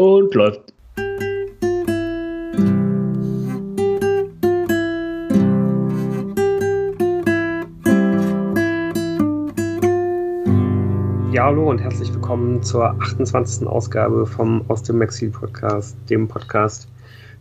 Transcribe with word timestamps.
Und 0.00 0.34
läuft. 0.34 0.72
Ja, 11.32 11.44
hallo 11.44 11.68
und 11.68 11.82
herzlich 11.82 12.14
willkommen 12.14 12.62
zur 12.62 12.92
28. 12.92 13.66
Ausgabe 13.66 14.24
vom 14.24 14.64
Aus 14.68 14.82
dem 14.82 14.96
Maxil 14.96 15.28
Podcast, 15.28 15.98
dem 16.08 16.28
Podcast 16.28 16.88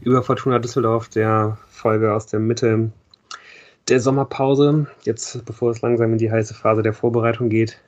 über 0.01 0.21
Fortuna 0.21 0.59
Düsseldorf, 0.59 1.07
der 1.07 1.57
Folge 1.69 2.13
aus 2.13 2.25
der 2.25 2.41
Mitte 2.41 2.91
der 3.87 4.01
Sommerpause. 4.01 4.87
Jetzt, 5.03 5.45
bevor 5.45 5.71
es 5.71 5.81
langsam 5.81 6.11
in 6.11 6.17
die 6.17 6.29
heiße 6.29 6.53
Phase 6.53 6.83
der 6.83 6.91
Vorbereitung 6.91 7.47
geht, 7.47 7.79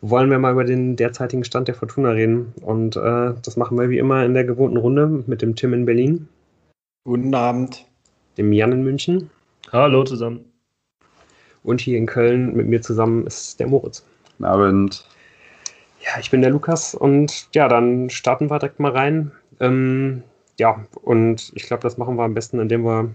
wollen 0.00 0.30
wir 0.30 0.38
mal 0.38 0.52
über 0.52 0.64
den 0.64 0.96
derzeitigen 0.96 1.44
Stand 1.44 1.68
der 1.68 1.74
Fortuna 1.74 2.10
reden. 2.10 2.52
Und 2.62 2.96
äh, 2.96 3.34
das 3.42 3.56
machen 3.56 3.78
wir 3.78 3.90
wie 3.90 3.98
immer 3.98 4.24
in 4.24 4.34
der 4.34 4.44
gewohnten 4.44 4.76
Runde 4.76 5.24
mit 5.26 5.42
dem 5.42 5.54
Tim 5.54 5.74
in 5.74 5.84
Berlin. 5.84 6.28
Guten 7.04 7.34
Abend. 7.34 7.86
Dem 8.38 8.52
Jan 8.52 8.72
in 8.72 8.84
München. 8.84 9.30
Hallo 9.72 10.04
zusammen. 10.04 10.44
Und 11.62 11.80
hier 11.80 11.98
in 11.98 12.06
Köln 12.06 12.54
mit 12.54 12.66
mir 12.66 12.80
zusammen 12.80 13.26
ist 13.26 13.60
der 13.60 13.66
Moritz. 13.66 14.04
Guten 14.24 14.44
Abend. 14.44 15.06
Ja, 16.00 16.18
ich 16.18 16.30
bin 16.30 16.40
der 16.40 16.50
Lukas 16.50 16.94
und 16.94 17.48
ja, 17.54 17.68
dann 17.68 18.08
starten 18.08 18.50
wir 18.50 18.58
direkt 18.58 18.80
mal 18.80 18.92
rein. 18.92 19.32
Ähm, 19.60 20.22
ja, 20.58 20.82
und 21.02 21.52
ich 21.54 21.64
glaube, 21.64 21.82
das 21.82 21.98
machen 21.98 22.16
wir 22.16 22.22
am 22.22 22.34
besten, 22.34 22.58
indem 22.58 22.84
wir 22.84 23.10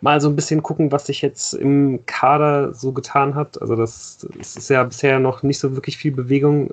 mal 0.00 0.20
so 0.20 0.28
ein 0.28 0.36
bisschen 0.36 0.62
gucken, 0.62 0.92
was 0.92 1.06
sich 1.06 1.22
jetzt 1.22 1.54
im 1.54 2.04
Kader 2.06 2.74
so 2.74 2.92
getan 2.92 3.34
hat. 3.34 3.60
Also 3.60 3.76
das, 3.76 4.26
das 4.36 4.56
ist 4.56 4.70
ja 4.70 4.82
bisher 4.84 5.18
noch 5.18 5.42
nicht 5.42 5.58
so 5.58 5.74
wirklich 5.74 5.96
viel 5.96 6.12
Bewegung 6.12 6.70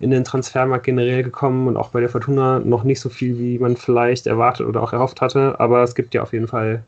in 0.00 0.10
den 0.10 0.24
Transfermarkt 0.24 0.84
generell 0.84 1.22
gekommen 1.22 1.66
und 1.66 1.76
auch 1.76 1.90
bei 1.90 2.00
der 2.00 2.08
Fortuna 2.08 2.60
noch 2.60 2.84
nicht 2.84 3.00
so 3.00 3.08
viel, 3.08 3.38
wie 3.38 3.58
man 3.58 3.76
vielleicht 3.76 4.26
erwartet 4.26 4.66
oder 4.66 4.82
auch 4.82 4.92
erhofft 4.92 5.20
hatte. 5.20 5.58
Aber 5.58 5.82
es 5.82 5.94
gibt 5.94 6.14
ja 6.14 6.22
auf 6.22 6.32
jeden 6.32 6.46
Fall 6.46 6.84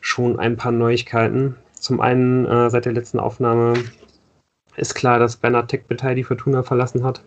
schon 0.00 0.38
ein 0.38 0.56
paar 0.56 0.72
Neuigkeiten. 0.72 1.56
Zum 1.74 2.00
einen 2.00 2.46
äh, 2.46 2.70
seit 2.70 2.84
der 2.84 2.92
letzten 2.92 3.18
Aufnahme 3.18 3.74
ist 4.76 4.94
klar, 4.94 5.18
dass 5.18 5.36
Bernhard 5.36 5.68
Tekbetei 5.68 6.14
die 6.14 6.24
Fortuna 6.24 6.62
verlassen 6.62 7.04
hat. 7.04 7.22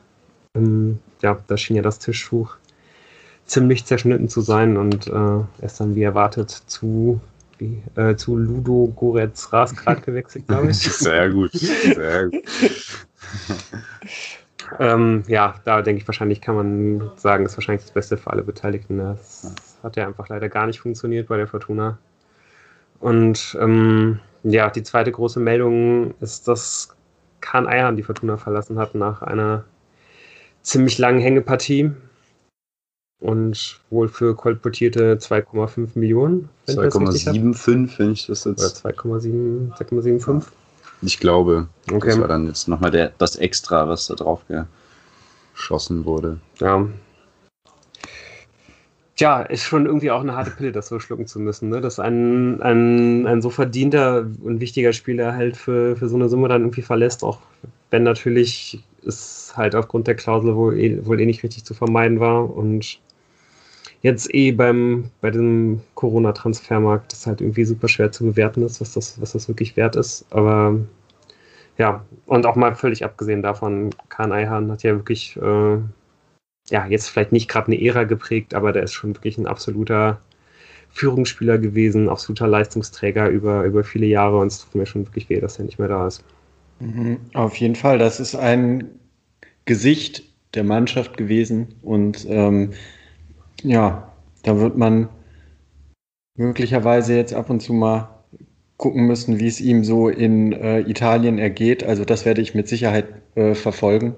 Ähm, 0.56 1.00
ja, 1.22 1.38
da 1.48 1.58
schien 1.58 1.76
ja 1.76 1.82
das 1.82 2.00
Tischtuch 2.00 2.56
ziemlich 3.46 3.86
zerschnitten 3.86 4.30
zu 4.30 4.42
sein 4.42 4.78
und 4.78 5.08
äh, 5.08 5.12
er 5.12 5.48
ist 5.62 5.80
dann 5.80 5.96
wie 5.96 6.04
erwartet 6.04 6.50
zu 6.50 7.20
wie, 7.64 8.02
äh, 8.02 8.16
zu 8.16 8.38
Ludo 8.38 8.94
Goretz 8.96 9.52
Rasgrad 9.52 10.04
gewechselt, 10.06 10.48
glaube 10.48 10.72
ich. 10.72 10.78
Sehr 10.78 11.30
gut. 11.30 11.52
Sehr 11.54 12.30
gut. 12.30 12.44
ähm, 14.80 15.24
ja, 15.28 15.56
da 15.66 15.82
denke 15.82 16.02
ich, 16.02 16.08
wahrscheinlich 16.08 16.42
kann 16.42 16.56
man 16.56 17.12
sagen, 17.16 17.46
ist 17.46 17.58
wahrscheinlich 17.58 17.84
das 17.84 17.94
Beste 17.94 18.18
für 18.18 18.32
alle 18.32 18.44
Beteiligten. 18.44 18.98
Das 18.98 19.54
hat 19.82 19.96
ja 19.96 20.08
einfach 20.08 20.30
leider 20.30 20.50
gar 20.50 20.68
nicht 20.68 20.80
funktioniert 20.80 21.28
bei 21.28 21.38
der 21.38 21.48
Fortuna. 21.48 21.98
Und 23.00 23.58
ähm, 23.60 24.20
ja, 24.44 24.70
die 24.70 24.84
zweite 24.84 25.12
große 25.12 25.40
Meldung 25.40 26.14
ist, 26.20 26.48
dass 26.48 26.96
Kahn 27.42 27.68
Eihan 27.68 27.98
die 27.98 28.04
Fortuna 28.04 28.38
verlassen 28.38 28.80
hat 28.80 28.96
nach 28.96 29.22
einer 29.22 29.66
ziemlich 30.62 30.98
langen 30.98 31.20
Hängepartie 31.20 31.92
und 33.24 33.80
wohl 33.90 34.10
für 34.10 34.36
kolportierte 34.36 35.16
2,5 35.16 35.90
Millionen. 35.96 36.50
2,75, 36.68 37.98
wenn 37.98 38.12
ich 38.12 38.28
das 38.28 38.44
jetzt. 38.44 38.84
Oder 38.86 38.94
2,75? 38.94 40.44
Ich 41.02 41.20
glaube, 41.20 41.68
okay. 41.92 42.10
das 42.10 42.20
war 42.20 42.28
dann 42.28 42.48
jetzt 42.48 42.68
nochmal 42.68 42.92
der, 42.92 43.14
das 43.18 43.38
Extra, 43.38 43.88
was 43.88 44.08
da 44.08 44.16
drauf 44.16 44.42
geschossen 45.54 46.06
wurde. 46.06 46.38
Ja. 46.60 46.86
Tja, 49.16 49.44
ist 49.44 49.64
schon 49.64 49.86
irgendwie 49.86 50.12
auch 50.12 50.22
eine 50.22 50.36
harte 50.36 50.52
Pille, 50.52 50.72
das 50.72 50.88
so 50.88 51.00
schlucken 51.00 51.28
zu 51.28 51.40
müssen, 51.40 51.70
ne? 51.70 51.80
Dass 51.80 52.00
ein, 52.00 52.62
ein, 52.62 53.26
ein 53.26 53.42
so 53.42 53.50
verdienter 53.50 54.26
und 54.42 54.60
wichtiger 54.60 54.92
Spieler 54.92 55.34
halt 55.34 55.56
für, 55.56 55.96
für 55.96 56.10
so 56.10 56.16
eine 56.16 56.28
Summe 56.28 56.50
dann 56.50 56.64
irgendwie 56.64 56.82
verlässt, 56.82 57.24
auch 57.24 57.40
wenn 57.90 58.04
natürlich 58.04 58.84
es 59.06 59.54
halt 59.56 59.76
aufgrund 59.76 60.08
der 60.08 60.16
Klausel 60.16 60.56
wohl 60.56 60.78
eh, 60.80 61.06
wohl 61.06 61.22
eh 61.22 61.26
nicht 61.26 61.44
richtig 61.44 61.64
zu 61.64 61.74
vermeiden 61.74 62.20
war 62.20 62.54
und 62.56 63.00
jetzt 64.04 64.34
eh 64.36 64.52
beim, 64.52 65.10
bei 65.22 65.32
dem 65.32 65.82
Corona-Transfermarkt 65.96 67.12
das 67.14 67.26
halt 67.26 67.42
irgendwie 67.42 67.66
super 67.66 67.88
schwer 67.88 68.12
zu 68.12 68.26
bewerten 68.26 68.62
ist, 68.62 68.80
was 68.82 68.94
das, 68.94 69.20
was 69.20 69.32
das 69.32 69.48
wirklich 69.48 69.76
wert 69.76 69.96
ist. 69.96 70.26
Aber 70.30 70.78
ja, 71.78 72.06
und 72.28 72.46
auch 72.46 72.56
mal 72.56 72.76
völlig 72.76 73.04
abgesehen 73.04 73.42
davon, 73.42 73.90
Kahn 74.10 74.32
Eihan 74.32 74.72
hat 74.72 74.84
ja 74.84 74.92
wirklich, 74.92 75.38
äh, 75.38 75.78
ja, 76.70 76.86
jetzt 76.88 77.10
vielleicht 77.10 77.32
nicht 77.32 77.50
gerade 77.50 77.68
eine 77.68 77.82
Ära 77.82 78.04
geprägt, 78.04 78.54
aber 78.54 78.74
der 78.74 78.84
ist 78.84 78.94
schon 78.94 79.16
wirklich 79.16 79.38
ein 79.38 79.48
absoluter 79.48 80.20
Führungsspieler 80.92 81.58
gewesen, 81.58 82.10
absoluter 82.10 82.48
Leistungsträger 82.48 83.30
über, 83.30 83.64
über 83.64 83.84
viele 83.84 84.06
Jahre 84.06 84.38
und 84.38 84.48
es 84.48 84.60
tut 84.60 84.76
mir 84.76 84.86
schon 84.86 85.08
wirklich 85.08 85.30
weh, 85.30 85.40
dass 85.40 85.58
er 85.58 85.66
nicht 85.66 85.80
mehr 85.80 85.88
da 85.88 86.08
ist. 86.08 86.24
Mhm, 86.82 87.20
auf 87.34 87.56
jeden 87.56 87.76
Fall, 87.76 87.98
das 87.98 88.20
ist 88.20 88.36
ein 88.36 89.00
Gesicht 89.66 90.24
der 90.54 90.66
Mannschaft 90.66 91.18
gewesen 91.18 91.76
und 91.82 92.26
ähm, 92.30 92.74
ja, 93.64 94.12
da 94.44 94.60
wird 94.60 94.78
man 94.78 95.10
möglicherweise 96.36 97.16
jetzt 97.16 97.34
ab 97.34 97.50
und 97.50 97.62
zu 97.62 97.74
mal 97.74 98.10
gucken 98.78 99.06
müssen, 99.06 99.40
wie 99.40 99.48
es 99.48 99.62
ihm 99.62 99.84
so 99.84 100.10
in 100.10 100.52
äh, 100.52 100.82
Italien 100.82 101.40
ergeht. 101.40 101.84
Also 101.84 102.06
das 102.06 102.26
werde 102.26 102.42
ich 102.42 102.56
mit 102.56 102.68
Sicherheit 102.68 103.08
äh, 103.36 103.56
verfolgen. 103.56 104.16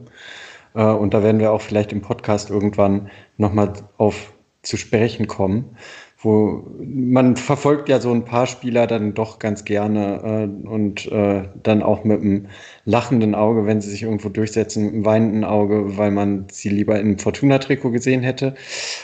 Äh, 0.74 0.84
und 0.84 1.14
da 1.14 1.24
werden 1.24 1.40
wir 1.40 1.52
auch 1.52 1.62
vielleicht 1.62 1.92
im 1.92 2.02
Podcast 2.02 2.50
irgendwann 2.50 3.10
nochmal 3.38 3.74
auf 3.98 4.34
zu 4.64 4.78
sprechen 4.78 5.28
kommen 5.28 5.78
wo 6.20 6.66
man 6.80 7.36
verfolgt 7.36 7.90
ja 7.90 8.00
so 8.00 8.12
ein 8.12 8.26
paar 8.26 8.48
Spieler 8.48 8.88
dann 8.88 9.14
doch 9.14 9.38
ganz 9.38 9.66
gerne 9.66 10.50
äh, 10.64 10.68
und 10.68 11.12
äh, 11.12 11.44
dann 11.62 11.84
auch 11.84 12.03
mit 12.03 12.22
einem 12.22 12.48
lachenden 12.86 13.36
Auge, 13.36 13.66
wenn 13.66 13.81
sie 13.81 13.90
sich 13.90 14.03
irgendwo 14.03 14.30
durchsetzen, 14.30 14.86
mit 14.86 14.94
einem 14.94 15.06
weinenden 15.06 15.44
Auge, 15.44 15.98
weil 15.98 16.12
man 16.12 16.48
sie 16.52 16.70
lieber 16.70 17.00
im 17.00 17.20
Fortuna-Trikot 17.20 17.92
gesehen 17.92 18.24
hätte. 18.24 18.56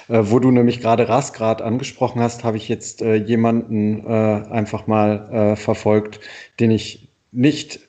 Äh, 0.07 0.21
wo 0.23 0.39
du 0.39 0.51
nämlich 0.51 0.79
gerade 0.79 1.09
Rasgrad 1.09 1.61
angesprochen 1.61 2.21
hast, 2.21 2.43
habe 2.43 2.57
ich 2.57 2.69
jetzt 2.69 3.01
äh, 3.01 3.15
jemanden 3.15 4.05
äh, 4.05 4.09
einfach 4.49 4.87
mal 4.87 5.29
äh, 5.31 5.55
verfolgt, 5.55 6.21
den 6.59 6.71
ich 6.71 7.10
nicht 7.31 7.79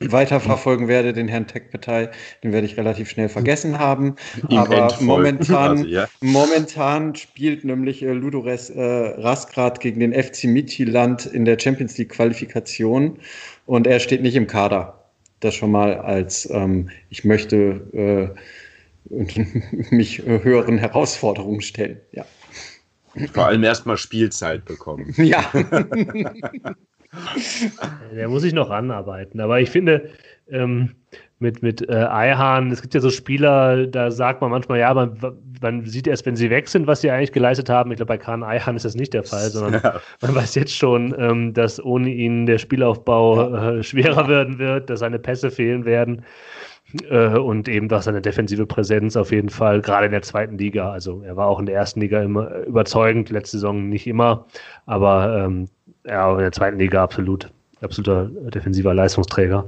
weiterverfolgen 0.00 0.88
werde, 0.88 1.12
den 1.12 1.28
Herrn 1.28 1.46
Tech-Partei, 1.46 2.10
den 2.42 2.52
werde 2.52 2.66
ich 2.66 2.76
relativ 2.76 3.08
schnell 3.08 3.28
vergessen 3.28 3.78
haben. 3.78 4.16
Ihm 4.48 4.58
Aber 4.58 4.96
momentan, 5.00 5.78
also, 5.78 5.84
ja. 5.84 6.08
momentan 6.20 7.14
spielt 7.14 7.64
nämlich 7.64 8.02
äh, 8.02 8.12
Ludores 8.12 8.70
äh, 8.70 8.82
Rasgrad 8.82 9.80
gegen 9.80 10.00
den 10.00 10.12
FC 10.12 10.44
Midtjylland 10.44 11.26
in 11.26 11.44
der 11.44 11.58
Champions 11.60 11.96
League 11.96 12.10
Qualifikation 12.10 13.18
und 13.66 13.86
er 13.86 14.00
steht 14.00 14.22
nicht 14.22 14.34
im 14.34 14.48
Kader. 14.48 15.04
Das 15.40 15.54
schon 15.54 15.70
mal 15.70 15.94
als 15.94 16.50
ähm, 16.50 16.90
ich 17.08 17.24
möchte 17.24 18.34
äh, 19.12 19.14
mich 19.94 20.18
höheren 20.18 20.76
Herausforderungen 20.76 21.60
stellen. 21.60 22.00
Ja. 22.10 22.26
Vor 23.32 23.46
allem 23.46 23.62
erstmal 23.62 23.96
Spielzeit 23.96 24.64
bekommen. 24.64 25.14
Ja. 25.16 25.44
Der 28.14 28.28
muss 28.28 28.42
sich 28.42 28.52
noch 28.52 28.70
ranarbeiten. 28.70 29.40
Aber 29.40 29.60
ich 29.60 29.70
finde, 29.70 30.10
ähm, 30.48 30.94
mit, 31.38 31.62
mit 31.62 31.88
äh, 31.88 31.94
Eihahn, 31.94 32.70
es 32.72 32.82
gibt 32.82 32.94
ja 32.94 33.00
so 33.00 33.10
Spieler, 33.10 33.86
da 33.86 34.10
sagt 34.10 34.40
man 34.40 34.50
manchmal, 34.50 34.80
ja, 34.80 34.92
man, 34.92 35.16
man 35.60 35.84
sieht 35.84 36.06
erst, 36.06 36.26
wenn 36.26 36.36
sie 36.36 36.50
weg 36.50 36.68
sind, 36.68 36.86
was 36.86 37.00
sie 37.00 37.10
eigentlich 37.10 37.32
geleistet 37.32 37.68
haben. 37.68 37.92
Ich 37.92 37.96
glaube, 37.96 38.08
bei 38.08 38.18
Kahn 38.18 38.42
Eihahn 38.42 38.76
ist 38.76 38.84
das 38.84 38.96
nicht 38.96 39.14
der 39.14 39.22
Fall, 39.22 39.48
sondern 39.50 39.80
ja. 39.82 40.00
man 40.20 40.34
weiß 40.34 40.56
jetzt 40.56 40.74
schon, 40.74 41.14
ähm, 41.18 41.54
dass 41.54 41.82
ohne 41.82 42.10
ihn 42.10 42.46
der 42.46 42.58
Spielaufbau 42.58 43.54
äh, 43.54 43.82
schwerer 43.82 44.28
werden 44.28 44.58
wird, 44.58 44.90
dass 44.90 45.00
seine 45.00 45.18
Pässe 45.18 45.50
fehlen 45.50 45.84
werden. 45.84 46.24
Äh, 47.10 47.36
und 47.36 47.68
eben 47.68 47.88
doch 47.88 48.02
seine 48.02 48.22
defensive 48.22 48.66
Präsenz 48.66 49.14
auf 49.16 49.30
jeden 49.30 49.50
Fall, 49.50 49.82
gerade 49.82 50.06
in 50.06 50.12
der 50.12 50.22
zweiten 50.22 50.56
Liga. 50.56 50.90
Also 50.90 51.22
er 51.22 51.36
war 51.36 51.46
auch 51.46 51.60
in 51.60 51.66
der 51.66 51.74
ersten 51.74 52.00
Liga 52.00 52.22
immer 52.22 52.64
überzeugend, 52.64 53.30
letzte 53.30 53.58
Saison 53.58 53.88
nicht 53.88 54.06
immer, 54.06 54.46
aber 54.86 55.44
ähm, 55.44 55.68
ja, 56.08 56.32
in 56.32 56.38
der 56.38 56.52
zweiten 56.52 56.78
Liga 56.78 57.02
absolut. 57.02 57.50
Absoluter 57.80 58.28
defensiver 58.50 58.92
Leistungsträger. 58.92 59.64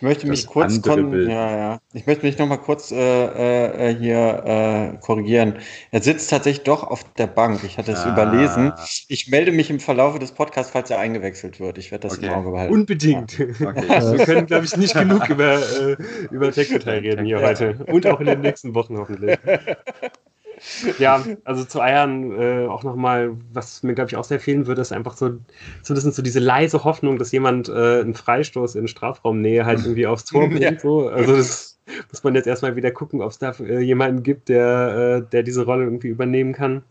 Ich 0.00 0.02
möchte 0.02 0.26
mich 0.28 0.44
das 0.44 0.50
kurz 0.50 0.80
ja, 0.86 1.56
ja. 1.56 1.78
Ich 1.92 2.06
möchte 2.06 2.24
mich 2.24 2.38
noch 2.38 2.46
mal 2.46 2.56
kurz 2.56 2.90
äh, 2.90 3.90
äh, 3.90 3.94
hier 3.94 4.42
äh, 4.46 4.96
korrigieren. 4.98 5.56
Er 5.90 6.00
sitzt 6.00 6.30
tatsächlich 6.30 6.64
doch 6.64 6.84
auf 6.84 7.04
der 7.14 7.26
Bank. 7.26 7.64
Ich 7.64 7.76
hatte 7.76 7.92
es 7.92 8.06
ah. 8.06 8.12
überlesen. 8.12 8.72
Ich 9.08 9.28
melde 9.28 9.52
mich 9.52 9.68
im 9.68 9.78
Verlauf 9.78 10.18
des 10.18 10.32
Podcasts, 10.32 10.72
falls 10.72 10.90
er 10.90 11.00
eingewechselt 11.00 11.60
wird. 11.60 11.76
Ich 11.76 11.90
werde 11.90 12.08
das 12.08 12.16
okay. 12.16 12.28
im 12.28 12.32
Auge 12.32 12.50
behalten. 12.50 12.72
Unbedingt. 12.72 13.38
Ja. 13.38 13.46
Okay. 13.68 13.88
Wir 14.16 14.24
können, 14.24 14.46
glaube 14.46 14.64
ich, 14.64 14.74
nicht 14.76 14.94
genug 14.98 15.28
über, 15.28 15.56
äh, 15.58 15.96
über 16.30 16.50
tech 16.50 16.70
reden 16.86 17.26
hier 17.26 17.42
heute. 17.42 17.84
Und 17.86 18.06
auch 18.06 18.20
in 18.20 18.26
den 18.26 18.40
nächsten 18.40 18.74
Wochen 18.74 18.96
hoffentlich. 18.96 19.38
ja, 20.98 21.24
also 21.44 21.64
zu 21.64 21.80
Eiern 21.80 22.32
äh, 22.38 22.66
auch 22.66 22.82
nochmal, 22.82 23.36
was 23.52 23.82
mir, 23.82 23.94
glaube 23.94 24.10
ich, 24.10 24.16
auch 24.16 24.24
sehr 24.24 24.40
fehlen 24.40 24.66
würde, 24.66 24.82
ist 24.82 24.92
einfach 24.92 25.16
so, 25.16 25.38
so, 25.82 25.94
das 25.94 26.02
sind 26.02 26.14
so 26.14 26.22
diese 26.22 26.40
leise 26.40 26.84
Hoffnung, 26.84 27.18
dass 27.18 27.32
jemand 27.32 27.68
äh, 27.68 28.00
einen 28.00 28.14
Freistoß 28.14 28.74
in 28.74 28.88
Strafraumnähe 28.88 29.64
halt 29.64 29.80
irgendwie 29.80 30.06
aufs 30.06 30.24
Tor 30.24 30.48
bringt. 30.48 30.60
Ja. 30.60 30.78
So. 30.78 31.08
Also 31.08 31.36
das, 31.36 31.78
muss 32.10 32.22
man 32.22 32.34
jetzt 32.34 32.46
erstmal 32.46 32.76
wieder 32.76 32.90
gucken, 32.90 33.20
ob 33.20 33.30
es 33.30 33.38
da 33.38 33.52
äh, 33.60 33.80
jemanden 33.80 34.22
gibt, 34.22 34.48
der, 34.48 35.22
äh, 35.26 35.30
der 35.30 35.42
diese 35.42 35.64
Rolle 35.64 35.84
irgendwie 35.84 36.08
übernehmen 36.08 36.52
kann. 36.52 36.82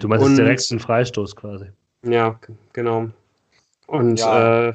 Du 0.00 0.08
meinst 0.08 0.24
Und, 0.24 0.36
direkt 0.36 0.66
einen 0.70 0.80
Freistoß 0.80 1.36
quasi. 1.36 1.66
Ja, 2.02 2.38
genau. 2.72 3.10
Und 3.86 4.20
ja. 4.20 4.74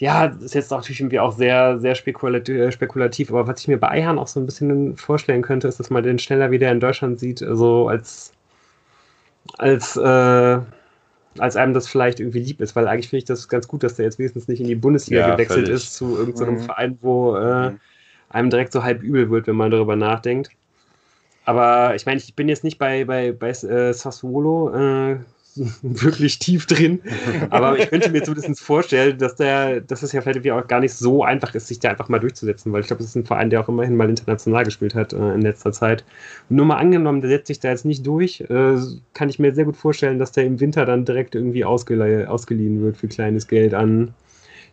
Äh, 0.00 0.04
ja, 0.04 0.24
ist 0.26 0.54
jetzt 0.54 0.70
natürlich 0.70 1.00
irgendwie 1.00 1.20
auch 1.20 1.32
sehr, 1.32 1.78
sehr 1.78 1.94
spekulativ, 1.94 2.56
äh, 2.56 2.72
spekulativ, 2.72 3.30
aber 3.30 3.46
was 3.46 3.60
ich 3.60 3.68
mir 3.68 3.78
bei 3.78 3.90
Eihahn 3.90 4.18
auch 4.18 4.28
so 4.28 4.40
ein 4.40 4.46
bisschen 4.46 4.96
vorstellen 4.96 5.42
könnte, 5.42 5.68
ist, 5.68 5.78
dass 5.78 5.90
man 5.90 6.02
den 6.02 6.18
schneller 6.18 6.50
wieder 6.50 6.70
in 6.70 6.80
Deutschland 6.80 7.20
sieht, 7.20 7.40
so 7.40 7.46
also 7.46 7.88
als, 7.88 8.32
als, 9.58 9.96
äh, 9.96 10.58
als 11.38 11.56
einem 11.56 11.74
das 11.74 11.86
vielleicht 11.86 12.20
irgendwie 12.20 12.40
lieb 12.40 12.60
ist, 12.60 12.74
weil 12.74 12.88
eigentlich 12.88 13.08
finde 13.08 13.18
ich 13.18 13.24
das 13.26 13.48
ganz 13.48 13.68
gut, 13.68 13.82
dass 13.82 13.96
der 13.96 14.06
jetzt 14.06 14.18
wenigstens 14.18 14.48
nicht 14.48 14.60
in 14.60 14.66
die 14.66 14.74
Bundesliga 14.74 15.20
ja, 15.20 15.34
gewechselt 15.34 15.66
völlig. 15.66 15.82
ist 15.82 15.94
zu 15.94 16.16
irgendeinem 16.16 16.54
mhm. 16.54 16.60
Verein, 16.60 16.98
wo 17.02 17.36
äh, 17.36 17.70
mhm. 17.70 17.80
einem 18.30 18.50
direkt 18.50 18.72
so 18.72 18.82
halb 18.82 19.02
übel 19.02 19.30
wird, 19.30 19.46
wenn 19.46 19.56
man 19.56 19.70
darüber 19.70 19.96
nachdenkt. 19.96 20.50
Aber 21.44 21.94
ich 21.94 22.06
meine, 22.06 22.18
ich 22.18 22.34
bin 22.34 22.48
jetzt 22.48 22.64
nicht 22.64 22.78
bei, 22.78 23.04
bei, 23.04 23.32
bei 23.32 23.50
äh, 23.50 23.92
Sassuolo, 23.92 24.74
äh, 24.74 25.18
wirklich 25.82 26.38
tief 26.38 26.66
drin. 26.66 27.00
Aber 27.50 27.78
ich 27.78 27.88
könnte 27.88 28.10
mir 28.10 28.22
zumindest 28.22 28.60
vorstellen, 28.60 29.18
dass 29.18 29.36
der, 29.36 29.80
dass 29.80 30.02
es 30.02 30.12
ja 30.12 30.20
vielleicht 30.20 30.48
auch 30.50 30.66
gar 30.66 30.80
nicht 30.80 30.94
so 30.94 31.24
einfach 31.24 31.54
ist, 31.54 31.68
sich 31.68 31.78
da 31.78 31.90
einfach 31.90 32.08
mal 32.08 32.20
durchzusetzen, 32.20 32.72
weil 32.72 32.80
ich 32.80 32.86
glaube, 32.86 33.02
das 33.02 33.10
ist 33.10 33.16
ein 33.16 33.26
Verein, 33.26 33.50
der 33.50 33.60
auch 33.60 33.68
immerhin 33.68 33.96
mal 33.96 34.08
international 34.08 34.64
gespielt 34.64 34.94
hat 34.94 35.12
äh, 35.12 35.34
in 35.34 35.42
letzter 35.42 35.72
Zeit. 35.72 36.04
Und 36.48 36.56
nur 36.56 36.66
mal 36.66 36.76
angenommen, 36.76 37.20
der 37.20 37.30
setzt 37.30 37.48
sich 37.48 37.60
da 37.60 37.70
jetzt 37.70 37.84
nicht 37.84 38.06
durch, 38.06 38.40
äh, 38.42 38.76
kann 39.14 39.28
ich 39.28 39.38
mir 39.38 39.54
sehr 39.54 39.64
gut 39.64 39.76
vorstellen, 39.76 40.18
dass 40.18 40.32
der 40.32 40.44
im 40.44 40.60
Winter 40.60 40.84
dann 40.84 41.04
direkt 41.04 41.34
irgendwie 41.34 41.64
ausgeliehen 41.64 42.82
wird 42.82 42.96
für 42.96 43.08
kleines 43.08 43.48
Geld 43.48 43.74
an 43.74 44.14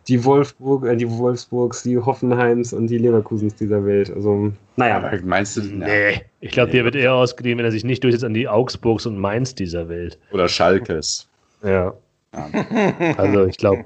die 0.08 0.24
Wolfsburg, 0.24 0.86
äh, 0.86 0.96
die 0.96 1.08
Wolfsburgs, 1.08 1.82
die 1.82 1.98
Hoffenheims 1.98 2.72
und 2.72 2.86
die 2.86 2.98
Leverkusens 2.98 3.54
dieser 3.54 3.84
Welt. 3.84 4.10
Also, 4.10 4.52
naja. 4.76 4.96
Aber 4.96 5.10
meinst 5.22 5.56
du, 5.56 5.62
nee. 5.62 6.22
Ich 6.40 6.50
glaube, 6.52 6.68
nee. 6.68 6.76
der 6.76 6.84
wird 6.84 6.96
eher 6.96 7.14
ausgeliehen, 7.14 7.58
wenn 7.58 7.64
er 7.64 7.70
sich 7.70 7.84
nicht 7.84 8.02
durchsetzt 8.02 8.24
an 8.24 8.34
die 8.34 8.48
Augsburgs 8.48 9.04
und 9.06 9.18
Mainz 9.18 9.54
dieser 9.54 9.88
Welt. 9.88 10.18
Oder 10.32 10.48
Schalkes. 10.48 11.28
Ja. 11.62 11.92
ja. 12.32 13.14
Also, 13.18 13.46
ich 13.46 13.58
glaube. 13.58 13.84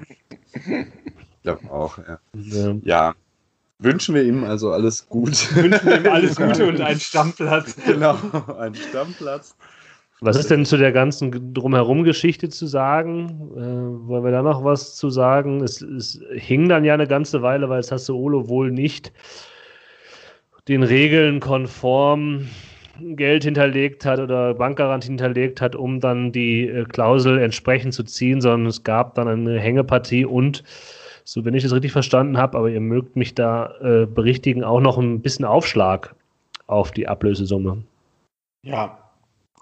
Ich 0.53 1.43
glaube 1.43 1.71
auch, 1.71 1.97
ja. 1.97 2.19
ja. 2.33 2.75
ja. 2.83 3.15
Wünschen 3.79 4.15
wir 4.15 4.23
ihm 4.23 4.45
also 4.45 4.71
alles 4.71 5.09
Gute. 5.09 5.55
Wünschen 5.55 5.85
wir 5.85 5.97
ihm 5.97 6.07
alles 6.07 6.37
Gute 6.37 6.67
und 6.67 6.79
einen 6.81 7.01
Stammplatz. 7.01 7.75
Genau, 7.85 8.17
einen 8.57 8.75
Stammplatz. 8.75 9.55
Was 10.23 10.37
ist 10.37 10.49
denn 10.49 10.63
zu 10.63 10.77
der 10.77 10.93
ganzen 10.93 11.53
Drumherum-Geschichte 11.53 12.47
zu 12.47 12.65
sagen? 12.65 13.51
Äh, 13.57 14.07
wollen 14.07 14.23
wir 14.23 14.31
da 14.31 14.41
noch 14.41 14.63
was 14.63 14.95
zu 14.95 15.09
sagen? 15.09 15.61
Es, 15.61 15.81
es, 15.81 16.21
hing 16.31 16.69
dann 16.69 16.85
ja 16.85 16.93
eine 16.93 17.07
ganze 17.07 17.41
Weile, 17.41 17.67
weil 17.67 17.83
Sassuolo 17.83 18.47
wohl 18.47 18.71
nicht 18.71 19.11
den 20.69 20.83
Regeln 20.83 21.41
konform 21.41 22.47
Geld 23.01 23.43
hinterlegt 23.43 24.05
hat 24.05 24.19
oder 24.19 24.53
Bankgarantie 24.53 25.09
hinterlegt 25.09 25.59
hat, 25.59 25.75
um 25.75 25.99
dann 25.99 26.31
die 26.31 26.69
äh, 26.69 26.85
Klausel 26.85 27.39
entsprechend 27.39 27.93
zu 27.93 28.05
ziehen, 28.05 28.39
sondern 28.39 28.67
es 28.67 28.81
gab 28.81 29.15
dann 29.15 29.27
eine 29.27 29.59
Hängepartie 29.59 30.23
und, 30.23 30.63
so 31.25 31.43
wenn 31.43 31.53
ich 31.53 31.63
das 31.63 31.73
richtig 31.73 31.91
verstanden 31.91 32.37
habe, 32.37 32.57
aber 32.57 32.69
ihr 32.69 32.79
mögt 32.79 33.17
mich 33.17 33.35
da 33.35 33.73
äh, 33.81 34.05
berichtigen, 34.05 34.63
auch 34.63 34.79
noch 34.79 34.97
ein 34.97 35.21
bisschen 35.21 35.43
Aufschlag 35.43 36.15
auf 36.67 36.91
die 36.91 37.09
Ablösesumme. 37.09 37.83
Ja, 38.61 39.02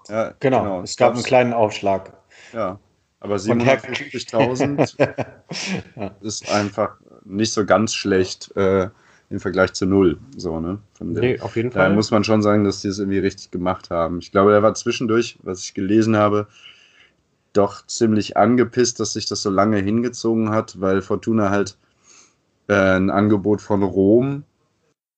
ja, 0.10 0.34
genau. 0.40 0.64
genau. 0.64 0.82
Es 0.82 0.98
gab 0.98 1.14
einen 1.14 1.24
kleinen 1.24 1.54
Aufschlag. 1.54 2.14
Ja, 2.54 2.80
aber 3.20 3.36
750.000 3.36 4.96
ja. 5.96 6.12
ist 6.22 6.52
einfach 6.52 6.98
nicht 7.24 7.54
so 7.54 7.66
ganz 7.66 7.94
schlecht 7.94 8.56
äh, 8.56 8.90
im 9.30 9.40
Vergleich 9.40 9.74
zu 9.74 9.86
null. 9.86 10.20
So, 10.36 10.60
ne? 10.60 10.80
Von 10.94 11.14
nee, 11.14 11.40
auf 11.40 11.56
jeden 11.56 11.72
Fall. 11.72 11.90
Da 11.90 11.96
muss 11.96 12.12
man 12.12 12.24
schon 12.24 12.42
sagen, 12.42 12.64
dass 12.64 12.82
die 12.82 12.90
es 12.90 13.00
irgendwie 13.00 13.20
richtig 13.20 13.52
gemacht 13.52 13.90
haben. 13.90 14.20
Ich 14.20 14.32
glaube, 14.32 14.54
er 14.54 14.64
war 14.64 14.74
zwischendurch, 14.74 15.38
was 15.44 15.64
ich 15.64 15.74
gelesen 15.74 16.18
habe, 16.18 16.48
doch 17.54 17.86
ziemlich 17.86 18.38
angepisst, 18.38 19.00
dass 19.00 19.14
sich 19.14 19.26
das 19.26 19.42
so 19.42 19.50
lange 19.50 19.78
hingezogen 19.78 20.50
hat, 20.50 20.82
weil 20.82 21.02
Fortuna 21.02 21.50
halt 21.50 21.78
äh, 22.68 22.74
ein 22.74 23.10
Angebot 23.10 23.62
von 23.62 23.84
Rom 23.84 24.44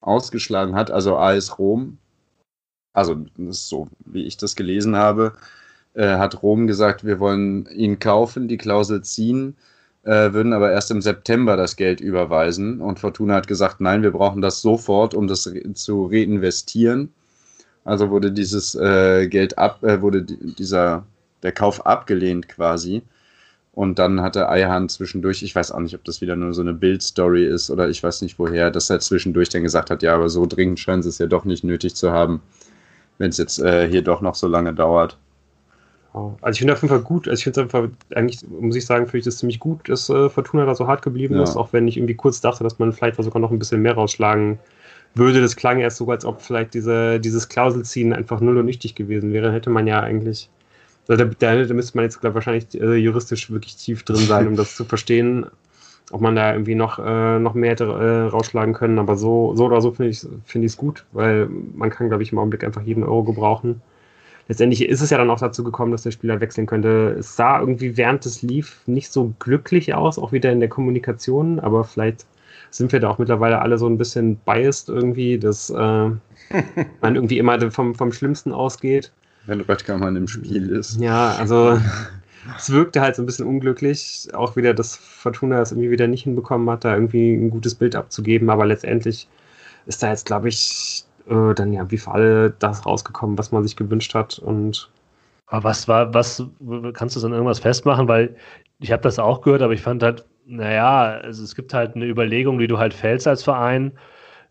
ausgeschlagen 0.02 0.76
hat, 0.76 0.92
also 0.92 1.18
AS 1.18 1.58
Rom, 1.58 1.98
also 2.94 3.16
das 3.38 3.58
ist 3.58 3.70
so, 3.70 3.88
wie 4.06 4.26
ich 4.26 4.38
das 4.38 4.56
gelesen 4.56 4.96
habe, 4.96 5.34
äh, 5.96 6.18
hat 6.18 6.42
Rom 6.44 6.68
gesagt, 6.68 7.04
wir 7.06 7.20
wollen 7.20 7.68
ihn 7.76 8.00
kaufen, 8.00 8.48
die 8.48 8.58
Klausel 8.58 9.02
ziehen, 9.02 9.56
äh, 10.04 10.34
würden 10.34 10.54
aber 10.54 10.72
erst 10.72 10.92
im 10.92 11.02
September 11.02 11.58
das 11.58 11.76
Geld 11.76 12.02
überweisen. 12.02 12.82
Und 12.82 13.00
Fortuna 13.00 13.36
hat 13.36 13.48
gesagt, 13.48 13.82
nein, 13.82 14.04
wir 14.04 14.12
brauchen 14.12 14.42
das 14.42 14.62
sofort, 14.62 15.14
um 15.14 15.28
das 15.28 15.48
re 15.48 15.74
zu 15.74 16.06
reinvestieren. 16.06 17.14
Also 17.86 18.10
wurde 18.10 18.32
dieses 18.32 18.76
äh, 18.76 19.28
Geld 19.28 19.58
ab, 19.58 19.84
äh, 19.84 20.02
wurde 20.02 20.24
dieser 20.24 21.06
der 21.44 21.52
Kauf 21.52 21.86
abgelehnt 21.86 22.48
quasi. 22.50 23.02
Und 23.74 24.00
dann 24.00 24.22
hatte 24.22 24.50
Eihan 24.50 24.88
zwischendurch, 24.88 25.42
ich 25.44 25.56
weiß 25.56 25.72
auch 25.72 25.80
nicht, 25.80 25.96
ob 25.96 26.04
das 26.06 26.22
wieder 26.22 26.36
nur 26.36 26.54
so 26.54 26.62
eine 26.62 26.74
Bildstory 26.74 27.46
ist 27.46 27.72
oder 27.72 27.90
ich 27.90 28.04
weiß 28.04 28.22
nicht 28.22 28.38
woher, 28.40 28.72
dass 28.72 28.90
er 28.90 29.00
zwischendurch 29.00 29.50
dann 29.50 29.64
gesagt 29.64 29.90
hat, 29.90 30.04
ja, 30.04 30.14
aber 30.16 30.30
so 30.30 30.46
dringend 30.46 30.80
scheint 30.80 31.06
es 31.06 31.18
ja 31.18 31.26
doch 31.26 31.44
nicht 31.44 31.64
nötig 31.64 31.96
zu 31.96 32.12
haben 32.12 32.42
wenn 33.18 33.30
es 33.30 33.38
jetzt 33.38 33.60
äh, 33.60 33.88
hier 33.90 34.02
doch 34.02 34.22
noch 34.22 34.36
so 34.36 34.48
lange 34.48 34.74
dauert. 34.74 35.18
Also 36.14 36.52
ich 36.52 36.60
finde 36.60 36.74
auf 36.74 36.82
jeden 36.82 36.94
Fall 36.94 37.02
gut, 37.02 37.28
also 37.28 37.40
ich 37.40 37.44
finde 37.44 37.62
es 37.62 37.64
einfach, 37.64 37.90
eigentlich 38.14 38.46
muss 38.48 38.76
ich 38.76 38.86
sagen, 38.86 39.06
finde 39.06 39.18
ich 39.18 39.26
das 39.26 39.40
ziemlich 39.40 39.60
gut, 39.60 39.90
dass 39.90 40.10
äh, 40.10 40.30
Fortuna 40.30 40.66
da 40.66 40.76
so 40.76 40.86
hart 40.86 41.02
geblieben 41.02 41.36
ja. 41.36 41.44
ist, 41.44 41.56
auch 41.56 41.74
wenn 41.74 41.88
ich 41.88 41.98
irgendwie 41.98 42.14
kurz 42.14 42.40
dachte, 42.40 42.64
dass 42.64 42.78
man 42.78 42.94
vielleicht 42.94 43.16
sogar 43.16 43.42
noch 43.42 43.50
ein 43.50 43.58
bisschen 43.58 43.82
mehr 43.82 43.96
rausschlagen 43.96 44.60
würde. 45.16 45.42
Das 45.42 45.56
klang 45.56 45.80
erst 45.80 45.98
so, 45.98 46.10
als 46.10 46.24
ob 46.24 46.42
vielleicht 46.42 46.76
diese, 46.76 47.20
dieses 47.20 47.50
Klauselziehen 47.50 48.14
einfach 48.14 48.42
null 48.42 48.58
und 48.58 48.66
nichtig 48.66 48.94
gewesen 48.94 49.34
wäre. 49.34 49.52
Hätte 49.52 49.72
man 49.72 49.88
ja 49.88 50.02
eigentlich, 50.02 50.50
also 51.08 51.24
da, 51.24 51.32
da, 51.40 51.64
da 51.64 51.74
müsste 51.74 51.98
man 51.98 52.06
jetzt, 52.06 52.22
glaube 52.22 52.36
wahrscheinlich 52.36 52.80
äh, 52.80 52.96
juristisch 52.96 53.50
wirklich 53.50 53.76
tief 53.76 54.04
drin 54.04 54.18
sein, 54.18 54.48
um 54.48 54.56
das 54.56 54.76
zu 54.76 54.86
verstehen 54.86 55.48
ob 56.12 56.22
man 56.22 56.36
da 56.36 56.54
irgendwie 56.54 56.76
noch, 56.76 57.00
äh, 57.00 57.40
noch 57.40 57.54
mehr 57.54 57.72
hätte 57.72 57.86
äh, 57.86 58.30
rausschlagen 58.30 58.74
können. 58.74 59.00
Aber 59.00 59.16
so, 59.16 59.56
so 59.56 59.66
oder 59.66 59.82
so 59.82 59.92
finde 59.92 60.10
ich 60.10 60.24
es 60.24 60.30
find 60.46 60.78
gut, 60.78 61.06
weil 61.12 61.48
man 61.76 61.90
kann, 61.90 62.10
glaube 62.10 62.24
ich, 62.24 62.32
im 62.32 62.40
Augenblick 62.40 62.64
einfach 62.64 62.82
jeden 62.82 63.04
Euro 63.04 63.24
gebrauchen. 63.24 63.82
Letztendlich 64.48 64.88
ist 64.88 65.02
es 65.02 65.10
ja 65.10 65.18
dann 65.18 65.30
auch 65.30 65.40
dazu 65.40 65.64
gekommen, 65.64 65.92
dass 65.92 66.04
der 66.04 66.12
Spieler 66.12 66.42
wechseln 66.42 66.68
könnte. 66.68 67.16
Es 67.18 67.36
sah 67.36 67.60
irgendwie 67.60 67.96
während 67.96 68.26
des 68.26 68.42
Lief 68.42 68.82
nicht 68.86 69.12
so 69.12 69.34
glücklich 69.40 69.94
aus, 69.94 70.20
auch 70.20 70.34
wieder 70.34 70.52
in 70.52 70.60
der 70.60 70.70
Kommunikation, 70.70 71.60
aber 71.60 71.86
vielleicht 71.86 72.26
sind 72.70 72.92
wir 72.92 73.00
da 73.00 73.10
auch 73.10 73.20
mittlerweile 73.20 73.62
alle 73.62 73.78
so 73.78 73.88
ein 73.88 73.98
bisschen 73.98 74.36
biased 74.38 74.90
irgendwie, 74.90 75.38
dass 75.38 75.70
äh, 75.70 75.76
man 75.76 76.20
irgendwie 77.02 77.38
immer 77.38 77.72
vom, 77.72 77.96
vom 77.96 78.12
Schlimmsten 78.12 78.52
ausgeht. 78.52 79.12
Wenn 79.46 79.62
Röttger 79.62 79.98
mal 79.98 80.16
im 80.16 80.28
Spiel 80.28 80.70
ist. 80.70 81.00
Ja, 81.00 81.36
also 81.36 81.80
es 82.58 82.70
wirkte 82.72 83.02
halt 83.02 83.16
so 83.16 83.24
ein 83.24 83.26
bisschen 83.26 83.48
unglücklich. 83.48 84.28
Auch 84.34 84.56
wieder, 84.56 84.74
dass 84.74 84.96
Fortuna 84.98 85.62
es 85.62 85.72
irgendwie 85.72 85.92
wieder 85.92 86.08
nicht 86.08 86.24
hinbekommen 86.24 86.70
hat, 86.70 86.86
da 86.86 86.94
irgendwie 86.94 87.34
ein 87.34 87.50
gutes 87.50 87.76
Bild 87.76 87.96
abzugeben. 87.96 88.50
Aber 88.50 88.66
letztendlich 88.66 89.28
ist 89.86 90.04
da 90.04 90.10
jetzt, 90.10 90.26
glaube 90.26 90.50
ich, 90.50 91.06
äh, 91.28 91.54
dann 91.54 91.74
ja 91.74 91.90
wie 91.92 91.98
für 91.98 92.12
alle 92.12 92.52
das 92.52 92.86
rausgekommen, 92.86 93.38
was 93.38 93.52
man 93.52 93.64
sich 93.64 93.76
gewünscht 93.76 94.14
hat. 94.14 94.40
Und 94.40 94.90
aber 95.48 95.66
was 95.66 95.88
war, 95.88 96.14
was 96.14 96.44
kannst 96.94 97.16
du 97.16 97.26
an 97.26 97.34
irgendwas 97.34 97.60
festmachen? 97.60 98.08
Weil 98.08 98.36
ich 98.80 98.92
habe 98.92 99.04
das 99.04 99.20
auch 99.20 99.42
gehört, 99.42 99.62
aber 99.62 99.74
ich 99.74 99.82
fand 99.82 100.04
halt, 100.04 100.26
naja, 100.46 101.20
also 101.24 101.44
es 101.44 101.56
gibt 101.56 101.74
halt 101.74 101.96
eine 101.96 102.06
Überlegung, 102.06 102.60
die 102.60 102.68
du 102.68 102.78
halt 102.78 102.94
fällst 102.94 103.28
als 103.28 103.44
Verein, 103.44 103.92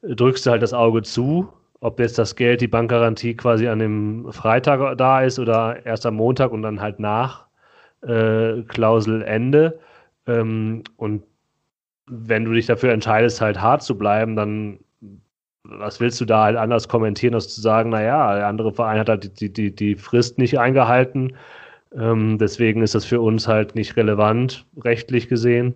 drückst 0.03 0.47
du 0.47 0.51
halt 0.51 0.63
das 0.63 0.73
Auge 0.73 1.03
zu, 1.03 1.49
ob 1.81 1.99
jetzt 2.01 2.19
das 2.19 2.37
Geld, 2.37 2.61
die 2.61 2.69
Bankgarantie 2.69 3.35
quasi 3.35 3.69
an 3.69 3.81
dem 3.81 4.33
Freitag 4.33 4.97
da 4.99 5.23
ist 5.23 5.39
oder 5.39 5.85
erst 5.85 6.07
am 6.07 6.15
Montag 6.15 6.53
und 6.53 6.63
dann 6.63 6.81
halt 6.81 7.01
nach 7.01 7.47
äh, 8.03 8.63
Klauselende. 8.63 9.79
Ähm, 10.27 10.85
und 10.97 11.23
wenn 12.07 12.45
du 12.45 12.53
dich 12.53 12.67
dafür 12.67 12.93
entscheidest, 12.93 13.41
halt 13.41 13.61
hart 13.61 13.83
zu 13.83 13.97
bleiben, 13.97 14.37
dann 14.37 14.79
was 15.65 16.01
willst 16.01 16.21
du 16.21 16.25
da 16.25 16.45
halt 16.45 16.57
anders 16.57 16.89
kommentieren, 16.89 17.35
als 17.35 17.55
zu 17.55 17.61
sagen, 17.61 17.91
naja, 17.91 18.35
der 18.35 18.47
andere 18.49 18.73
Verein 18.73 18.99
hat 18.99 19.09
halt 19.09 19.41
die, 19.41 19.53
die, 19.53 19.75
die 19.75 19.95
Frist 19.95 20.39
nicht 20.39 20.59
eingehalten. 20.59 21.37
Ähm, 21.95 22.39
deswegen 22.39 22.83
ist 22.83 22.95
das 22.95 23.05
für 23.05 23.21
uns 23.21 23.47
halt 23.47 23.75
nicht 23.75 23.97
relevant, 23.97 24.67
rechtlich 24.83 25.29
gesehen. 25.29 25.75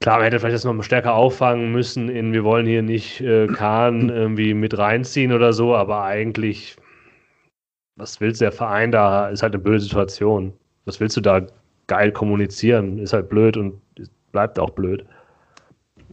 Klar, 0.00 0.16
man 0.16 0.24
hätte 0.24 0.40
vielleicht 0.40 0.56
das 0.56 0.64
noch 0.64 0.82
stärker 0.82 1.14
auffangen 1.14 1.72
müssen 1.72 2.10
in, 2.10 2.32
wir 2.32 2.44
wollen 2.44 2.66
hier 2.66 2.82
nicht 2.82 3.20
äh, 3.22 3.46
Kahn 3.46 4.10
irgendwie 4.10 4.52
mit 4.52 4.76
reinziehen 4.76 5.32
oder 5.32 5.52
so, 5.54 5.74
aber 5.74 6.02
eigentlich, 6.04 6.76
was 7.96 8.20
willst 8.20 8.42
der 8.42 8.52
Verein 8.52 8.92
da, 8.92 9.30
ist 9.30 9.42
halt 9.42 9.54
eine 9.54 9.62
böse 9.62 9.86
Situation 9.86 10.52
was 10.84 11.00
willst 11.00 11.16
du 11.16 11.20
da 11.20 11.42
geil 11.86 12.12
kommunizieren? 12.12 12.98
Ist 12.98 13.12
halt 13.12 13.28
blöd 13.28 13.56
und 13.56 13.80
bleibt 14.32 14.58
auch 14.58 14.70
blöd. 14.70 15.04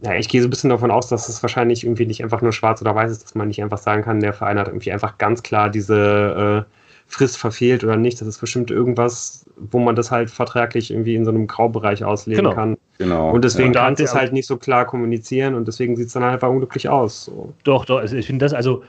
Ja, 0.02 0.14
ich 0.14 0.28
gehe 0.28 0.40
so 0.42 0.48
ein 0.48 0.50
bisschen 0.50 0.70
davon 0.70 0.90
aus, 0.90 1.08
dass 1.08 1.28
es 1.28 1.42
wahrscheinlich 1.42 1.84
irgendwie 1.84 2.06
nicht 2.06 2.22
einfach 2.22 2.42
nur 2.42 2.52
schwarz 2.52 2.80
oder 2.82 2.94
weiß 2.94 3.10
ist, 3.10 3.22
dass 3.24 3.34
man 3.34 3.48
nicht 3.48 3.62
einfach 3.62 3.78
sagen 3.78 4.02
kann, 4.02 4.20
der 4.20 4.32
Verein 4.32 4.58
hat 4.58 4.66
irgendwie 4.66 4.90
einfach 4.90 5.16
ganz 5.18 5.42
klar 5.42 5.70
diese 5.70 6.66
äh, 6.66 6.72
Frist 7.06 7.36
verfehlt 7.36 7.84
oder 7.84 7.96
nicht. 7.96 8.20
Das 8.20 8.26
ist 8.26 8.40
bestimmt 8.40 8.70
irgendwas, 8.70 9.44
wo 9.56 9.78
man 9.78 9.94
das 9.94 10.10
halt 10.10 10.30
vertraglich 10.30 10.90
irgendwie 10.90 11.14
in 11.14 11.24
so 11.24 11.30
einem 11.30 11.46
Graubereich 11.46 12.04
auslegen 12.04 12.42
Genau. 12.44 12.54
kann. 12.54 12.76
Genau. 12.98 13.30
Und 13.30 13.44
deswegen 13.44 13.72
Ja. 13.74 13.84
kann 13.84 13.94
es 13.98 14.14
halt 14.14 14.32
nicht 14.32 14.46
so 14.46 14.56
klar 14.56 14.86
kommunizieren 14.86 15.54
und 15.54 15.68
deswegen 15.68 15.94
sieht 15.94 16.08
es 16.08 16.14
dann 16.14 16.24
halt 16.24 16.34
einfach 16.34 16.48
unglücklich 16.48 16.88
aus. 16.88 17.26
So. 17.26 17.52
Doch, 17.62 17.84
doch. 17.84 17.98
Also 17.98 18.16
ich 18.16 18.26
finde 18.26 18.44
das, 18.44 18.54
also 18.54 18.82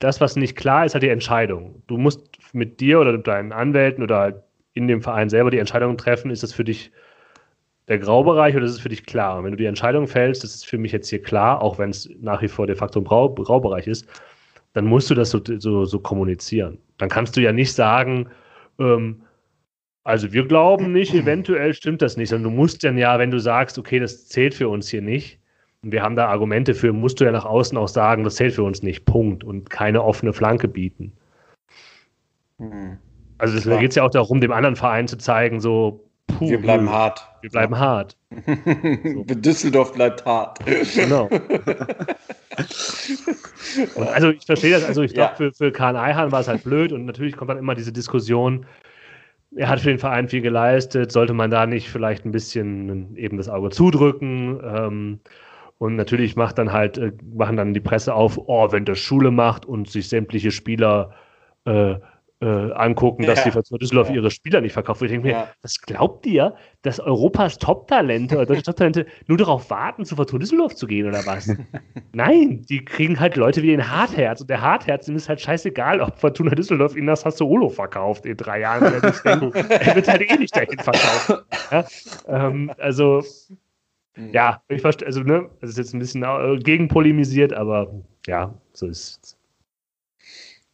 das, 0.00 0.20
was 0.20 0.34
nicht 0.34 0.56
klar 0.56 0.84
ist, 0.84 0.94
halt 0.94 1.04
die 1.04 1.08
Entscheidung. 1.08 1.82
Du 1.86 1.98
musst 1.98 2.20
mit 2.52 2.80
dir 2.80 3.00
oder 3.00 3.12
mit 3.12 3.26
deinen 3.28 3.52
Anwälten 3.52 4.02
oder 4.02 4.18
halt 4.18 4.36
in 4.74 4.88
dem 4.88 5.02
Verein 5.02 5.28
selber 5.28 5.50
die 5.50 5.58
Entscheidung 5.58 5.96
treffen, 5.96 6.30
ist 6.30 6.42
das 6.42 6.52
für 6.52 6.64
dich 6.64 6.90
der 7.88 7.98
Graubereich 7.98 8.56
oder 8.56 8.64
ist 8.64 8.72
es 8.72 8.80
für 8.80 8.88
dich 8.88 9.04
klar? 9.04 9.38
Und 9.38 9.44
wenn 9.44 9.50
du 9.52 9.56
die 9.56 9.66
Entscheidung 9.66 10.06
fällst, 10.06 10.44
das 10.44 10.54
ist 10.54 10.66
für 10.66 10.78
mich 10.78 10.92
jetzt 10.92 11.08
hier 11.08 11.22
klar, 11.22 11.60
auch 11.60 11.78
wenn 11.78 11.90
es 11.90 12.08
nach 12.20 12.40
wie 12.42 12.48
vor 12.48 12.66
de 12.66 12.76
facto 12.76 13.00
ein 13.00 13.04
Grau, 13.04 13.34
Graubereich 13.34 13.86
ist, 13.86 14.06
dann 14.72 14.86
musst 14.86 15.10
du 15.10 15.14
das 15.14 15.30
so, 15.30 15.40
so, 15.58 15.84
so 15.84 15.98
kommunizieren. 15.98 16.78
Dann 16.98 17.08
kannst 17.08 17.36
du 17.36 17.40
ja 17.40 17.52
nicht 17.52 17.72
sagen, 17.72 18.28
ähm, 18.78 19.22
also 20.04 20.32
wir 20.32 20.46
glauben 20.46 20.92
nicht, 20.92 21.14
eventuell 21.14 21.74
stimmt 21.74 22.02
das 22.02 22.16
nicht, 22.16 22.30
sondern 22.30 22.52
du 22.52 22.56
musst 22.56 22.82
dann 22.82 22.98
ja, 22.98 23.18
wenn 23.18 23.30
du 23.30 23.38
sagst, 23.38 23.78
okay, 23.78 23.98
das 23.98 24.28
zählt 24.28 24.54
für 24.54 24.68
uns 24.68 24.88
hier 24.88 25.02
nicht, 25.02 25.38
und 25.82 25.90
wir 25.90 26.02
haben 26.02 26.14
da 26.14 26.28
Argumente 26.28 26.74
für, 26.74 26.92
musst 26.92 27.20
du 27.20 27.24
ja 27.24 27.32
nach 27.32 27.44
außen 27.44 27.76
auch 27.76 27.88
sagen, 27.88 28.22
das 28.22 28.36
zählt 28.36 28.54
für 28.54 28.62
uns 28.62 28.82
nicht, 28.82 29.04
Punkt, 29.04 29.42
und 29.42 29.68
keine 29.68 30.02
offene 30.02 30.32
Flanke 30.32 30.68
bieten. 30.68 31.12
Hm. 32.58 32.98
Also 33.42 33.60
Klar. 33.60 33.80
geht 33.80 33.90
es 33.90 33.96
ja 33.96 34.04
auch 34.04 34.10
darum, 34.10 34.40
dem 34.40 34.52
anderen 34.52 34.76
Verein 34.76 35.08
zu 35.08 35.18
zeigen, 35.18 35.58
so, 35.60 36.08
puh, 36.28 36.48
Wir 36.48 36.62
bleiben 36.62 36.88
hart. 36.88 37.26
wir 37.40 37.50
bleiben 37.50 37.76
hart. 37.76 38.16
Düsseldorf 38.46 39.92
bleibt 39.94 40.24
hart. 40.24 40.60
Genau. 40.94 41.28
Und 43.96 44.08
also 44.08 44.30
ich 44.30 44.44
verstehe 44.46 44.70
das, 44.70 44.84
also 44.84 45.02
ich 45.02 45.14
glaube, 45.14 45.30
Ja. 45.30 45.36
für, 45.36 45.52
für 45.52 45.72
Kahn 45.72 45.96
Eihan 45.96 46.30
war 46.30 46.40
es 46.40 46.48
halt 46.48 46.62
blöd 46.62 46.92
und 46.92 47.04
natürlich 47.06 47.36
kommt 47.36 47.50
dann 47.50 47.58
immer 47.58 47.74
diese 47.74 47.92
Diskussion, 47.92 48.66
er 49.56 49.68
hat 49.68 49.80
für 49.80 49.88
den 49.88 49.98
Verein 49.98 50.28
viel 50.28 50.40
geleistet, 50.40 51.10
sollte 51.12 51.34
man 51.34 51.50
da 51.50 51.66
nicht 51.66 51.88
vielleicht 51.90 52.24
ein 52.24 52.30
bisschen 52.32 53.16
eben 53.16 53.36
das 53.38 53.48
Auge 53.48 53.70
zudrücken? 53.70 54.60
Ähm, 54.64 55.20
und 55.78 55.96
natürlich 55.96 56.36
macht 56.36 56.58
dann 56.58 56.72
halt, 56.72 56.96
äh, 56.98 57.12
machen 57.34 57.56
dann 57.56 57.74
die 57.74 57.80
Presse 57.80 58.14
auf, 58.14 58.38
oh, 58.38 58.70
wenn 58.70 58.84
das 58.84 58.98
Schule 58.98 59.30
macht 59.30 59.66
und 59.66 59.90
sich 59.90 60.08
sämtliche 60.08 60.50
Spieler 60.52 61.10
äh, 61.64 61.96
äh, 62.42 62.72
angucken, 62.72 63.22
dass 63.22 63.38
Ja. 63.38 63.44
die 63.44 63.50
Fortuna 63.52 63.78
Düsseldorf 63.78 64.08
Ja. 64.08 64.16
ihre 64.16 64.30
Spieler 64.32 64.60
nicht 64.60 64.72
verkauft. 64.72 65.00
Ich 65.02 65.10
denke 65.10 65.28
mir, 65.28 65.32
Ja. 65.32 65.48
was 65.62 65.80
glaubt 65.80 66.26
ihr, 66.26 66.54
dass 66.82 66.98
Europas 66.98 67.56
Top-Talente 67.58 68.34
oder 68.36 68.46
deutsche 68.46 68.62
Top-Talente 68.64 69.06
nur 69.28 69.38
darauf 69.38 69.70
warten, 69.70 70.04
zu 70.04 70.16
Fortuna 70.16 70.40
Düsseldorf 70.40 70.74
zu 70.74 70.88
gehen 70.88 71.06
oder 71.06 71.24
was? 71.24 71.46
Nein, 72.12 72.62
die 72.68 72.84
kriegen 72.84 73.20
halt 73.20 73.36
Leute 73.36 73.62
wie 73.62 73.68
den 73.68 73.88
Hartherz 73.90 74.40
und 74.40 74.50
der 74.50 74.60
Hartherz, 74.60 75.06
dem 75.06 75.14
ist 75.14 75.28
halt 75.28 75.40
scheißegal, 75.40 76.00
ob 76.00 76.18
Fortuna 76.18 76.50
Düsseldorf 76.50 76.96
ihn 76.96 77.06
das 77.06 77.20
Sassuolo 77.20 77.68
verkauft 77.68 78.26
in 78.26 78.36
drei 78.36 78.60
Jahren. 78.60 78.82
Er, 79.22 79.94
wird 79.94 80.08
halt 80.08 80.22
eh 80.28 80.36
nicht 80.36 80.56
dahin 80.56 80.78
verkaufen. 80.78 81.44
Ja? 81.70 81.86
Ähm, 82.26 82.72
also, 82.78 83.22
ja, 84.32 84.60
ich 84.68 84.80
verstehe, 84.80 85.06
also, 85.06 85.20
ne, 85.20 85.48
das 85.60 85.70
ist 85.70 85.78
jetzt 85.78 85.94
ein 85.94 86.00
bisschen 86.00 86.24
äh, 86.24 86.58
gegenpolemisiert, 86.58 87.52
aber 87.52 87.92
ja, 88.26 88.52
so 88.72 88.88
ist 88.88 89.20
es. 89.22 89.38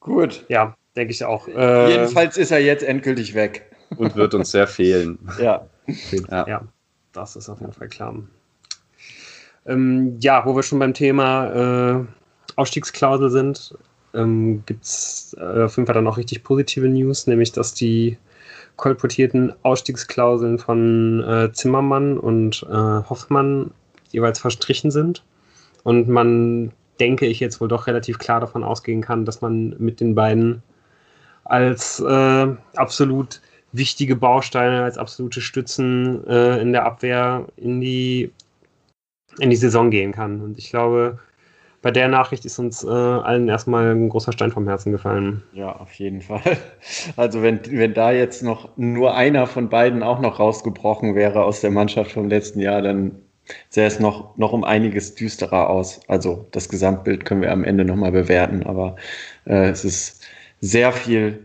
Gut. 0.01 0.47
Ja, 0.49 0.77
denke 0.99 1.13
ich 1.13 1.25
auch. 1.25 1.49
Äh, 1.49 1.93
Jedenfalls 1.93 2.37
ist 2.37 2.51
er 2.51 2.59
jetzt 2.59 2.83
endgültig 2.83 3.35
weg. 3.35 3.71
Und 3.97 4.15
wird 4.17 4.35
uns 4.35 4.51
sehr 4.51 4.67
fehlen. 4.67 5.19
Ja. 5.41 5.67
Ja. 6.31 6.47
Ja, 6.47 6.69
das 7.13 7.37
ist 7.37 7.49
auf 7.49 7.61
jeden 7.61 7.73
Fall 7.73 7.89
klar. 7.89 8.15
Ähm, 9.65 10.19
ja, 10.21 10.45
wo 10.45 10.55
wir 10.55 10.63
schon 10.63 10.79
beim 10.79 10.93
Thema 10.93 12.01
äh, 12.01 12.05
Ausstiegsklausel 12.57 13.31
sind, 13.31 13.75
ähm, 14.13 14.63
gibt 14.67 14.85
es 14.85 15.35
äh, 15.39 15.63
auf 15.63 15.77
jeden 15.77 15.87
Fall 15.87 15.95
dann 15.95 16.07
auch 16.07 16.19
richtig 16.19 16.43
positive 16.43 16.89
News, 16.89 17.27
nämlich 17.27 17.53
dass 17.53 17.73
die 17.73 18.19
kolportierten 18.77 19.53
Ausstiegsklauseln 19.63 20.59
von 20.59 21.23
äh, 21.25 21.53
Zimmermann 21.53 22.19
und 22.19 22.67
äh, 22.71 22.75
Hoffmann 22.75 23.71
jeweils 24.11 24.39
verstrichen 24.39 24.91
sind. 24.91 25.25
Und 25.85 26.09
man, 26.09 26.73
denke 27.01 27.27
ich, 27.27 27.41
jetzt 27.41 27.61
wohl 27.61 27.69
doch 27.69 27.87
relativ 27.87 28.19
klar 28.19 28.41
davon 28.41 28.65
ausgehen 28.65 29.01
kann, 29.01 29.25
dass 29.25 29.41
man 29.41 29.75
mit 29.79 30.01
den 30.01 30.15
beiden 30.15 30.63
als 31.49 32.01
äh, 32.01 32.47
absolut 32.77 33.41
wichtige 33.73 34.17
Bausteine, 34.17 34.83
als 34.85 34.99
absolute 34.99 35.41
Stützen 35.41 36.27
äh, 36.27 36.61
in 36.61 36.73
der 36.73 36.85
Abwehr 36.85 37.47
in 37.57 37.81
die, 37.81 38.31
in 39.39 39.51
die 39.51 39.57
Saison 39.57 39.91
gehen 39.91 40.13
kann. 40.13 40.41
Und 40.41 40.59
ich 40.59 40.71
glaube, 40.71 41.19
bei 41.81 41.91
der 41.91 42.09
Nachricht 42.09 42.45
ist 42.45 42.59
uns 42.59 42.83
äh, 42.83 42.89
allen 42.89 43.49
erstmal 43.49 43.95
ein 43.95 44.09
großer 44.09 44.33
Stein 44.33 44.51
vom 44.51 44.67
Herzen 44.67 44.91
gefallen. 44.93 45.43
Ja, 45.53 45.77
auf 45.77 45.93
jeden 45.95 46.21
Fall. 46.21 46.57
Also 47.17 47.43
wenn, 47.43 47.61
wenn 47.71 47.95
da 47.95 48.11
jetzt 48.11 48.43
noch 48.43 48.77
nur 48.77 49.15
einer 49.15 49.47
von 49.47 49.69
beiden 49.69 50.03
auch 50.03 50.21
noch 50.21 50.39
rausgebrochen 50.39 51.15
wäre 51.15 51.45
aus 51.45 51.61
der 51.61 51.71
Mannschaft 51.71 52.13
vom 52.13 52.29
letzten 52.29 52.61
Jahr, 52.61 52.83
dann 52.83 53.13
sähe 53.69 53.87
es 53.87 54.01
noch, 54.01 54.37
noch 54.37 54.53
um 54.53 54.65
einiges 54.65 55.15
düsterer 55.15 55.71
aus. 55.71 56.01
Also 56.09 56.47
das 56.51 56.69
Gesamtbild 56.69 57.25
können 57.25 57.43
wir 57.43 57.53
am 57.53 57.65
Ende 57.65 57.85
nochmal 57.85 58.13
bewerten, 58.13 58.65
aber 58.65 58.97
äh, 59.47 59.69
es 59.71 59.85
ist 59.85 60.18
sehr 60.61 60.93
viel 60.93 61.45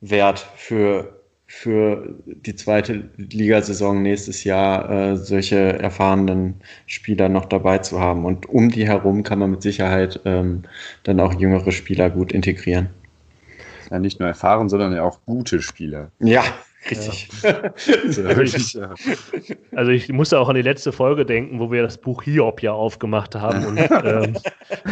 wert 0.00 0.46
für, 0.56 1.20
für 1.46 2.14
die 2.26 2.54
zweite 2.54 3.10
Ligasaison 3.16 4.02
nächstes 4.02 4.44
Jahr, 4.44 4.90
äh, 4.90 5.16
solche 5.16 5.56
erfahrenen 5.56 6.60
Spieler 6.86 7.28
noch 7.28 7.44
dabei 7.46 7.78
zu 7.78 8.00
haben. 8.00 8.24
Und 8.24 8.48
um 8.48 8.70
die 8.70 8.86
herum 8.86 9.22
kann 9.22 9.38
man 9.38 9.50
mit 9.50 9.62
Sicherheit 9.62 10.20
ähm, 10.24 10.62
dann 11.04 11.20
auch 11.20 11.34
jüngere 11.38 11.72
Spieler 11.72 12.10
gut 12.10 12.32
integrieren. 12.32 12.90
Ja, 13.90 13.98
nicht 13.98 14.20
nur 14.20 14.28
erfahren, 14.28 14.68
sondern 14.68 14.94
ja 14.94 15.02
auch 15.02 15.18
gute 15.26 15.60
Spieler. 15.60 16.12
Ja, 16.20 16.44
richtig. 16.88 17.28
Also 17.42 18.24
wirklich, 18.36 18.72
ja. 18.74 18.94
Also 19.74 19.90
ich 19.90 20.08
musste 20.08 20.38
auch 20.38 20.48
an 20.48 20.54
die 20.54 20.62
letzte 20.62 20.92
Folge 20.92 21.26
denken, 21.26 21.58
wo 21.58 21.70
wir 21.70 21.82
das 21.82 21.98
Buch 21.98 22.22
Hiob 22.22 22.62
ja 22.62 22.72
aufgemacht 22.72 23.34
haben 23.34 23.66
und 23.66 23.78
ähm, 24.04 24.36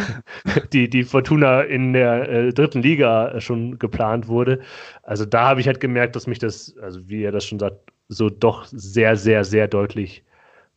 die, 0.73 0.89
die 0.89 1.03
Fortuna 1.03 1.61
in 1.61 1.93
der 1.93 2.29
äh, 2.29 2.53
dritten 2.53 2.81
Liga 2.81 3.39
schon 3.39 3.79
geplant 3.79 4.27
wurde. 4.27 4.59
Also 5.03 5.25
da 5.25 5.47
habe 5.47 5.61
ich 5.61 5.67
halt 5.67 5.79
gemerkt, 5.79 6.15
dass 6.15 6.27
mich 6.27 6.39
das, 6.39 6.75
also 6.81 7.07
wie 7.07 7.23
er 7.23 7.31
das 7.31 7.45
schon 7.45 7.59
sagt, 7.59 7.77
so 8.09 8.29
doch 8.29 8.65
sehr, 8.65 9.15
sehr, 9.15 9.43
sehr 9.43 9.67
deutlich 9.67 10.23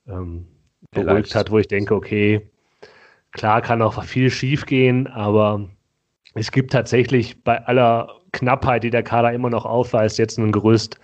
ähm, 0.07 0.47
beruhigt 0.91 1.09
Erleichtert. 1.09 1.35
hat, 1.35 1.51
wo 1.51 1.59
ich 1.59 1.69
denke, 1.69 1.95
okay, 1.95 2.49
klar 3.33 3.63
kann 3.63 3.83
auch 3.83 4.03
viel 4.05 4.31
schief 4.31 4.67
gehen, 4.67 5.07
aber 5.07 5.69
es 6.35 6.51
gibt 6.51 6.73
tatsächlich 6.73 7.43
bei 7.43 7.65
aller 7.67 8.09
Knappheit, 8.33 8.85
die 8.85 8.91
der 8.91 9.03
Kader 9.03 9.33
immer 9.33 9.51
noch 9.51 9.65
aufweist, 9.65 10.19
jetzt 10.19 10.39
ein 10.39 10.53
Gerüst, 10.53 10.99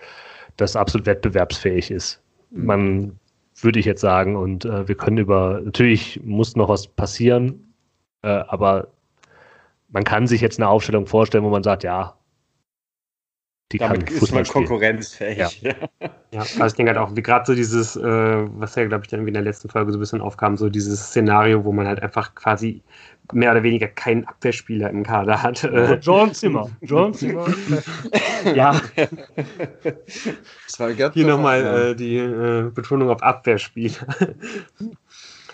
das 0.57 0.75
absolut 0.75 1.05
wettbewerbsfähig 1.05 1.91
ist. 1.91 2.21
Man 2.51 3.19
würde 3.61 3.79
ich 3.79 3.85
jetzt 3.85 4.01
sagen, 4.01 4.35
und 4.35 4.65
äh, 4.65 4.87
wir 4.87 4.95
können 4.95 5.17
über, 5.17 5.61
natürlich 5.63 6.19
muss 6.23 6.55
noch 6.55 6.69
was 6.69 6.87
passieren, 6.87 7.73
äh, 8.23 8.27
aber 8.29 8.87
man 9.89 10.03
kann 10.03 10.27
sich 10.27 10.41
jetzt 10.41 10.59
eine 10.59 10.69
Aufstellung 10.69 11.05
vorstellen, 11.05 11.43
wo 11.43 11.49
man 11.49 11.63
sagt, 11.63 11.83
ja, 11.83 12.15
die 13.71 13.77
Damit 13.77 14.07
kann 14.07 14.15
ist 14.15 14.33
man 14.33 14.43
konkurrenzfähig. 14.45 15.61
Ja. 15.61 15.73
Ja, 16.31 16.41
also 16.41 16.65
ich 16.65 16.73
denke 16.73 16.91
halt 16.91 16.99
auch, 16.99 17.15
wie 17.15 17.23
gerade 17.23 17.43
so 17.43 17.55
dieses, 17.55 17.95
äh, 17.95 18.03
was 18.03 18.75
ja, 18.75 18.85
glaube 18.85 19.03
ich, 19.03 19.09
dann 19.09 19.21
irgendwie 19.21 19.29
in 19.31 19.33
der 19.33 19.41
letzten 19.41 19.67
Folge 19.67 19.91
so 19.91 19.97
ein 19.97 19.99
bisschen 19.99 20.21
aufkam, 20.21 20.57
so 20.57 20.69
dieses 20.69 21.07
Szenario, 21.07 21.65
wo 21.65 21.71
man 21.71 21.87
halt 21.87 22.03
einfach 22.03 22.35
quasi 22.35 22.83
mehr 23.33 23.51
oder 23.51 23.63
weniger 23.63 23.87
keinen 23.87 24.25
Abwehrspieler 24.25 24.91
im 24.91 25.01
Kader 25.03 25.41
hat. 25.41 25.63
Äh, 25.63 25.95
John 25.95 26.31
Zimmer. 26.33 26.69
John 26.81 27.15
Zimmer. 27.15 27.47
ja, 28.55 28.79
Das 30.67 30.79
war 30.79 30.91
hier 30.91 31.25
nochmal 31.25 31.91
äh, 31.91 31.95
die 31.95 32.17
äh, 32.17 32.69
Betonung 32.69 33.09
auf 33.09 33.23
Abwehrspieler. 33.23 33.95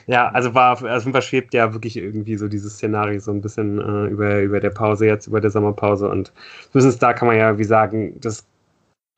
Ja, 0.07 0.29
also 0.29 0.53
war, 0.53 0.81
also 0.83 1.12
verschwebt 1.12 1.53
ja 1.53 1.74
wirklich 1.74 1.97
irgendwie 1.97 2.38
so 2.38 2.47
dieses 2.47 2.74
Szenario 2.75 3.19
so 3.19 3.31
ein 3.31 3.41
bisschen 3.41 3.79
äh, 3.79 4.07
über, 4.09 4.41
über 4.41 4.59
der 4.59 4.69
Pause 4.69 5.07
jetzt, 5.07 5.27
über 5.27 5.41
der 5.41 5.51
Sommerpause. 5.51 6.09
Und 6.09 6.31
zumindest 6.71 7.01
da 7.01 7.13
kann 7.13 7.27
man 7.27 7.38
ja 7.38 7.57
wie 7.57 7.63
sagen, 7.63 8.19
das, 8.19 8.45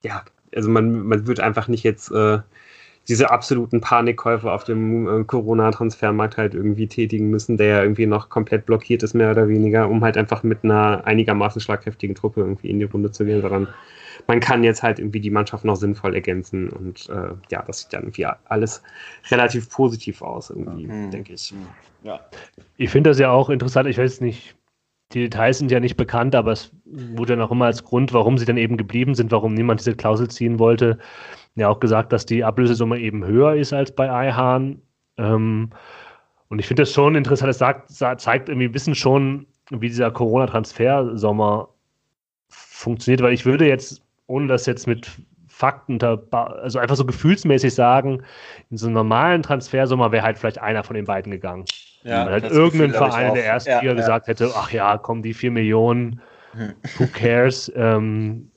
ja, 0.03 0.23
also 0.55 0.69
man, 0.69 1.05
man 1.07 1.27
wird 1.27 1.39
einfach 1.39 1.67
nicht 1.67 1.83
jetzt 1.83 2.11
äh, 2.11 2.39
diese 3.07 3.31
absoluten 3.31 3.79
Panikkäufe 3.79 4.51
auf 4.51 4.63
dem 4.65 5.07
äh, 5.07 5.23
Corona-Transfermarkt 5.23 6.37
halt 6.37 6.53
irgendwie 6.53 6.87
tätigen 6.87 7.29
müssen, 7.29 7.57
der 7.57 7.67
ja 7.67 7.81
irgendwie 7.81 8.05
noch 8.05 8.29
komplett 8.29 8.65
blockiert 8.65 9.03
ist, 9.03 9.13
mehr 9.13 9.31
oder 9.31 9.47
weniger, 9.47 9.89
um 9.89 10.03
halt 10.03 10.17
einfach 10.17 10.43
mit 10.43 10.63
einer 10.63 11.05
einigermaßen 11.05 11.61
schlagkräftigen 11.61 12.15
Truppe 12.15 12.41
irgendwie 12.41 12.69
in 12.69 12.79
die 12.79 12.85
Runde 12.85 13.11
zu 13.11 13.23
gehen, 13.25 13.41
sondern 13.41 13.67
man 14.27 14.39
kann 14.39 14.63
jetzt 14.63 14.83
halt 14.83 14.99
irgendwie 14.99 15.21
die 15.21 15.29
Mannschaft 15.29 15.63
noch 15.63 15.77
sinnvoll 15.77 16.15
ergänzen 16.15 16.69
und 16.69 17.07
äh, 17.09 17.29
ja, 17.49 17.63
das 17.65 17.81
sieht 17.81 17.93
dann 17.93 18.03
irgendwie 18.03 18.25
alles 18.25 18.81
relativ 19.31 19.69
positiv 19.69 20.21
aus, 20.21 20.49
irgendwie, 20.49 20.87
Mhm. 20.87 21.11
denke 21.11 21.33
ich. 21.33 21.53
Ja. 22.03 22.19
Ich 22.77 22.89
finde 22.89 23.11
das 23.11 23.19
ja 23.19 23.31
auch 23.31 23.49
interessant. 23.49 23.87
Ich 23.87 23.97
weiß 23.97 24.21
nicht, 24.21 24.55
die 25.13 25.21
Details 25.21 25.59
sind 25.59 25.71
ja 25.71 25.79
nicht 25.79 25.95
bekannt, 25.95 26.35
aber 26.35 26.51
es 26.51 26.71
wurde 26.85 27.33
ja 27.33 27.37
noch 27.37 27.51
immer 27.51 27.65
als 27.65 27.83
Grund, 27.85 28.11
warum 28.13 28.37
sie 28.37 28.45
dann 28.45 28.57
eben 28.57 28.75
geblieben 28.75 29.15
sind, 29.15 29.31
warum 29.31 29.53
niemand 29.53 29.79
diese 29.79 29.95
Klausel 29.95 30.29
ziehen 30.29 30.59
wollte, 30.59 30.97
ja 31.59 31.69
auch 31.69 31.79
gesagt, 31.79 32.11
dass 32.13 32.25
die 32.25 32.43
Ablösesumme 32.43 32.99
eben 32.99 33.25
höher 33.25 33.55
ist 33.55 33.73
als 33.73 33.91
bei 33.91 34.11
Eihahn. 34.11 34.81
Ähm, 35.17 35.69
und 36.49 36.59
ich 36.59 36.67
finde 36.67 36.83
das 36.83 36.93
schon 36.93 37.15
interessant. 37.15 37.49
Es 37.49 37.57
sagt, 37.57 37.89
sa- 37.89 38.17
zeigt 38.17 38.49
irgendwie 38.49 38.67
bisschen 38.67 38.95
schon, 38.95 39.47
wie 39.69 39.87
dieser 39.87 40.11
Corona-Transfer-Sommer 40.11 41.69
funktioniert, 42.49 43.21
weil 43.21 43.33
ich 43.33 43.45
würde 43.45 43.67
jetzt, 43.67 44.01
ohne 44.27 44.47
das 44.47 44.65
jetzt 44.65 44.87
mit 44.87 45.09
Fakten, 45.47 45.99
also 46.01 46.79
einfach 46.79 46.95
so 46.95 47.05
gefühlsmäßig 47.05 47.73
sagen, 47.73 48.23
in 48.69 48.77
so 48.77 48.85
einem 48.85 48.93
normalen 48.93 49.41
Transfersommer 49.41 50.11
wäre 50.11 50.23
halt 50.23 50.37
vielleicht 50.37 50.61
einer 50.61 50.83
von 50.83 50.95
den 50.95 51.05
beiden 51.05 51.31
gegangen. 51.31 51.65
Ja, 52.03 52.25
Weil 52.25 52.33
halt 52.33 52.51
irgendein 52.51 52.93
Verein 52.93 53.29
in 53.29 53.33
der 53.33 53.45
ersten 53.45 53.71
ja, 53.71 53.79
Liga 53.79 53.91
ja. 53.91 53.97
gesagt 53.97 54.27
hätte, 54.27 54.51
ach 54.55 54.71
ja, 54.71 54.97
komm, 54.97 55.23
die 55.23 55.33
vier 55.33 55.51
Millionen, 55.51 56.21
who 56.97 57.07
cares? 57.07 57.71
ähm, 57.75 58.51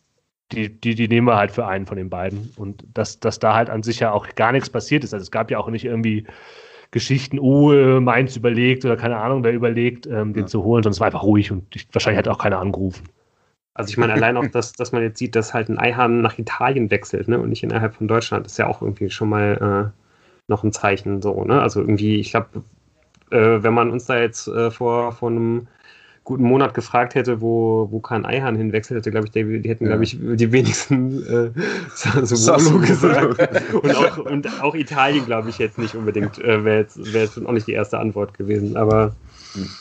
die, 0.53 0.69
die, 0.69 0.95
die 0.95 1.09
nehmen 1.09 1.27
wir 1.27 1.37
halt 1.37 1.51
für 1.51 1.67
einen 1.67 1.87
von 1.87 1.97
den 1.97 2.11
beiden. 2.11 2.53
Und 2.57 2.85
dass, 2.95 3.21
dass 3.21 3.39
da 3.39 3.55
halt 3.55 3.71
an 3.71 3.83
sich 3.83 4.01
ja 4.01 4.13
auch 4.13 4.27
gar 4.35 4.53
nichts 4.53 4.71
passiert 4.71 5.05
ist. 5.05 5.15
Also 5.15 5.23
es 5.23 5.31
gab 5.31 5.51
ja 5.51 5.59
auch 5.59 5.69
nicht 5.69 5.85
irgendwie 5.85 6.27
Geschichten, 6.91 7.39
oh, 7.39 8.01
Mainz 8.01 8.37
überlegt 8.37 8.85
oder 8.85 8.97
keine 8.97 9.17
Ahnung, 9.17 9.45
wer 9.45 9.53
überlegt, 9.53 10.07
ähm, 10.07 10.33
den 10.35 10.49
zu 10.49 10.65
holen, 10.65 10.83
sondern 10.83 10.95
es 10.95 11.01
war 11.01 11.07
einfach 11.07 11.23
ruhig 11.23 11.53
und 11.53 11.65
ich, 11.75 11.87
wahrscheinlich 11.93 12.19
hat 12.19 12.29
auch 12.29 12.39
keiner 12.39 12.59
angerufen. 12.59 13.05
Also 13.75 13.91
ich 13.91 13.97
meine, 13.97 14.13
allein 14.13 14.37
auch, 14.37 14.47
dass, 14.49 14.73
dass 14.73 14.91
man 14.93 15.03
jetzt 15.03 15.19
sieht, 15.19 15.37
dass 15.37 15.55
halt 15.55 15.69
ein 15.69 15.79
Eihahn 15.79 16.21
nach 16.21 16.39
Italien 16.39 16.91
wechselt, 16.91 17.29
ne? 17.29 17.39
Und 17.39 17.49
nicht 17.49 17.63
innerhalb 17.63 17.95
von 17.95 18.09
Deutschland, 18.09 18.45
ist 18.47 18.59
ja 18.59 18.67
auch 18.67 18.83
irgendwie 18.83 19.09
schon 19.09 19.29
mal 19.29 19.93
äh, 19.95 20.01
noch 20.49 20.65
ein 20.65 20.73
Zeichen 20.73 21.23
so, 21.23 21.45
ne? 21.45 21.63
Also 21.63 21.81
irgendwie, 21.81 22.17
ich 22.17 22.33
glaube, 22.33 22.65
äh, 23.31 23.63
wenn 23.63 23.73
man 23.73 23.91
uns 23.91 24.07
da 24.07 24.19
jetzt 24.19 24.49
äh, 24.49 24.71
vor, 24.71 25.13
vor 25.13 25.31
einem 25.31 25.69
guten 26.25 26.45
Monat 26.45 26.75
gefragt 26.75 27.15
hätte, 27.15 27.41
wo, 27.41 27.89
wo 27.91 28.01
kein 28.01 28.25
Eihahn 28.25 28.57
hinwechselt, 28.57 28.99
hätte, 28.99 29.11
glaube 29.11 29.27
ich, 29.27 29.33
die, 29.33 29.61
die 29.61 29.69
hätten, 29.69 29.85
ja. 29.85 29.91
glaube 29.91 30.05
ich, 30.05 30.17
die 30.21 30.53
wenigsten 30.53 31.27
äh, 31.27 31.51
Sassuolo 31.95 32.79
gesagt. 32.81 33.75
und, 33.75 33.97
auch, 33.97 34.19
und 34.19 34.63
auch 34.63 34.75
Italien, 34.75 35.25
glaube 35.27 35.51
ich, 35.51 35.59
jetzt 35.59 35.79
nicht 35.79 35.95
unbedingt, 35.95 36.39
äh, 36.39 36.65
wäre 36.65 36.81
jetzt, 36.81 37.13
wär 37.13 37.25
jetzt 37.25 37.45
auch 37.45 37.53
nicht 37.53 37.67
die 37.67 37.73
erste 37.73 37.99
Antwort 37.99 38.37
gewesen. 38.37 38.77
Aber 38.77 39.15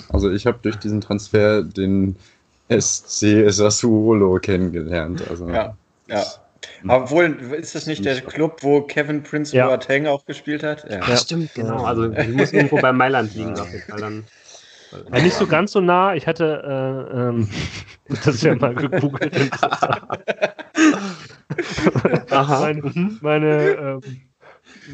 also 0.10 0.32
ich 0.32 0.46
habe 0.48 0.60
durch 0.62 0.78
diesen 0.78 1.02
Transfer 1.02 1.64
den 1.64 2.16
SC 2.70 3.52
Sassuolo 3.52 4.40
kennengelernt. 4.40 5.24
Also. 5.30 5.50
Ja, 5.50 5.76
ja. 6.08 6.24
Obwohl, 6.88 7.38
ist 7.60 7.76
das 7.76 7.88
nicht 7.88 8.06
der 8.06 8.22
Club, 8.22 8.60
wo 8.62 8.82
Kevin 8.82 9.24
Prince 9.24 9.56
ja. 9.56 9.68
Boateng 9.68 10.08
auch 10.08 10.26
gespielt 10.26 10.64
hat? 10.64 10.90
Ja, 10.90 11.08
ja 11.08 11.18
stimmt, 11.18 11.54
genau. 11.54 11.84
Also 11.84 12.08
die 12.08 12.32
muss 12.32 12.54
irgendwo 12.54 12.78
bei 12.78 12.94
Mailand 12.94 13.36
liegen 13.36 13.58
auf 13.60 13.72
jeden 13.72 13.84
Fall 13.84 14.00
dann. 14.00 14.24
Ja, 14.92 15.22
nicht 15.22 15.36
so 15.36 15.48
ganz 15.48 15.72
so 15.72 15.82
nah. 15.82 16.16
Ich 16.16 16.28
hatte 16.28 17.10
äh, 17.14 17.20
ähm, 17.20 17.50
das 18.26 18.42
ja 18.42 18.56
mal 18.56 18.76
gegoogelt. 18.76 19.52
Aha. 22.32 22.60
meine, 22.60 22.82
meine 23.22 23.70
ähm, 23.72 24.02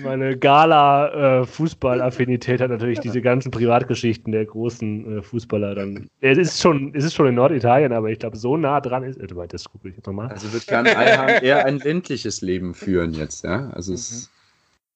meine 0.03 0.37
Gala-Fußball-Affinität 0.37 2.61
hat 2.61 2.69
natürlich 2.69 2.99
diese 2.99 3.21
ganzen 3.21 3.49
Privatgeschichten 3.51 4.31
der 4.31 4.45
großen 4.45 5.19
äh, 5.19 5.21
Fußballer 5.21 5.75
dann. 5.75 6.09
Es 6.21 6.37
ist 6.37 6.61
schon, 6.61 6.95
es 6.95 7.03
ist 7.03 7.13
schon 7.13 7.27
in 7.27 7.35
Norditalien, 7.35 7.91
aber 7.93 8.09
ich 8.09 8.17
glaube, 8.19 8.37
so 8.37 8.55
nah 8.57 8.81
dran 8.81 9.03
ist. 9.03 9.19
Äh, 9.19 9.27
das 9.47 9.69
gucke 9.69 9.89
ich 9.89 9.95
jetzt 9.95 10.07
nochmal. 10.07 10.29
Also 10.29 10.51
wird 10.53 10.65
Jan 10.67 10.87
Eilham 10.87 11.43
eher 11.43 11.65
ein 11.65 11.79
ländliches 11.79 12.41
Leben 12.41 12.73
führen 12.73 13.13
jetzt, 13.13 13.43
ja? 13.43 13.69
Also 13.71 13.93
es 13.93 14.11
ist 14.11 14.31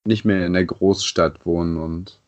mhm. 0.03 0.09
nicht 0.09 0.25
mehr 0.25 0.45
in 0.45 0.53
der 0.53 0.65
Großstadt 0.65 1.45
wohnen 1.45 1.77
und. 1.77 2.19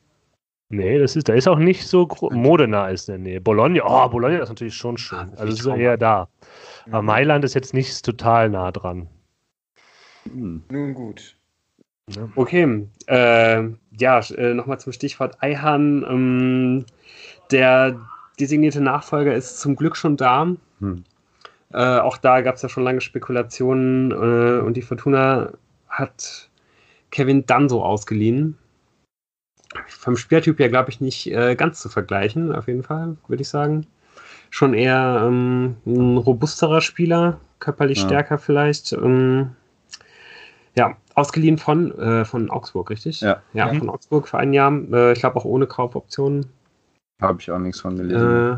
Nee, 0.72 1.00
das 1.00 1.16
ist, 1.16 1.28
da 1.28 1.34
ist 1.34 1.48
auch 1.48 1.60
nicht 1.60 1.86
so 1.86 2.08
Modena 2.32 2.90
ist 2.90 3.10
in 3.10 3.24
der 3.24 3.32
Nähe. 3.34 3.42
Bologna, 3.42 3.84
oh, 3.86 4.10
Bologna 4.10 4.40
ist 4.40 4.50
natürlich 4.50 4.75
schon 4.75 4.98
schön. 4.98 5.20
Ah, 5.20 5.32
also 5.38 5.54
es 5.54 5.60
ist 5.60 5.66
eher 5.66 5.98
da. 5.98 6.30
Aber 6.88 7.01
Mailand 7.01 7.44
ist 7.44 7.54
jetzt 7.54 7.74
nicht 7.74 8.04
total 8.06 8.50
nah 8.50 8.72
dran. 8.72 9.08
Hm. 10.32 10.63
Nun 10.70 10.94
gut. 10.94 11.36
Okay, 12.36 12.88
äh, 13.08 13.63
ja, 13.98 14.20
äh, 14.20 14.54
nochmal 14.54 14.80
zum 14.80 14.94
Stichwort 14.94 15.42
Eihan. 15.42 16.06
Ähm, 16.10 16.86
der 17.51 18.00
designierte 18.40 18.82
Nachfolger 18.82 19.34
ist 19.36 19.60
zum 19.60 19.75
Glück 19.75 19.96
schon 19.96 20.18
da. 20.18 20.56
Hm. 20.80 21.04
Äh, 21.74 22.00
auch 22.00 22.18
da 22.18 22.42
gab 22.42 22.56
es 22.56 22.62
ja 22.62 22.70
schon 22.70 22.84
lange 22.84 23.01
Spekulationen 23.01 24.12
äh, 24.12 24.62
und 24.62 24.75
die 24.75 24.82
Fortuna 24.82 25.51
hat 25.88 26.50
Kevin 27.12 27.46
Danso 27.46 27.84
ausgeliehen. 27.84 28.58
Vom 29.88 30.18
Spielertyp 30.18 30.60
her, 30.60 30.70
glaube 30.70 30.90
ich, 30.90 31.00
nicht 31.00 31.28
äh, 31.32 31.56
ganz 31.56 31.80
zu 31.80 31.90
vergleichen, 31.90 32.54
auf 32.54 32.68
jeden 32.68 32.84
Fall, 32.84 33.18
würde 33.28 33.42
ich 33.42 33.50
sagen. 33.50 33.88
Schon 34.50 34.74
eher 34.74 35.24
ähm, 35.25 35.78
ein 35.86 36.18
robusterer 36.18 36.82
Spieler, 36.82 37.40
körperlich 37.60 38.00
ja. 38.00 38.06
stärker 38.06 38.38
vielleicht. 38.38 38.92
Ähm, 38.92 39.51
ja, 40.75 40.96
ausgeliehen 41.16 41.57
von, 41.57 41.98
äh, 41.98 42.25
von 42.25 42.50
Augsburg, 42.50 42.90
richtig? 42.90 43.22
Ja. 43.22 43.42
Ja, 43.53 43.72
mhm. 43.72 43.79
von 43.79 43.90
Augsburg 43.90 44.27
für 44.27 44.38
ein 44.38 44.53
Jahr. 44.53 44.74
Äh, 44.92 45.14
ich 45.14 45.20
glaube 45.20 45.38
auch 45.38 45.46
ohne 45.46 45.68
Kaufoptionen. 45.68 46.48
Habe 47.22 47.40
ich 47.40 47.51
auch 47.51 47.60
nichts 47.60 47.81
von 47.81 47.96
gelesen. 47.96 48.53
Äh, 48.53 48.57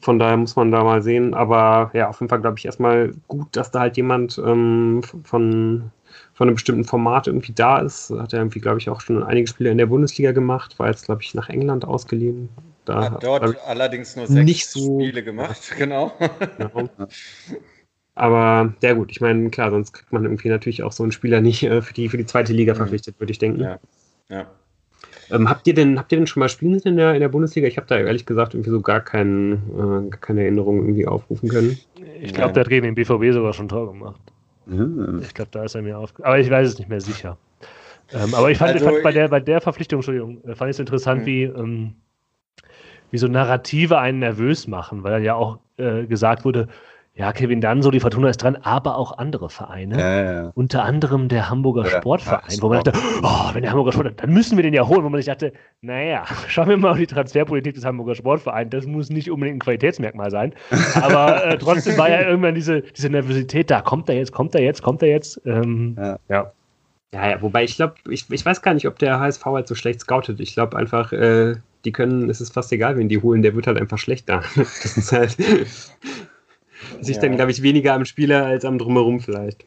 von 0.00 0.18
daher 0.18 0.36
muss 0.36 0.56
man 0.56 0.70
da 0.70 0.82
mal 0.82 1.02
sehen. 1.02 1.34
Aber 1.34 1.90
ja, 1.94 2.08
auf 2.08 2.20
jeden 2.20 2.30
Fall 2.30 2.40
glaube 2.40 2.58
ich 2.58 2.64
erstmal 2.64 3.12
gut, 3.28 3.48
dass 3.56 3.70
da 3.70 3.80
halt 3.80 3.96
jemand 3.96 4.38
ähm, 4.38 5.02
von, 5.24 5.90
von 6.40 6.48
einem 6.48 6.54
bestimmten 6.54 6.84
Format 6.84 7.26
irgendwie 7.26 7.52
da 7.52 7.80
ist. 7.80 8.08
Hat 8.08 8.32
er 8.32 8.38
irgendwie, 8.38 8.60
glaube 8.60 8.78
ich, 8.78 8.88
auch 8.88 9.02
schon 9.02 9.22
einige 9.22 9.46
Spiele 9.46 9.68
in 9.68 9.76
der 9.76 9.84
Bundesliga 9.84 10.32
gemacht. 10.32 10.78
War 10.78 10.88
jetzt, 10.88 11.04
glaube 11.04 11.20
ich, 11.20 11.34
nach 11.34 11.50
England 11.50 11.84
ausgeliehen. 11.84 12.48
Da 12.86 13.10
hat 13.10 13.22
dort 13.22 13.58
allerdings 13.66 14.16
nur 14.16 14.26
sechs 14.26 14.46
nicht 14.46 14.66
so, 14.66 14.98
Spiele 14.98 15.22
gemacht, 15.22 15.70
genau. 15.76 16.14
genau. 16.56 16.88
Aber 18.14 18.72
ja 18.82 18.94
gut, 18.94 19.10
ich 19.10 19.20
meine, 19.20 19.50
klar, 19.50 19.70
sonst 19.70 19.92
kriegt 19.92 20.14
man 20.14 20.24
irgendwie 20.24 20.48
natürlich 20.48 20.82
auch 20.82 20.92
so 20.92 21.02
einen 21.02 21.12
Spieler 21.12 21.42
nicht 21.42 21.62
äh, 21.62 21.82
für, 21.82 21.92
die, 21.92 22.08
für 22.08 22.16
die 22.16 22.24
zweite 22.24 22.54
Liga 22.54 22.72
mhm. 22.72 22.78
verpflichtet, 22.78 23.20
würde 23.20 23.32
ich 23.32 23.38
denken. 23.38 23.60
Ja. 23.60 23.78
ja. 24.30 24.46
Ähm, 25.30 25.50
habt, 25.50 25.66
ihr 25.66 25.74
denn, 25.74 25.98
habt 25.98 26.10
ihr 26.10 26.16
denn 26.16 26.26
schon 26.26 26.40
mal 26.40 26.48
Spielen 26.48 26.80
in 26.80 26.96
der, 26.96 27.12
in 27.12 27.20
der 27.20 27.28
Bundesliga? 27.28 27.68
Ich 27.68 27.76
habe 27.76 27.86
da 27.86 27.98
ehrlich 27.98 28.24
gesagt 28.24 28.54
irgendwie 28.54 28.70
so 28.70 28.80
gar, 28.80 29.02
kein, 29.02 30.08
äh, 30.08 30.16
keine 30.16 30.40
Erinnerung 30.44 30.78
irgendwie 30.78 31.06
aufrufen 31.06 31.50
können. 31.50 31.78
Ich 32.18 32.32
glaube, 32.32 32.54
der 32.54 32.62
hat 32.62 32.70
gegen 32.70 32.86
den 32.86 32.94
BVB 32.94 33.34
sogar 33.34 33.52
schon 33.52 33.68
Tor 33.68 33.92
gemacht. 33.92 34.22
Mhm. 34.66 35.20
Ich 35.22 35.34
glaube, 35.34 35.50
da 35.52 35.64
ist 35.64 35.74
er 35.74 35.82
mir 35.82 35.98
auf. 35.98 36.12
Aber 36.22 36.38
ich 36.38 36.50
weiß 36.50 36.68
es 36.68 36.78
nicht 36.78 36.88
mehr 36.88 37.00
sicher. 37.00 37.36
Ähm, 38.12 38.34
aber 38.34 38.50
ich 38.50 38.58
fand, 38.58 38.72
also, 38.72 38.86
fand 38.86 39.02
bei, 39.02 39.12
der, 39.12 39.28
bei 39.28 39.40
der 39.40 39.60
Verpflichtung, 39.60 39.98
Entschuldigung, 39.98 40.42
äh, 40.44 40.54
fand 40.54 40.70
ich 40.70 40.76
es 40.76 40.80
interessant, 40.80 41.22
mhm. 41.22 41.26
wie, 41.26 41.42
ähm, 41.44 41.94
wie 43.10 43.18
so 43.18 43.28
Narrative 43.28 43.98
einen 43.98 44.18
nervös 44.18 44.66
machen, 44.66 45.02
weil 45.02 45.12
dann 45.12 45.24
ja 45.24 45.34
auch 45.34 45.58
äh, 45.76 46.06
gesagt 46.06 46.44
wurde, 46.44 46.68
ja, 47.20 47.34
Kevin 47.34 47.60
Danso, 47.60 47.90
die 47.90 48.00
Fortuna 48.00 48.30
ist 48.30 48.42
dran, 48.42 48.56
aber 48.62 48.96
auch 48.96 49.18
andere 49.18 49.50
Vereine. 49.50 50.00
Ja, 50.00 50.32
ja. 50.32 50.52
Unter 50.54 50.84
anderem 50.84 51.28
der 51.28 51.50
Hamburger 51.50 51.84
ja, 51.84 51.98
Sportverein, 51.98 52.56
wo 52.62 52.70
man 52.70 52.82
dachte, 52.82 52.98
oh, 53.22 53.50
wenn 53.52 53.60
der 53.60 53.72
Hamburger 53.72 53.92
Sport, 53.92 54.14
dann 54.16 54.32
müssen 54.32 54.56
wir 54.56 54.62
den 54.62 54.72
ja 54.72 54.88
holen, 54.88 55.04
wo 55.04 55.10
man 55.10 55.20
sich 55.20 55.26
dachte, 55.26 55.52
naja, 55.82 56.24
schauen 56.48 56.70
wir 56.70 56.78
mal 56.78 56.92
auf 56.92 56.96
die 56.96 57.06
Transferpolitik 57.06 57.74
des 57.74 57.84
Hamburger 57.84 58.14
Sportvereins. 58.14 58.70
Das 58.70 58.86
muss 58.86 59.10
nicht 59.10 59.30
unbedingt 59.30 59.56
ein 59.56 59.60
Qualitätsmerkmal 59.60 60.30
sein. 60.30 60.54
Aber 60.94 61.44
äh, 61.44 61.58
trotzdem 61.58 61.98
war 61.98 62.08
ja 62.08 62.22
irgendwann 62.22 62.54
diese, 62.54 62.80
diese 62.80 63.10
Nervosität 63.10 63.70
da. 63.70 63.82
Kommt 63.82 64.08
er 64.08 64.14
jetzt, 64.14 64.32
kommt 64.32 64.54
er 64.54 64.62
jetzt, 64.62 64.80
kommt 64.80 65.02
er 65.02 65.10
jetzt? 65.10 65.42
Ähm, 65.44 65.96
ja. 65.98 66.18
ja. 66.30 66.52
Ja, 67.12 67.42
wobei 67.42 67.64
ich 67.64 67.76
glaube, 67.76 67.96
ich, 68.08 68.30
ich 68.30 68.46
weiß 68.46 68.62
gar 68.62 68.72
nicht, 68.72 68.86
ob 68.86 68.98
der 68.98 69.20
HSV 69.20 69.44
halt 69.44 69.68
so 69.68 69.74
schlecht 69.74 70.00
scoutet. 70.00 70.40
Ich 70.40 70.54
glaube 70.54 70.78
einfach, 70.78 71.12
äh, 71.12 71.56
die 71.84 71.92
können, 71.92 72.30
es 72.30 72.40
ist 72.40 72.54
fast 72.54 72.72
egal, 72.72 72.96
wen 72.96 73.10
die 73.10 73.20
holen, 73.20 73.42
der 73.42 73.54
wird 73.54 73.66
halt 73.66 73.78
einfach 73.78 73.98
schlechter. 73.98 74.42
Das 74.56 74.96
ist 74.96 75.12
halt 75.12 75.36
sich 77.00 77.16
ja. 77.16 77.22
dann, 77.22 77.36
glaube 77.36 77.50
ich, 77.50 77.62
weniger 77.62 77.94
am 77.94 78.04
Spieler 78.04 78.46
als 78.46 78.64
am 78.64 78.78
Drumherum 78.78 79.20
vielleicht. 79.20 79.64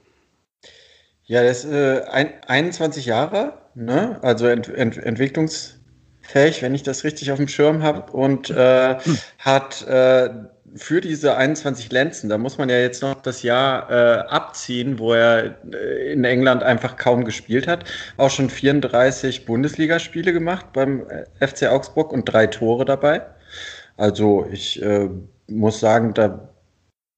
Ja, 1.26 1.41
der 1.41 1.52
ist 1.52 1.65
äh, 1.65 2.02
ein, 2.12 2.30
21 2.47 3.06
Jahre, 3.06 3.54
ne? 3.76 4.19
also 4.21 4.47
ent, 4.47 4.67
ent, 4.67 4.97
entwicklungsfähig, 4.97 6.62
wenn 6.62 6.76
ich 6.76 6.84
das 6.84 7.04
richtig 7.04 7.32
auf 7.32 7.38
dem 7.38 7.47
Schirm 7.47 7.82
habe, 7.82 8.12
und 8.12 8.49
äh, 8.49 8.99
hm. 8.99 9.17
hat 9.39 9.88
äh, 9.88 10.30
für 10.76 11.02
diese 11.02 11.38
21 11.38 11.91
Lenzen, 11.91 12.30
da 12.30 12.38
muss 12.38 12.58
man 12.58 12.69
ja 12.69 12.78
jetzt 12.78 13.02
noch 13.02 13.21
das 13.21 13.43
Jahr 13.43 13.89
äh, 13.89 14.19
abziehen, 14.28 14.99
wo 14.99 15.13
er 15.13 15.56
äh, 15.71 16.12
in 16.12 16.23
England 16.23 16.63
einfach 16.63 16.97
kaum 16.97 17.26
gespielt 17.26 17.67
hat, 17.67 17.86
auch 18.17 18.30
schon 18.30 18.49
34 18.49 19.45
Bundesligaspiele 19.45 20.34
gemacht 20.34 20.67
beim 20.73 21.06
äh, 21.08 21.47
FC 21.47 21.67
Augsburg 21.67 22.12
und 22.12 22.26
drei 22.26 22.47
Tore 22.47 22.86
dabei. 22.86 23.21
Also 23.97 24.47
ich 24.52 24.82
äh, 24.82 25.10
muss 25.47 25.80
sagen, 25.80 26.13
da 26.13 26.49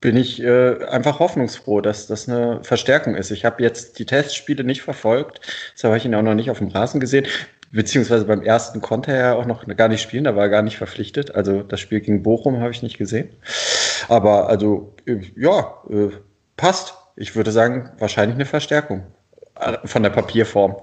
bin 0.06 0.18
ich 0.18 0.40
äh, 0.40 0.86
einfach 0.86 1.18
hoffnungsfroh, 1.18 1.82
dass 1.82 2.06
das 2.06 2.30
eine 2.30 2.64
Verstärkung 2.64 3.16
ist. 3.16 3.32
Ich 3.32 3.44
habe 3.44 3.64
jetzt 3.64 3.98
die 3.98 4.06
Testspiele 4.06 4.64
nicht 4.64 4.84
verfolgt, 4.84 5.42
deshalb 5.74 5.90
habe 5.90 5.98
ich 5.98 6.06
ihn 6.06 6.14
auch 6.14 6.22
noch 6.22 6.36
nicht 6.36 6.52
auf 6.52 6.60
dem 6.60 6.68
Rasen 6.68 7.00
gesehen. 7.00 7.26
Beziehungsweise 7.72 8.26
beim 8.26 8.44
ersten 8.44 8.82
konnte 8.82 9.12
er 9.12 9.20
ja 9.20 9.34
auch 9.34 9.48
noch 9.48 9.66
gar 9.76 9.88
nicht 9.88 10.04
spielen, 10.04 10.26
da 10.26 10.36
war 10.36 10.44
er 10.44 10.50
gar 10.50 10.62
nicht 10.62 10.78
verpflichtet. 10.78 11.34
Also 11.34 11.64
das 11.64 11.80
Spiel 11.80 12.02
gegen 12.02 12.22
Bochum 12.22 12.60
habe 12.60 12.70
ich 12.70 12.84
nicht 12.84 13.00
gesehen. 13.00 13.30
Aber 14.08 14.48
also, 14.48 14.94
äh, 15.08 15.22
ja, 15.36 15.74
äh, 15.90 16.12
passt. 16.56 16.94
Ich 17.16 17.36
würde 17.36 17.52
sagen, 17.52 17.90
wahrscheinlich 17.98 18.36
eine 18.36 18.46
Verstärkung 18.46 19.08
äh, 19.60 19.80
von 19.86 20.04
der 20.04 20.12
Papierform. 20.12 20.76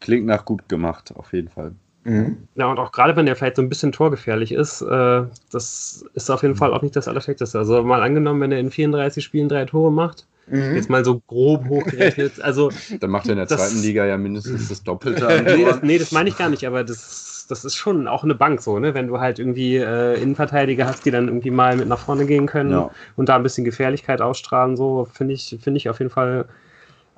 Klingt 0.00 0.26
nach 0.26 0.44
gut 0.44 0.68
gemacht, 0.68 1.14
auf 1.16 1.32
jeden 1.32 1.48
Fall. 1.48 1.72
Mhm. 2.04 2.48
Ja, 2.56 2.66
und 2.66 2.78
auch 2.78 2.90
gerade 2.90 3.14
wenn 3.16 3.26
der 3.26 3.36
vielleicht 3.36 3.56
so 3.56 3.62
ein 3.62 3.68
bisschen 3.68 3.92
torgefährlich 3.92 4.52
ist, 4.52 4.82
äh, 4.82 5.22
das 5.50 6.04
ist 6.14 6.30
auf 6.30 6.42
jeden 6.42 6.56
Fall 6.56 6.72
auch 6.72 6.82
nicht 6.82 6.96
das 6.96 7.08
Allerschlechteste. 7.08 7.58
Also 7.58 7.82
mal 7.82 8.02
angenommen, 8.02 8.40
wenn 8.40 8.52
er 8.52 8.58
in 8.58 8.70
34 8.70 9.22
Spielen 9.22 9.48
drei 9.48 9.64
Tore 9.64 9.92
macht, 9.92 10.26
mhm. 10.48 10.74
jetzt 10.74 10.90
mal 10.90 11.04
so 11.04 11.20
grob 11.26 11.68
hochgerechnet. 11.68 12.32
Also, 12.42 12.70
Dann 12.98 13.10
macht 13.10 13.26
er 13.26 13.32
in 13.32 13.36
der 13.36 13.46
das, 13.46 13.60
zweiten 13.60 13.82
Liga 13.82 14.04
ja 14.04 14.16
mindestens 14.16 14.68
das 14.68 14.82
Doppelte. 14.82 15.42
nee, 15.56 15.64
das, 15.64 15.82
nee, 15.82 15.98
das 15.98 16.10
meine 16.10 16.28
ich 16.28 16.36
gar 16.36 16.48
nicht, 16.48 16.66
aber 16.66 16.82
das, 16.82 17.46
das 17.48 17.64
ist 17.64 17.76
schon 17.76 18.08
auch 18.08 18.24
eine 18.24 18.34
Bank 18.34 18.62
so, 18.62 18.80
ne? 18.80 18.94
Wenn 18.94 19.06
du 19.06 19.20
halt 19.20 19.38
irgendwie 19.38 19.76
äh, 19.76 20.20
Innenverteidiger 20.20 20.86
hast, 20.86 21.04
die 21.04 21.12
dann 21.12 21.28
irgendwie 21.28 21.50
mal 21.50 21.76
mit 21.76 21.86
nach 21.86 21.98
vorne 21.98 22.26
gehen 22.26 22.46
können 22.46 22.72
ja. 22.72 22.90
und 23.16 23.28
da 23.28 23.36
ein 23.36 23.44
bisschen 23.44 23.64
Gefährlichkeit 23.64 24.20
ausstrahlen, 24.20 24.76
so 24.76 25.06
finde 25.12 25.34
ich, 25.34 25.56
finde 25.62 25.78
ich 25.78 25.88
auf 25.88 26.00
jeden 26.00 26.10
Fall 26.10 26.46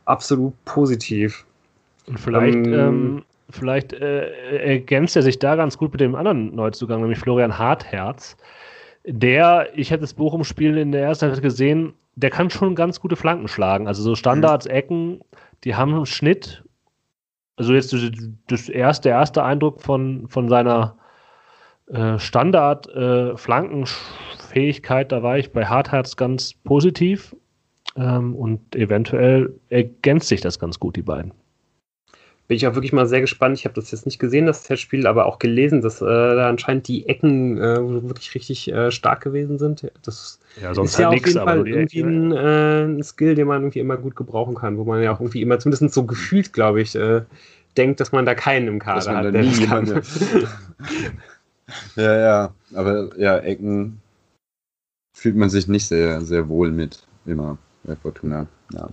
absolut 0.04 0.52
positiv. 0.66 1.46
Und 2.06 2.20
vielleicht 2.20 2.54
ähm, 2.54 2.72
ähm 2.74 3.22
vielleicht 3.50 3.92
äh, 3.92 4.58
ergänzt 4.58 5.16
er 5.16 5.22
sich 5.22 5.38
da 5.38 5.56
ganz 5.56 5.78
gut 5.78 5.92
mit 5.92 6.00
dem 6.00 6.14
anderen 6.14 6.54
Neuzugang, 6.54 7.00
nämlich 7.00 7.18
Florian 7.18 7.58
Hartherz. 7.58 8.36
Der, 9.06 9.68
ich 9.74 9.90
hätte 9.90 10.02
das 10.02 10.14
Bochum-Spiel 10.14 10.78
in 10.78 10.92
der 10.92 11.02
ersten 11.02 11.26
Halbzeit 11.26 11.42
gesehen, 11.42 11.92
der 12.16 12.30
kann 12.30 12.48
schon 12.50 12.74
ganz 12.74 13.00
gute 13.00 13.16
Flanken 13.16 13.48
schlagen. 13.48 13.86
Also 13.86 14.02
so 14.02 14.14
Standards, 14.14 14.64
Ecken, 14.66 15.20
die 15.64 15.74
haben 15.74 15.94
einen 15.94 16.06
Schnitt. 16.06 16.64
Also 17.56 17.74
jetzt 17.74 17.94
das 18.48 18.68
erste, 18.68 19.08
der 19.08 19.18
erste 19.18 19.42
Eindruck 19.44 19.82
von, 19.82 20.26
von 20.28 20.48
seiner 20.48 20.96
äh, 21.88 22.18
Standard-Flankenfähigkeit, 22.18 25.06
äh, 25.06 25.08
da 25.08 25.22
war 25.22 25.38
ich 25.38 25.52
bei 25.52 25.66
Hartherz 25.66 26.16
ganz 26.16 26.54
positiv. 26.54 27.36
Ähm, 27.96 28.34
und 28.34 28.74
eventuell 28.74 29.54
ergänzt 29.68 30.26
sich 30.28 30.40
das 30.40 30.58
ganz 30.58 30.80
gut, 30.80 30.96
die 30.96 31.02
beiden 31.02 31.32
bin 32.46 32.56
ich 32.56 32.66
auch 32.66 32.74
wirklich 32.74 32.92
mal 32.92 33.06
sehr 33.06 33.22
gespannt. 33.22 33.58
Ich 33.58 33.64
habe 33.64 33.74
das 33.74 33.90
jetzt 33.90 34.04
nicht 34.04 34.18
gesehen, 34.18 34.46
das 34.46 34.64
Testspiel, 34.64 35.06
aber 35.06 35.26
auch 35.26 35.38
gelesen, 35.38 35.80
dass 35.80 36.02
äh, 36.02 36.04
da 36.04 36.48
anscheinend 36.48 36.86
die 36.88 37.08
Ecken 37.08 37.56
äh, 37.58 37.78
wirklich 37.80 38.34
richtig 38.34 38.70
äh, 38.70 38.90
stark 38.90 39.22
gewesen 39.22 39.58
sind. 39.58 39.90
Das 40.02 40.40
ja, 40.60 40.74
sonst 40.74 40.92
ist 40.92 40.98
ja 40.98 41.08
halt 41.08 41.20
auf 41.20 41.26
jeden 41.26 41.40
Fall 41.40 41.68
irgendwie 41.68 42.02
ein, 42.02 42.32
äh, 42.32 42.84
ein, 42.84 43.02
Skill, 43.02 43.34
den 43.34 43.46
man 43.46 43.62
irgendwie 43.62 43.78
immer 43.78 43.96
gut 43.96 44.14
gebrauchen 44.14 44.56
kann, 44.56 44.76
wo 44.76 44.84
man 44.84 45.02
ja 45.02 45.14
auch 45.14 45.20
irgendwie 45.20 45.40
immer, 45.40 45.58
zumindest 45.58 45.94
so 45.94 46.04
gefühlt, 46.04 46.52
glaube 46.52 46.82
ich, 46.82 46.94
äh, 46.94 47.22
denkt, 47.78 48.00
dass 48.00 48.12
man 48.12 48.26
da 48.26 48.34
keinen 48.34 48.68
im 48.68 48.78
Kader 48.78 49.16
hat. 49.16 49.34
Der 49.34 49.66
kann. 49.66 49.86
ja, 51.96 52.18
ja, 52.18 52.54
aber 52.74 53.10
ja, 53.16 53.38
Ecken 53.38 54.00
fühlt 55.16 55.36
man 55.36 55.48
sich 55.48 55.66
nicht 55.66 55.86
sehr, 55.86 56.20
sehr 56.20 56.48
wohl 56.50 56.70
mit, 56.70 57.06
immer 57.24 57.56
bei 57.84 57.96
Fortuna. 57.96 58.46
Ja. 58.74 58.90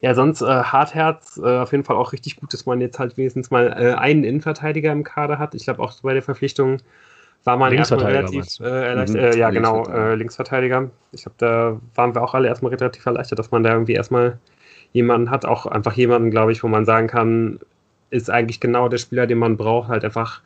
Ja, 0.00 0.14
sonst 0.14 0.40
äh, 0.40 0.46
Hartherz, 0.46 1.38
äh, 1.42 1.58
auf 1.58 1.72
jeden 1.72 1.84
Fall 1.84 1.96
auch 1.96 2.12
richtig 2.12 2.36
gut, 2.36 2.54
dass 2.54 2.64
man 2.64 2.80
jetzt 2.80 2.98
halt 2.98 3.16
wenigstens 3.18 3.50
mal 3.50 3.68
äh, 3.68 3.94
einen 3.94 4.24
Innenverteidiger 4.24 4.92
im 4.92 5.04
Kader 5.04 5.38
hat. 5.38 5.54
Ich 5.54 5.64
glaube 5.64 5.82
auch 5.82 6.00
bei 6.00 6.14
der 6.14 6.22
Verpflichtung 6.22 6.78
war 7.44 7.56
man 7.56 7.72
erstmal 7.72 8.04
relativ 8.06 8.60
äh, 8.60 8.88
erleichtert. 8.88 9.34
Mhm, 9.34 9.38
ja, 9.40 9.50
genau, 9.50 9.86
äh, 9.88 10.14
Linksverteidiger. 10.14 10.90
Ich 11.12 11.22
glaube, 11.22 11.36
da 11.38 11.80
waren 11.94 12.14
wir 12.14 12.22
auch 12.22 12.34
alle 12.34 12.48
erstmal 12.48 12.74
relativ 12.74 13.04
erleichtert, 13.04 13.38
dass 13.38 13.50
man 13.50 13.62
da 13.62 13.72
irgendwie 13.72 13.94
erstmal 13.94 14.38
jemanden 14.92 15.30
hat, 15.30 15.44
auch 15.44 15.66
einfach 15.66 15.94
jemanden, 15.94 16.30
glaube 16.30 16.52
ich, 16.52 16.62
wo 16.62 16.68
man 16.68 16.84
sagen 16.84 17.06
kann, 17.06 17.60
ist 18.10 18.30
eigentlich 18.30 18.60
genau 18.60 18.88
der 18.88 18.98
Spieler, 18.98 19.26
den 19.26 19.38
man 19.38 19.56
braucht, 19.56 19.88
halt 19.88 20.04
einfach 20.04 20.42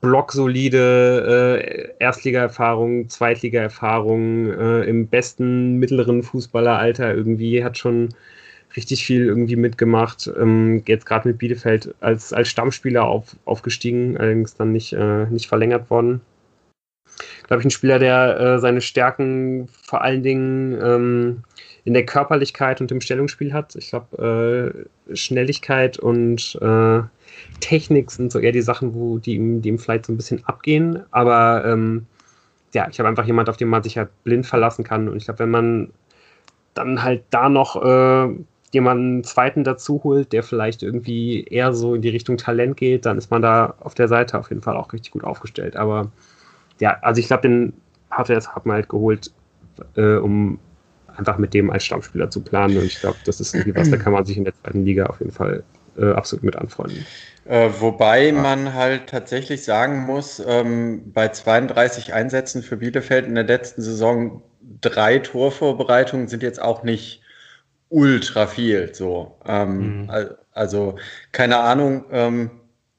blocksolide 0.00 1.62
äh, 1.62 2.04
Erstliga-Erfahrung, 2.04 3.08
Zweitliga-Erfahrung 3.08 4.50
äh, 4.52 4.82
im 4.82 5.06
besten 5.06 5.78
mittleren 5.78 6.22
Fußballeralter 6.22 7.14
irgendwie, 7.14 7.64
hat 7.64 7.78
schon 7.78 8.10
richtig 8.76 9.04
viel 9.04 9.26
irgendwie 9.26 9.56
mitgemacht. 9.56 10.30
Ähm, 10.38 10.82
jetzt 10.86 11.06
gerade 11.06 11.28
mit 11.28 11.38
Bielefeld 11.38 11.94
als, 12.00 12.32
als 12.32 12.48
Stammspieler 12.48 13.04
auf, 13.04 13.36
aufgestiegen, 13.44 14.16
allerdings 14.16 14.54
dann 14.54 14.72
nicht, 14.72 14.92
äh, 14.92 15.26
nicht 15.26 15.48
verlängert 15.48 15.90
worden. 15.90 16.20
Glaube 17.46 17.62
ich, 17.62 17.66
ein 17.66 17.70
Spieler, 17.70 17.98
der 17.98 18.38
äh, 18.38 18.58
seine 18.58 18.80
Stärken 18.80 19.68
vor 19.68 20.02
allen 20.02 20.22
Dingen 20.22 20.78
ähm, 20.82 21.42
in 21.84 21.94
der 21.94 22.04
Körperlichkeit 22.04 22.80
und 22.80 22.90
im 22.90 23.00
Stellungsspiel 23.00 23.52
hat. 23.52 23.76
Ich 23.76 23.90
glaube, 23.90 24.86
äh, 25.08 25.14
Schnelligkeit 25.16 25.98
und 25.98 26.58
äh, 26.60 27.00
Technik 27.60 28.10
sind 28.10 28.32
so 28.32 28.38
eher 28.38 28.52
die 28.52 28.62
Sachen, 28.62 28.94
wo 28.94 29.18
die 29.18 29.34
ihm, 29.36 29.62
die 29.62 29.68
ihm 29.68 29.78
vielleicht 29.78 30.06
so 30.06 30.12
ein 30.12 30.16
bisschen 30.16 30.44
abgehen. 30.44 31.04
Aber 31.12 31.64
ähm, 31.64 32.06
ja, 32.74 32.88
ich 32.90 32.98
habe 32.98 33.08
einfach 33.08 33.24
jemand, 33.24 33.48
auf 33.48 33.56
den 33.56 33.68
man 33.68 33.82
sich 33.82 33.96
halt 33.96 34.10
blind 34.24 34.46
verlassen 34.46 34.84
kann. 34.84 35.08
Und 35.08 35.16
ich 35.16 35.24
glaube, 35.24 35.38
wenn 35.38 35.50
man 35.50 35.90
dann 36.74 37.02
halt 37.02 37.22
da 37.30 37.48
noch 37.48 37.76
äh, 37.82 38.34
jemanden 38.76 39.24
zweiten 39.24 39.64
dazu 39.64 40.02
holt, 40.04 40.32
der 40.32 40.42
vielleicht 40.42 40.82
irgendwie 40.82 41.44
eher 41.44 41.72
so 41.72 41.94
in 41.94 42.02
die 42.02 42.10
Richtung 42.10 42.36
Talent 42.36 42.76
geht, 42.76 43.06
dann 43.06 43.18
ist 43.18 43.30
man 43.30 43.42
da 43.42 43.74
auf 43.80 43.94
der 43.94 44.08
Seite 44.08 44.38
auf 44.38 44.50
jeden 44.50 44.62
Fall 44.62 44.76
auch 44.76 44.92
richtig 44.92 45.12
gut 45.12 45.24
aufgestellt. 45.24 45.76
Aber 45.76 46.12
ja, 46.78 46.98
also 47.02 47.18
ich 47.18 47.26
glaube, 47.26 47.42
den 47.42 47.72
er 48.10 48.24
hat 48.26 48.66
man 48.66 48.76
halt 48.76 48.88
geholt, 48.88 49.32
äh, 49.96 50.16
um 50.16 50.58
einfach 51.16 51.38
mit 51.38 51.54
dem 51.54 51.70
als 51.70 51.84
Stammspieler 51.84 52.30
zu 52.30 52.42
planen. 52.42 52.76
Und 52.76 52.84
ich 52.84 53.00
glaube, 53.00 53.16
das 53.24 53.40
ist 53.40 53.54
irgendwie 53.54 53.74
was, 53.74 53.90
da 53.90 53.96
kann 53.96 54.12
man 54.12 54.24
sich 54.24 54.36
in 54.36 54.44
der 54.44 54.54
zweiten 54.54 54.84
Liga 54.84 55.06
auf 55.06 55.18
jeden 55.18 55.32
Fall 55.32 55.64
äh, 55.98 56.12
absolut 56.12 56.44
mit 56.44 56.56
anfreunden. 56.56 57.06
Äh, 57.46 57.70
wobei 57.78 58.28
ja. 58.28 58.32
man 58.32 58.74
halt 58.74 59.08
tatsächlich 59.08 59.64
sagen 59.64 60.04
muss, 60.04 60.42
ähm, 60.46 61.12
bei 61.12 61.28
32 61.28 62.12
Einsätzen 62.12 62.62
für 62.62 62.76
Bielefeld 62.76 63.26
in 63.26 63.34
der 63.34 63.44
letzten 63.44 63.82
Saison 63.82 64.42
drei 64.80 65.18
Torvorbereitungen 65.18 66.28
sind 66.28 66.42
jetzt 66.42 66.60
auch 66.60 66.82
nicht 66.82 67.22
ultra 67.88 68.46
viel. 68.46 68.94
So, 68.94 69.36
ähm, 69.46 70.02
mhm. 70.02 70.10
also 70.52 70.96
keine 71.32 71.58
Ahnung, 71.58 72.04
ähm, 72.10 72.50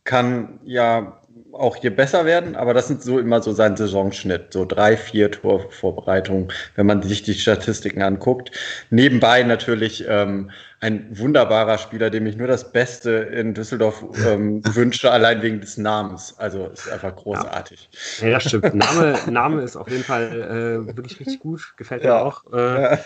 kann 0.03 0.59
ja 0.63 1.19
auch 1.51 1.75
hier 1.75 1.95
besser 1.95 2.25
werden, 2.25 2.55
aber 2.55 2.73
das 2.73 2.87
sind 2.87 3.01
so 3.01 3.19
immer 3.19 3.41
so 3.41 3.51
sein 3.51 3.75
Saisonschnitt, 3.75 4.53
so 4.53 4.65
drei, 4.65 4.95
vier 4.95 5.31
Torvorbereitungen, 5.31 6.51
wenn 6.75 6.85
man 6.85 7.01
sich 7.01 7.23
die 7.23 7.33
Statistiken 7.33 8.01
anguckt. 8.01 8.51
Nebenbei 8.89 9.43
natürlich 9.43 10.05
ähm, 10.07 10.51
ein 10.79 11.07
wunderbarer 11.17 11.79
Spieler, 11.79 12.11
dem 12.11 12.27
ich 12.27 12.37
nur 12.37 12.47
das 12.47 12.71
Beste 12.71 13.09
in 13.11 13.55
Düsseldorf 13.55 14.03
ähm, 14.27 14.61
wünsche, 14.75 15.11
allein 15.11 15.41
wegen 15.41 15.59
des 15.59 15.77
Namens. 15.77 16.35
Also 16.37 16.67
ist 16.67 16.87
einfach 16.91 17.15
großartig. 17.15 17.89
Ja, 18.21 18.27
ja 18.27 18.39
stimmt. 18.39 18.75
Name, 18.75 19.15
Name 19.31 19.63
ist 19.63 19.75
auf 19.75 19.89
jeden 19.89 20.03
Fall 20.03 20.85
äh, 20.85 20.95
wirklich 20.95 21.19
richtig 21.19 21.39
gut. 21.39 21.73
Gefällt 21.77 22.03
mir 22.03 22.09
ja. 22.09 22.21
auch. 22.21 22.45
Äh. 22.53 22.97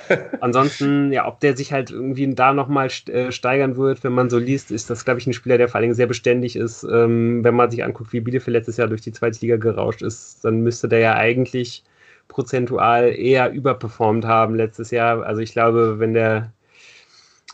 Ansonsten, 0.41 1.13
ja, 1.13 1.25
ob 1.25 1.39
der 1.39 1.55
sich 1.55 1.71
halt 1.71 1.91
irgendwie 1.91 2.34
da 2.34 2.53
nochmal 2.53 2.89
äh, 3.07 3.31
steigern 3.31 3.77
wird, 3.77 4.03
wenn 4.03 4.13
man 4.13 4.29
so 4.29 4.38
liest, 4.38 4.71
ist 4.71 4.89
das, 4.89 5.05
glaube 5.05 5.21
ich, 5.21 5.27
ein 5.27 5.34
Spieler, 5.34 5.57
der 5.57 5.69
vor 5.69 5.75
allen 5.75 5.84
Dingen 5.84 5.95
sehr 5.95 6.07
beständig 6.07 6.57
ist. 6.57 6.84
Ähm, 6.84 7.41
wenn 7.45 7.55
man 7.55 7.71
sich 7.71 7.86
anguckt, 7.86 8.12
wie 8.12 8.19
Bielefeld 8.19 8.53
letztes 8.53 8.75
Jahr 8.75 8.89
durch 8.89 9.01
die 9.01 9.13
zweite 9.13 9.39
Liga 9.39 9.55
gerauscht 9.55 10.01
ist, 10.01 10.43
dann 10.43 10.60
müsste 10.60 10.89
der 10.89 10.99
ja 10.99 11.15
eigentlich 11.15 11.86
prozentual 12.27 13.13
eher 13.13 13.51
überperformt 13.51 14.25
haben 14.25 14.55
letztes 14.55 14.91
Jahr. 14.91 15.23
Also 15.23 15.41
ich 15.41 15.53
glaube, 15.53 15.99
wenn 15.99 16.13
der 16.13 16.51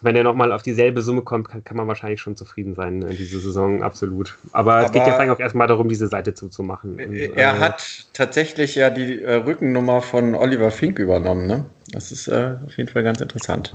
wenn 0.01 0.15
er 0.15 0.23
nochmal 0.23 0.51
auf 0.51 0.61
dieselbe 0.61 1.01
Summe 1.01 1.21
kommt, 1.21 1.49
kann, 1.49 1.63
kann, 1.63 1.77
man 1.77 1.87
wahrscheinlich 1.87 2.21
schon 2.21 2.35
zufrieden 2.35 2.75
sein 2.75 3.01
in 3.01 3.17
dieser 3.17 3.39
Saison, 3.39 3.81
absolut. 3.81 4.37
Aber, 4.51 4.75
Aber 4.75 4.85
es 4.85 4.91
geht 4.91 5.05
jetzt 5.05 5.19
eigentlich 5.19 5.31
auch 5.31 5.39
erstmal 5.39 5.67
darum, 5.67 5.89
diese 5.89 6.07
Seite 6.07 6.33
zuzumachen. 6.33 6.99
Und, 6.99 7.15
er 7.15 7.55
äh, 7.55 7.59
hat 7.59 8.05
tatsächlich 8.13 8.75
ja 8.75 8.89
die 8.89 9.21
äh, 9.21 9.35
Rückennummer 9.35 10.01
von 10.01 10.35
Oliver 10.35 10.71
Fink 10.71 10.99
übernommen, 10.99 11.47
ne? 11.47 11.65
Das 11.91 12.11
ist 12.11 12.27
äh, 12.27 12.55
auf 12.65 12.77
jeden 12.77 12.89
Fall 12.89 13.03
ganz 13.03 13.21
interessant. 13.21 13.73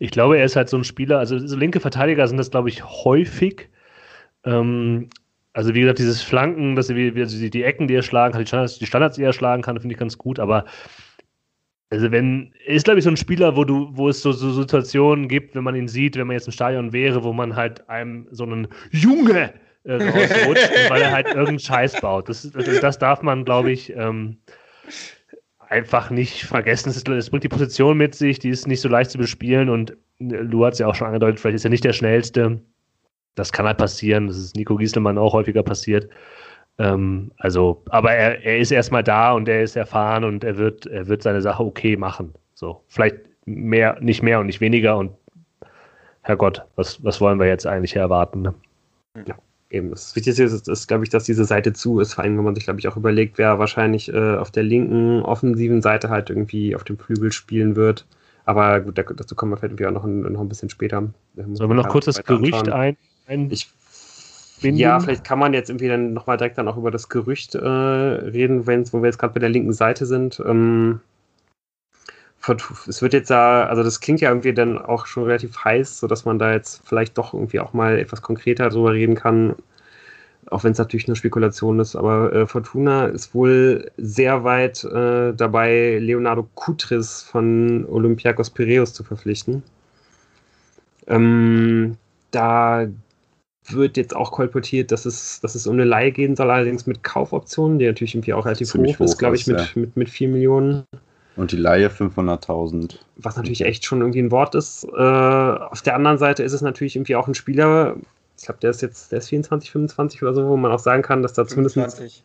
Ich 0.00 0.10
glaube, 0.10 0.38
er 0.38 0.44
ist 0.44 0.56
halt 0.56 0.68
so 0.68 0.76
ein 0.76 0.84
Spieler, 0.84 1.18
also 1.18 1.38
so 1.38 1.56
linke 1.56 1.78
Verteidiger 1.78 2.26
sind 2.26 2.36
das, 2.36 2.50
glaube 2.50 2.68
ich, 2.68 2.84
häufig. 2.84 3.68
Ähm, 4.44 5.08
also 5.52 5.74
wie 5.74 5.80
gesagt, 5.80 5.98
dieses 5.98 6.22
Flanken, 6.22 6.76
dass 6.76 6.90
er 6.90 6.96
wie, 6.96 7.14
wie 7.14 7.24
die, 7.26 7.50
die 7.50 7.62
Ecken, 7.62 7.86
die 7.86 7.94
er 7.94 8.02
schlagen 8.02 8.32
kann, 8.32 8.42
die 8.42 8.48
Standards, 8.48 8.78
die 8.78 8.86
Standards 8.86 9.16
die 9.16 9.22
er 9.22 9.32
schlagen 9.32 9.62
kann, 9.62 9.78
finde 9.78 9.92
ich 9.94 9.98
ganz 9.98 10.18
gut, 10.18 10.38
aber 10.38 10.64
also 11.92 12.10
wenn, 12.10 12.54
ist 12.64 12.84
glaube 12.84 13.00
ich 13.00 13.04
so 13.04 13.10
ein 13.10 13.18
Spieler, 13.18 13.54
wo 13.54 13.64
du, 13.64 13.90
wo 13.92 14.08
es 14.08 14.22
so, 14.22 14.32
so, 14.32 14.50
Situationen 14.50 15.28
gibt, 15.28 15.54
wenn 15.54 15.62
man 15.62 15.76
ihn 15.76 15.88
sieht, 15.88 16.16
wenn 16.16 16.26
man 16.26 16.34
jetzt 16.34 16.46
im 16.46 16.52
Stadion 16.52 16.94
wäre, 16.94 17.22
wo 17.22 17.34
man 17.34 17.54
halt 17.54 17.86
einem 17.90 18.26
so 18.30 18.44
einen 18.44 18.66
Junge 18.92 19.52
äh, 19.84 19.92
rausrutscht, 20.02 20.70
weil 20.88 21.02
er 21.02 21.12
halt 21.12 21.26
irgendeinen 21.26 21.58
Scheiß 21.58 22.00
baut. 22.00 22.30
Das, 22.30 22.50
das, 22.50 22.80
das 22.80 22.98
darf 22.98 23.20
man, 23.20 23.44
glaube 23.44 23.72
ich, 23.72 23.94
ähm, 23.94 24.38
einfach 25.68 26.08
nicht 26.08 26.44
vergessen. 26.44 26.88
Es 26.88 27.28
bringt 27.28 27.44
die 27.44 27.50
Position 27.50 27.98
mit 27.98 28.14
sich, 28.14 28.38
die 28.38 28.48
ist 28.48 28.66
nicht 28.66 28.80
so 28.80 28.88
leicht 28.88 29.10
zu 29.10 29.18
bespielen 29.18 29.68
und 29.68 29.94
du 30.18 30.64
hast 30.64 30.78
ja 30.78 30.86
auch 30.86 30.94
schon 30.94 31.08
angedeutet, 31.08 31.40
vielleicht 31.40 31.56
ist 31.56 31.64
er 31.64 31.70
nicht 31.70 31.84
der 31.84 31.92
schnellste. 31.92 32.58
Das 33.34 33.52
kann 33.52 33.66
halt 33.66 33.76
passieren. 33.76 34.28
Das 34.28 34.38
ist 34.38 34.56
Nico 34.56 34.76
Gieselmann 34.76 35.18
auch 35.18 35.34
häufiger 35.34 35.62
passiert. 35.62 36.08
Ähm, 36.78 37.30
also, 37.38 37.82
aber 37.90 38.12
er, 38.12 38.42
er 38.44 38.58
ist 38.58 38.70
erstmal 38.70 39.04
da 39.04 39.32
und 39.32 39.48
er 39.48 39.62
ist 39.62 39.76
erfahren 39.76 40.24
und 40.24 40.44
er 40.44 40.56
wird, 40.56 40.86
er 40.86 41.06
wird 41.08 41.22
seine 41.22 41.42
Sache 41.42 41.62
okay 41.64 41.96
machen. 41.96 42.34
So, 42.54 42.82
vielleicht 42.88 43.16
mehr, 43.44 43.98
nicht 44.00 44.22
mehr 44.22 44.40
und 44.40 44.46
nicht 44.46 44.60
weniger 44.60 44.96
und 44.96 45.12
Herrgott, 46.22 46.62
was, 46.76 47.02
was 47.04 47.20
wollen 47.20 47.40
wir 47.40 47.46
jetzt 47.46 47.66
eigentlich 47.66 47.96
erwarten? 47.96 48.42
Ne? 48.42 48.54
Ja, 49.26 49.34
eben. 49.70 49.90
Das 49.90 50.14
Wichtigste 50.14 50.44
ist, 50.44 50.52
ist, 50.52 50.68
ist 50.68 50.86
glaube 50.86 51.04
ich, 51.04 51.10
dass 51.10 51.24
diese 51.24 51.44
Seite 51.44 51.72
zu 51.72 52.00
ist, 52.00 52.14
vor 52.14 52.24
allem, 52.24 52.36
wenn 52.38 52.44
man 52.44 52.54
sich, 52.54 52.64
glaube 52.64 52.78
ich, 52.78 52.86
auch 52.88 52.96
überlegt, 52.96 53.38
wer 53.38 53.58
wahrscheinlich 53.58 54.12
äh, 54.12 54.36
auf 54.36 54.50
der 54.50 54.62
linken 54.62 55.22
offensiven 55.22 55.82
Seite 55.82 56.08
halt 56.08 56.30
irgendwie 56.30 56.76
auf 56.76 56.84
dem 56.84 56.98
Flügel 56.98 57.32
spielen 57.32 57.74
wird. 57.74 58.06
Aber 58.44 58.80
gut, 58.80 58.98
dazu 58.98 59.34
kommen 59.34 59.52
wir 59.52 59.56
vielleicht 59.56 59.84
auch 59.84 59.90
noch 59.92 60.04
ein, 60.04 60.20
noch 60.20 60.40
ein 60.40 60.48
bisschen 60.48 60.70
später. 60.70 61.12
Sollen 61.52 61.70
wir 61.70 61.74
noch 61.74 61.88
kurz 61.88 62.06
das 62.06 62.22
Gerücht 62.24 62.68
ein, 62.68 62.96
ein? 63.26 63.50
Ich 63.50 63.68
Ja, 64.62 65.00
vielleicht 65.00 65.24
kann 65.24 65.38
man 65.38 65.54
jetzt 65.54 65.70
irgendwie 65.70 65.88
dann 65.88 66.12
nochmal 66.12 66.36
direkt 66.36 66.58
dann 66.58 66.68
auch 66.68 66.76
über 66.76 66.90
das 66.90 67.08
Gerücht 67.08 67.54
äh, 67.54 67.66
reden, 67.66 68.66
wenn's, 68.66 68.92
wo 68.92 69.00
wir 69.00 69.06
jetzt 69.06 69.18
gerade 69.18 69.34
bei 69.34 69.40
der 69.40 69.48
linken 69.48 69.72
Seite 69.72 70.06
sind. 70.06 70.40
Ähm, 70.46 71.00
es 72.88 73.02
wird 73.02 73.12
jetzt 73.12 73.30
da, 73.30 73.66
also 73.66 73.82
das 73.82 74.00
klingt 74.00 74.20
ja 74.20 74.30
irgendwie 74.30 74.52
dann 74.52 74.78
auch 74.78 75.06
schon 75.06 75.24
relativ 75.24 75.64
heiß, 75.64 76.00
sodass 76.00 76.24
man 76.24 76.38
da 76.38 76.52
jetzt 76.52 76.82
vielleicht 76.84 77.16
doch 77.16 77.34
irgendwie 77.34 77.60
auch 77.60 77.72
mal 77.72 77.98
etwas 77.98 78.22
konkreter 78.22 78.68
drüber 78.68 78.92
reden 78.92 79.14
kann, 79.14 79.54
auch 80.46 80.64
wenn 80.64 80.72
es 80.72 80.78
natürlich 80.78 81.06
nur 81.06 81.16
Spekulation 81.16 81.78
ist. 81.78 81.94
Aber 81.94 82.32
äh, 82.32 82.46
Fortuna 82.46 83.06
ist 83.06 83.34
wohl 83.34 83.90
sehr 83.96 84.42
weit 84.42 84.82
äh, 84.84 85.32
dabei, 85.34 85.98
Leonardo 86.00 86.48
Kutris 86.54 87.22
von 87.22 87.86
Olympiakos 87.86 88.50
Piraeus 88.50 88.92
zu 88.92 89.04
verpflichten. 89.04 89.62
Ähm, 91.06 91.96
da 92.32 92.86
wird 93.66 93.96
jetzt 93.96 94.14
auch 94.14 94.32
kolportiert, 94.32 94.90
dass 94.90 95.06
es, 95.06 95.40
dass 95.40 95.54
es 95.54 95.66
um 95.66 95.74
eine 95.74 95.84
Leihe 95.84 96.12
gehen 96.12 96.36
soll, 96.36 96.50
allerdings 96.50 96.86
mit 96.86 97.02
Kaufoptionen, 97.02 97.78
die 97.78 97.86
natürlich 97.86 98.14
irgendwie 98.14 98.34
auch 98.34 98.44
relativ 98.44 98.74
hoch, 98.74 98.98
hoch 98.98 99.04
ist, 99.04 99.18
glaube 99.18 99.36
ich, 99.36 99.46
mit, 99.46 99.58
ja. 99.58 99.66
mit, 99.74 99.96
mit 99.96 100.10
4 100.10 100.28
Millionen. 100.28 100.84
Und 101.36 101.52
die 101.52 101.56
Laie 101.56 101.88
500.000. 101.88 102.96
Was 103.16 103.36
natürlich 103.36 103.62
echt 103.62 103.84
schon 103.84 104.00
irgendwie 104.00 104.20
ein 104.20 104.30
Wort 104.30 104.54
ist. 104.54 104.84
Äh, 104.84 105.00
auf 105.00 105.80
der 105.82 105.94
anderen 105.94 106.18
Seite 106.18 106.42
ist 106.42 106.52
es 106.52 106.60
natürlich 106.60 106.96
irgendwie 106.96 107.16
auch 107.16 107.26
ein 107.26 107.34
Spieler, 107.34 107.96
ich 108.38 108.44
glaube, 108.44 108.60
der 108.60 108.70
ist 108.70 108.82
jetzt, 108.82 109.12
der 109.12 109.18
ist 109.18 109.28
24, 109.28 109.70
25 109.70 110.22
oder 110.22 110.34
so, 110.34 110.48
wo 110.48 110.56
man 110.56 110.72
auch 110.72 110.78
sagen 110.78 111.02
kann, 111.02 111.22
dass 111.22 111.32
da 111.32 111.44
25. 111.44 111.72
zumindest 111.72 112.24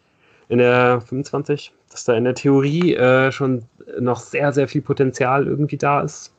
in 0.50 0.58
der 0.60 1.02
25, 1.02 1.74
dass 1.92 2.06
da 2.06 2.14
in 2.16 2.24
der 2.24 2.36
Theorie 2.36 2.96
äh, 2.96 3.32
schon 3.32 3.64
noch 4.00 4.20
sehr, 4.20 4.52
sehr 4.54 4.68
viel 4.68 4.82
Potenzial 4.82 5.46
irgendwie 5.46 5.78
da 5.78 6.02
ist. 6.02 6.34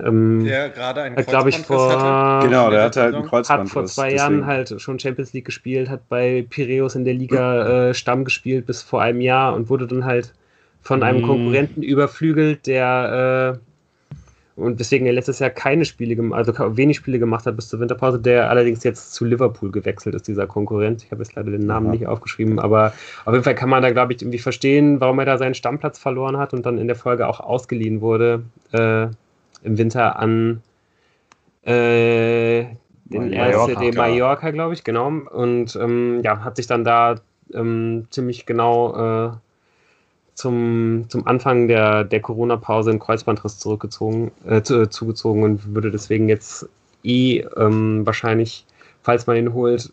Ähm, 0.00 0.44
der 0.44 0.70
gerade 0.70 1.02
einen 1.02 1.14
glaube 1.24 1.50
ich 1.50 1.58
vor 1.58 1.88
hatte. 1.88 2.48
genau 2.48 2.68
der 2.68 2.82
hatte 2.82 3.00
halt 3.00 3.14
einen 3.14 3.26
Kreuzband 3.26 3.60
hat 3.60 3.68
vor 3.68 3.84
zwei 3.84 4.10
deswegen. 4.10 4.18
Jahren 4.18 4.46
halt 4.46 4.80
schon 4.80 4.98
Champions 4.98 5.32
League 5.32 5.44
gespielt 5.44 5.88
hat 5.88 6.08
bei 6.08 6.44
Piraeus 6.50 6.96
in 6.96 7.04
der 7.04 7.14
Liga 7.14 7.90
äh, 7.90 7.94
Stamm 7.94 8.24
gespielt 8.24 8.66
bis 8.66 8.82
vor 8.82 9.02
einem 9.02 9.20
Jahr 9.20 9.54
und 9.54 9.68
wurde 9.68 9.86
dann 9.86 10.04
halt 10.04 10.34
von 10.82 11.04
einem 11.04 11.22
mm. 11.22 11.26
Konkurrenten 11.26 11.82
überflügelt, 11.82 12.66
der 12.66 13.56
äh, 13.56 13.58
und 14.56 14.78
deswegen 14.78 15.06
er 15.06 15.12
letztes 15.12 15.40
Jahr 15.40 15.50
keine 15.50 15.84
Spiele 15.84 16.14
gemacht, 16.14 16.38
also 16.38 16.76
wenig 16.76 16.96
Spiele 16.96 17.18
gemacht 17.18 17.46
hat 17.46 17.56
bis 17.56 17.68
zur 17.68 17.80
Winterpause, 17.80 18.20
der 18.20 18.50
allerdings 18.50 18.84
jetzt 18.84 19.12
zu 19.12 19.24
Liverpool 19.24 19.72
gewechselt 19.72 20.14
ist, 20.14 20.28
dieser 20.28 20.46
Konkurrent. 20.46 21.02
Ich 21.02 21.10
habe 21.10 21.22
jetzt 21.22 21.34
leider 21.34 21.50
den 21.50 21.66
Namen 21.66 21.86
ja. 21.86 21.92
nicht 21.92 22.06
aufgeschrieben, 22.06 22.60
aber 22.60 22.92
auf 23.24 23.32
jeden 23.32 23.44
Fall 23.44 23.56
kann 23.56 23.68
man 23.68 23.82
da, 23.82 23.90
glaube 23.90 24.12
ich, 24.12 24.22
irgendwie 24.22 24.38
verstehen, 24.38 25.00
warum 25.00 25.18
er 25.18 25.24
da 25.24 25.38
seinen 25.38 25.54
Stammplatz 25.54 25.98
verloren 25.98 26.36
hat 26.36 26.52
und 26.52 26.66
dann 26.66 26.78
in 26.78 26.86
der 26.86 26.96
Folge 26.96 27.26
auch 27.26 27.40
ausgeliehen 27.40 28.00
wurde 28.00 28.44
äh, 28.72 29.08
im 29.64 29.78
Winter 29.78 30.18
an 30.18 30.62
äh, 31.62 32.64
den 33.04 33.30
Mallorca, 33.30 33.72
RCD 33.72 33.96
Mallorca, 33.96 34.50
glaube 34.50 34.74
ich, 34.74 34.84
genau. 34.84 35.08
Und 35.08 35.76
ähm, 35.76 36.20
ja, 36.22 36.44
hat 36.44 36.56
sich 36.56 36.66
dann 36.66 36.84
da 36.84 37.16
ähm, 37.52 38.06
ziemlich 38.10 38.46
genau 38.46 39.26
äh, 39.26 39.30
zum, 40.34 41.06
zum 41.08 41.26
Anfang 41.26 41.68
der, 41.68 42.04
der 42.04 42.20
Corona-Pause 42.20 42.90
einen 42.90 42.98
Kreuzbandriss 42.98 43.58
zurückgezogen, 43.58 44.32
äh, 44.46 44.62
zu, 44.62 44.88
zugezogen 44.88 45.42
und 45.42 45.74
würde 45.74 45.90
deswegen 45.90 46.28
jetzt 46.28 46.68
eh 47.02 47.40
ähm, 47.56 48.04
wahrscheinlich, 48.06 48.66
falls 49.02 49.26
man 49.26 49.36
ihn 49.36 49.52
holt, 49.52 49.92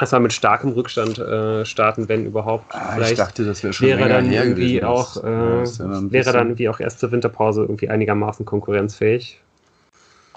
erstmal 0.00 0.20
mit 0.20 0.32
starkem 0.32 0.70
Rückstand 0.70 1.18
äh, 1.18 1.64
starten, 1.64 2.08
wenn 2.08 2.26
überhaupt. 2.26 2.64
Ah, 2.74 2.92
Vielleicht 2.94 3.12
ich 3.12 3.18
dachte, 3.18 3.44
das 3.44 3.62
wäre 3.62 3.72
schon 3.72 3.86
wäre 3.88 4.08
dann 4.08 4.30
irgendwie 4.30 4.82
auch 4.82 5.22
äh, 5.22 5.64
ja, 5.64 6.12
wäre 6.12 6.32
dann 6.32 6.48
irgendwie 6.48 6.68
auch 6.68 6.80
erst 6.80 7.00
zur 7.00 7.12
Winterpause 7.12 7.62
irgendwie 7.62 7.88
einigermaßen 7.88 8.44
konkurrenzfähig. 8.44 9.40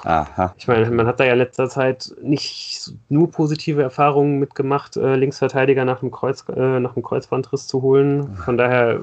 Aha. 0.03 0.53
Ich 0.57 0.67
meine, 0.67 0.89
man 0.91 1.07
hat 1.07 1.19
da 1.19 1.23
ja 1.23 1.33
letzter 1.33 1.69
Zeit 1.69 2.13
nicht 2.21 2.91
nur 3.09 3.31
positive 3.31 3.81
Erfahrungen 3.81 4.37
mitgemacht, 4.39 4.97
äh, 4.97 5.15
Linksverteidiger 5.15 5.85
nach 5.85 5.99
dem, 5.99 6.11
Kreuz, 6.11 6.43
äh, 6.53 6.79
nach 6.79 6.93
dem 6.93 7.03
Kreuzbandriss 7.03 7.67
zu 7.67 7.81
holen. 7.81 8.35
Von 8.43 8.57
daher 8.57 8.99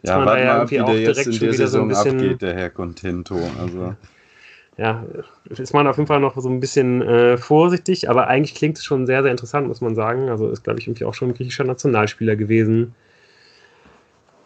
ist 0.00 0.10
ja, 0.10 0.18
man 0.18 0.26
da 0.26 0.38
ja 0.38 0.54
irgendwie 0.54 0.80
auch 0.80 0.90
direkt 0.90 1.34
schon 1.34 1.52
wieder 1.52 1.66
so 1.66 1.80
ein 1.80 1.88
bisschen. 1.88 2.16
Abgeht, 2.16 2.42
der 2.42 2.54
Herr 2.54 2.70
Contento. 2.70 3.36
Also. 3.60 3.94
Ja, 4.78 5.04
ist 5.48 5.74
man 5.74 5.88
auf 5.88 5.96
jeden 5.96 6.06
Fall 6.06 6.20
noch 6.20 6.36
so 6.36 6.48
ein 6.48 6.60
bisschen 6.60 7.02
äh, 7.02 7.36
vorsichtig, 7.36 8.08
aber 8.08 8.28
eigentlich 8.28 8.54
klingt 8.54 8.78
es 8.78 8.84
schon 8.84 9.06
sehr, 9.06 9.22
sehr 9.22 9.32
interessant, 9.32 9.66
muss 9.66 9.80
man 9.80 9.96
sagen. 9.96 10.28
Also 10.28 10.48
ist, 10.48 10.62
glaube 10.62 10.78
ich, 10.78 10.86
irgendwie 10.86 11.04
auch 11.04 11.14
schon 11.14 11.30
ein 11.30 11.34
griechischer 11.34 11.64
Nationalspieler 11.64 12.36
gewesen. 12.36 12.94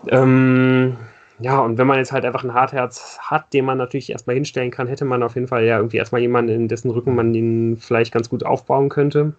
Ähm, 0.08 0.96
ja, 1.38 1.60
und 1.60 1.76
wenn 1.76 1.86
man 1.86 1.98
jetzt 1.98 2.12
halt 2.12 2.24
einfach 2.24 2.44
ein 2.44 2.54
Hartherz 2.54 3.18
hat, 3.20 3.52
den 3.52 3.66
man 3.66 3.76
natürlich 3.76 4.10
erstmal 4.10 4.34
hinstellen 4.34 4.70
kann, 4.70 4.86
hätte 4.88 5.04
man 5.04 5.22
auf 5.22 5.34
jeden 5.34 5.48
Fall 5.48 5.64
ja 5.64 5.76
irgendwie 5.76 5.98
erstmal 5.98 6.22
jemanden, 6.22 6.50
in 6.52 6.68
dessen 6.68 6.90
Rücken 6.90 7.14
man 7.14 7.34
ihn 7.34 7.76
vielleicht 7.76 8.12
ganz 8.12 8.30
gut 8.30 8.44
aufbauen 8.44 8.88
könnte. 8.88 9.34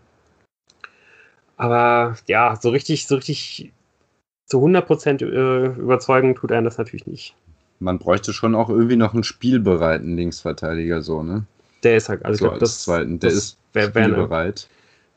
Aber 1.58 2.16
ja, 2.28 2.56
so 2.56 2.70
richtig, 2.70 3.08
so 3.08 3.16
richtig 3.16 3.74
zu 4.46 4.60
100% 4.60 5.24
äh, 5.24 5.80
überzeugen 5.80 6.36
tut 6.36 6.52
einen 6.52 6.66
das 6.66 6.78
natürlich 6.78 7.08
nicht. 7.08 7.36
Man 7.84 8.00
bräuchte 8.00 8.32
schon 8.32 8.56
auch 8.56 8.70
irgendwie 8.70 8.96
noch 8.96 9.14
einen 9.14 9.24
spielbereiten 9.24 10.16
Linksverteidiger, 10.16 11.02
so, 11.02 11.22
ne? 11.22 11.44
Der 11.84 11.98
ist 11.98 12.08
halt, 12.08 12.24
also 12.24 12.38
so 12.38 12.46
ich 12.46 12.50
glaube, 12.50 12.60
das, 12.60 12.84
zweiten. 12.84 13.20
Der 13.20 13.30
das 13.30 13.38
ist 13.38 13.58
wär, 13.74 13.88
spielbereit. 13.90 14.70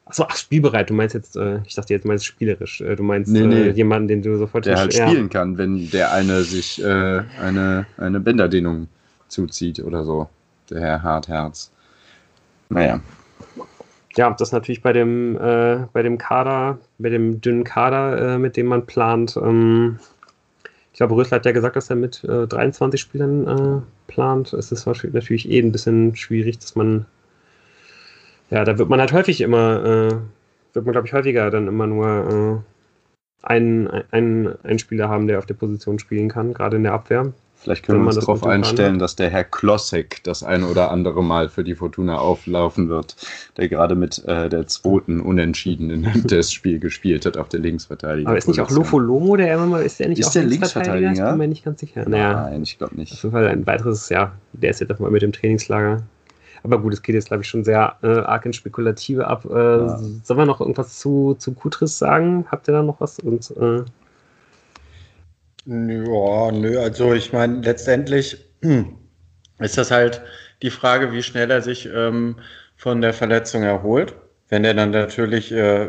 Achso, 0.05 0.25
ach, 0.29 0.37
spielbereit. 0.37 0.91
Du 0.91 0.95
meinst 0.95 1.15
jetzt, 1.15 1.37
äh, 1.37 1.61
ich 1.65 1.77
dachte 1.77 1.95
jetzt 1.95 2.05
meinst 2.05 2.25
spielerisch. 2.27 2.81
Äh, 2.81 2.97
du 2.97 3.05
meinst 3.05 3.31
nee, 3.31 3.47
nee. 3.47 3.69
Äh, 3.69 3.71
jemanden, 3.71 4.09
den 4.09 4.23
du 4.23 4.37
sofort 4.37 4.67
Der 4.67 4.79
halt 4.79 4.95
ja. 4.95 5.09
spielen 5.09 5.29
kann, 5.31 5.59
wenn 5.59 5.91
der 5.91 6.13
eine 6.13 6.43
sich 6.43 6.83
äh, 6.83 7.23
eine, 7.41 7.87
eine 7.99 8.19
Bänderdehnung 8.19 8.89
zuzieht 9.29 9.81
oder 9.81 10.05
so. 10.05 10.29
Der 10.71 10.81
Herr 10.81 11.03
Hartherz. 11.05 11.71
Naja. 12.69 13.01
Ja, 14.17 14.31
das 14.31 14.51
natürlich 14.51 14.83
bei 14.83 14.93
dem, 14.93 15.37
äh, 15.37 15.87
bei 15.93 16.03
dem 16.03 16.19
Kader, 16.19 16.79
bei 16.99 17.11
dem 17.11 17.41
dünnen 17.41 17.63
Kader, 17.65 18.35
äh, 18.35 18.39
mit 18.39 18.57
dem 18.57 18.67
man 18.67 18.87
plant. 18.87 19.37
Ähm, 19.37 19.99
ich 20.97 20.99
glaube, 20.99 21.15
Rösler 21.15 21.37
hat 21.37 21.45
ja 21.45 21.53
gesagt, 21.53 21.77
dass 21.77 21.91
er 21.91 21.97
mit 21.97 22.23
23 22.25 22.99
Spielern 22.99 23.85
plant. 24.07 24.55
Es 24.55 24.73
ist 24.73 24.87
natürlich 24.87 25.51
eh 25.51 25.61
ein 25.61 25.71
bisschen 25.71 26.17
schwierig, 26.17 26.59
dass 26.59 26.75
man 26.75 27.05
ja, 28.51 28.65
da 28.65 28.79
wird 28.79 28.89
man 28.89 29.01
halt 29.01 29.13
häufig 29.13 29.41
immer, 29.41 29.85
äh, 29.85 30.75
wird 30.75 30.85
man, 30.85 30.93
glaube 30.93 31.07
ich, 31.07 31.13
häufiger 31.13 31.51
dann 31.51 31.67
immer 31.67 31.87
nur 31.87 32.65
äh, 33.43 33.47
einen, 33.47 33.89
einen, 34.11 34.65
einen 34.65 34.79
Spieler 34.79 35.09
haben, 35.09 35.27
der 35.27 35.39
auf 35.39 35.47
der 35.47 35.55
Position 35.55 35.99
spielen 35.99 36.29
kann, 36.29 36.55
gerade 36.55 36.77
in 36.77 36.85
der 36.85 36.93
Abwehr. 36.93 37.33
Vielleicht 37.59 37.85
können 37.85 38.03
wir 38.03 38.07
uns 38.09 38.19
darauf 38.19 38.45
einstellen, 38.45 38.99
dass 38.99 39.17
der 39.17 39.31
Herr 39.31 39.45
Klossek 39.45 40.23
das 40.23 40.43
ein 40.43 40.63
oder 40.63 40.91
andere 40.91 41.25
Mal 41.25 41.49
für 41.49 41.65
die 41.65 41.75
Fortuna 41.75 42.19
auflaufen 42.19 42.89
wird, 42.89 43.17
der 43.57 43.69
gerade 43.69 43.95
mit 43.95 44.25
äh, 44.27 44.49
der 44.49 44.67
zweiten 44.67 45.21
Unentschieden 45.21 45.91
in 45.91 46.23
das 46.27 46.53
Spiel 46.53 46.79
gespielt 46.79 47.27
hat 47.27 47.37
auf 47.37 47.49
der 47.49 47.61
Linksverteidigung. 47.61 48.29
Aber 48.29 48.39
ist 48.39 48.47
nicht 48.49 48.61
auch 48.61 48.71
Lofo 48.71 48.99
Lomo, 48.99 49.37
der 49.37 49.55
immer 49.55 49.67
mal, 49.67 49.83
ist 49.83 49.99
der 49.99 50.09
nicht 50.09 50.21
ist 50.21 50.29
auch 50.29 50.33
der 50.33 50.45
Linksverteidiger? 50.45 51.13
Ich 51.13 51.19
bin 51.19 51.39
mir 51.39 51.49
nicht 51.49 51.65
ganz 51.65 51.81
sicher. 51.81 52.09
Naja, 52.09 52.49
Nein, 52.51 52.63
ich 52.63 52.79
glaube 52.79 52.95
nicht. 52.97 53.13
Auf 53.13 53.23
jeden 53.23 53.33
Fall 53.33 53.49
ein 53.49 53.67
weiteres, 53.67 54.09
ja, 54.11 54.33
der 54.53 54.71
ist 54.71 54.81
jetzt 54.81 54.93
auch 54.93 54.99
mal 54.99 55.11
mit 55.11 55.23
dem 55.23 55.33
Trainingslager 55.33 56.03
aber 56.67 56.81
gut, 56.81 56.93
es 56.95 57.03
geht 57.03 57.15
jetzt, 57.15 57.29
glaube 57.29 57.45
ich, 57.45 57.49
schon 57.49 57.63
sehr 57.63 57.97
äh, 58.03 58.09
arg 58.09 58.45
ins 58.45 58.57
Spekulative 58.57 59.29
ab. 59.29 59.45
Äh, 59.45 59.55
ja. 59.55 59.99
Sollen 60.25 60.39
wir 60.41 60.47
noch 60.47 60.61
irgendwas 60.61 60.99
zu, 60.99 61.37
zu 61.39 61.53
Kutris 61.53 61.97
sagen? 61.97 62.45
Habt 62.51 62.69
ihr 62.69 62.73
da 62.73 62.83
noch 62.83 63.01
was? 63.01 63.21
Und, 63.21 63.53
äh 63.53 63.85
ja, 65.67 66.53
nö, 66.53 66.79
also 66.81 67.13
ich 67.13 67.33
meine, 67.33 67.61
letztendlich 67.61 68.39
ist 69.59 69.79
das 69.79 69.91
halt 69.91 70.23
die 70.63 70.71
Frage, 70.71 71.13
wie 71.13 71.23
schnell 71.23 71.51
er 71.51 71.63
sich 71.63 71.89
ähm, 71.93 72.37
von 72.77 73.01
der 73.01 73.13
Verletzung 73.13 73.63
erholt. 73.63 74.15
Wenn 74.49 74.65
er 74.65 74.75
dann 74.75 74.93
natürlich, 74.93 75.51
äh, 75.51 75.89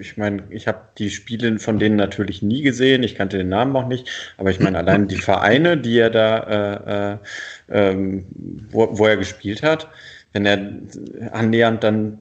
ich 0.00 0.16
meine, 0.16 0.42
ich 0.50 0.66
habe 0.66 0.80
die 0.98 1.10
Spiele 1.10 1.60
von 1.60 1.78
denen 1.78 1.94
natürlich 1.94 2.42
nie 2.42 2.62
gesehen, 2.62 3.04
ich 3.04 3.14
kannte 3.14 3.38
den 3.38 3.48
Namen 3.48 3.76
auch 3.76 3.86
nicht, 3.86 4.08
aber 4.36 4.50
ich 4.50 4.58
meine, 4.58 4.78
allein 4.78 5.06
die 5.06 5.18
Vereine, 5.18 5.76
die 5.76 5.98
er 5.98 6.10
da, 6.10 7.12
äh, 7.12 7.12
äh, 7.12 7.18
ähm, 7.92 8.26
wo, 8.70 8.98
wo 8.98 9.06
er 9.06 9.16
gespielt 9.16 9.62
hat, 9.62 9.88
wenn 10.32 10.44
er 10.44 10.58
annähernd 11.30 11.84
dann 11.84 12.18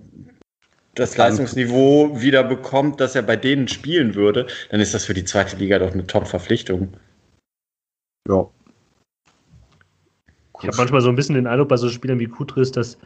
das 0.95 1.17
Leistungsniveau 1.17 2.21
wieder 2.21 2.43
bekommt, 2.43 2.99
dass 2.99 3.15
er 3.15 3.23
bei 3.23 3.36
denen 3.36 3.67
spielen 3.67 4.15
würde, 4.15 4.47
dann 4.69 4.79
ist 4.79 4.93
das 4.93 5.06
für 5.06 5.13
die 5.13 5.25
zweite 5.25 5.56
Liga 5.56 5.79
doch 5.79 5.91
eine 5.91 6.06
Top-Verpflichtung. 6.06 6.93
Ja. 8.27 8.47
Ich 10.62 10.67
habe 10.67 10.77
manchmal 10.77 11.01
so 11.01 11.10
ein 11.10 11.15
bisschen 11.15 11.36
den 11.36 11.47
Eindruck 11.47 11.69
bei 11.69 11.77
so 11.77 11.89
Spielern 11.89 12.19
wie 12.19 12.27
Kutris, 12.27 12.71
dass 12.71 12.97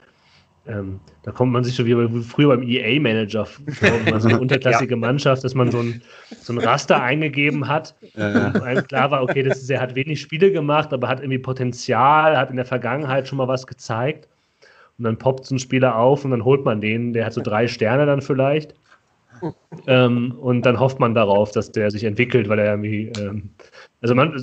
ähm, 0.67 1.00
da 1.23 1.32
kommt 1.32 1.54
man 1.54 1.63
sich 1.63 1.76
so 1.76 1.86
wie 1.86 2.23
früher 2.23 2.50
beim 2.50 2.62
EA-Manager 2.62 3.45
vor, 3.45 4.19
so 4.19 4.28
eine 4.28 4.39
unterklassige 4.41 4.95
ja. 4.95 5.00
Mannschaft, 5.00 5.43
dass 5.43 5.56
man 5.56 5.71
so 5.71 5.80
ein, 5.80 6.02
so 6.41 6.54
ein 6.54 6.60
Raster 6.60 7.02
eingegeben 7.02 7.67
hat, 7.67 7.95
wo 8.13 8.19
einem 8.19 8.86
klar 8.86 9.12
war, 9.12 9.23
okay, 9.23 9.43
das 9.43 9.60
ist, 9.60 9.69
er 9.69 9.80
hat 9.80 9.95
wenig 9.95 10.19
Spiele 10.19 10.52
gemacht, 10.52 10.91
aber 10.91 11.08
hat 11.08 11.19
irgendwie 11.19 11.39
Potenzial, 11.39 12.38
hat 12.38 12.50
in 12.50 12.58
der 12.58 12.65
Vergangenheit 12.65 13.28
schon 13.28 13.38
mal 13.38 13.47
was 13.47 13.65
gezeigt. 13.65 14.28
Und 14.98 15.04
dann 15.06 15.18
poppt 15.18 15.46
so 15.46 15.56
ein 15.56 15.60
Spieler 15.60 15.98
auf 15.98 16.26
und 16.26 16.32
dann 16.32 16.44
holt 16.46 16.66
man 16.66 16.82
den, 16.82 17.14
der 17.14 17.26
hat 17.26 17.34
so 17.34 17.42
drei 17.42 17.68
Sterne 17.68 18.06
dann 18.06 18.22
vielleicht. 18.22 18.74
ähm, 19.88 20.32
und 20.40 20.66
dann 20.66 20.80
hofft 20.80 21.00
man 21.00 21.14
darauf, 21.14 21.52
dass 21.52 21.72
der 21.72 21.92
sich 21.92 22.04
entwickelt, 22.04 22.50
weil 22.50 22.60
er 22.60 22.72
irgendwie, 22.74 23.12
ähm, 23.20 23.50
also 24.02 24.16
man, 24.16 24.34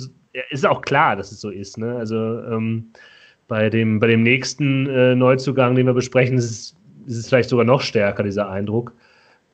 ist 0.49 0.65
auch 0.65 0.81
klar, 0.81 1.15
dass 1.15 1.31
es 1.31 1.41
so 1.41 1.49
ist, 1.49 1.77
ne? 1.77 1.95
Also 1.97 2.15
ähm, 2.43 2.91
bei 3.47 3.69
dem, 3.69 3.99
bei 3.99 4.07
dem 4.07 4.23
nächsten 4.23 4.87
äh, 4.87 5.15
Neuzugang, 5.15 5.75
den 5.75 5.85
wir 5.87 5.93
besprechen, 5.93 6.37
ist 6.37 6.45
es, 6.51 6.75
ist 7.07 7.17
es 7.17 7.27
vielleicht 7.29 7.49
sogar 7.49 7.65
noch 7.65 7.81
stärker, 7.81 8.23
dieser 8.23 8.49
Eindruck. 8.49 8.93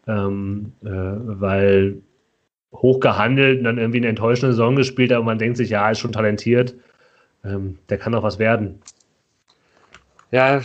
ähm, 0.08 0.74
äh, 0.84 0.90
weil 0.90 2.02
hochgehandelt 2.74 3.60
und 3.60 3.66
dann 3.66 3.78
irgendwie 3.78 4.00
eine 4.00 4.08
enttäuschende 4.10 4.54
Saison 4.54 4.76
gespielt, 4.76 5.12
aber 5.14 5.26
man 5.26 5.40
denkt 5.40 5.58
sich, 5.58 5.70
ja, 5.70 5.90
ist 5.92 6.00
schon 6.00 6.12
talentiert, 6.14 6.76
ähm, 7.46 7.80
der 7.90 7.98
kann 7.98 8.16
auch 8.16 8.24
was 8.24 8.40
werden. 8.40 8.82
Ja, 10.32 10.62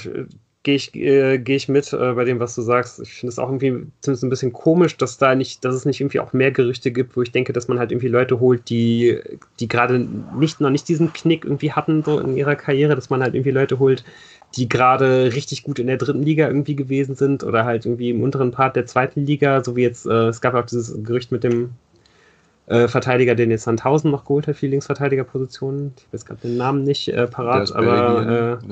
gehe 0.66 0.74
ich, 0.74 0.94
äh, 0.96 1.38
geh 1.38 1.55
ich 1.55 1.68
mit 1.68 1.92
äh, 1.92 2.12
bei 2.14 2.24
dem, 2.24 2.40
was 2.40 2.57
du 2.57 2.62
sagst. 2.62 3.00
Ich 3.00 3.14
finde 3.14 3.31
es 3.31 3.38
auch 3.38 3.48
irgendwie 3.48 3.87
zumindest 4.00 4.24
ein 4.24 4.31
bisschen 4.31 4.52
komisch, 4.52 4.96
dass 4.96 5.16
da 5.16 5.37
nicht, 5.37 5.64
dass 5.64 5.76
es 5.76 5.85
nicht 5.85 6.00
irgendwie 6.00 6.18
auch 6.18 6.33
mehr 6.33 6.50
Gerüchte 6.50 6.90
gibt, 6.90 7.16
wo 7.16 7.22
ich 7.22 7.31
denke, 7.31 7.52
dass 7.52 7.68
man 7.68 7.79
halt 7.79 7.92
irgendwie 7.92 8.09
Leute 8.09 8.40
holt, 8.40 8.68
die, 8.68 9.20
die 9.61 9.68
gerade 9.68 10.00
nicht 10.00 10.61
noch 10.61 10.70
nicht 10.70 10.88
diesen 10.88 11.12
Knick 11.12 11.44
irgendwie 11.44 11.70
hatten 11.72 12.02
so 12.02 12.18
in 12.18 12.37
ihrer 12.37 12.57
Karriere, 12.57 12.96
dass 12.96 13.11
man 13.11 13.22
halt 13.22 13.35
irgendwie 13.35 13.52
Leute 13.52 13.79
holt, 13.79 14.05
die 14.57 14.68
gerade 14.68 15.33
richtig 15.35 15.62
gut 15.62 15.79
in 15.79 15.87
der 15.87 15.98
dritten 15.98 16.22
Liga 16.24 16.48
irgendwie 16.48 16.74
gewesen 16.74 17.14
sind 17.14 17.44
oder 17.44 17.64
halt 17.64 17.87
irgendwie 17.87 18.11
im 18.11 18.22
unteren 18.22 18.50
Part 18.50 18.74
der 18.74 18.87
zweiten 18.87 19.24
Liga, 19.24 19.62
so 19.62 19.76
wie 19.76 19.83
jetzt, 19.83 20.05
äh, 20.07 20.29
es 20.29 20.40
gab 20.40 20.55
auch 20.55 20.66
dieses 20.66 21.00
Gerücht 21.05 21.31
mit 21.31 21.44
dem 21.44 21.70
äh, 22.66 22.88
Verteidiger, 22.88 23.35
den 23.35 23.50
jetzt 23.50 23.64
Sandhausen 23.64 24.11
noch 24.11 24.24
geholt 24.24 24.48
hat 24.48 24.57
für 24.57 24.66
die 24.66 24.72
Linksverteidigerpositionen. 24.72 25.94
Ich 25.96 26.12
weiß 26.12 26.26
gerade 26.26 26.40
den 26.42 26.57
Namen 26.57 26.83
nicht 26.83 27.09
äh, 27.09 27.26
parat, 27.26 27.72
aber 27.74 28.59
äh, 28.61 28.66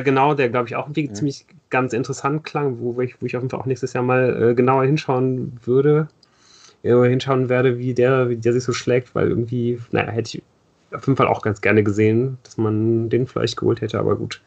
genau, 0.00 0.34
der 0.34 0.48
glaube 0.48 0.68
ich 0.68 0.76
auch 0.76 0.86
irgendwie 0.86 1.06
ja. 1.06 1.12
ziemlich 1.12 1.46
ganz 1.70 1.92
interessant 1.92 2.44
klang, 2.44 2.78
wo 2.78 3.00
ich, 3.00 3.20
wo 3.20 3.26
ich 3.26 3.36
auf 3.36 3.42
jeden 3.42 3.50
Fall 3.50 3.60
auch 3.60 3.66
nächstes 3.66 3.92
Jahr 3.94 4.04
mal 4.04 4.50
äh, 4.50 4.54
genauer 4.54 4.84
hinschauen 4.84 5.58
würde, 5.64 6.08
äh, 6.84 6.94
hinschauen 7.08 7.48
werde, 7.48 7.78
wie 7.78 7.94
der, 7.94 8.28
wie 8.28 8.36
der 8.36 8.52
sich 8.52 8.62
so 8.62 8.72
schlägt, 8.72 9.14
weil 9.16 9.28
irgendwie, 9.28 9.80
naja, 9.90 10.12
hätte 10.12 10.38
ich 10.38 10.42
auf 10.94 11.06
jeden 11.06 11.16
Fall 11.16 11.26
auch 11.26 11.42
ganz 11.42 11.60
gerne 11.60 11.82
gesehen, 11.82 12.38
dass 12.44 12.56
man 12.58 13.08
den 13.08 13.26
vielleicht 13.26 13.56
geholt 13.56 13.80
hätte, 13.80 13.98
aber 13.98 14.14
gut 14.14 14.40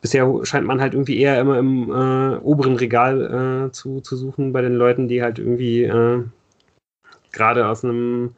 bisher 0.00 0.28
scheint 0.44 0.66
man 0.66 0.80
halt 0.80 0.94
irgendwie 0.94 1.18
eher 1.18 1.40
immer 1.40 1.58
im 1.58 1.90
äh, 1.90 2.36
oberen 2.38 2.76
Regal 2.76 3.66
äh, 3.68 3.72
zu, 3.72 4.00
zu 4.00 4.16
suchen 4.16 4.52
bei 4.52 4.62
den 4.62 4.74
Leuten, 4.74 5.08
die 5.08 5.22
halt 5.22 5.38
irgendwie 5.38 5.84
äh, 5.84 6.22
gerade 7.32 7.68
aus 7.68 7.84
einem 7.84 8.34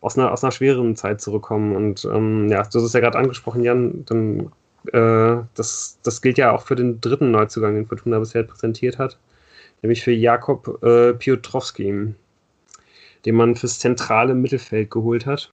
aus 0.00 0.16
einer, 0.16 0.32
aus 0.32 0.44
einer 0.44 0.52
schwereren 0.52 0.96
Zeit 0.96 1.20
zurückkommen. 1.20 1.74
Und 1.74 2.04
ähm, 2.04 2.48
ja, 2.48 2.62
du 2.62 2.78
hast 2.78 2.84
es 2.84 2.92
ja 2.92 3.00
gerade 3.00 3.18
angesprochen, 3.18 3.64
Jan, 3.64 4.04
dann 4.06 4.52
äh, 4.92 5.42
das, 5.54 5.98
das 6.02 6.22
gilt 6.22 6.38
ja 6.38 6.52
auch 6.52 6.62
für 6.62 6.76
den 6.76 7.00
dritten 7.00 7.30
Neuzugang, 7.30 7.74
den 7.74 7.86
Fortuna 7.86 8.18
bisher 8.18 8.44
präsentiert 8.44 8.98
hat, 8.98 9.18
nämlich 9.82 10.02
für 10.02 10.12
Jakob 10.12 10.82
äh, 10.82 11.14
Piotrowski, 11.14 12.14
den 13.26 13.34
man 13.34 13.56
fürs 13.56 13.78
zentrale 13.78 14.34
Mittelfeld 14.34 14.90
geholt 14.90 15.26
hat. 15.26 15.50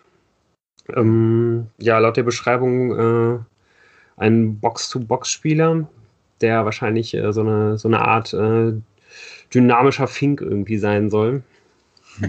Ähm, 0.95 1.67
ja, 1.79 1.97
laut 1.97 2.17
der 2.17 2.23
Beschreibung 2.23 2.91
äh, 2.91 3.39
ein 4.17 4.59
Box-to-Box-Spieler, 4.59 5.87
der 6.41 6.65
wahrscheinlich 6.65 7.13
äh, 7.13 7.31
so, 7.33 7.41
eine, 7.41 7.77
so 7.77 7.87
eine 7.87 7.99
Art 7.99 8.33
äh, 8.33 8.73
dynamischer 9.53 10.07
Fink 10.07 10.41
irgendwie 10.41 10.77
sein 10.77 11.09
soll. 11.09 11.43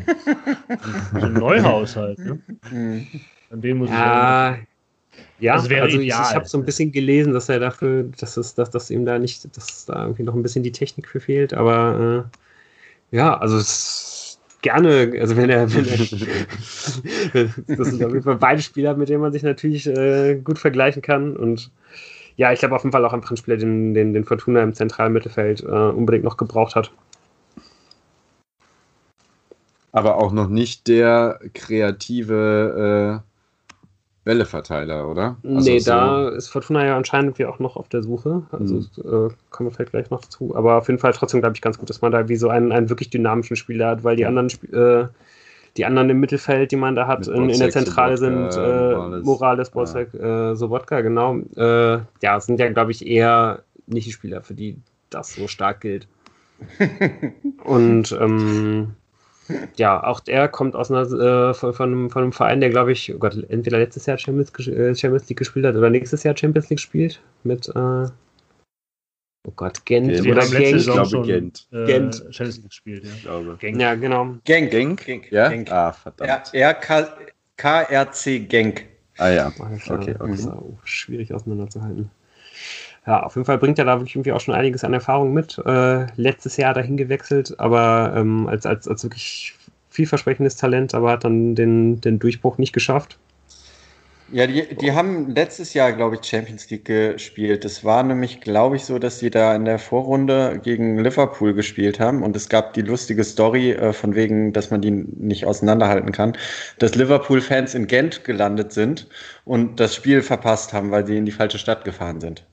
so 1.12 1.26
ein 1.26 1.32
Neuhaus 1.34 1.96
halt, 1.96 2.18
ne? 2.18 2.38
Mhm. 2.70 3.06
An 3.50 3.60
den 3.60 3.78
muss 3.78 3.90
ja, 3.90 4.54
ich 4.54 4.60
ja, 5.38 5.54
das 5.54 5.68
wäre 5.68 5.82
also 5.82 6.00
ideal. 6.00 6.22
ich, 6.22 6.30
ich 6.30 6.34
habe 6.34 6.46
so 6.46 6.58
ein 6.58 6.64
bisschen 6.64 6.92
gelesen, 6.92 7.32
dass 7.32 7.48
er 7.48 7.60
dafür, 7.60 8.04
dass 8.18 8.36
es, 8.36 8.54
dass, 8.54 8.70
dass 8.70 8.90
ihm 8.90 9.04
da 9.04 9.18
nicht, 9.18 9.56
dass 9.56 9.84
da 9.84 10.02
irgendwie 10.02 10.22
noch 10.22 10.34
ein 10.34 10.42
bisschen 10.42 10.62
die 10.62 10.72
Technik 10.72 11.08
für 11.08 11.20
fehlt, 11.20 11.52
aber 11.52 12.26
äh, 13.12 13.16
ja, 13.16 13.36
also 13.38 13.58
es, 13.58 14.15
gerne, 14.66 15.12
also 15.20 15.36
wenn 15.36 15.48
er, 15.48 15.72
wenn 15.72 15.86
er 15.86 15.96
das 17.76 17.88
sind 17.88 18.04
auf 18.04 18.12
jeden 18.12 18.24
Fall 18.24 18.34
beide 18.34 18.60
Spieler, 18.60 18.96
mit 18.96 19.08
denen 19.08 19.20
man 19.20 19.32
sich 19.32 19.44
natürlich 19.44 19.86
äh, 19.86 20.40
gut 20.42 20.58
vergleichen 20.58 21.02
kann 21.02 21.36
und 21.36 21.70
ja, 22.34 22.52
ich 22.52 22.58
glaube 22.58 22.74
auf 22.74 22.82
jeden 22.82 22.90
Fall 22.92 23.04
auch 23.04 23.12
ein 23.12 23.36
Spieler, 23.36 23.58
den, 23.58 23.94
den, 23.94 24.12
den 24.12 24.24
Fortuna 24.24 24.60
im 24.64 24.74
zentralen 24.74 25.12
Mittelfeld 25.12 25.62
äh, 25.62 25.66
unbedingt 25.66 26.24
noch 26.24 26.36
gebraucht 26.36 26.74
hat. 26.74 26.90
Aber 29.92 30.16
auch 30.16 30.32
noch 30.32 30.48
nicht 30.48 30.88
der 30.88 31.38
kreative 31.54 33.22
äh, 33.22 33.35
Bälleverteiler, 34.26 35.08
oder? 35.08 35.36
Also 35.44 35.70
nee, 35.70 35.78
so 35.78 35.92
da 35.92 36.28
ist 36.30 36.48
Fortuna 36.48 36.84
ja 36.84 36.96
anscheinend 36.96 37.38
wie 37.38 37.46
auch 37.46 37.60
noch 37.60 37.76
auf 37.76 37.88
der 37.88 38.02
Suche. 38.02 38.42
Also 38.50 38.74
mhm. 38.74 38.80
äh, 39.28 39.30
kommen 39.50 39.68
wir 39.68 39.70
vielleicht 39.70 39.92
gleich 39.92 40.10
noch 40.10 40.20
dazu. 40.20 40.56
Aber 40.56 40.78
auf 40.78 40.88
jeden 40.88 40.98
Fall 40.98 41.12
trotzdem, 41.12 41.40
glaube 41.40 41.54
ich, 41.54 41.62
ganz 41.62 41.78
gut, 41.78 41.88
dass 41.88 42.02
man 42.02 42.10
da 42.10 42.28
wie 42.28 42.34
so 42.34 42.48
einen, 42.48 42.72
einen 42.72 42.90
wirklich 42.90 43.08
dynamischen 43.08 43.54
Spieler 43.54 43.86
hat, 43.86 44.02
weil 44.02 44.16
die 44.16 44.26
anderen 44.26 44.48
äh, 44.72 45.06
die 45.76 45.84
anderen 45.84 46.10
im 46.10 46.18
Mittelfeld, 46.18 46.72
die 46.72 46.76
man 46.76 46.96
da 46.96 47.06
hat, 47.06 47.28
in, 47.28 47.50
in, 47.50 47.58
der 47.58 47.70
Zentrale 47.70 48.16
Sobotka, 48.16 48.50
sind 48.50 48.64
äh, 48.64 48.94
Morales, 48.94 49.24
Morales 49.24 49.70
Bozek, 49.70 50.08
ja. 50.14 50.52
äh, 50.52 50.56
Sobotka, 50.56 51.02
genau. 51.02 51.36
Äh, 51.56 52.00
ja, 52.22 52.40
sind 52.40 52.58
ja, 52.58 52.68
glaube 52.70 52.90
ich, 52.90 53.06
eher 53.06 53.62
nicht 53.86 54.08
die 54.08 54.12
Spieler, 54.12 54.42
für 54.42 54.54
die 54.54 54.76
das 55.10 55.34
so 55.34 55.46
stark 55.46 55.82
gilt. 55.82 56.08
Und 57.64 58.10
ähm, 58.18 58.94
ja, 59.76 60.02
auch 60.02 60.20
der 60.20 60.48
kommt 60.48 60.74
aus 60.74 60.90
einer, 60.90 61.02
äh, 61.02 61.54
von, 61.54 61.72
von, 61.72 61.92
einem, 61.92 62.10
von, 62.10 62.22
einem, 62.22 62.32
Verein, 62.32 62.60
der, 62.60 62.70
glaube 62.70 62.92
ich, 62.92 63.14
oh 63.14 63.18
Gott, 63.18 63.36
entweder 63.48 63.78
letztes 63.78 64.06
Jahr 64.06 64.18
Champions, 64.18 64.50
äh, 64.66 64.94
Champions, 64.94 65.28
League 65.28 65.38
gespielt 65.38 65.66
hat 65.66 65.76
oder 65.76 65.90
nächstes 65.90 66.22
Jahr 66.22 66.36
Champions 66.36 66.68
League 66.70 66.80
spielt 66.80 67.20
mit 67.44 67.68
äh, 67.68 68.06
Oh 69.48 69.52
Gott, 69.54 69.84
Gent 69.84 70.10
ja, 70.10 70.32
oder 70.32 70.44
Genk? 70.44 70.76
Ich 70.76 70.86
glaube 70.86 71.08
schon, 71.08 71.22
Gent. 71.24 71.68
Äh, 71.70 71.84
Gent. 71.84 72.30
Chelsea 72.30 72.64
gespielt, 72.64 73.04
ja. 73.04 73.10
Ich 73.14 73.22
glaube. 73.22 73.56
Genk. 73.60 73.80
Ja, 73.80 73.94
genau. 73.94 74.34
Genk. 74.44 74.72
Genk? 74.72 75.04
Genk. 75.04 75.30
Ja? 75.30 75.48
Genk. 75.48 75.70
Ah, 75.70 75.92
verdammt. 75.92 76.50
Ja, 76.52 76.72
KRC 76.72 78.40
Genk. 78.48 78.86
Ah 79.18 79.28
ja, 79.28 79.52
okay, 79.58 80.16
okay. 80.18 80.50
Auch 80.50 80.84
schwierig 80.84 81.32
auseinanderzuhalten. 81.32 82.10
Ja, 83.06 83.22
auf 83.22 83.36
jeden 83.36 83.46
Fall 83.46 83.58
bringt 83.58 83.78
er 83.78 83.84
da 83.84 83.98
wirklich 83.98 84.16
irgendwie 84.16 84.32
auch 84.32 84.40
schon 84.40 84.54
einiges 84.54 84.82
an 84.82 84.92
Erfahrung 84.92 85.32
mit. 85.32 85.58
Äh, 85.64 86.06
letztes 86.16 86.56
Jahr 86.56 86.74
dahin 86.74 86.96
gewechselt, 86.96 87.54
aber 87.58 88.12
ähm, 88.16 88.48
als, 88.48 88.66
als, 88.66 88.88
als 88.88 89.04
wirklich 89.04 89.54
vielversprechendes 89.90 90.56
Talent, 90.56 90.94
aber 90.94 91.12
hat 91.12 91.24
dann 91.24 91.54
den, 91.54 92.00
den 92.00 92.18
Durchbruch 92.18 92.58
nicht 92.58 92.72
geschafft. 92.72 93.18
Ja, 94.32 94.48
die, 94.48 94.74
die 94.74 94.90
haben 94.90 95.30
letztes 95.30 95.72
Jahr, 95.72 95.92
glaube 95.92 96.16
ich, 96.16 96.28
Champions 96.28 96.68
League 96.68 96.86
gespielt. 96.86 97.64
Es 97.64 97.84
war 97.84 98.02
nämlich, 98.02 98.40
glaube 98.40 98.74
ich, 98.74 98.84
so, 98.84 98.98
dass 98.98 99.20
sie 99.20 99.30
da 99.30 99.54
in 99.54 99.64
der 99.64 99.78
Vorrunde 99.78 100.60
gegen 100.64 100.98
Liverpool 100.98 101.54
gespielt 101.54 102.00
haben. 102.00 102.24
Und 102.24 102.34
es 102.34 102.48
gab 102.48 102.74
die 102.74 102.82
lustige 102.82 103.22
Story 103.22 103.70
äh, 103.70 103.92
von 103.92 104.16
wegen, 104.16 104.52
dass 104.52 104.72
man 104.72 104.80
die 104.80 104.90
nicht 104.90 105.44
auseinanderhalten 105.46 106.10
kann, 106.10 106.36
dass 106.80 106.96
Liverpool-Fans 106.96 107.76
in 107.76 107.86
Gent 107.86 108.24
gelandet 108.24 108.72
sind 108.72 109.06
und 109.44 109.78
das 109.78 109.94
Spiel 109.94 110.22
verpasst 110.22 110.72
haben, 110.72 110.90
weil 110.90 111.06
sie 111.06 111.16
in 111.16 111.24
die 111.24 111.32
falsche 111.32 111.58
Stadt 111.58 111.84
gefahren 111.84 112.20
sind. 112.20 112.44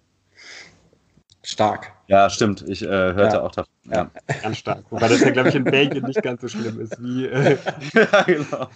Stark. 1.45 1.91
Ja, 2.07 2.29
stimmt. 2.29 2.63
Ich 2.69 2.81
äh, 2.83 2.87
hörte 2.87 3.35
ja. 3.35 3.41
auch 3.41 3.51
davon. 3.51 3.73
Ja. 3.91 4.09
Ganz 4.41 4.59
stark. 4.59 4.85
Wobei 4.89 5.09
das 5.09 5.19
ja, 5.19 5.31
glaube 5.31 5.49
ich, 5.49 5.55
in 5.55 5.65
Belgien 5.65 6.05
nicht 6.05 6.21
ganz 6.21 6.39
so 6.41 6.47
schlimm 6.47 6.79
ist 6.79 7.01
wie. 7.03 7.25
Äh 7.25 7.57
ja, 7.93 8.21
genau. 8.23 8.69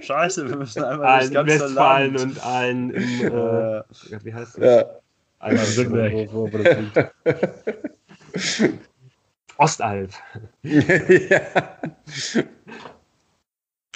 Scheiße, 0.00 0.46
wir 0.48 0.56
müssen 0.56 0.84
einmal 0.84 1.06
allen 1.06 1.32
das 1.32 1.46
ganze 1.46 1.60
Westfalen 1.60 2.14
Land. 2.14 2.24
und 2.24 2.44
allen 2.44 2.90
im. 2.90 3.26
Äh, 3.26 3.82
wie 4.22 4.34
heißt 4.34 4.58
das? 4.58 4.64
Ja. 4.64 4.84
Also, 5.38 5.90
wo, 5.90 5.96
wo, 6.32 6.52
wo 6.52 6.58
das 6.58 6.76
liegt. 6.76 8.74
Ostalb. 9.56 10.10
ja. 10.62 11.40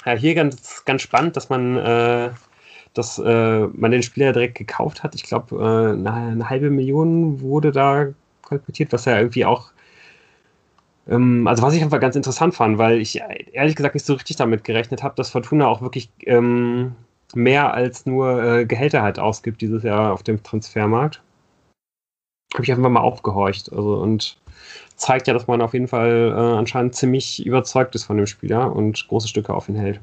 ja. 0.05 0.13
Hier 0.13 0.33
ganz, 0.33 0.83
ganz 0.83 1.03
spannend, 1.03 1.37
dass 1.37 1.49
man. 1.49 2.33
Äh, 2.97 3.01
dass 3.01 3.19
äh, 3.19 3.67
man 3.73 3.91
den 3.91 4.03
Spieler 4.03 4.33
direkt 4.33 4.55
gekauft 4.55 5.03
hat. 5.03 5.15
Ich 5.15 5.23
glaube, 5.23 5.55
äh, 5.55 5.93
eine, 5.93 6.49
halbe 6.49 6.69
Million 6.69 7.41
wurde 7.41 7.71
da 7.71 8.07
kolportiert, 8.43 8.93
was 8.93 9.05
ja 9.05 9.17
irgendwie 9.17 9.45
auch, 9.45 9.71
ähm, 11.07 11.47
also 11.47 11.63
was 11.63 11.73
ich 11.73 11.83
einfach 11.83 11.99
ganz 11.99 12.15
interessant 12.15 12.55
fand, 12.55 12.77
weil 12.77 12.99
ich 12.99 13.21
ehrlich 13.53 13.75
gesagt 13.75 13.95
nicht 13.95 14.05
so 14.05 14.13
richtig 14.13 14.37
damit 14.37 14.63
gerechnet 14.63 15.03
habe, 15.03 15.15
dass 15.15 15.29
Fortuna 15.31 15.67
auch 15.67 15.81
wirklich 15.81 16.09
ähm, 16.25 16.95
mehr 17.35 17.73
als 17.73 18.05
nur 18.05 18.43
äh, 18.43 18.65
Gehälter 18.65 19.01
halt 19.01 19.19
ausgibt 19.19 19.61
dieses 19.61 19.83
Jahr 19.83 20.13
auf 20.13 20.23
dem 20.23 20.41
Transfermarkt. 20.43 21.21
Habe 22.53 22.63
ich 22.63 22.71
einfach 22.71 22.89
mal 22.89 23.01
aufgehorcht. 23.01 23.71
Also 23.71 23.95
und 23.97 24.37
zeigt 24.95 25.27
ja, 25.27 25.33
dass 25.33 25.47
man 25.47 25.61
auf 25.61 25.73
jeden 25.73 25.87
Fall 25.87 26.33
äh, 26.35 26.57
anscheinend 26.57 26.95
ziemlich 26.95 27.45
überzeugt 27.45 27.95
ist 27.95 28.05
von 28.05 28.17
dem 28.17 28.27
Spieler 28.27 28.73
und 28.75 29.07
große 29.09 29.27
Stücke 29.27 29.53
auf 29.53 29.69
ihn 29.69 29.75
hält. 29.75 29.99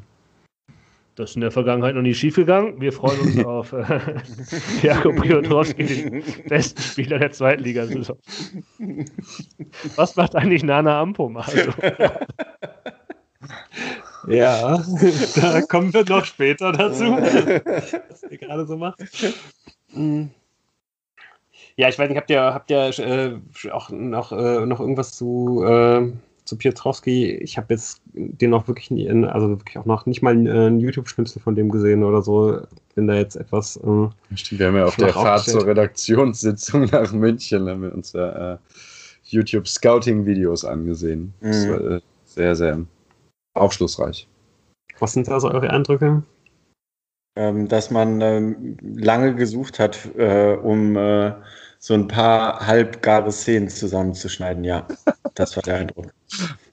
Das 1.16 1.30
ist 1.30 1.36
in 1.36 1.42
der 1.42 1.52
Vergangenheit 1.52 1.94
noch 1.94 2.02
nie 2.02 2.14
schiefgegangen. 2.14 2.80
Wir 2.80 2.92
freuen 2.92 3.20
uns 3.20 3.44
auf 3.44 3.72
äh, 3.72 4.00
Jakob 4.82 5.20
Piotrowski, 5.20 5.84
den 5.84 6.24
besten 6.48 6.82
Spieler 6.82 7.18
der 7.18 7.30
zweiten 7.30 7.62
Liga. 7.62 7.86
Was 9.96 10.16
macht 10.16 10.34
eigentlich 10.34 10.62
Nana 10.62 11.00
Ampum? 11.00 11.36
Also? 11.36 11.60
Ja, 14.26 14.82
da 15.36 15.60
kommen 15.60 15.92
wir 15.92 16.02
noch 16.08 16.24
später 16.24 16.72
dazu, 16.72 17.04
was 17.04 18.22
ihr 18.22 18.38
gerade 18.38 18.64
so 18.64 18.78
macht. 18.78 18.98
Ja, 21.76 21.88
ich 21.90 21.98
weiß 21.98 22.08
nicht, 22.08 22.16
habt 22.16 22.30
ihr, 22.30 22.40
habt 22.40 22.70
ihr 22.70 22.98
äh, 22.98 23.70
auch 23.70 23.90
noch, 23.90 24.32
äh, 24.32 24.64
noch 24.64 24.80
irgendwas 24.80 25.12
zu 25.12 25.62
äh, 25.66 26.10
zu 26.44 26.56
Piotrowski, 26.56 27.32
ich 27.36 27.56
habe 27.56 27.72
jetzt 27.72 28.02
den 28.12 28.50
noch 28.50 28.68
wirklich 28.68 28.90
nie, 28.90 29.06
in, 29.06 29.24
also 29.24 29.48
wirklich 29.48 29.78
auch 29.78 29.86
noch 29.86 30.04
nicht 30.06 30.22
mal 30.22 30.32
einen 30.32 30.78
YouTube-Schnipsel 30.78 31.40
von 31.40 31.54
dem 31.54 31.70
gesehen 31.70 32.04
oder 32.04 32.22
so. 32.22 32.60
Bin 32.94 33.06
da 33.06 33.14
jetzt 33.14 33.36
etwas. 33.36 33.76
Äh, 33.78 34.36
Stimmt, 34.36 34.60
wir 34.60 34.66
haben 34.66 34.76
ja 34.76 34.84
auf 34.84 34.96
der 34.96 35.08
Fahrt 35.08 35.44
zur 35.44 35.66
Redaktionssitzung 35.66 36.84
nach 36.92 37.12
München 37.12 37.68
haben 37.68 37.82
wir 37.82 37.94
uns 37.94 38.12
ja 38.12 38.54
äh, 38.54 38.58
YouTube 39.24 39.66
Scouting-Videos 39.66 40.64
angesehen. 40.64 41.32
Mhm. 41.40 41.46
Das 41.46 41.68
war 41.68 41.80
äh, 41.80 42.00
sehr, 42.26 42.56
sehr 42.56 42.80
aufschlussreich. 43.54 44.28
Was 44.98 45.14
sind 45.14 45.26
da 45.26 45.40
so 45.40 45.50
eure 45.50 45.70
Eindrücke? 45.70 46.22
Ähm, 47.36 47.66
dass 47.66 47.90
man 47.90 48.20
ähm, 48.20 48.76
lange 48.80 49.34
gesucht 49.34 49.80
hat, 49.80 50.08
äh, 50.16 50.54
um 50.54 50.96
äh, 50.96 51.32
so 51.84 51.92
ein 51.92 52.08
paar 52.08 52.66
halbgare 52.66 53.30
Szenen 53.30 53.68
zusammenzuschneiden. 53.68 54.64
Ja, 54.64 54.88
das 55.34 55.54
war 55.54 55.62
der 55.62 55.76
Eindruck. 55.76 56.14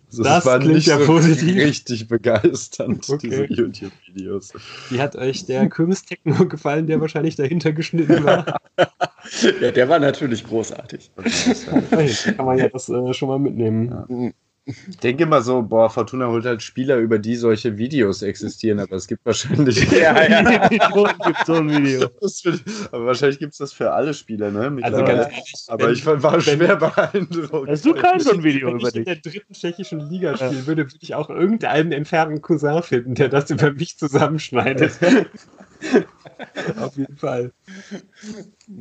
Also 0.07 0.24
das, 0.24 0.36
das 0.36 0.45
war 0.45 0.59
klingt 0.59 0.86
ja 0.86 0.99
so 0.99 1.05
positiv. 1.05 1.53
richtig 1.57 2.07
begeisternd, 2.07 3.09
okay. 3.09 3.28
diese 3.30 3.43
YouTube-Videos. 3.45 4.53
Wie 4.89 5.01
hat 5.01 5.18
euch 5.18 5.45
der 5.45 5.68
Kürbis-Techno 5.68 6.47
gefallen, 6.47 6.88
der 6.88 7.01
wahrscheinlich 7.01 7.36
dahinter 7.36 7.74
geschnitten 7.74 8.24
war? 8.24 8.62
ja, 9.62 9.72
der 9.72 9.89
war 9.89 9.99
natürlich 9.99 10.45
großartig. 10.45 11.12
Okay, 11.18 12.34
kann 12.38 12.45
man 12.45 12.57
ja 12.57 12.70
das 12.70 12.88
äh, 12.88 13.14
schon 13.14 13.28
mal 13.28 13.39
mitnehmen. 13.39 13.89
Ja. 13.89 14.32
Ich 14.66 14.97
denke 14.97 15.24
immer 15.24 15.41
so, 15.41 15.64
boah, 15.64 15.89
Fortuna 15.89 16.28
holt 16.28 16.45
halt 16.45 16.62
Spieler, 16.62 16.97
über 16.97 17.18
die 17.18 17.36
solche 17.36 17.80
Videos 17.80 18.22
existieren, 18.22 18.80
aber 18.80 18.95
es 18.95 19.07
gibt 19.07 19.26
wahrscheinlich. 19.26 19.89
ja, 19.91 20.24
ja. 20.24 20.68
gibt 20.68 21.45
so 21.47 21.55
ein 21.55 21.70
Video. 21.70 22.09
Für, 22.41 22.59
aber 22.91 23.07
wahrscheinlich 23.07 23.39
gibt 23.39 23.53
es 23.53 23.57
das 23.57 23.74
für 23.74 23.91
alle 23.91 24.14
Spieler, 24.14 24.51
ne? 24.51 24.78
Also 24.84 25.03
ganz 25.03 25.24
ehrlich, 25.24 25.66
aber 25.68 25.86
wenn, 25.86 25.93
ich 25.93 26.05
war 26.05 26.22
wenn, 26.22 26.41
schwer 26.41 26.76
beeindruckt. 26.76 27.70
Hast 27.70 27.86
du 27.86 27.93
kein 27.93 28.20
so 28.20 28.32
ein 28.32 28.43
Video 28.43 28.68
wenn 28.68 28.80
über 28.80 28.91
dich? 28.91 29.05
Wenn 29.05 29.14
ich 29.14 29.18
in 29.18 29.22
der 29.24 29.32
dritten 29.32 29.53
tschechischen 29.53 29.99
Liga 29.99 30.36
spielen 30.36 30.53
ja. 30.53 30.68
würde, 30.68 30.86
würde 30.86 30.99
ich 31.01 31.16
auch 31.16 31.30
irgendeinen 31.30 31.91
entfernten 31.91 32.41
Cousin 32.41 32.84
finden, 32.84 33.16
der 33.16 33.30
das 33.30 33.49
über 33.49 33.74
mich 33.74 33.97
zusammenschneidet. 33.97 34.99
Auf 36.80 36.95
jeden 36.95 37.18
Fall. 37.18 37.51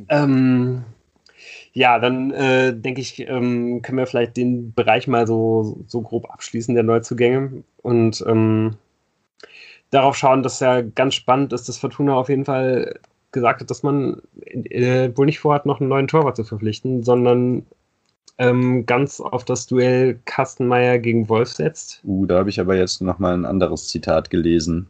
ähm, 0.09 0.83
ja, 1.73 1.99
dann 1.99 2.31
äh, 2.31 2.73
denke 2.73 3.01
ich, 3.01 3.19
ähm, 3.19 3.81
können 3.81 3.97
wir 3.97 4.07
vielleicht 4.07 4.37
den 4.37 4.73
Bereich 4.73 5.07
mal 5.07 5.25
so, 5.27 5.83
so 5.87 6.01
grob 6.01 6.29
abschließen, 6.29 6.75
der 6.75 6.83
Neuzugänge. 6.83 7.63
Und 7.81 8.23
ähm, 8.27 8.75
darauf 9.89 10.15
schauen, 10.15 10.43
dass 10.43 10.59
ja 10.59 10.81
ganz 10.81 11.15
spannend 11.15 11.53
ist, 11.53 11.69
dass 11.69 11.77
Fortuna 11.77 12.15
auf 12.15 12.29
jeden 12.29 12.45
Fall 12.45 12.99
gesagt 13.31 13.61
hat, 13.61 13.69
dass 13.69 13.83
man 13.83 14.21
äh, 14.45 15.09
wohl 15.15 15.25
nicht 15.25 15.39
vorhat, 15.39 15.65
noch 15.65 15.79
einen 15.79 15.89
neuen 15.89 16.07
Torwart 16.07 16.35
zu 16.35 16.43
verpflichten, 16.43 17.03
sondern 17.03 17.65
ähm, 18.37 18.85
ganz 18.85 19.21
auf 19.21 19.45
das 19.45 19.67
Duell 19.67 20.19
Kastenmeier 20.25 20.99
gegen 20.99 21.29
Wolf 21.29 21.49
setzt. 21.49 22.01
Uh, 22.03 22.25
da 22.25 22.39
habe 22.39 22.49
ich 22.49 22.59
aber 22.59 22.75
jetzt 22.75 23.01
nochmal 23.01 23.33
ein 23.33 23.45
anderes 23.45 23.87
Zitat 23.87 24.29
gelesen. 24.29 24.87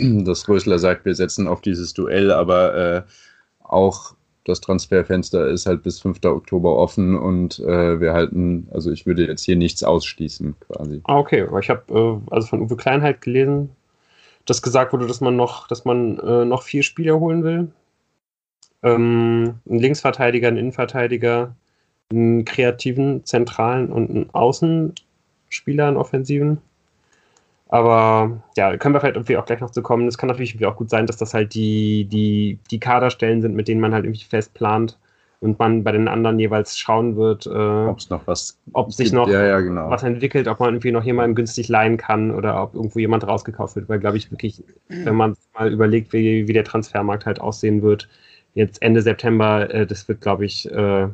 dass 0.24 0.48
Rösler 0.48 0.78
sagt, 0.78 1.04
wir 1.04 1.14
setzen 1.14 1.46
auf 1.46 1.60
dieses 1.60 1.92
Duell, 1.94 2.30
aber 2.30 2.74
äh, 2.74 3.02
auch 3.62 4.14
das 4.44 4.60
Transferfenster 4.60 5.48
ist 5.48 5.66
halt 5.66 5.82
bis 5.82 6.00
5. 6.00 6.24
Oktober 6.24 6.76
offen 6.76 7.16
und 7.16 7.58
äh, 7.60 8.00
wir 8.00 8.12
halten, 8.12 8.68
also 8.70 8.90
ich 8.90 9.06
würde 9.06 9.26
jetzt 9.26 9.44
hier 9.44 9.56
nichts 9.56 9.82
ausschließen 9.84 10.54
quasi. 10.60 11.00
Ah, 11.04 11.18
okay, 11.18 11.42
aber 11.42 11.60
ich 11.60 11.68
habe 11.68 11.82
äh, 12.28 12.32
also 12.32 12.46
von 12.46 12.62
Uwe 12.62 12.76
Kleinheit 12.76 13.20
gelesen, 13.20 13.70
dass 14.46 14.62
gesagt 14.62 14.92
wurde, 14.92 15.06
dass 15.06 15.20
man 15.20 15.36
noch, 15.36 15.68
dass 15.68 15.84
man 15.84 16.18
äh, 16.18 16.44
noch 16.44 16.62
vier 16.62 16.82
Spieler 16.82 17.20
holen 17.20 17.44
will. 17.44 17.68
Ähm, 18.82 19.56
einen 19.68 19.78
Linksverteidiger, 19.78 20.48
einen 20.48 20.56
Innenverteidiger, 20.56 21.54
einen 22.10 22.44
kreativen, 22.46 23.24
zentralen 23.24 23.92
und 23.92 24.10
einen 24.10 24.30
Außenspieler, 24.30 25.86
einen 25.86 25.96
offensiven. 25.98 26.58
Aber 27.72 28.42
ja, 28.56 28.76
können 28.76 28.94
wir 28.94 29.00
vielleicht 29.00 29.14
irgendwie 29.14 29.36
auch 29.36 29.44
gleich 29.44 29.60
noch 29.60 29.70
zu 29.70 29.80
kommen. 29.80 30.08
Es 30.08 30.18
kann 30.18 30.26
natürlich 30.28 30.50
irgendwie 30.50 30.66
auch 30.66 30.76
gut 30.76 30.90
sein, 30.90 31.06
dass 31.06 31.16
das 31.16 31.34
halt 31.34 31.54
die, 31.54 32.04
die, 32.04 32.58
die 32.70 32.80
Kaderstellen 32.80 33.42
sind, 33.42 33.54
mit 33.54 33.68
denen 33.68 33.80
man 33.80 33.94
halt 33.94 34.04
irgendwie 34.04 34.24
fest 34.24 34.54
plant 34.54 34.98
und 35.38 35.58
man 35.60 35.84
bei 35.84 35.92
den 35.92 36.08
anderen 36.08 36.40
jeweils 36.40 36.76
schauen 36.76 37.16
wird, 37.16 37.46
äh, 37.46 37.50
ob 37.50 37.98
es 37.98 38.10
noch 38.10 38.26
was, 38.26 38.58
ob 38.72 38.92
sich 38.92 39.12
noch 39.12 39.28
ja, 39.28 39.44
ja, 39.44 39.60
genau. 39.60 39.88
was 39.88 40.02
entwickelt, 40.02 40.48
ob 40.48 40.58
man 40.58 40.70
irgendwie 40.70 40.90
noch 40.90 41.04
jemanden 41.04 41.36
günstig 41.36 41.68
leihen 41.68 41.96
kann 41.96 42.32
oder 42.32 42.60
ob 42.60 42.74
irgendwo 42.74 42.98
jemand 42.98 43.26
rausgekauft 43.26 43.76
wird, 43.76 43.88
weil 43.88 44.00
glaube 44.00 44.16
ich 44.16 44.30
wirklich, 44.32 44.62
wenn 44.88 45.14
man 45.14 45.36
mal 45.54 45.72
überlegt, 45.72 46.12
wie, 46.12 46.48
wie 46.48 46.52
der 46.52 46.64
Transfermarkt 46.64 47.24
halt 47.24 47.40
aussehen 47.40 47.82
wird, 47.82 48.08
jetzt 48.54 48.82
Ende 48.82 49.00
September, 49.00 49.72
äh, 49.72 49.86
das 49.86 50.08
wird 50.08 50.20
glaube 50.20 50.44
ich, 50.44 50.70
äh, 50.70 51.08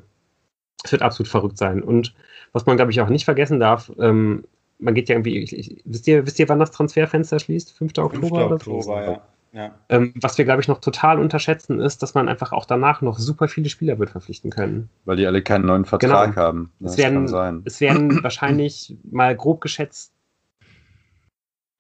das 0.83 0.93
wird 0.93 1.03
absolut 1.03 1.29
verrückt 1.29 1.59
sein. 1.59 1.83
Und 1.83 2.15
was 2.53 2.67
man 2.67 2.77
glaube 2.77 2.93
ich 2.93 3.01
auch 3.03 3.11
nicht 3.11 3.27
vergessen 3.27 3.61
darf, 3.61 3.93
ähm, 4.01 4.45
man 4.79 4.95
geht 4.95 5.09
ja 5.09 5.15
irgendwie, 5.15 5.39
ich, 5.39 5.57
ich, 5.57 5.83
wisst, 5.85 6.07
ihr, 6.07 6.27
wisst 6.27 6.39
ihr, 6.39 6.49
wann 6.49 6.59
das 6.59 6.71
Transferfenster 6.71 7.39
schließt? 7.39 7.73
5. 7.73 7.99
Oktober 7.99 8.21
5. 8.21 8.33
oder 8.33 8.55
Oktober, 8.55 8.83
so? 8.83 8.91
ja. 8.91 9.23
ja. 9.53 9.75
Ähm, 9.89 10.13
was 10.17 10.39
wir, 10.39 10.45
glaube 10.45 10.61
ich, 10.61 10.69
noch 10.69 10.81
total 10.81 11.19
unterschätzen, 11.19 11.81
ist, 11.81 12.03
dass 12.03 12.15
man 12.15 12.29
einfach 12.29 12.53
auch 12.53 12.65
danach 12.65 13.01
noch 13.03 13.19
super 13.19 13.49
viele 13.49 13.69
Spieler 13.69 13.99
wird 13.99 14.11
verpflichten 14.11 14.51
können. 14.51 14.89
Weil 15.05 15.17
die 15.17 15.27
alle 15.27 15.43
keinen 15.43 15.67
neuen 15.67 15.85
Vertrag 15.85 16.31
genau. 16.31 16.37
haben. 16.37 16.73
Das 16.81 16.93
es 16.93 16.99
werden, 16.99 17.63
es 17.65 17.81
werden 17.81 18.23
wahrscheinlich 18.23 18.97
mal 19.11 19.35
grob 19.35 19.61
geschätzt 19.61 20.13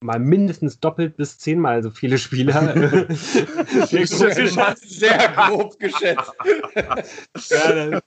mal 0.01 0.18
mindestens 0.18 0.78
doppelt 0.78 1.16
bis 1.16 1.38
zehnmal 1.38 1.82
so 1.82 1.90
viele 1.90 2.18
Spieler. 2.18 3.07
sehr, 3.88 4.05
grob 4.05 4.76
sehr 4.78 5.28
grob 5.28 5.78
geschätzt. 5.78 6.32
ja, 6.74 7.72
dann 7.72 8.01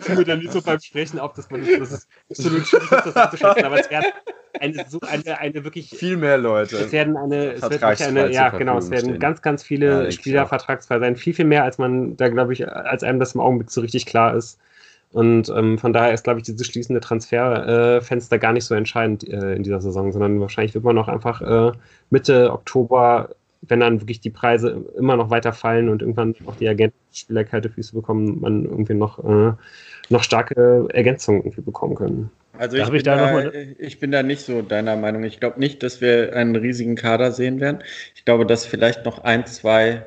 sind 0.00 0.18
wir 0.18 0.24
dann 0.24 0.38
nicht 0.38 0.52
so 0.52 0.62
beim 0.62 0.80
Sprechen 0.80 1.18
auf, 1.18 1.34
dass 1.34 1.50
man 1.50 1.62
das 1.62 1.92
ist 1.92 2.08
absolut 2.30 2.66
schwierig 2.66 2.88
das 2.90 3.16
abzuschätzen, 3.16 3.64
aber 3.64 3.80
es 3.80 3.90
werden 3.90 4.12
eine, 4.60 4.84
so 4.88 5.00
eine, 5.00 5.38
eine 5.38 5.64
wirklich 5.64 5.90
viel 5.90 6.16
mehr 6.16 6.38
Leute. 6.38 6.76
Es 6.76 6.92
werden 6.92 7.16
eine, 7.16 7.52
es 7.52 7.62
wird 7.62 7.82
eine, 7.82 8.30
ja 8.30 8.50
genau, 8.50 8.78
es 8.78 8.90
werden 8.90 9.10
stehen. 9.10 9.18
ganz, 9.18 9.42
ganz 9.42 9.62
viele 9.62 10.04
ja, 10.04 10.10
Spieler 10.10 10.46
vertragsfrei 10.46 11.00
sein, 11.00 11.16
viel, 11.16 11.34
viel 11.34 11.44
mehr, 11.44 11.64
als 11.64 11.78
man 11.78 12.16
da 12.16 12.28
glaube 12.28 12.52
ich, 12.52 12.66
als 12.68 13.02
einem 13.02 13.18
das 13.18 13.34
im 13.34 13.40
Augenblick 13.40 13.70
so 13.70 13.80
richtig 13.80 14.06
klar 14.06 14.36
ist. 14.36 14.60
Und 15.12 15.48
ähm, 15.48 15.78
von 15.78 15.92
daher 15.92 16.12
ist, 16.12 16.24
glaube 16.24 16.40
ich, 16.40 16.44
dieses 16.44 16.66
schließende 16.66 17.00
Transferfenster 17.00 18.36
äh, 18.36 18.38
gar 18.38 18.52
nicht 18.52 18.64
so 18.64 18.74
entscheidend 18.74 19.26
äh, 19.26 19.54
in 19.54 19.62
dieser 19.62 19.80
Saison, 19.80 20.12
sondern 20.12 20.40
wahrscheinlich 20.40 20.74
wird 20.74 20.84
man 20.84 20.94
noch 20.94 21.08
einfach 21.08 21.40
äh, 21.40 21.72
Mitte 22.10 22.52
Oktober, 22.52 23.30
wenn 23.62 23.80
dann 23.80 24.00
wirklich 24.00 24.20
die 24.20 24.30
Preise 24.30 24.84
immer 24.96 25.16
noch 25.16 25.30
weiter 25.30 25.52
fallen 25.52 25.88
und 25.88 26.02
irgendwann 26.02 26.34
auch 26.46 26.56
die 26.56 26.68
Agenten 26.68 26.96
kalte 27.46 27.70
Füße 27.70 27.94
bekommen, 27.94 28.40
man 28.40 28.64
irgendwie 28.64 28.94
noch, 28.94 29.18
äh, 29.24 29.52
noch 30.10 30.22
starke 30.22 30.86
Ergänzungen 30.92 31.40
irgendwie 31.42 31.62
bekommen 31.62 31.94
können. 31.94 32.30
Also 32.58 32.76
ich, 32.76 32.90
bin 32.90 33.02
da, 33.02 33.16
da 33.16 33.50
ich 33.78 34.00
bin 34.00 34.10
da 34.10 34.22
nicht 34.22 34.40
so 34.40 34.62
deiner 34.62 34.96
Meinung. 34.96 35.22
Ich 35.24 35.38
glaube 35.38 35.60
nicht, 35.60 35.82
dass 35.82 36.00
wir 36.00 36.34
einen 36.34 36.56
riesigen 36.56 36.96
Kader 36.96 37.30
sehen 37.32 37.60
werden. 37.60 37.82
Ich 38.14 38.24
glaube, 38.24 38.46
dass 38.46 38.66
vielleicht 38.66 39.04
noch 39.04 39.22
ein, 39.22 39.46
zwei 39.46 40.04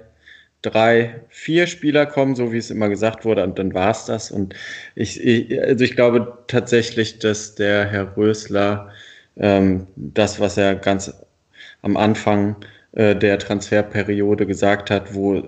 drei, 0.62 1.22
vier 1.30 1.68
Spieler 1.68 2.05
kommen, 2.05 2.36
so 2.36 2.51
wie 2.51 2.57
es 2.57 2.72
immer 2.72 2.89
gesagt 2.89 3.26
wurde, 3.26 3.43
und 3.43 3.57
dann 3.57 3.74
war 3.74 3.91
es 3.91 4.05
das. 4.05 4.32
Und 4.32 4.53
ich, 4.95 5.24
ich, 5.24 5.62
also 5.62 5.84
ich 5.84 5.95
glaube 5.95 6.38
tatsächlich, 6.47 7.20
dass 7.20 7.55
der 7.55 7.86
Herr 7.86 8.16
Rösler 8.16 8.89
ähm, 9.38 9.88
das, 9.95 10.39
was 10.39 10.57
er 10.57 10.76
ganz 10.76 11.14
am 11.82 11.97
Anfang 11.97 12.55
äh, 12.93 13.16
der 13.16 13.39
Transferperiode 13.39 14.45
gesagt 14.45 14.91
hat, 14.91 15.14
wo 15.14 15.43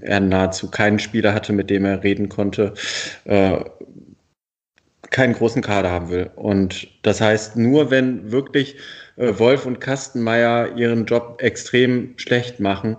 er 0.00 0.20
nahezu 0.20 0.70
keinen 0.70 0.98
Spieler 0.98 1.34
hatte, 1.34 1.52
mit 1.52 1.70
dem 1.70 1.84
er 1.84 2.02
reden 2.02 2.28
konnte, 2.28 2.74
äh, 3.24 3.58
keinen 5.10 5.34
großen 5.34 5.62
Kader 5.62 5.90
haben 5.90 6.10
will. 6.10 6.30
Und 6.36 6.88
das 7.02 7.20
heißt, 7.20 7.56
nur 7.56 7.90
wenn 7.90 8.30
wirklich 8.30 8.76
äh, 9.16 9.38
Wolf 9.38 9.66
und 9.66 9.80
Kastenmeier 9.80 10.76
ihren 10.76 11.04
Job 11.04 11.40
extrem 11.42 12.14
schlecht 12.16 12.60
machen, 12.60 12.96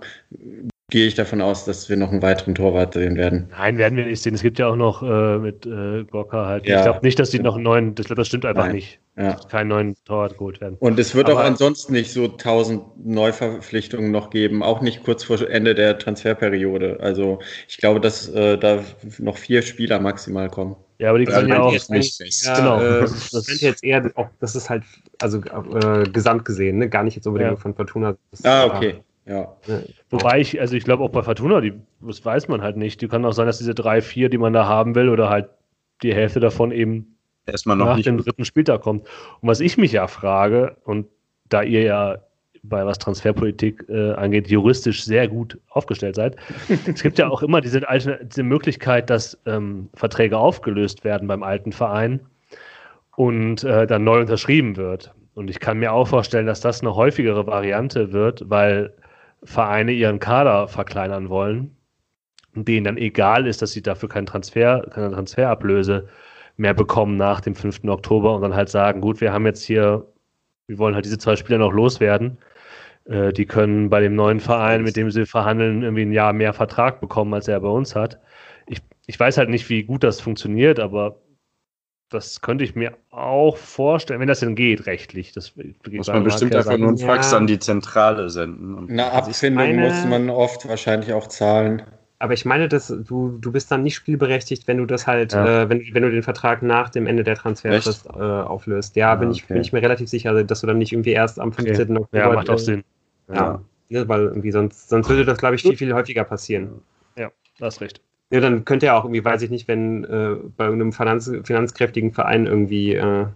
gehe 0.92 1.06
ich 1.06 1.14
davon 1.14 1.40
aus, 1.40 1.64
dass 1.64 1.88
wir 1.88 1.96
noch 1.96 2.12
einen 2.12 2.20
weiteren 2.20 2.54
Torwart 2.54 2.92
sehen 2.92 3.16
werden. 3.16 3.48
Nein, 3.52 3.78
werden 3.78 3.96
wir 3.96 4.04
nicht 4.04 4.20
sehen. 4.20 4.34
Es 4.34 4.42
gibt 4.42 4.58
ja 4.58 4.68
auch 4.68 4.76
noch 4.76 5.02
äh, 5.02 5.38
mit 5.38 5.64
äh, 5.64 6.04
Gorka 6.04 6.44
halt. 6.44 6.66
Ja. 6.66 6.76
Ich 6.76 6.84
glaube 6.84 6.98
nicht, 7.02 7.18
dass 7.18 7.30
die 7.30 7.38
noch 7.38 7.54
einen 7.54 7.64
neuen, 7.64 7.94
das, 7.94 8.08
das 8.08 8.26
stimmt 8.26 8.44
einfach 8.44 8.66
Nein. 8.66 8.74
nicht. 8.74 9.00
Ja. 9.16 9.40
Keinen 9.50 9.68
neuen 9.68 9.96
Torwart 10.04 10.34
geholt 10.36 10.60
werden. 10.60 10.76
Und 10.80 10.98
es 10.98 11.14
wird 11.14 11.30
Aber, 11.30 11.40
auch 11.40 11.44
ansonsten 11.44 11.94
nicht 11.94 12.12
so 12.12 12.28
tausend 12.28 12.82
Neuverpflichtungen 13.02 14.10
noch 14.10 14.28
geben, 14.28 14.62
auch 14.62 14.82
nicht 14.82 15.02
kurz 15.02 15.24
vor 15.24 15.40
Ende 15.48 15.74
der 15.74 15.98
Transferperiode. 15.98 16.98
Also 17.00 17.38
ich 17.68 17.78
glaube, 17.78 17.98
dass 17.98 18.28
äh, 18.28 18.58
da 18.58 18.84
noch 19.18 19.38
vier 19.38 19.62
Spieler 19.62 19.98
maximal 19.98 20.50
kommen. 20.50 20.76
Ja, 20.98 21.08
aber 21.08 21.20
die 21.20 21.24
können 21.24 21.48
ja 21.48 21.62
auch 21.62 21.72
nicht 21.72 22.16
fest. 22.16 22.44
Ja, 22.44 22.56
genau. 22.58 22.82
Äh, 22.82 23.00
das, 23.00 23.30
das 23.30 23.46
könnte 23.46 23.64
jetzt 23.64 23.82
eher, 23.82 24.10
auch, 24.14 24.28
das 24.40 24.54
ist 24.54 24.68
halt, 24.68 24.82
also 25.22 25.38
äh, 25.38 26.04
gesamt 26.10 26.44
gesehen, 26.44 26.78
ne? 26.78 26.90
gar 26.90 27.02
nicht 27.02 27.16
jetzt 27.16 27.26
unbedingt 27.26 27.52
ja. 27.52 27.56
von 27.56 27.74
Fortuna. 27.74 28.14
Ah, 28.42 28.66
okay. 28.66 29.02
Ja. 29.26 29.56
Wobei 30.10 30.40
ich, 30.40 30.60
also 30.60 30.74
ich 30.74 30.84
glaube 30.84 31.04
auch 31.04 31.10
bei 31.10 31.22
Fortuna, 31.22 31.60
die, 31.60 31.74
das 32.00 32.24
weiß 32.24 32.48
man 32.48 32.62
halt 32.62 32.76
nicht. 32.76 33.00
Die 33.00 33.08
kann 33.08 33.24
auch 33.24 33.32
sein, 33.32 33.46
dass 33.46 33.58
diese 33.58 33.74
drei, 33.74 34.00
vier, 34.00 34.28
die 34.28 34.38
man 34.38 34.52
da 34.52 34.66
haben 34.66 34.94
will, 34.94 35.08
oder 35.08 35.30
halt 35.30 35.48
die 36.02 36.14
Hälfte 36.14 36.40
davon 36.40 36.72
eben 36.72 37.16
erstmal 37.46 37.76
noch 37.76 37.86
nach 37.86 37.96
nicht 37.96 38.06
dem 38.06 38.18
dritten 38.18 38.44
Spieltag 38.44 38.82
kommt. 38.82 39.06
Und 39.40 39.48
was 39.48 39.60
ich 39.60 39.76
mich 39.78 39.92
ja 39.92 40.08
frage, 40.08 40.76
und 40.84 41.06
da 41.48 41.62
ihr 41.62 41.82
ja 41.82 42.18
bei 42.64 42.86
was 42.86 42.98
Transferpolitik 42.98 43.84
äh, 43.88 44.12
angeht, 44.12 44.48
juristisch 44.48 45.04
sehr 45.04 45.26
gut 45.26 45.58
aufgestellt 45.70 46.14
seid. 46.14 46.36
es 46.86 47.02
gibt 47.02 47.18
ja 47.18 47.28
auch 47.28 47.42
immer 47.42 47.60
diese, 47.60 47.82
diese 48.22 48.42
Möglichkeit, 48.42 49.10
dass 49.10 49.38
ähm, 49.46 49.88
Verträge 49.94 50.38
aufgelöst 50.38 51.04
werden 51.04 51.26
beim 51.26 51.42
alten 51.42 51.72
Verein 51.72 52.20
und 53.16 53.64
äh, 53.64 53.86
dann 53.86 54.04
neu 54.04 54.20
unterschrieben 54.20 54.76
wird. 54.76 55.12
Und 55.34 55.50
ich 55.50 55.60
kann 55.60 55.78
mir 55.78 55.92
auch 55.92 56.08
vorstellen, 56.08 56.46
dass 56.46 56.60
das 56.60 56.82
eine 56.82 56.94
häufigere 56.94 57.46
Variante 57.46 58.12
wird, 58.12 58.48
weil 58.48 58.92
Vereine 59.44 59.92
ihren 59.92 60.18
Kader 60.18 60.68
verkleinern 60.68 61.28
wollen 61.28 61.76
denen 62.54 62.84
dann 62.84 62.96
egal 62.96 63.46
ist, 63.46 63.62
dass 63.62 63.72
sie 63.72 63.82
dafür 63.82 64.08
keinen 64.08 64.26
Transfer, 64.26 64.86
keine 64.90 65.10
Transferablöse 65.10 66.08
mehr 66.56 66.74
bekommen 66.74 67.16
nach 67.16 67.40
dem 67.40 67.54
5. 67.54 67.84
Oktober 67.84 68.34
und 68.34 68.42
dann 68.42 68.54
halt 68.54 68.68
sagen, 68.68 69.00
gut, 69.00 69.20
wir 69.20 69.32
haben 69.32 69.46
jetzt 69.46 69.64
hier, 69.64 70.06
wir 70.66 70.78
wollen 70.78 70.94
halt 70.94 71.04
diese 71.04 71.18
zwei 71.18 71.36
Spieler 71.36 71.58
noch 71.58 71.72
loswerden. 71.72 72.38
Äh, 73.06 73.32
die 73.32 73.46
können 73.46 73.88
bei 73.90 74.00
dem 74.00 74.14
neuen 74.14 74.40
Verein, 74.40 74.82
mit 74.82 74.96
dem 74.96 75.10
sie 75.10 75.26
verhandeln, 75.26 75.82
irgendwie 75.82 76.02
ein 76.02 76.12
Jahr 76.12 76.32
mehr 76.32 76.52
Vertrag 76.52 77.00
bekommen, 77.00 77.32
als 77.34 77.48
er 77.48 77.60
bei 77.60 77.68
uns 77.68 77.96
hat. 77.96 78.20
Ich, 78.66 78.80
ich 79.06 79.18
weiß 79.18 79.38
halt 79.38 79.48
nicht, 79.48 79.68
wie 79.70 79.82
gut 79.84 80.04
das 80.04 80.20
funktioniert, 80.20 80.78
aber 80.78 81.21
das 82.12 82.40
könnte 82.40 82.64
ich 82.64 82.74
mir 82.74 82.92
auch 83.10 83.56
vorstellen, 83.56 84.20
wenn 84.20 84.28
das 84.28 84.40
denn 84.40 84.54
geht, 84.54 84.86
rechtlich. 84.86 85.32
Das 85.32 85.54
muss 85.90 86.06
man 86.08 86.24
bestimmt 86.24 86.54
einfach 86.54 86.76
nur 86.76 86.88
einen 86.88 86.98
Fax 86.98 87.32
ja. 87.32 87.38
an 87.38 87.46
die 87.46 87.58
Zentrale 87.58 88.30
senden. 88.30 88.90
Eine 88.90 89.10
Abfindung 89.10 89.64
meine, 89.64 89.88
muss 89.88 90.04
man 90.06 90.30
oft 90.30 90.68
wahrscheinlich 90.68 91.12
auch 91.12 91.26
zahlen. 91.26 91.82
Aber 92.18 92.34
ich 92.34 92.44
meine, 92.44 92.68
dass 92.68 92.86
du, 92.86 93.36
du 93.40 93.50
bist 93.50 93.72
dann 93.72 93.82
nicht 93.82 93.96
spielberechtigt, 93.96 94.68
wenn 94.68 94.78
du 94.78 94.86
das 94.86 95.08
halt, 95.08 95.32
ja. 95.32 95.62
äh, 95.62 95.68
wenn, 95.68 95.82
wenn 95.92 96.04
du 96.04 96.10
den 96.10 96.22
Vertrag 96.22 96.62
nach 96.62 96.88
dem 96.88 97.08
Ende 97.08 97.24
der 97.24 97.34
Transferfrist 97.34 98.06
äh, 98.06 98.20
auflöst. 98.20 98.94
Ja, 98.94 99.10
ah, 99.10 99.16
bin, 99.16 99.32
ich, 99.32 99.46
bin 99.46 99.60
ich 99.60 99.72
mir 99.72 99.82
relativ 99.82 100.08
sicher, 100.08 100.44
dass 100.44 100.60
du 100.60 100.68
dann 100.68 100.78
nicht 100.78 100.92
irgendwie 100.92 101.10
erst 101.10 101.40
am 101.40 101.52
15. 101.52 101.90
Okay. 101.90 102.00
Oktober. 102.00 102.18
Ja, 102.18 102.32
macht 102.32 102.48
auch 102.48 102.58
Sinn. 102.58 102.84
Ja. 103.28 103.60
ja. 103.88 104.06
weil 104.06 104.20
irgendwie 104.26 104.52
sonst, 104.52 104.88
sonst 104.88 105.08
würde 105.08 105.24
das, 105.24 105.38
glaube 105.38 105.56
ich, 105.56 105.62
viel, 105.62 105.76
viel 105.76 105.92
häufiger 105.92 106.22
passieren. 106.22 106.82
Ja, 107.16 107.32
da 107.58 107.66
hast 107.66 107.80
recht. 107.80 108.00
Ja, 108.32 108.40
dann 108.40 108.64
könnte 108.64 108.86
ja 108.86 108.98
auch 108.98 109.04
irgendwie, 109.04 109.24
weiß 109.24 109.42
ich 109.42 109.50
nicht, 109.50 109.68
wenn 109.68 110.04
äh, 110.04 110.36
bei 110.56 110.64
irgendeinem 110.64 110.92
Finanz, 110.92 111.30
finanzkräftigen 111.44 112.12
Verein 112.12 112.46
irgendwie 112.46 112.94
äh, 112.94 113.26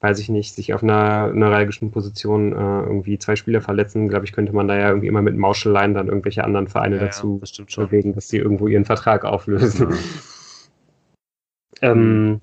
weiß 0.00 0.18
ich 0.18 0.30
nicht, 0.30 0.54
sich 0.54 0.72
auf 0.72 0.82
einer 0.82 1.28
neuralgischen 1.28 1.90
Position 1.90 2.52
äh, 2.52 2.56
irgendwie 2.56 3.18
zwei 3.18 3.36
Spieler 3.36 3.60
verletzen, 3.60 4.08
glaube 4.08 4.24
ich, 4.24 4.32
könnte 4.32 4.54
man 4.54 4.66
da 4.66 4.76
ja 4.76 4.88
irgendwie 4.88 5.08
immer 5.08 5.20
mit 5.20 5.36
Mauscheleien 5.36 5.92
dann 5.92 6.08
irgendwelche 6.08 6.42
anderen 6.42 6.68
Vereine 6.68 6.96
ja, 6.96 7.02
dazu 7.02 7.40
ja, 7.44 7.64
das 7.66 7.76
bewegen, 7.76 8.14
dass 8.14 8.28
sie 8.28 8.38
irgendwo 8.38 8.66
ihren 8.66 8.86
Vertrag 8.86 9.24
auflösen. 9.26 9.90
Ja. 9.90 9.96
ähm, 11.92 12.40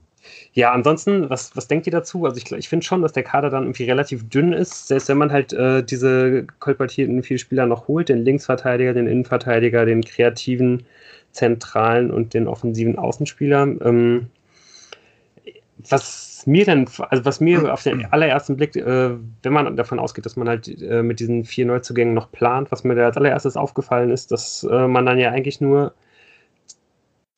ja, 0.53 0.71
ansonsten, 0.71 1.29
was, 1.29 1.55
was 1.55 1.67
denkt 1.67 1.87
ihr 1.87 1.91
dazu? 1.91 2.25
Also 2.25 2.37
ich, 2.37 2.51
ich 2.51 2.69
finde 2.69 2.85
schon, 2.85 3.01
dass 3.01 3.13
der 3.13 3.23
Kader 3.23 3.49
dann 3.49 3.63
irgendwie 3.63 3.85
relativ 3.85 4.29
dünn 4.29 4.53
ist, 4.53 4.87
selbst 4.87 5.09
wenn 5.09 5.17
man 5.17 5.31
halt 5.31 5.53
äh, 5.53 5.83
diese 5.83 6.45
kolportierten 6.59 7.23
vier 7.23 7.39
Spieler 7.39 7.65
noch 7.65 7.87
holt, 7.87 8.09
den 8.09 8.23
Linksverteidiger, 8.23 8.93
den 8.93 9.07
Innenverteidiger, 9.07 9.85
den 9.85 10.03
kreativen 10.03 10.85
Zentralen 11.37 12.11
und 12.11 12.33
den 12.33 12.47
offensiven 12.47 12.97
Außenspieler. 12.97 13.63
Ähm, 13.81 14.27
was 15.89 16.43
mir 16.47 16.65
dann, 16.65 16.89
also 17.09 17.25
was 17.25 17.39
mir 17.39 17.71
auf 17.71 17.83
den 17.83 18.05
allerersten 18.11 18.57
Blick, 18.57 18.75
äh, 18.75 19.11
wenn 19.43 19.53
man 19.53 19.75
davon 19.75 19.99
ausgeht, 19.99 20.25
dass 20.25 20.35
man 20.35 20.49
halt 20.49 20.67
äh, 20.81 21.03
mit 21.03 21.19
diesen 21.19 21.45
vier 21.45 21.65
Neuzugängen 21.65 22.13
noch 22.13 22.31
plant, 22.31 22.71
was 22.71 22.83
mir 22.83 22.95
da 22.95 23.05
als 23.05 23.17
allererstes 23.17 23.55
aufgefallen 23.55 24.09
ist, 24.09 24.31
dass 24.31 24.63
äh, 24.63 24.87
man 24.87 25.05
dann 25.05 25.19
ja 25.19 25.29
eigentlich 25.31 25.61
nur, 25.61 25.93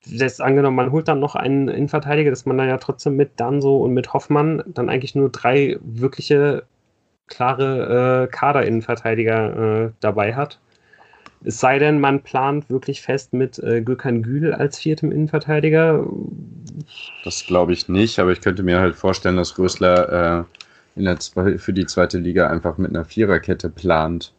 das 0.05 0.39
angenommen, 0.39 0.77
man 0.77 0.91
holt 0.91 1.09
dann 1.09 1.19
noch 1.19 1.35
einen 1.35 1.67
Innenverteidiger, 1.67 2.29
dass 2.29 2.45
man 2.45 2.57
dann 2.57 2.69
ja 2.69 2.77
trotzdem 2.77 3.17
mit 3.17 3.31
Danso 3.35 3.77
und 3.77 3.93
mit 3.93 4.13
Hoffmann 4.13 4.63
dann 4.67 4.89
eigentlich 4.89 5.13
nur 5.13 5.29
drei 5.29 5.77
wirkliche 5.81 6.63
klare 7.27 8.23
äh, 8.23 8.27
Kader-Innenverteidiger 8.27 9.85
äh, 9.85 9.91
dabei 9.99 10.35
hat. 10.35 10.59
Es 11.43 11.59
sei 11.59 11.79
denn, 11.79 11.99
man 11.99 12.21
plant 12.21 12.69
wirklich 12.69 13.01
fest 13.01 13.33
mit 13.33 13.59
äh, 13.59 13.81
Gökhan 13.81 14.23
Gül 14.23 14.53
als 14.53 14.79
viertem 14.79 15.11
Innenverteidiger. 15.11 16.05
Das 17.23 17.45
glaube 17.45 17.71
ich 17.73 17.87
nicht, 17.87 18.19
aber 18.19 18.31
ich 18.31 18.41
könnte 18.41 18.63
mir 18.63 18.79
halt 18.79 18.95
vorstellen, 18.95 19.37
dass 19.37 19.57
Rösler 19.57 20.45
äh, 20.95 20.99
in 20.99 21.05
der, 21.05 21.17
für 21.57 21.73
die 21.73 21.85
zweite 21.85 22.17
Liga 22.17 22.49
einfach 22.49 22.77
mit 22.77 22.89
einer 22.89 23.05
Viererkette 23.05 23.69
plant. 23.69 24.33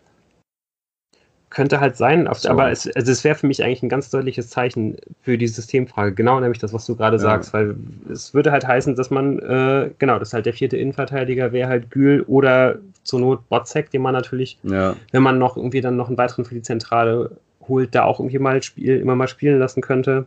Könnte 1.50 1.80
halt 1.80 1.96
sein, 1.96 2.28
so. 2.32 2.48
aber 2.48 2.70
es, 2.70 2.88
also 2.94 3.10
es 3.10 3.24
wäre 3.24 3.34
für 3.34 3.48
mich 3.48 3.64
eigentlich 3.64 3.82
ein 3.82 3.88
ganz 3.88 4.08
deutliches 4.08 4.50
Zeichen 4.50 4.96
für 5.20 5.36
die 5.36 5.48
Systemfrage. 5.48 6.14
Genau, 6.14 6.38
nämlich 6.38 6.60
das, 6.60 6.72
was 6.72 6.86
du 6.86 6.94
gerade 6.94 7.16
ja. 7.16 7.22
sagst, 7.22 7.52
weil 7.52 7.74
es 8.08 8.32
würde 8.32 8.52
halt 8.52 8.66
heißen, 8.66 8.94
dass 8.94 9.10
man, 9.10 9.40
äh, 9.40 9.90
genau, 9.98 10.20
dass 10.20 10.32
halt 10.32 10.46
der 10.46 10.52
vierte 10.52 10.76
Innenverteidiger 10.76 11.50
wäre 11.50 11.68
halt 11.68 11.90
Gül 11.90 12.22
oder 12.22 12.78
zur 13.02 13.18
Not 13.18 13.48
Botzek, 13.48 13.90
den 13.90 14.02
man 14.02 14.12
natürlich, 14.12 14.58
ja. 14.62 14.94
wenn 15.10 15.24
man 15.24 15.38
noch 15.38 15.56
irgendwie 15.56 15.80
dann 15.80 15.96
noch 15.96 16.06
einen 16.06 16.18
weiteren 16.18 16.44
für 16.44 16.54
die 16.54 16.62
Zentrale 16.62 17.32
holt, 17.66 17.96
da 17.96 18.04
auch 18.04 18.20
irgendwie 18.20 18.38
mal 18.38 18.62
Spiel, 18.62 19.00
immer 19.00 19.16
mal 19.16 19.28
spielen 19.28 19.58
lassen 19.58 19.80
könnte. 19.80 20.26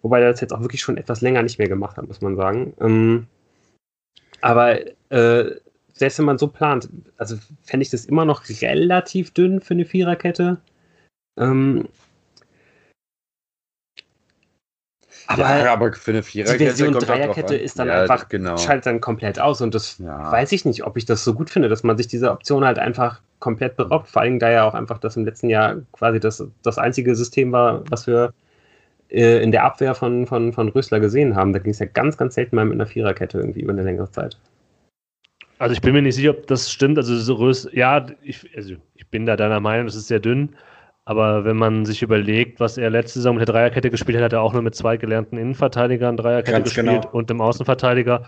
Wobei 0.00 0.20
er 0.20 0.30
das 0.30 0.40
jetzt 0.40 0.54
auch 0.54 0.60
wirklich 0.60 0.80
schon 0.80 0.96
etwas 0.96 1.20
länger 1.20 1.42
nicht 1.42 1.58
mehr 1.58 1.68
gemacht 1.68 1.98
hat, 1.98 2.08
muss 2.08 2.22
man 2.22 2.36
sagen. 2.36 2.72
Ähm, 2.80 3.26
aber 4.40 4.78
äh, 5.10 5.50
selbst 5.98 6.18
wenn 6.18 6.26
man 6.26 6.38
so 6.38 6.48
plant, 6.48 6.88
also 7.16 7.36
fände 7.62 7.82
ich 7.82 7.90
das 7.90 8.04
immer 8.04 8.24
noch 8.24 8.42
relativ 8.62 9.32
dünn 9.32 9.60
für 9.60 9.74
eine 9.74 9.84
Viererkette. 9.84 10.58
Ähm, 11.38 11.88
aber, 15.26 15.42
ja, 15.42 15.72
aber 15.72 15.92
für 15.92 16.12
eine 16.12 16.22
Viererkette 16.22 16.58
die 16.58 16.64
Version 16.64 16.94
Dreierkette 16.94 17.54
ist 17.54 17.78
dann 17.78 17.88
ja, 17.88 18.02
einfach 18.02 18.28
genau. 18.28 18.56
schaltet 18.56 18.86
dann 18.86 19.00
komplett 19.00 19.38
aus 19.38 19.60
und 19.60 19.74
das 19.74 19.98
ja. 19.98 20.32
weiß 20.32 20.52
ich 20.52 20.64
nicht, 20.64 20.84
ob 20.84 20.96
ich 20.96 21.04
das 21.04 21.22
so 21.22 21.34
gut 21.34 21.50
finde, 21.50 21.68
dass 21.68 21.82
man 21.82 21.98
sich 21.98 22.06
diese 22.06 22.30
Option 22.30 22.64
halt 22.64 22.78
einfach 22.78 23.20
komplett 23.38 23.76
beraubt. 23.76 24.08
Vor 24.08 24.22
allem 24.22 24.38
da 24.38 24.50
ja 24.50 24.66
auch 24.66 24.74
einfach 24.74 24.98
das 24.98 25.16
im 25.16 25.24
letzten 25.24 25.50
Jahr 25.50 25.76
quasi 25.92 26.18
das, 26.18 26.42
das 26.62 26.78
einzige 26.78 27.14
System 27.14 27.52
war, 27.52 27.82
was 27.90 28.06
wir 28.06 28.32
äh, 29.10 29.42
in 29.42 29.52
der 29.52 29.64
Abwehr 29.64 29.94
von, 29.94 30.26
von, 30.26 30.52
von 30.52 30.68
Rösler 30.68 30.98
gesehen 31.00 31.36
haben. 31.36 31.52
Da 31.52 31.58
ging 31.58 31.72
es 31.72 31.78
ja 31.78 31.86
ganz, 31.86 32.16
ganz 32.16 32.34
selten 32.34 32.56
mal 32.56 32.64
mit 32.64 32.74
einer 32.74 32.86
Viererkette 32.86 33.38
irgendwie 33.38 33.60
über 33.60 33.72
eine 33.72 33.82
längere 33.82 34.10
Zeit. 34.10 34.38
Also 35.58 35.74
ich 35.74 35.80
bin 35.80 35.92
mir 35.92 36.02
nicht 36.02 36.14
sicher, 36.14 36.30
ob 36.30 36.46
das 36.46 36.70
stimmt. 36.70 36.98
Also 36.98 37.16
so 37.16 37.34
Rös 37.34 37.68
ja, 37.72 38.06
ich, 38.22 38.48
also 38.56 38.74
ich 38.94 39.08
bin 39.08 39.26
da 39.26 39.36
deiner 39.36 39.60
Meinung, 39.60 39.86
das 39.86 39.96
ist 39.96 40.08
sehr 40.08 40.20
dünn. 40.20 40.54
Aber 41.04 41.44
wenn 41.44 41.56
man 41.56 41.86
sich 41.86 42.02
überlegt, 42.02 42.60
was 42.60 42.76
er 42.76 42.90
letzte 42.90 43.20
Saison 43.20 43.36
mit 43.36 43.48
der 43.48 43.54
Dreierkette 43.54 43.90
gespielt 43.90 44.18
hat, 44.18 44.24
hat 44.24 44.32
er 44.34 44.42
auch 44.42 44.52
nur 44.52 44.60
mit 44.60 44.74
zwei 44.74 44.98
gelernten 44.98 45.38
Innenverteidigern 45.38 46.18
Dreierkette 46.18 46.52
Ganz 46.52 46.64
gespielt 46.64 47.02
genau. 47.02 47.08
und 47.12 47.30
dem 47.30 47.40
Außenverteidiger. 47.40 48.24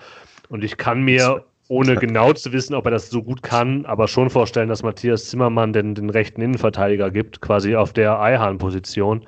Und 0.48 0.64
ich 0.64 0.78
kann 0.78 1.02
mir, 1.02 1.44
ohne 1.68 1.96
genau 1.96 2.32
zu 2.32 2.52
wissen, 2.52 2.74
ob 2.74 2.86
er 2.86 2.90
das 2.92 3.10
so 3.10 3.22
gut 3.22 3.42
kann, 3.42 3.84
aber 3.84 4.08
schon 4.08 4.30
vorstellen, 4.30 4.70
dass 4.70 4.82
Matthias 4.82 5.26
Zimmermann 5.26 5.74
den, 5.74 5.94
den 5.94 6.08
rechten 6.08 6.40
Innenverteidiger 6.40 7.10
gibt, 7.10 7.42
quasi 7.42 7.76
auf 7.76 7.92
der 7.92 8.18
Eihahn-Position 8.18 9.26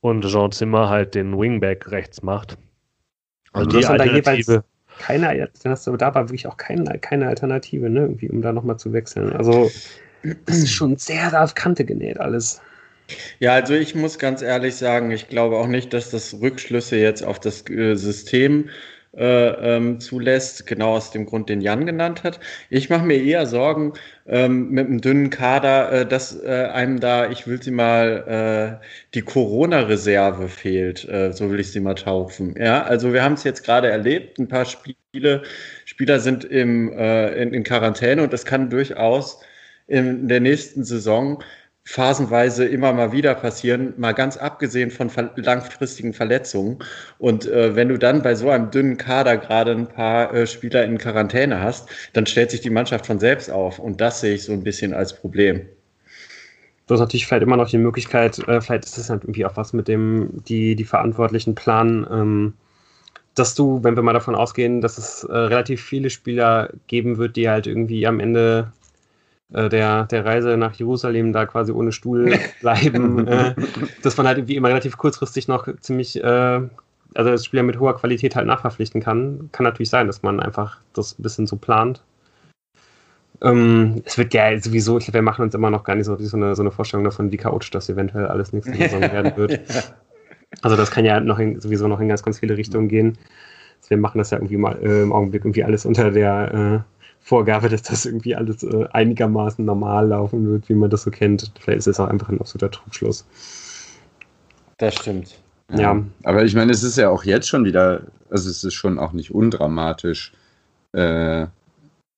und 0.00 0.24
Jean 0.24 0.52
Zimmer 0.52 0.88
halt 0.88 1.16
den 1.16 1.36
Wingback 1.36 1.90
rechts 1.90 2.22
macht. 2.22 2.56
Also, 3.52 3.70
also 3.70 3.78
die 3.80 3.86
Alternative 3.86 4.64
keine, 4.98 5.48
dann 5.62 5.72
hast 5.72 5.86
du 5.86 5.96
da 5.96 6.14
war 6.14 6.28
wirklich 6.28 6.46
auch 6.46 6.56
keine, 6.56 6.98
keine 6.98 7.28
Alternative, 7.28 7.90
ne, 7.90 8.00
irgendwie, 8.00 8.30
um 8.30 8.42
da 8.42 8.52
nochmal 8.52 8.78
zu 8.78 8.92
wechseln. 8.92 9.32
Also, 9.32 9.70
das 10.46 10.58
ist 10.58 10.72
schon 10.72 10.96
sehr 10.96 11.42
auf 11.42 11.54
Kante 11.54 11.84
genäht 11.84 12.18
alles. 12.20 12.60
Ja, 13.38 13.52
also 13.52 13.74
ich 13.74 13.94
muss 13.94 14.18
ganz 14.18 14.40
ehrlich 14.40 14.76
sagen, 14.76 15.10
ich 15.10 15.28
glaube 15.28 15.56
auch 15.56 15.66
nicht, 15.66 15.92
dass 15.92 16.10
das 16.10 16.40
Rückschlüsse 16.40 16.96
jetzt 16.96 17.22
auf 17.22 17.38
das 17.38 17.68
äh, 17.68 17.94
System 17.96 18.70
äh, 19.16 19.76
ähm, 19.76 20.00
zulässt, 20.00 20.66
genau 20.66 20.96
aus 20.96 21.10
dem 21.10 21.26
Grund, 21.26 21.48
den 21.48 21.60
Jan 21.60 21.86
genannt 21.86 22.24
hat. 22.24 22.40
Ich 22.70 22.90
mache 22.90 23.04
mir 23.04 23.22
eher 23.22 23.46
Sorgen 23.46 23.92
ähm, 24.26 24.70
mit 24.70 24.86
einem 24.86 25.00
dünnen 25.00 25.30
Kader, 25.30 25.92
äh, 25.92 26.06
dass 26.06 26.42
äh, 26.42 26.68
einem 26.72 27.00
da, 27.00 27.30
ich 27.30 27.46
will 27.46 27.62
sie 27.62 27.70
mal, 27.70 28.80
äh, 28.80 28.86
die 29.14 29.22
Corona-Reserve 29.22 30.48
fehlt, 30.48 31.08
äh, 31.08 31.32
so 31.32 31.50
will 31.50 31.60
ich 31.60 31.72
sie 31.72 31.80
mal 31.80 31.94
taufen. 31.94 32.54
Ja, 32.58 32.82
also 32.82 33.12
wir 33.12 33.22
haben 33.22 33.34
es 33.34 33.44
jetzt 33.44 33.64
gerade 33.64 33.88
erlebt, 33.88 34.38
ein 34.38 34.48
paar 34.48 34.64
Spiele, 34.64 35.42
Spieler 35.84 36.20
sind 36.20 36.44
im, 36.44 36.92
äh, 36.92 37.34
in, 37.40 37.54
in 37.54 37.62
Quarantäne 37.62 38.22
und 38.22 38.32
das 38.32 38.44
kann 38.44 38.70
durchaus 38.70 39.40
in 39.86 40.28
der 40.28 40.40
nächsten 40.40 40.84
Saison 40.84 41.42
phasenweise 41.84 42.64
immer 42.64 42.92
mal 42.92 43.12
wieder 43.12 43.34
passieren, 43.34 43.92
mal 43.98 44.12
ganz 44.12 44.38
abgesehen 44.38 44.90
von 44.90 45.10
ver 45.10 45.30
langfristigen 45.36 46.14
Verletzungen. 46.14 46.78
Und 47.18 47.46
äh, 47.46 47.76
wenn 47.76 47.88
du 47.88 47.98
dann 47.98 48.22
bei 48.22 48.34
so 48.34 48.48
einem 48.48 48.70
dünnen 48.70 48.96
Kader 48.96 49.36
gerade 49.36 49.72
ein 49.72 49.86
paar 49.86 50.32
äh, 50.32 50.46
Spieler 50.46 50.84
in 50.84 50.96
Quarantäne 50.96 51.60
hast, 51.60 51.88
dann 52.14 52.26
stellt 52.26 52.50
sich 52.50 52.62
die 52.62 52.70
Mannschaft 52.70 53.06
von 53.06 53.18
selbst 53.18 53.50
auf. 53.50 53.78
Und 53.78 54.00
das 54.00 54.20
sehe 54.20 54.34
ich 54.34 54.44
so 54.44 54.52
ein 54.52 54.64
bisschen 54.64 54.94
als 54.94 55.14
Problem. 55.14 55.66
Du 56.86 56.94
hast 56.94 57.00
natürlich 57.00 57.26
vielleicht 57.26 57.42
immer 57.42 57.56
noch 57.56 57.68
die 57.68 57.78
Möglichkeit, 57.78 58.38
äh, 58.48 58.60
vielleicht 58.60 58.84
ist 58.84 58.98
das 58.98 59.10
halt 59.10 59.24
irgendwie 59.24 59.44
auch 59.44 59.56
was 59.56 59.72
mit 59.72 59.88
dem, 59.88 60.42
die, 60.48 60.76
die 60.76 60.84
Verantwortlichen 60.84 61.54
planen, 61.54 62.06
ähm, 62.10 62.54
dass 63.34 63.54
du, 63.54 63.82
wenn 63.82 63.96
wir 63.96 64.02
mal 64.02 64.12
davon 64.12 64.34
ausgehen, 64.34 64.80
dass 64.80 64.96
es 64.96 65.24
äh, 65.24 65.32
relativ 65.32 65.82
viele 65.82 66.08
Spieler 66.08 66.70
geben 66.86 67.18
wird, 67.18 67.36
die 67.36 67.48
halt 67.48 67.66
irgendwie 67.66 68.06
am 68.06 68.20
Ende 68.20 68.72
äh, 69.52 69.68
der, 69.68 70.04
der 70.04 70.24
Reise 70.24 70.56
nach 70.56 70.74
Jerusalem 70.74 71.32
da 71.32 71.46
quasi 71.46 71.72
ohne 71.72 71.92
Stuhl 71.92 72.38
bleiben, 72.60 73.26
äh, 73.28 73.54
dass 74.02 74.16
man 74.16 74.26
halt 74.26 74.38
irgendwie 74.38 74.56
immer 74.56 74.68
relativ 74.68 74.96
kurzfristig 74.96 75.48
noch 75.48 75.68
ziemlich, 75.80 76.22
äh, 76.22 76.60
also 77.14 77.30
das 77.30 77.44
Spieler 77.44 77.62
mit 77.62 77.78
hoher 77.78 77.96
Qualität 77.96 78.36
halt 78.36 78.46
nachverpflichten 78.46 79.00
kann. 79.00 79.50
Kann 79.52 79.64
natürlich 79.64 79.90
sein, 79.90 80.06
dass 80.06 80.22
man 80.22 80.40
einfach 80.40 80.78
das 80.94 81.18
ein 81.18 81.22
bisschen 81.22 81.46
so 81.46 81.56
plant. 81.56 82.02
Ähm, 83.42 84.02
es 84.04 84.16
wird 84.16 84.32
ja 84.32 84.58
sowieso, 84.58 84.98
ich 84.98 85.04
glaube, 85.04 85.18
wir 85.18 85.22
machen 85.22 85.42
uns 85.42 85.54
immer 85.54 85.70
noch 85.70 85.84
gar 85.84 85.96
nicht 85.96 86.06
so, 86.06 86.16
so, 86.16 86.36
eine, 86.36 86.54
so 86.54 86.62
eine 86.62 86.70
Vorstellung 86.70 87.04
davon, 87.04 87.30
wie 87.30 87.36
chaotisch 87.36 87.70
das 87.70 87.88
eventuell 87.88 88.26
alles 88.26 88.52
nächste 88.52 88.74
Saison 88.76 89.00
werden 89.02 89.36
wird. 89.36 89.60
Also 90.62 90.76
das 90.76 90.90
kann 90.90 91.04
ja 91.04 91.20
noch 91.20 91.38
in, 91.38 91.60
sowieso 91.60 91.88
noch 91.88 92.00
in 92.00 92.08
ganz, 92.08 92.22
ganz 92.22 92.38
viele 92.38 92.56
Richtungen 92.56 92.88
gehen. 92.88 93.18
Wir 93.88 93.98
machen 93.98 94.18
das 94.18 94.30
ja 94.30 94.38
irgendwie 94.38 94.56
mal 94.56 94.78
äh, 94.82 95.02
im 95.02 95.12
Augenblick 95.12 95.44
irgendwie 95.44 95.64
alles 95.64 95.84
unter 95.84 96.10
der 96.10 96.84
äh, 96.86 96.93
Vorgabe, 97.24 97.68
dass 97.68 97.82
das 97.82 98.06
irgendwie 98.06 98.36
alles 98.36 98.62
äh, 98.62 98.86
einigermaßen 98.92 99.64
normal 99.64 100.08
laufen 100.08 100.46
wird, 100.46 100.68
wie 100.68 100.74
man 100.74 100.90
das 100.90 101.02
so 101.02 101.10
kennt. 101.10 101.50
Vielleicht 101.58 101.80
ist 101.80 101.86
es 101.88 102.00
auch 102.00 102.08
einfach 102.08 102.28
ein 102.28 102.40
absoluter 102.40 102.70
Trugschluss. 102.70 103.26
Das 104.78 104.94
stimmt. 104.94 105.40
Ja. 105.70 105.80
ja. 105.80 106.04
Aber 106.22 106.44
ich 106.44 106.54
meine, 106.54 106.70
es 106.70 106.82
ist 106.82 106.98
ja 106.98 107.08
auch 107.08 107.24
jetzt 107.24 107.48
schon 107.48 107.64
wieder 107.64 108.02
also 108.34 108.50
es 108.50 108.64
ist 108.64 108.74
schon 108.74 108.98
auch 108.98 109.12
nicht 109.12 109.32
undramatisch, 109.32 110.32
äh, 110.92 111.46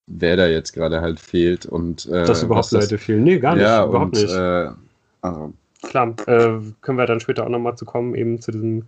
wer 0.07 0.35
da 0.35 0.47
jetzt 0.47 0.73
gerade 0.73 1.01
halt 1.01 1.19
fehlt 1.19 1.65
und 1.65 2.07
äh, 2.07 2.25
dass 2.25 2.43
überhaupt 2.43 2.71
Leute 2.71 2.95
das, 2.95 3.01
fehlen. 3.01 3.23
Nee, 3.23 3.39
gar 3.39 3.53
nicht. 3.53 3.63
Ja, 3.63 3.85
überhaupt 3.85 4.17
und, 4.17 4.23
nicht. 4.23 4.33
Äh, 4.33 4.69
also, 5.21 5.53
Klar, 5.83 6.15
äh, 6.25 6.59
können 6.81 6.97
wir 6.97 7.05
dann 7.05 7.19
später 7.19 7.45
auch 7.45 7.49
nochmal 7.49 7.77
zu 7.77 7.85
kommen, 7.85 8.15
eben 8.15 8.41
zu 8.41 8.51
diesem 8.51 8.87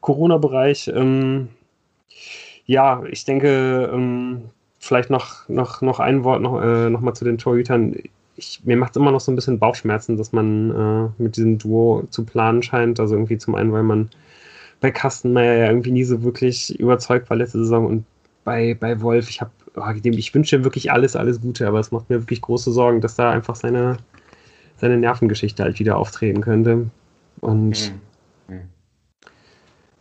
Corona-Bereich. 0.00 0.88
Ähm, 0.88 1.48
ja, 2.66 3.04
ich 3.08 3.24
denke, 3.24 3.88
ähm, 3.92 4.50
vielleicht 4.84 5.10
noch, 5.10 5.48
noch, 5.48 5.80
noch 5.80 6.00
ein 6.00 6.24
Wort 6.24 6.42
noch, 6.42 6.60
äh, 6.60 6.90
noch 6.90 7.00
mal 7.00 7.14
zu 7.14 7.24
den 7.24 7.38
Torhütern. 7.38 7.96
Ich, 8.36 8.60
mir 8.64 8.76
macht 8.76 8.90
es 8.90 8.96
immer 8.96 9.12
noch 9.12 9.20
so 9.20 9.32
ein 9.32 9.36
bisschen 9.36 9.58
Bauchschmerzen, 9.58 10.16
dass 10.16 10.32
man 10.32 10.70
äh, 10.70 11.22
mit 11.22 11.36
diesem 11.36 11.58
Duo 11.58 12.04
zu 12.10 12.24
planen 12.24 12.62
scheint. 12.62 13.00
Also 13.00 13.14
irgendwie 13.14 13.38
zum 13.38 13.54
einen, 13.54 13.72
weil 13.72 13.82
man 13.82 14.10
bei 14.80 14.90
Kastenmeier 14.90 15.54
ja 15.54 15.66
irgendwie 15.68 15.92
nie 15.92 16.04
so 16.04 16.22
wirklich 16.22 16.78
überzeugt 16.78 17.30
war 17.30 17.36
letzte 17.36 17.58
Saison 17.58 17.86
und 17.86 18.04
bei, 18.44 18.74
bei 18.74 19.00
Wolf, 19.00 19.30
ich 19.30 19.40
habe, 19.40 19.50
oh, 19.76 19.88
ich 20.04 20.34
wünsche 20.34 20.56
ihm 20.56 20.64
wirklich 20.64 20.92
alles, 20.92 21.16
alles 21.16 21.40
Gute, 21.40 21.66
aber 21.66 21.80
es 21.80 21.90
macht 21.90 22.10
mir 22.10 22.20
wirklich 22.20 22.42
große 22.42 22.70
Sorgen, 22.70 23.00
dass 23.00 23.16
da 23.16 23.30
einfach 23.30 23.56
seine, 23.56 23.96
seine 24.76 24.98
Nervengeschichte 24.98 25.62
halt 25.62 25.78
wieder 25.78 25.96
auftreten 25.96 26.42
könnte. 26.42 26.90
Und 27.40 27.92
mhm. 28.48 28.54
Mhm. 28.54 28.60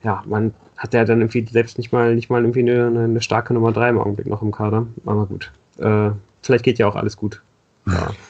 ja, 0.03 0.23
man 0.27 0.53
hat 0.83 0.93
ja 0.93 1.05
dann 1.05 1.21
irgendwie 1.21 1.45
selbst 1.49 1.77
nicht 1.77 1.93
mal, 1.93 2.13
nicht 2.13 2.29
mal 2.29 2.41
irgendwie 2.41 2.59
eine, 2.59 3.05
eine 3.05 3.21
starke 3.21 3.53
Nummer 3.53 3.71
3 3.71 3.89
im 3.89 3.99
Augenblick 3.99 4.27
noch 4.27 4.41
im 4.41 4.51
Kader. 4.51 4.85
Aber 5.05 5.25
gut. 5.25 5.49
Äh, 5.79 6.11
vielleicht 6.41 6.65
geht 6.65 6.77
ja 6.77 6.87
auch 6.87 6.97
alles 6.97 7.17
gut. 7.17 7.41
Ja. 7.87 8.11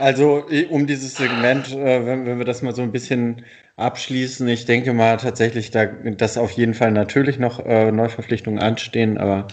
Also 0.00 0.44
um 0.70 0.88
dieses 0.88 1.14
Segment, 1.14 1.72
äh, 1.72 2.04
wenn, 2.04 2.26
wenn, 2.26 2.38
wir 2.38 2.44
das 2.44 2.62
mal 2.62 2.74
so 2.74 2.82
ein 2.82 2.90
bisschen 2.90 3.44
abschließen, 3.76 4.46
ich 4.48 4.64
denke 4.64 4.92
mal 4.92 5.16
tatsächlich, 5.18 5.70
da, 5.70 5.86
dass 5.86 6.36
auf 6.36 6.50
jeden 6.50 6.74
Fall 6.74 6.90
natürlich 6.90 7.38
noch 7.38 7.64
äh, 7.64 7.92
Neuverpflichtungen 7.92 8.58
anstehen, 8.58 9.16
aber 9.16 9.46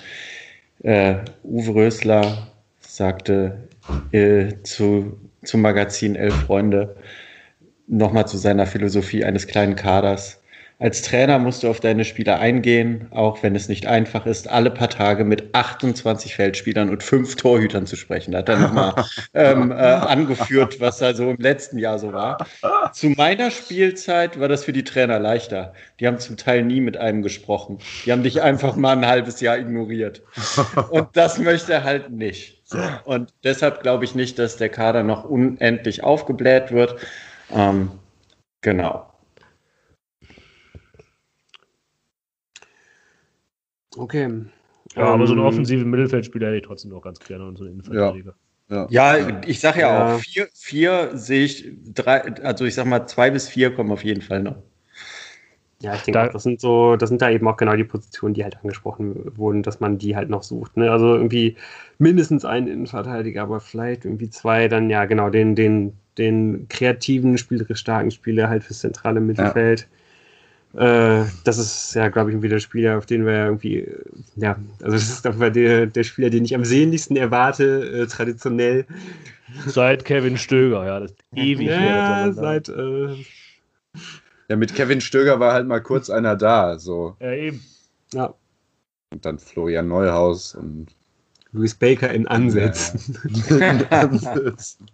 äh, 0.82 1.18
Uwe 1.44 1.76
Rösler 1.76 2.48
sagte 2.80 3.70
äh, 4.12 4.56
zu, 4.64 5.20
zum 5.44 5.62
Magazin 5.62 6.16
Elf 6.16 6.34
Freunde 6.34 6.96
nochmal 7.88 8.28
zu 8.28 8.38
seiner 8.38 8.66
Philosophie 8.66 9.24
eines 9.24 9.46
kleinen 9.46 9.76
Kaders. 9.76 10.41
Als 10.82 11.04
Trainer 11.04 11.38
musst 11.38 11.62
du 11.62 11.70
auf 11.70 11.80
deine 11.80 12.04
Spieler 12.06 12.40
eingehen, 12.40 13.08
auch 13.12 13.44
wenn 13.44 13.56
es 13.56 13.70
nicht 13.70 13.86
einfach 13.86 14.26
ist, 14.26 14.50
alle 14.50 14.72
paar 14.72 14.90
Tage 14.90 15.24
mit 15.24 15.54
28 15.54 16.34
Feldspielern 16.34 16.90
und 16.90 17.04
fünf 17.04 17.36
Torhütern 17.36 17.86
zu 17.86 17.96
sprechen. 17.96 18.32
Da 18.32 18.40
hat 18.40 18.50
er 18.50 18.58
nochmal 18.58 18.96
ähm, 19.36 19.70
äh, 19.70 19.76
angeführt, 19.76 20.80
was 20.80 20.98
da 20.98 21.14
so 21.14 21.30
im 21.30 21.38
letzten 21.38 21.78
Jahr 21.78 22.00
so 22.00 22.14
war. 22.14 22.48
Zu 22.94 23.10
meiner 23.10 23.52
Spielzeit 23.52 24.40
war 24.40 24.48
das 24.48 24.66
für 24.66 24.74
die 24.74 24.84
Trainer 24.84 25.20
leichter. 25.20 25.74
Die 26.00 26.08
haben 26.08 26.18
zum 26.18 26.36
Teil 26.36 26.64
nie 26.64 26.82
mit 26.82 26.98
einem 26.98 27.22
gesprochen. 27.22 27.78
Die 28.08 28.12
haben 28.12 28.24
dich 28.24 28.42
einfach 28.42 28.76
mal 28.76 28.98
ein 28.98 29.06
halbes 29.06 29.40
Jahr 29.40 29.60
ignoriert. 29.60 30.24
Und 30.90 31.10
das 31.14 31.38
möchte 31.38 31.74
er 31.74 31.84
halt 31.84 32.10
nicht. 32.10 32.64
Und 33.04 33.32
deshalb 33.44 33.84
glaube 33.84 34.06
ich 34.06 34.16
nicht, 34.16 34.40
dass 34.40 34.58
der 34.58 34.70
Kader 34.70 35.04
noch 35.04 35.26
unendlich 35.26 36.04
aufgebläht 36.04 36.72
wird. 36.72 36.96
Ähm, 37.54 37.92
genau. 38.62 39.11
Okay. 43.98 44.30
Ja, 44.96 45.04
aber 45.04 45.26
so 45.26 45.34
einen 45.34 45.42
ähm, 45.42 45.48
offensiven 45.48 45.90
Mittelfeldspieler 45.90 46.48
hätte 46.48 46.58
ich 46.58 46.64
trotzdem 46.64 46.92
noch 46.92 47.02
ganz 47.02 47.20
gerne 47.20 47.46
und 47.46 47.58
so 47.58 47.64
einen 47.64 47.74
Innenverteidiger. 47.74 48.36
Ja. 48.70 48.88
Ja, 48.90 49.42
ich 49.46 49.60
sage 49.60 49.82
ja, 49.82 49.88
ja, 49.90 50.16
auch, 50.16 50.20
vier, 50.20 50.48
vier 50.54 51.12
sehe 51.14 51.44
ich, 51.44 51.70
drei, 51.94 52.22
also 52.42 52.64
ich 52.64 52.76
sag 52.76 52.86
mal, 52.86 53.06
zwei 53.06 53.30
bis 53.30 53.50
vier 53.50 53.76
kommen 53.76 53.92
auf 53.92 54.04
jeden 54.04 54.22
Fall 54.22 54.44
noch. 54.44 54.56
Ja, 55.82 55.96
ich 55.96 56.04
denke, 56.04 56.20
da, 56.20 56.28
das 56.28 56.44
sind 56.44 56.62
so, 56.62 56.96
das 56.96 57.10
sind 57.10 57.22
da 57.22 57.30
eben 57.30 57.48
auch 57.48 57.58
genau 57.58 57.76
die 57.76 57.84
Positionen, 57.84 58.34
die 58.34 58.44
halt 58.44 58.58
angesprochen 58.62 59.36
wurden, 59.36 59.64
dass 59.64 59.80
man 59.80 59.98
die 59.98 60.16
halt 60.16 60.30
noch 60.30 60.44
sucht. 60.44 60.78
Ne? 60.78 60.92
Also 60.92 61.16
irgendwie 61.16 61.58
mindestens 61.98 62.46
einen 62.46 62.68
Innenverteidiger, 62.68 63.42
aber 63.42 63.60
vielleicht 63.60 64.06
irgendwie 64.06 64.30
zwei, 64.30 64.68
dann 64.68 64.90
ja 64.90 65.06
genau 65.06 65.30
den, 65.30 65.56
den, 65.56 65.94
den 66.18 66.68
kreativen, 66.70 67.38
spielerisch 67.38 67.80
starken 67.80 68.12
Spieler 68.12 68.48
halt 68.48 68.64
fürs 68.64 68.80
zentrale 68.80 69.20
Mittelfeld. 69.20 69.82
Ja 69.82 69.88
äh, 70.74 71.26
das 71.44 71.58
ist 71.58 71.94
ja, 71.96 72.08
glaube 72.10 72.30
ich, 72.30 72.36
irgendwie 72.36 72.50
der 72.50 72.60
Spieler, 72.60 72.98
auf 72.98 73.06
den 73.06 73.26
wir 73.26 73.46
irgendwie, 73.46 73.88
ja, 74.36 74.58
also 74.82 74.94
das 74.94 75.10
ist 75.10 75.26
der, 75.26 75.86
der 75.86 76.04
Spieler, 76.04 76.30
den 76.30 76.46
ich 76.46 76.56
am 76.56 76.64
sehnlichsten 76.64 77.18
erwarte, 77.18 78.04
äh, 78.04 78.08
traditionell. 78.08 78.86
Seit 79.66 80.06
Kevin 80.06 80.38
Stöger, 80.38 80.86
ja, 80.86 81.00
das 81.02 81.12
ist 81.12 81.20
ewig. 81.36 81.68
Ja, 81.68 82.32
seit. 82.32 82.70
Äh, 82.70 83.16
ja, 84.48 84.56
mit 84.56 84.74
Kevin 84.74 85.02
Stöger 85.02 85.42
war 85.42 85.54
halt 85.54 85.68
mal 85.68 85.82
kurz 85.82 86.10
einer 86.10 86.38
da, 86.38 86.80
so. 86.80 87.18
Ja, 87.20 87.34
eben. 87.34 87.62
Ja. 88.14 88.34
Und 89.12 89.26
dann 89.26 89.40
Florian 89.40 89.90
Neuhaus 89.90 90.56
und. 90.56 90.88
Louis 91.54 91.76
Baker 91.76 92.10
in 92.12 92.28
Ansätzen. 92.28 93.18
Ja, 93.50 93.72
in 93.72 93.86
Ansätzen 93.88 94.88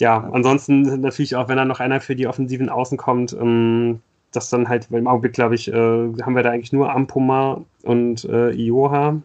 ja, 0.00 0.28
ansonsten 0.32 1.00
natürlich 1.00 1.36
auch, 1.36 1.48
wenn 1.48 1.56
dann 1.56 1.68
noch 1.68 1.80
einer 1.80 2.00
für 2.00 2.16
die 2.16 2.26
offensiven 2.26 2.68
Außen 2.68 2.98
kommt, 2.98 3.32
ähm, 3.32 4.00
das 4.32 4.50
dann 4.50 4.68
halt, 4.68 4.90
weil 4.90 5.00
im 5.00 5.06
Augenblick, 5.06 5.32
glaube 5.32 5.54
ich, 5.54 5.68
äh, 5.68 5.72
haben 5.72 6.34
wir 6.34 6.42
da 6.42 6.50
eigentlich 6.50 6.72
nur 6.72 6.92
Ampoma 6.92 7.62
und 7.82 8.24
äh, 8.24 8.50
Ioha, 8.50 9.20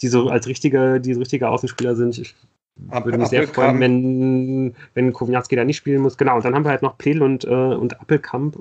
die 0.00 0.08
so 0.08 0.28
als 0.28 0.46
richtige, 0.46 1.00
die 1.00 1.14
so 1.14 1.20
richtige 1.20 1.48
Außenspieler 1.48 1.94
sind. 1.94 2.18
Ich 2.18 2.34
würde 2.76 3.18
mich 3.18 3.28
sehr 3.28 3.46
freuen, 3.46 3.78
wenn, 3.80 4.74
wenn 4.94 5.12
Kowinatski 5.12 5.54
da 5.56 5.64
nicht 5.64 5.76
spielen 5.76 6.02
muss. 6.02 6.16
Genau, 6.16 6.36
und 6.36 6.44
dann 6.44 6.54
haben 6.54 6.64
wir 6.64 6.70
halt 6.70 6.82
noch 6.82 6.98
Pledel 6.98 7.22
und, 7.22 7.44
äh, 7.44 7.48
und 7.48 8.00
Appelkamp, 8.00 8.56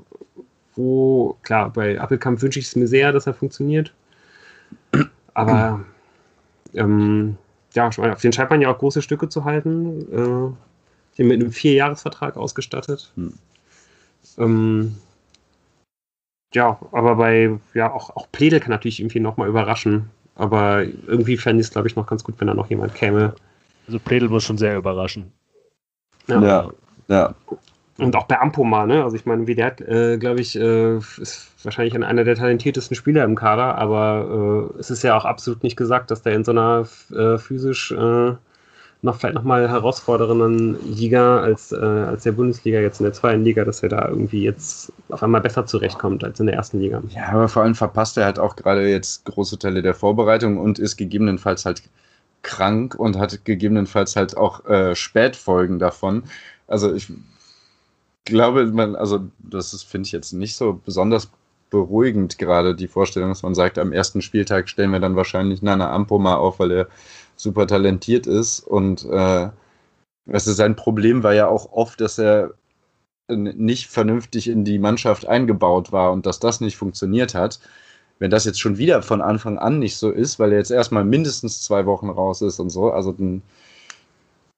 wo, 0.75 1.37
klar, 1.43 1.71
bei 1.71 1.99
Appelkamp 1.99 2.41
wünsche 2.41 2.59
ich 2.59 2.67
es 2.67 2.75
mir 2.75 2.87
sehr, 2.87 3.11
dass 3.11 3.25
er 3.25 3.33
funktioniert. 3.33 3.93
Aber 5.33 5.79
ähm, 6.75 7.37
ja, 7.73 7.87
auf 7.87 8.21
den 8.21 8.33
scheint 8.33 8.49
man 8.49 8.61
ja 8.61 8.71
auch 8.71 8.77
große 8.77 9.01
Stücke 9.01 9.29
zu 9.29 9.45
halten. 9.45 10.05
Äh, 10.11 10.72
mit 11.17 11.41
einem 11.41 11.51
Vierjahresvertrag 11.51 12.37
ausgestattet. 12.37 13.11
Hm. 13.15 13.33
Ähm, 14.37 14.95
ja, 16.53 16.79
aber 16.91 17.15
bei, 17.15 17.57
ja, 17.73 17.91
auch, 17.91 18.15
auch 18.15 18.31
Pledel 18.31 18.59
kann 18.59 18.71
natürlich 18.71 18.99
irgendwie 18.99 19.19
nochmal 19.19 19.47
überraschen. 19.47 20.09
Aber 20.35 20.83
irgendwie 20.83 21.37
fände 21.37 21.61
ich 21.61 21.67
es, 21.67 21.73
glaube 21.73 21.87
ich, 21.87 21.95
noch 21.95 22.07
ganz 22.07 22.23
gut, 22.23 22.35
wenn 22.39 22.47
da 22.47 22.53
noch 22.53 22.69
jemand 22.69 22.95
käme. 22.95 23.35
Also 23.87 23.99
Pledel 23.99 24.29
muss 24.29 24.43
schon 24.43 24.57
sehr 24.57 24.77
überraschen. 24.77 25.31
Ja. 26.27 26.41
ja. 26.41 26.69
ja. 27.07 27.35
Und 27.97 28.15
auch 28.15 28.25
bei 28.25 28.39
Ampoma, 28.39 28.87
ne? 28.87 29.03
Also 29.03 29.15
ich 29.15 29.25
meine, 29.25 29.45
wie 29.45 29.53
der 29.53 29.67
hat, 29.67 29.81
äh, 29.81 30.17
glaube 30.17 30.41
ich, 30.41 30.55
äh, 30.55 30.97
ist 30.97 31.51
wahrscheinlich 31.63 31.93
einer 31.93 32.23
der 32.23 32.35
talentiertesten 32.35 32.95
Spieler 32.95 33.23
im 33.23 33.35
Kader, 33.35 33.77
aber 33.77 34.71
äh, 34.75 34.79
es 34.79 34.89
ist 34.89 35.03
ja 35.03 35.15
auch 35.15 35.25
absolut 35.25 35.61
nicht 35.61 35.77
gesagt, 35.77 36.09
dass 36.09 36.23
der 36.23 36.33
in 36.33 36.43
so 36.43 36.51
einer 36.51 36.87
äh, 37.15 37.37
physisch 37.37 37.91
äh, 37.91 38.33
noch 39.03 39.17
vielleicht 39.17 39.35
nochmal 39.35 39.69
herausfordernden 39.69 40.77
Liga 40.89 41.41
als, 41.41 41.73
äh, 41.73 41.75
als 41.75 42.23
der 42.23 42.31
Bundesliga 42.31 42.79
jetzt 42.79 43.01
in 43.01 43.03
der 43.03 43.13
zweiten 43.13 43.43
Liga, 43.43 43.65
dass 43.65 43.83
er 43.83 43.89
da 43.89 44.07
irgendwie 44.07 44.43
jetzt 44.43 44.93
auf 45.09 45.21
einmal 45.21 45.41
besser 45.41 45.65
zurechtkommt 45.65 46.23
als 46.23 46.39
in 46.39 46.45
der 46.45 46.55
ersten 46.55 46.79
Liga. 46.79 47.03
Ja, 47.09 47.29
aber 47.33 47.49
vor 47.49 47.63
allem 47.63 47.75
verpasst 47.75 48.17
er 48.17 48.25
halt 48.25 48.39
auch 48.39 48.55
gerade 48.55 48.87
jetzt 48.87 49.25
große 49.25 49.59
Teile 49.59 49.81
der 49.81 49.93
Vorbereitung 49.93 50.57
und 50.57 50.79
ist 50.79 50.95
gegebenenfalls 50.95 51.65
halt 51.65 51.83
krank 52.43 52.95
und 52.95 53.17
hat 53.17 53.43
gegebenenfalls 53.43 54.15
halt 54.15 54.37
auch 54.37 54.65
äh, 54.65 54.95
Spätfolgen 54.95 55.79
davon. 55.79 56.23
Also 56.67 56.93
ich 56.93 57.11
glaube, 58.23 58.65
man, 58.67 58.95
also 58.95 59.27
das 59.39 59.83
finde 59.83 60.07
ich 60.07 60.13
jetzt 60.13 60.31
nicht 60.31 60.55
so 60.55 60.79
besonders 60.85 61.29
beruhigend 61.69 62.37
gerade 62.37 62.75
die 62.75 62.87
Vorstellung, 62.87 63.29
dass 63.29 63.43
man 63.43 63.55
sagt, 63.55 63.77
am 63.79 63.91
ersten 63.91 64.21
Spieltag 64.21 64.69
stellen 64.69 64.91
wir 64.91 64.99
dann 64.99 65.15
wahrscheinlich 65.15 65.61
Nana 65.61 65.91
Ampoma 65.91 66.35
auf, 66.35 66.59
weil 66.59 66.71
er 66.71 66.87
super 67.35 67.67
talentiert 67.67 68.27
ist. 68.27 68.59
Und 68.59 69.05
äh, 69.05 69.49
also 70.31 70.53
sein 70.53 70.75
Problem 70.75 71.23
war 71.23 71.33
ja 71.33 71.47
auch 71.47 71.71
oft, 71.71 71.99
dass 72.01 72.17
er 72.17 72.51
nicht 73.29 73.87
vernünftig 73.87 74.47
in 74.47 74.65
die 74.65 74.79
Mannschaft 74.79 75.27
eingebaut 75.27 75.91
war 75.91 76.11
und 76.11 76.25
dass 76.25 76.39
das 76.39 76.61
nicht 76.61 76.77
funktioniert 76.77 77.33
hat. 77.35 77.59
Wenn 78.19 78.31
das 78.31 78.45
jetzt 78.45 78.59
schon 78.59 78.77
wieder 78.77 79.01
von 79.01 79.21
Anfang 79.21 79.57
an 79.57 79.79
nicht 79.79 79.97
so 79.97 80.11
ist, 80.11 80.39
weil 80.39 80.51
er 80.51 80.59
jetzt 80.59 80.71
erstmal 80.71 81.03
mindestens 81.03 81.61
zwei 81.61 81.85
Wochen 81.85 82.09
raus 82.09 82.41
ist 82.41 82.59
und 82.59 82.69
so, 82.69 82.91
also 82.91 83.11
dann, 83.11 83.41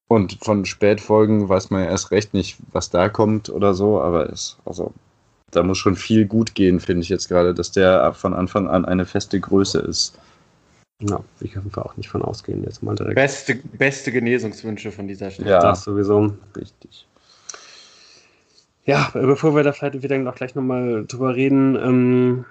und 0.08 0.38
von 0.44 0.66
Spätfolgen 0.66 1.50
weiß 1.50 1.70
man 1.72 1.84
ja 1.84 1.90
erst 1.90 2.12
recht 2.12 2.34
nicht, 2.34 2.58
was 2.72 2.90
da 2.90 3.10
kommt 3.10 3.50
oder 3.50 3.74
so, 3.74 4.02
aber 4.02 4.30
es, 4.30 4.58
also 4.66 4.94
da 5.52 5.64
muss 5.64 5.78
schon 5.78 5.96
viel 5.96 6.26
gut 6.26 6.54
gehen, 6.54 6.80
finde 6.80 7.04
ich 7.04 7.10
jetzt 7.10 7.28
gerade, 7.30 7.54
dass 7.54 7.72
der 7.72 8.14
von 8.14 8.34
Anfang 8.34 8.68
an 8.68 8.86
eine 8.86 9.06
feste 9.06 9.40
Größe 9.40 9.80
ist. 9.80 10.18
Ja, 11.02 11.20
ich 11.42 11.52
kann 11.52 11.70
auch 11.76 11.98
nicht 11.98 12.10
von 12.10 12.22
ausgehen 12.22 12.64
jetzt 12.64 12.82
mal 12.82 12.96
direkt. 12.96 13.16
Beste, 13.16 13.56
beste 13.56 14.12
Genesungswünsche 14.12 14.92
von 14.92 15.08
dieser 15.08 15.30
Stelle. 15.30 15.50
Ja, 15.50 15.60
das 15.60 15.84
sowieso. 15.84 16.34
Richtig. 16.56 17.06
Ja, 18.86 19.10
bevor 19.14 19.56
wir 19.56 19.64
da 19.64 19.74
vielleicht 19.74 20.02
wieder 20.02 20.18
noch 20.18 20.36
gleich 20.36 20.56
nochmal 20.56 21.06
drüber 21.06 21.36
reden, 21.36 21.76
ähm, 21.76 22.46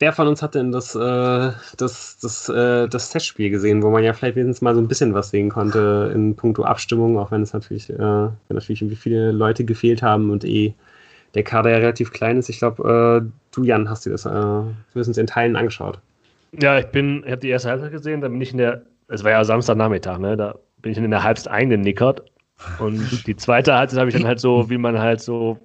wer 0.00 0.12
von 0.12 0.26
uns 0.26 0.42
hat 0.42 0.54
denn 0.54 0.72
das, 0.72 0.94
äh, 0.94 1.52
das, 1.78 2.18
das, 2.20 2.48
äh, 2.48 2.88
das 2.88 3.10
Testspiel 3.10 3.48
gesehen, 3.48 3.82
wo 3.82 3.90
man 3.90 4.04
ja 4.04 4.12
vielleicht 4.12 4.36
wenigstens 4.36 4.60
mal 4.60 4.74
so 4.74 4.80
ein 4.80 4.88
bisschen 4.88 5.14
was 5.14 5.30
sehen 5.30 5.48
konnte 5.48 6.12
in 6.14 6.34
puncto 6.36 6.64
Abstimmung, 6.64 7.16
auch 7.18 7.30
wenn 7.30 7.42
es 7.42 7.52
natürlich, 7.52 7.88
äh, 7.88 7.98
wenn 7.98 8.32
natürlich 8.50 8.82
irgendwie 8.82 8.96
viele 8.96 9.32
Leute 9.32 9.64
gefehlt 9.64 10.02
haben 10.02 10.30
und 10.30 10.44
eh 10.44 10.74
der 11.34 11.44
Kader 11.44 11.70
ja 11.70 11.78
relativ 11.78 12.12
klein 12.12 12.38
ist. 12.38 12.48
Ich 12.48 12.58
glaube, 12.58 13.24
äh, 13.24 13.54
du, 13.54 13.64
Jan, 13.64 13.88
hast 13.88 14.04
dir 14.04 14.10
das 14.10 14.26
äh, 14.26 14.30
zumindest 14.92 15.18
in 15.18 15.26
Teilen 15.26 15.56
angeschaut. 15.56 16.00
Ja, 16.60 16.78
ich 16.78 16.86
bin, 16.86 17.22
ich 17.24 17.30
habe 17.30 17.40
die 17.40 17.48
erste 17.48 17.70
Halbzeit 17.70 17.92
gesehen, 17.92 18.20
dann 18.20 18.32
bin 18.32 18.40
ich 18.40 18.52
in 18.52 18.58
der, 18.58 18.82
es 19.08 19.24
war 19.24 19.30
ja 19.30 19.44
Samstagnachmittag, 19.44 20.18
ne? 20.18 20.36
Da 20.36 20.54
bin 20.78 20.92
ich 20.92 20.98
in 20.98 21.10
der 21.10 21.22
Halbzeit 21.22 21.52
eingenickert. 21.52 22.22
Und 22.78 22.98
die 23.26 23.36
zweite 23.36 23.74
Halbzeit 23.74 23.98
habe 23.98 24.10
ich 24.10 24.16
dann 24.16 24.26
halt 24.26 24.40
so, 24.40 24.70
wie 24.70 24.78
man 24.78 24.98
halt 24.98 25.20
so, 25.20 25.58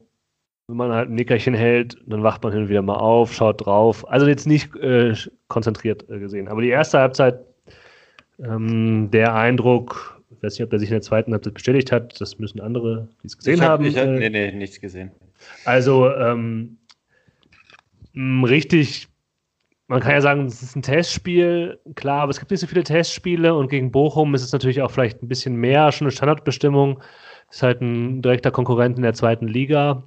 wenn 0.68 0.78
man 0.78 0.92
halt 0.92 1.10
ein 1.10 1.16
Nickerchen 1.16 1.54
hält, 1.54 1.98
dann 2.06 2.24
wacht 2.24 2.44
man 2.44 2.54
hin 2.54 2.64
und 2.64 2.70
wieder 2.70 2.82
mal 2.82 2.96
auf, 2.96 3.34
schaut 3.34 3.66
drauf. 3.66 4.08
Also 4.10 4.28
jetzt 4.28 4.48
nicht 4.48 4.76
äh, 4.76 5.14
konzentriert 5.48 6.10
äh, 6.10 6.20
gesehen. 6.20 6.48
Aber 6.48 6.62
die 6.62 6.70
erste 6.70 7.00
Halbzeit, 7.00 7.40
ähm, 8.40 9.10
der 9.12 9.36
Eindruck, 9.36 10.22
ich 10.30 10.44
weiß 10.44 10.54
nicht, 10.54 10.64
ob 10.64 10.70
der 10.70 10.80
sich 10.80 10.90
in 10.90 10.96
der 10.96 11.02
zweiten 11.02 11.34
Halbzeit 11.34 11.56
bestätigt 11.56 11.92
hat, 11.92 12.20
das 12.22 12.40
müssen 12.40 12.62
andere, 12.62 13.08
die 13.24 13.28
es 13.28 13.38
gesehen 13.38 13.56
ich 13.56 13.62
hab, 13.62 13.70
haben. 13.70 13.86
Ich 13.86 13.98
hab, 13.98 14.08
äh, 14.08 14.20
nee, 14.20 14.30
nee, 14.30 14.52
nichts 14.52 14.80
gesehen. 14.80 15.12
Also 15.66 16.10
ähm, 16.14 16.78
richtig 18.16 19.09
man 19.90 20.02
kann 20.02 20.12
ja 20.12 20.22
sagen, 20.22 20.46
es 20.46 20.62
ist 20.62 20.76
ein 20.76 20.84
Testspiel, 20.84 21.80
klar, 21.96 22.22
aber 22.22 22.30
es 22.30 22.38
gibt 22.38 22.52
nicht 22.52 22.60
so 22.60 22.68
viele 22.68 22.84
Testspiele 22.84 23.56
und 23.56 23.70
gegen 23.70 23.92
Bochum 23.92 24.36
ist 24.36 24.44
es 24.44 24.54
natürlich 24.54 24.84
auch 24.84 24.92
vielleicht 24.92 25.24
ein 25.24 25.28
bisschen 25.28 25.56
mehr, 25.56 25.92
schon 25.92 26.06
eine 26.06 26.12
Standardbestimmung. 26.12 27.02
Ist 27.50 27.64
halt 27.64 27.82
ein 27.82 28.22
direkter 28.22 28.52
Konkurrent 28.52 28.98
in 28.98 29.04
der 29.04 29.16
zweiten 29.16 29.48
Liga. 29.48 30.04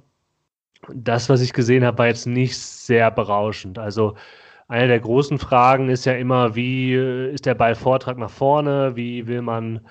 Das, 0.93 1.27
was 1.27 1.41
ich 1.41 1.51
gesehen 1.51 1.83
habe, 1.83 1.97
war 1.97 2.07
jetzt 2.07 2.25
nicht 2.25 2.57
sehr 2.57 3.11
berauschend. 3.11 3.77
Also 3.77 4.15
eine 4.69 4.87
der 4.87 5.01
großen 5.01 5.37
Fragen 5.37 5.89
ist 5.89 6.05
ja 6.05 6.13
immer, 6.13 6.55
wie 6.55 6.93
ist 6.93 7.45
der 7.45 7.55
Ballvortrag 7.55 8.17
nach 8.17 8.29
vorne? 8.29 8.95
Wie 8.95 9.27
will 9.27 9.41
man 9.41 9.81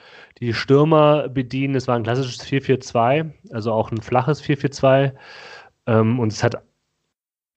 die 0.41 0.55
Stürmer 0.55 1.29
bedienen? 1.29 1.75
Es 1.75 1.87
war 1.87 1.97
ein 1.97 2.03
klassisches 2.03 2.47
4-4-2, 2.47 3.31
also 3.53 3.73
auch 3.73 3.93
ein 3.93 4.01
flaches 4.01 4.43
4-4-2. 4.43 5.13
Ähm, 5.87 6.19
und 6.19 6.33
es 6.33 6.43
hat 6.43 6.57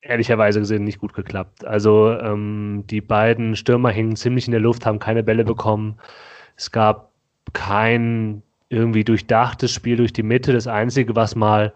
ehrlicherweise 0.06 0.60
gesehen 0.60 0.84
nicht 0.84 1.00
gut 1.00 1.14
geklappt. 1.14 1.66
Also 1.66 2.12
ähm, 2.12 2.84
die 2.90 3.02
beiden 3.02 3.56
Stürmer 3.56 3.90
hingen 3.90 4.16
ziemlich 4.16 4.48
in 4.48 4.52
der 4.52 4.62
Luft, 4.62 4.86
haben 4.86 5.00
keine 5.00 5.24
Bälle 5.24 5.44
bekommen. 5.44 5.98
Es 6.56 6.72
gab 6.72 7.12
kein 7.54 8.42
irgendwie 8.70 9.04
durchdachtes 9.04 9.72
Spiel 9.72 9.98
durch 9.98 10.14
die 10.14 10.24
Mitte. 10.24 10.54
Das 10.54 10.68
Einzige, 10.68 11.16
was 11.16 11.36
mal 11.36 11.74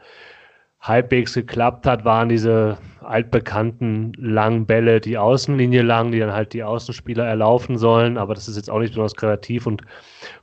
halbwegs 0.79 1.33
geklappt 1.33 1.85
hat, 1.85 2.05
waren 2.05 2.29
diese 2.29 2.77
altbekannten 3.01 4.13
langen 4.17 4.65
Bälle, 4.65 5.01
die 5.01 5.17
Außenlinie 5.17 5.81
lang, 5.81 6.11
die 6.11 6.19
dann 6.19 6.31
halt 6.31 6.53
die 6.53 6.63
Außenspieler 6.63 7.25
erlaufen 7.25 7.77
sollen. 7.77 8.17
Aber 8.17 8.33
das 8.33 8.47
ist 8.47 8.55
jetzt 8.55 8.69
auch 8.69 8.79
nicht 8.79 8.91
besonders 8.91 9.15
kreativ 9.15 9.65
und 9.65 9.81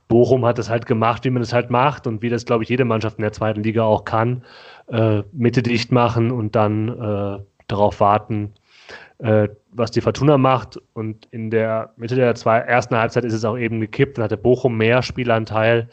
Bochum 0.07 0.45
hat 0.45 0.57
das 0.57 0.69
halt 0.69 0.85
gemacht, 0.85 1.25
wie 1.25 1.29
man 1.29 1.41
es 1.41 1.53
halt 1.53 1.69
macht 1.69 2.07
und 2.07 2.21
wie 2.21 2.29
das, 2.29 2.45
glaube 2.45 2.63
ich, 2.63 2.69
jede 2.69 2.85
Mannschaft 2.85 3.17
in 3.17 3.23
der 3.23 3.33
zweiten 3.33 3.63
Liga 3.63 3.83
auch 3.83 4.05
kann. 4.05 4.43
Äh, 4.87 5.23
Mitte 5.33 5.63
dicht 5.63 5.91
machen 5.91 6.31
und 6.31 6.55
dann 6.55 6.87
äh, 6.87 7.39
darauf 7.67 7.99
warten, 7.99 8.53
äh, 9.19 9.47
was 9.71 9.91
die 9.91 10.01
Fortuna 10.01 10.37
macht. 10.37 10.79
Und 10.93 11.27
in 11.31 11.49
der 11.49 11.93
Mitte 11.97 12.15
der 12.15 12.35
zwei, 12.35 12.59
ersten 12.59 12.95
Halbzeit 12.95 13.25
ist 13.25 13.33
es 13.33 13.45
auch 13.45 13.57
eben 13.57 13.79
gekippt. 13.79 14.17
Dann 14.17 14.25
hatte 14.25 14.37
Bochum 14.37 14.77
mehr 14.77 15.01
Spielanteil 15.01 15.89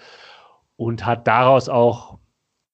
und 0.76 1.04
hat 1.04 1.26
daraus 1.26 1.68
auch 1.68 2.18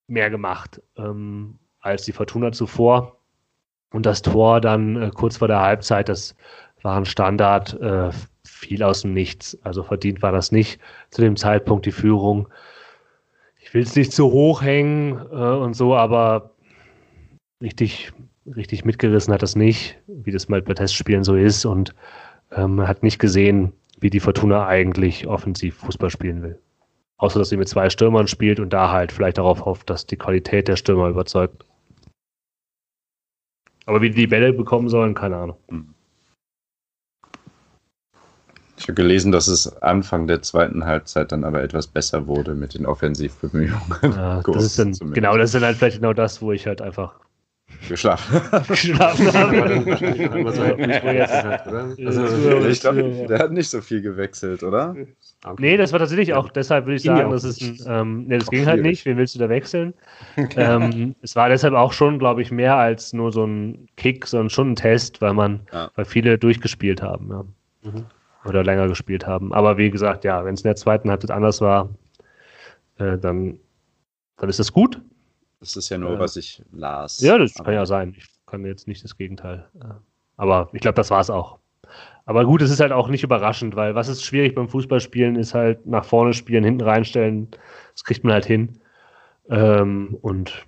mehr 0.07 0.31
gemacht 0.31 0.83
ähm, 0.97 1.59
als 1.81 2.05
die 2.05 2.13
Fortuna 2.13 2.53
zuvor. 2.53 3.17
Und 3.93 4.07
das 4.07 4.23
Tor 4.23 4.61
dann 4.61 5.01
äh, 5.01 5.11
kurz 5.13 5.39
vor 5.39 5.49
der 5.49 5.61
Halbzeit, 5.61 6.09
das 6.09 6.37
war 6.83 6.97
ein 6.97 7.07
Standard, 7.07 7.75
äh, 7.81 8.11
viel 8.45 8.83
aus 8.83 9.03
dem 9.03 9.13
Nichts. 9.13 9.59
Also 9.63 9.83
verdient 9.83 10.23
war 10.23 10.33
das 10.33 10.53
nicht 10.53 10.81
zu 11.11 11.23
dem 11.23 11.37
Zeitpunkt 11.37 11.87
die 11.87 11.93
Führung. 11.93 12.49
Ich 13.59 13.75
will 13.75 13.83
es 13.83 13.97
nicht 13.97 14.13
zu 14.13 14.31
hoch 14.31 14.63
hängen 14.63 15.19
äh, 15.31 15.35
und 15.35 15.75
so, 15.75 15.95
aber 15.95 16.53
richtig 17.63 18.13
richtig 18.57 18.85
mitgerissen 18.85 19.33
hat 19.33 19.43
das 19.43 19.57
nicht, 19.57 19.99
wie 20.07 20.31
das 20.31 20.49
mal 20.49 20.63
bei 20.63 20.75
Testspielen 20.75 21.25
so 21.25 21.37
ist 21.37 21.65
und 21.65 21.95
ähm, 22.53 22.87
hat 22.87 23.03
nicht 23.03 23.19
gesehen, 23.19 23.73
wie 24.01 24.11
die 24.11 24.21
Fortuna 24.21 24.67
eigentlich 24.67 25.27
offensiv 25.27 25.77
Fußball 25.77 26.11
spielen 26.11 26.43
will. 26.43 26.59
Außer, 27.19 27.39
dass 27.39 27.51
sie 27.51 27.57
mit 27.57 27.69
zwei 27.69 27.91
Stürmern 27.91 28.29
spielt 28.29 28.61
und 28.61 28.73
da 28.73 28.91
halt 28.91 29.13
vielleicht 29.13 29.39
darauf 29.39 29.65
hofft, 29.65 29.91
dass 29.91 30.07
die 30.07 30.17
Qualität 30.17 30.69
der 30.69 30.77
Stürmer 30.77 31.09
überzeugt. 31.09 31.67
Aber 33.87 34.01
wie 34.01 34.11
die 34.11 34.17
die 34.17 34.27
Bälle 34.27 34.53
bekommen 34.53 34.89
sollen, 34.89 35.15
keine 35.15 35.37
Ahnung. 35.37 35.57
Ich 38.79 38.85
habe 38.85 38.95
gelesen, 38.95 39.31
dass 39.31 39.49
es 39.49 39.77
Anfang 39.83 40.27
der 40.27 40.41
zweiten 40.41 40.87
Halbzeit 40.87 41.33
dann 41.33 41.45
aber 41.45 41.63
etwas 41.63 41.87
besser 41.87 42.27
wurde 42.27 42.55
mit 42.55 42.73
den 42.73 42.87
Offensivbemühungen. 42.87 43.99
Ja, 44.03 44.41
das 44.41 44.65
ist 44.65 44.79
dann, 44.79 44.93
genau, 45.13 45.37
das 45.37 45.51
ist 45.51 45.57
dann 45.57 45.65
halt 45.65 45.77
vielleicht 45.77 45.97
genau 45.97 46.15
das, 46.15 46.41
wo 46.41 46.53
ich 46.53 46.67
halt 46.67 46.81
einfach 46.81 47.21
geschlafen. 47.89 48.41
geschlafen 48.69 49.33
habe. 49.35 49.63
also, 52.07 52.69
ich 52.69 52.81
glaube, 52.81 53.27
der 53.29 53.39
hat 53.39 53.53
nicht 53.53 53.69
so 53.69 53.81
viel 53.81 54.03
gewechselt, 54.03 54.63
oder? 54.63 54.97
Okay. 55.45 55.57
Nee, 55.59 55.77
das 55.77 55.93
war 55.93 55.99
tatsächlich 55.99 56.35
auch, 56.35 56.51
deshalb 56.51 56.85
würde 56.87 56.97
ich 56.97 57.03
sagen, 57.03 57.31
das 57.31 57.45
ist 57.45 57.63
ein, 57.63 57.79
ähm, 57.87 58.25
nee, 58.27 58.39
das 58.39 58.51
ging 58.51 58.67
halt 58.67 58.83
nicht, 58.83 59.07
wen 59.07 59.17
willst 59.17 59.35
du 59.35 59.39
da 59.39 59.49
wechseln? 59.49 59.95
ähm, 60.57 61.15
es 61.23 61.35
war 61.35 61.49
deshalb 61.49 61.75
auch 61.75 61.93
schon, 61.93 62.19
glaube 62.19 62.43
ich, 62.43 62.51
mehr 62.51 62.77
als 62.77 63.13
nur 63.13 63.33
so 63.33 63.47
ein 63.47 63.89
Kick, 63.97 64.27
sondern 64.27 64.51
schon 64.51 64.73
ein 64.73 64.77
Test, 64.77 65.23
weil 65.23 65.33
man, 65.33 65.61
ja. 65.73 65.91
weil 65.95 66.05
viele 66.05 66.37
durchgespielt 66.37 67.03
haben, 67.03 67.31
ja. 67.31 67.45
Mhm. 67.91 68.05
Oder 68.45 68.65
länger 68.65 68.89
gespielt 68.89 69.27
haben. 69.27 69.53
Aber 69.53 69.77
wie 69.77 69.91
gesagt, 69.91 70.25
ja, 70.25 70.45
wenn 70.45 70.55
es 70.55 70.61
in 70.61 70.69
der 70.69 70.77
zweiten 70.77 71.11
Halbzeit 71.11 71.31
anders 71.31 71.61
war, 71.61 71.91
äh, 72.99 73.19
dann, 73.19 73.59
dann 74.39 74.49
ist 74.49 74.59
das 74.59 74.73
gut. 74.73 75.01
Das 75.61 75.77
ist 75.77 75.91
ja 75.91 75.99
nur, 75.99 76.13
äh, 76.13 76.19
was 76.19 76.37
ich 76.37 76.63
las. 76.73 77.21
Ja, 77.21 77.39
das 77.39 77.55
kann 77.55 77.73
ja 77.73 77.87
sein. 77.87 78.15
Ich 78.17 78.27
kann 78.47 78.65
jetzt 78.65 78.89
nicht 78.89 79.05
das 79.05 79.17
Gegenteil. 79.17 79.69
Äh, 79.81 79.95
aber 80.37 80.71
ich 80.73 80.81
glaube, 80.81 80.97
das 80.97 81.11
war 81.11 81.21
es 81.21 81.31
auch. 81.31 81.59
Aber 82.25 82.45
gut, 82.45 82.63
es 82.63 82.71
ist 82.71 82.81
halt 82.81 82.93
auch 82.93 83.09
nicht 83.09 83.25
überraschend, 83.25 83.77
weil 83.77 83.95
was 83.95 84.09
ist 84.09 84.25
schwierig 84.25 84.55
beim 84.55 84.69
Fußballspielen, 84.69 85.37
ist 85.37 85.55
halt 85.55 85.87
nach 85.87 86.05
vorne 86.05 86.33
spielen, 86.33 86.65
hinten 86.65 86.83
reinstellen. 86.83 87.49
Das 87.93 88.05
kriegt 88.05 88.25
man 88.25 88.33
halt 88.33 88.47
hin. 88.47 88.81
Ähm, 89.49 90.17
und 90.23 90.67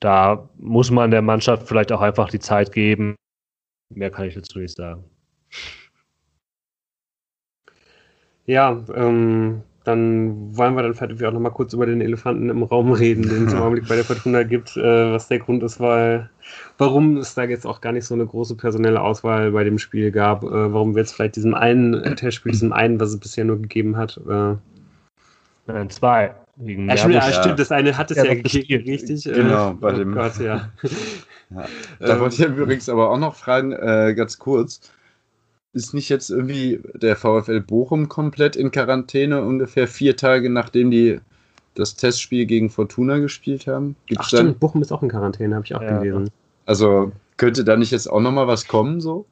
da 0.00 0.48
muss 0.56 0.90
man 0.90 1.10
der 1.10 1.22
Mannschaft 1.22 1.68
vielleicht 1.68 1.92
auch 1.92 2.00
einfach 2.00 2.30
die 2.30 2.38
Zeit 2.38 2.72
geben. 2.72 3.16
Mehr 3.90 4.10
kann 4.10 4.26
ich 4.26 4.34
dazu 4.34 4.58
nicht 4.58 4.76
sagen. 4.76 5.04
Ja, 8.46 8.82
ähm, 8.94 9.62
dann 9.88 10.54
wollen 10.54 10.74
wir 10.74 10.82
dann 10.82 10.92
vielleicht 10.92 11.24
auch 11.24 11.32
nochmal 11.32 11.52
kurz 11.52 11.72
über 11.72 11.86
den 11.86 12.02
Elefanten 12.02 12.50
im 12.50 12.62
Raum 12.62 12.92
reden, 12.92 13.22
den 13.22 13.46
es 13.46 13.54
im 13.54 13.58
Augenblick 13.62 13.88
bei 13.88 13.96
der 13.96 14.04
Fortuna 14.04 14.42
gibt, 14.42 14.76
äh, 14.76 15.12
was 15.12 15.28
der 15.28 15.38
Grund 15.38 15.62
ist, 15.62 15.80
weil, 15.80 16.28
warum 16.76 17.16
es 17.16 17.34
da 17.34 17.44
jetzt 17.44 17.66
auch 17.66 17.80
gar 17.80 17.92
nicht 17.92 18.04
so 18.04 18.12
eine 18.12 18.26
große 18.26 18.54
personelle 18.54 19.00
Auswahl 19.00 19.50
bei 19.50 19.64
dem 19.64 19.78
Spiel 19.78 20.10
gab, 20.10 20.44
äh, 20.44 20.72
warum 20.72 20.94
wir 20.94 21.00
jetzt 21.00 21.14
vielleicht 21.14 21.36
diesem 21.36 21.54
einen 21.54 22.16
Testspiel, 22.16 22.52
diesem 22.52 22.74
einen, 22.74 23.00
was 23.00 23.10
es 23.10 23.18
bisher 23.18 23.46
nur 23.46 23.56
gegeben 23.62 23.96
hat. 23.96 24.20
Äh, 24.28 24.56
Nein, 25.66 25.88
zwei. 25.88 26.34
ja, 26.58 26.96
stimmt, 26.98 27.14
ja, 27.14 27.32
stimmt, 27.32 27.58
das 27.58 27.72
eine 27.72 27.96
hat 27.96 28.10
es 28.10 28.18
ja, 28.18 28.24
ja 28.24 28.34
gegeben, 28.34 28.84
richtig? 28.84 29.26
Äh, 29.26 29.32
genau, 29.32 29.72
bei 29.72 29.94
oh 29.94 29.96
dem. 29.96 30.12
Gott, 30.12 30.38
ja. 30.38 30.68
ja. 31.50 31.64
Da 31.98 32.20
wollte 32.20 32.42
ich 32.42 32.46
übrigens 32.46 32.90
aber 32.90 33.10
auch 33.10 33.18
noch 33.18 33.34
fragen, 33.34 33.72
äh, 33.72 34.12
ganz 34.14 34.38
kurz 34.38 34.92
ist 35.78 35.94
nicht 35.94 36.08
jetzt 36.08 36.30
irgendwie 36.30 36.80
der 36.94 37.16
VfL 37.16 37.60
Bochum 37.60 38.08
komplett 38.08 38.56
in 38.56 38.70
Quarantäne, 38.70 39.42
ungefähr 39.42 39.88
vier 39.88 40.16
Tage 40.16 40.50
nachdem 40.50 40.90
die 40.90 41.20
das 41.74 41.94
Testspiel 41.94 42.44
gegen 42.46 42.70
Fortuna 42.70 43.18
gespielt 43.18 43.66
haben? 43.66 43.96
Gibt's 44.06 44.24
Ach 44.24 44.28
stimmt, 44.28 44.60
Bochum 44.60 44.82
ist 44.82 44.92
auch 44.92 45.02
in 45.02 45.08
Quarantäne, 45.08 45.54
habe 45.54 45.64
ich 45.64 45.74
auch 45.74 45.82
ja. 45.82 45.98
gelesen. 45.98 46.30
Also 46.66 47.12
könnte 47.36 47.64
da 47.64 47.76
nicht 47.76 47.92
jetzt 47.92 48.10
auch 48.10 48.20
nochmal 48.20 48.48
was 48.48 48.66
kommen, 48.66 49.00
so? 49.00 49.24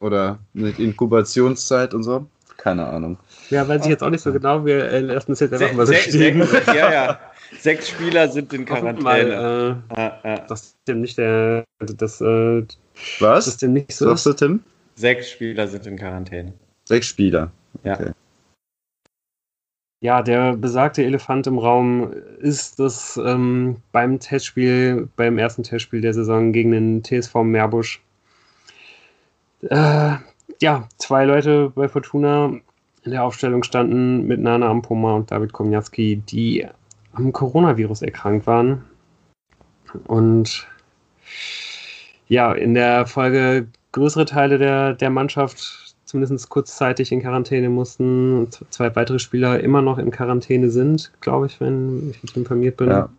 Oder 0.00 0.38
mit 0.52 0.78
Inkubationszeit 0.78 1.94
und 1.94 2.04
so? 2.04 2.26
Keine 2.56 2.86
Ahnung. 2.86 3.18
Ja, 3.50 3.66
weiß 3.66 3.82
ich 3.82 3.90
jetzt 3.90 4.02
auch 4.02 4.10
nicht 4.10 4.22
so 4.22 4.32
genau. 4.32 4.64
Wir 4.64 4.84
äh, 4.84 5.00
lassen 5.00 5.32
es 5.32 5.40
jetzt 5.40 5.52
einfach 5.52 5.74
mal 5.74 5.86
so 5.86 5.94
stehen. 5.94 6.46
ja, 6.68 6.92
ja. 6.92 7.20
Sechs 7.58 7.88
Spieler 7.88 8.28
sind 8.28 8.52
in 8.52 8.64
Quarantäne. 8.64 9.02
Mal, 9.02 9.82
äh, 9.90 10.00
ah, 10.00 10.18
ah. 10.22 10.38
Das 10.48 10.76
ist 10.86 10.96
nicht 10.96 11.18
der, 11.18 11.64
das, 11.80 12.20
äh, 12.20 12.64
Was? 13.20 13.46
Das 13.46 13.56
dem 13.56 13.72
nicht 13.72 13.92
so 13.92 14.08
Sagst 14.08 14.26
du, 14.26 14.32
Tim? 14.32 14.60
Sechs 14.94 15.30
Spieler 15.30 15.66
sind 15.68 15.86
in 15.86 15.96
Quarantäne. 15.96 16.52
Sechs 16.84 17.06
Spieler. 17.06 17.50
Ja. 17.84 17.94
Okay. 17.94 18.12
Ja, 20.02 20.20
der 20.20 20.56
besagte 20.56 21.04
Elefant 21.04 21.46
im 21.46 21.58
Raum 21.58 22.12
ist, 22.40 22.80
dass 22.80 23.16
ähm, 23.24 23.76
beim 23.92 24.18
Testspiel, 24.18 25.08
beim 25.14 25.38
ersten 25.38 25.62
Testspiel 25.62 26.00
der 26.00 26.12
Saison 26.12 26.52
gegen 26.52 26.72
den 26.72 27.04
TSV 27.04 27.36
Meerbusch, 27.44 28.02
äh, 29.70 30.16
ja, 30.60 30.88
zwei 30.96 31.24
Leute 31.24 31.70
bei 31.74 31.88
Fortuna 31.88 32.52
in 33.04 33.10
der 33.12 33.22
Aufstellung 33.22 33.62
standen 33.62 34.26
mit 34.26 34.40
Nana 34.40 34.68
Ampoma 34.68 35.14
und 35.14 35.30
David 35.30 35.52
Komniatski, 35.52 36.16
die 36.16 36.66
am 37.12 37.32
Coronavirus 37.32 38.02
erkrankt 38.02 38.46
waren. 38.48 38.84
Und 40.08 40.66
ja, 42.32 42.52
in 42.54 42.72
der 42.72 43.04
Folge 43.04 43.68
größere 43.92 44.24
Teile 44.24 44.56
der, 44.56 44.94
der 44.94 45.10
Mannschaft 45.10 45.94
zumindest 46.06 46.48
kurzzeitig 46.48 47.12
in 47.12 47.20
Quarantäne 47.20 47.68
mussten. 47.68 48.48
Zwei 48.70 48.96
weitere 48.96 49.18
Spieler 49.18 49.60
immer 49.60 49.82
noch 49.82 49.98
in 49.98 50.10
Quarantäne 50.10 50.70
sind, 50.70 51.12
glaube 51.20 51.44
ich, 51.46 51.60
wenn 51.60 52.08
ich 52.10 52.22
nicht 52.22 52.34
informiert 52.34 52.78
bin. 52.78 52.88
Ja. 52.88 53.10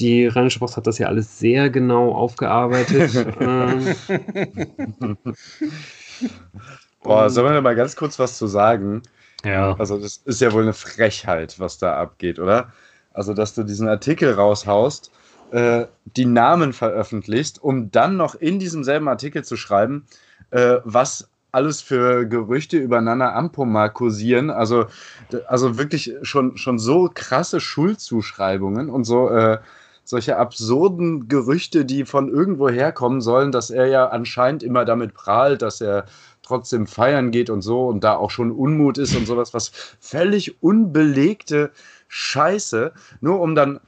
Die 0.00 0.26
Rheinische 0.26 0.58
Post 0.58 0.76
hat 0.76 0.88
das 0.88 0.98
ja 0.98 1.06
alles 1.06 1.38
sehr 1.38 1.70
genau 1.70 2.12
aufgearbeitet. 2.12 3.14
ähm, 3.40 3.94
Boah, 7.04 7.30
sollen 7.30 7.54
wir 7.54 7.62
mal 7.62 7.76
ganz 7.76 7.94
kurz 7.94 8.18
was 8.18 8.36
zu 8.36 8.48
sagen? 8.48 9.02
Ja. 9.44 9.76
Also, 9.78 9.96
das 9.96 10.16
ist 10.24 10.40
ja 10.40 10.52
wohl 10.52 10.62
eine 10.62 10.72
Frechheit, 10.72 11.60
was 11.60 11.78
da 11.78 11.96
abgeht, 11.96 12.40
oder? 12.40 12.72
Also, 13.12 13.32
dass 13.32 13.54
du 13.54 13.62
diesen 13.62 13.86
Artikel 13.86 14.32
raushaust, 14.32 15.12
äh, 15.50 15.86
die 16.16 16.26
Namen 16.26 16.72
veröffentlichst, 16.72 17.62
um 17.62 17.90
dann 17.90 18.16
noch 18.16 18.34
in 18.34 18.58
diesem 18.58 18.84
selben 18.84 19.08
Artikel 19.08 19.44
zu 19.44 19.56
schreiben, 19.56 20.06
äh, 20.50 20.76
was 20.84 21.28
alles 21.52 21.80
für 21.80 22.26
Gerüchte 22.26 22.76
über 22.76 23.00
Nana 23.00 23.34
Ampomar 23.34 23.90
kursieren. 23.90 24.50
Also, 24.50 24.86
also 25.46 25.78
wirklich 25.78 26.14
schon, 26.22 26.56
schon 26.56 26.78
so 26.78 27.10
krasse 27.12 27.60
Schuldzuschreibungen 27.60 28.90
und 28.90 29.04
so 29.04 29.30
äh, 29.30 29.58
solche 30.04 30.38
absurden 30.38 31.28
Gerüchte, 31.28 31.84
die 31.84 32.06
von 32.06 32.30
irgendwo 32.30 32.68
herkommen 32.70 33.20
sollen, 33.20 33.52
dass 33.52 33.70
er 33.70 33.86
ja 33.86 34.08
anscheinend 34.08 34.62
immer 34.62 34.84
damit 34.86 35.12
prahlt, 35.12 35.60
dass 35.60 35.82
er 35.82 36.06
trotzdem 36.42 36.86
feiern 36.86 37.30
geht 37.30 37.50
und 37.50 37.60
so 37.60 37.86
und 37.86 38.04
da 38.04 38.16
auch 38.16 38.30
schon 38.30 38.50
Unmut 38.50 38.96
ist 38.96 39.14
und 39.14 39.26
sowas, 39.26 39.52
was 39.52 39.70
völlig 40.00 40.62
unbelegte 40.62 41.72
Scheiße, 42.08 42.92
nur 43.20 43.40
um 43.40 43.54
dann 43.54 43.80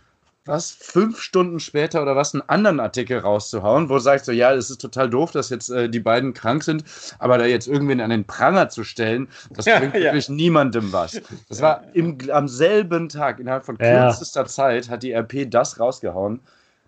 was 0.46 0.70
fünf 0.70 1.20
Stunden 1.20 1.60
später 1.60 2.00
oder 2.02 2.16
was 2.16 2.34
einen 2.34 2.42
anderen 2.48 2.80
Artikel 2.80 3.18
rauszuhauen, 3.18 3.88
wo 3.88 3.94
du 3.94 4.00
sagst 4.00 4.26
so, 4.26 4.32
ja, 4.32 4.52
es 4.54 4.70
ist 4.70 4.80
total 4.80 5.10
doof, 5.10 5.32
dass 5.32 5.50
jetzt 5.50 5.68
äh, 5.70 5.88
die 5.88 6.00
beiden 6.00 6.32
krank 6.32 6.64
sind, 6.64 6.84
aber 7.18 7.38
da 7.38 7.44
jetzt 7.44 7.68
irgendwen 7.68 8.00
an 8.00 8.10
den 8.10 8.24
Pranger 8.24 8.68
zu 8.68 8.82
stellen, 8.84 9.28
das 9.50 9.66
Ja, 9.66 9.78
bringt 9.78 9.94
ja. 9.94 10.00
wirklich 10.00 10.28
niemandem 10.28 10.92
was. 10.92 11.20
Das 11.48 11.60
war 11.60 11.84
im, 11.92 12.18
am 12.32 12.48
selben 12.48 13.08
Tag, 13.08 13.38
innerhalb 13.38 13.64
von 13.64 13.76
Ja. 13.80 14.08
kürzester 14.08 14.46
Zeit, 14.46 14.88
hat 14.88 15.02
die 15.02 15.12
RP 15.12 15.46
das 15.50 15.78
rausgehauen. 15.78 16.40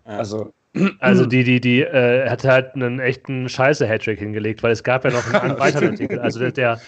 Ja. 0.05 0.17
Also, 0.17 0.51
Also 0.99 1.27
die, 1.27 1.43
die, 1.43 1.61
die 1.61 1.81
äh, 1.81 2.27
hat 2.27 2.43
halt 2.45 2.73
einen 2.73 2.99
echten 2.99 3.47
Scheiße-Hattrick 3.47 4.17
hingelegt, 4.17 4.63
weil 4.63 4.71
es 4.71 4.83
gab 4.83 5.05
ja 5.05 5.11
noch 5.11 5.31
einen, 5.31 5.59
weiteren 5.59 5.89
Artikel. 5.91 6.19
Also 6.19 6.39
der, 6.39 6.51
der 6.51 6.81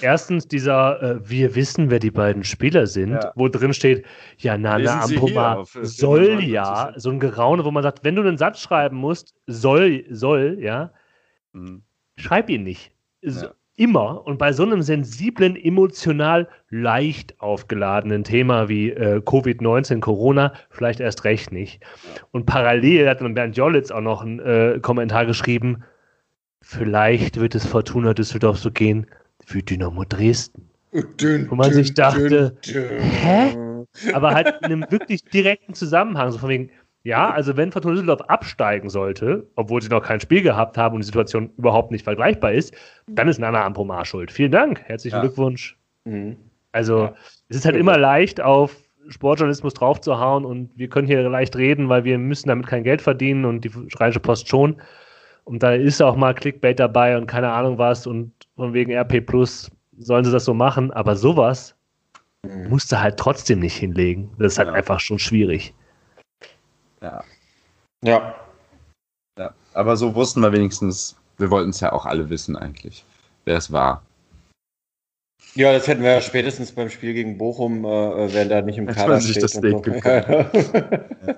erstens 0.00 0.46
dieser 0.46 1.02
äh, 1.02 1.28
Wir 1.28 1.54
wissen, 1.56 1.90
wer 1.90 1.98
die 1.98 2.12
beiden 2.12 2.44
Spieler 2.44 2.86
sind, 2.86 3.12
Ja. 3.14 3.32
wo 3.34 3.48
drin 3.48 3.74
steht, 3.74 4.04
ja, 4.38 4.56
Nana 4.56 5.02
Ampoma 5.02 5.64
soll 5.82 6.20
99. 6.20 6.48
ja, 6.48 6.92
so 6.96 7.10
ein 7.10 7.18
Geraune, 7.18 7.64
wo 7.64 7.72
man 7.72 7.82
sagt, 7.82 8.04
wenn 8.04 8.14
du 8.14 8.22
einen 8.22 8.38
Satz 8.38 8.60
schreiben 8.60 8.96
musst, 8.96 9.34
soll, 9.48 10.04
soll, 10.10 10.58
ja, 10.60 10.92
mh. 11.54 11.80
schreib 12.16 12.48
ihn 12.50 12.62
nicht. 12.62 12.92
So, 13.22 13.46
Ja. 13.46 13.54
Immer 13.76 14.24
und 14.24 14.38
bei 14.38 14.52
so 14.52 14.62
einem 14.62 14.82
sensiblen, 14.82 15.56
emotional 15.56 16.48
leicht 16.70 17.40
aufgeladenen 17.40 18.22
Thema 18.22 18.68
wie 18.68 18.90
äh, 18.90 19.20
Covid-19, 19.24 19.98
Corona, 19.98 20.52
vielleicht 20.70 21.00
erst 21.00 21.24
recht 21.24 21.50
nicht. 21.50 21.82
Und 22.30 22.46
parallel 22.46 23.08
hat 23.08 23.20
dann 23.20 23.34
Bernd 23.34 23.56
Jollitz 23.56 23.90
auch 23.90 24.00
noch 24.00 24.22
einen 24.22 24.38
äh, 24.38 24.78
Kommentar 24.80 25.26
geschrieben, 25.26 25.82
vielleicht 26.62 27.40
wird 27.40 27.56
es 27.56 27.66
Fortuna 27.66 28.14
Düsseldorf 28.14 28.58
so 28.58 28.70
gehen 28.70 29.06
wie 29.48 29.62
Dynamo 29.62 30.04
Dresden. 30.04 30.70
Wo 31.50 31.56
man 31.56 31.72
sich 31.72 31.94
dachte, 31.94 32.56
hä? 32.62 33.56
Aber 34.12 34.34
halt 34.34 34.54
in 34.60 34.66
einem 34.66 34.86
wirklich 34.90 35.24
direkten 35.24 35.74
Zusammenhang, 35.74 36.30
so 36.30 36.38
von 36.38 36.48
wegen, 36.48 36.70
ja, 37.04 37.30
also 37.30 37.56
wenn 37.56 37.70
Fortuna 37.70 37.94
Düsseldorf 37.94 38.22
absteigen 38.22 38.88
sollte, 38.88 39.46
obwohl 39.56 39.80
sie 39.82 39.88
noch 39.88 40.02
kein 40.02 40.20
Spiel 40.20 40.42
gehabt 40.42 40.76
haben 40.78 40.94
und 40.94 41.00
die 41.02 41.06
Situation 41.06 41.50
überhaupt 41.58 41.90
nicht 41.90 42.02
vergleichbar 42.04 42.52
ist, 42.52 42.74
dann 43.06 43.28
ist 43.28 43.38
Nana 43.38 43.64
Ampomar 43.64 44.04
schuld. 44.04 44.32
Vielen 44.32 44.50
Dank, 44.52 44.80
herzlichen 44.86 45.16
Ja. 45.16 45.20
Glückwunsch. 45.22 45.76
Mhm. 46.04 46.36
Also 46.72 47.04
Ja. 47.04 47.14
es 47.48 47.56
ist 47.58 47.64
halt 47.66 47.76
immer 47.76 47.98
leicht, 47.98 48.40
auf 48.40 48.76
Sportjournalismus 49.08 49.74
draufzuhauen 49.74 50.46
und 50.46 50.70
wir 50.76 50.88
können 50.88 51.06
hier 51.06 51.28
leicht 51.28 51.56
reden, 51.56 51.90
weil 51.90 52.04
wir 52.04 52.16
müssen 52.18 52.48
damit 52.48 52.66
kein 52.66 52.84
Geld 52.84 53.02
verdienen 53.02 53.44
und 53.44 53.64
die 53.64 53.70
Rheinische 54.00 54.20
Post 54.20 54.48
schon. 54.48 54.76
Und 55.44 55.62
da 55.62 55.74
ist 55.74 56.00
auch 56.00 56.16
mal 56.16 56.34
Clickbait 56.34 56.80
dabei 56.80 57.18
und 57.18 57.26
keine 57.26 57.50
Ahnung 57.52 57.76
was 57.76 58.06
und 58.06 58.32
von 58.56 58.72
wegen 58.72 58.90
RP 58.92 59.20
Plus 59.20 59.70
sollen 59.98 60.24
sie 60.24 60.32
das 60.32 60.46
so 60.46 60.54
machen, 60.54 60.90
aber 60.90 61.16
sowas 61.16 61.76
Mhm. 62.46 62.70
musst 62.70 62.90
du 62.92 62.98
halt 63.00 63.18
trotzdem 63.18 63.60
nicht 63.60 63.76
hinlegen. 63.76 64.30
Das 64.38 64.52
ist 64.54 64.58
halt 64.58 64.68
Ja. 64.68 64.74
einfach 64.74 65.00
schon 65.00 65.18
schwierig. 65.18 65.74
Ja, 67.04 67.24
Ja. 68.04 68.34
ja. 69.38 69.54
Aber 69.74 69.96
so 69.96 70.14
wussten 70.14 70.40
wir 70.40 70.52
wenigstens, 70.52 71.16
wir 71.38 71.50
wollten 71.50 71.70
es 71.70 71.80
ja 71.80 71.92
auch 71.92 72.06
alle 72.06 72.30
wissen 72.30 72.56
eigentlich, 72.56 73.04
wer 73.44 73.56
es 73.58 73.70
war. 73.70 74.02
Ja, 75.54 75.72
das 75.72 75.86
hätten 75.86 76.02
wir 76.02 76.12
ja 76.12 76.20
spätestens 76.20 76.72
beim 76.72 76.90
Spiel 76.90 77.14
gegen 77.14 77.38
Bochum, 77.38 77.84
äh, 77.84 78.34
wer 78.34 78.46
da 78.46 78.62
nicht 78.62 78.78
im 78.78 78.86
Kader 78.86 79.08
man 79.08 79.20
sich 79.20 79.32
steht. 79.32 79.44
das 79.44 79.52
so. 79.52 79.60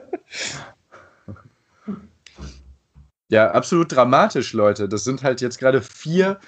Ja, 3.28 3.50
absolut 3.50 3.90
dramatisch, 3.90 4.52
Leute. 4.52 4.88
Das 4.88 5.02
sind 5.02 5.24
halt 5.24 5.40
jetzt 5.40 5.58
gerade 5.58 5.82
vier 5.82 6.38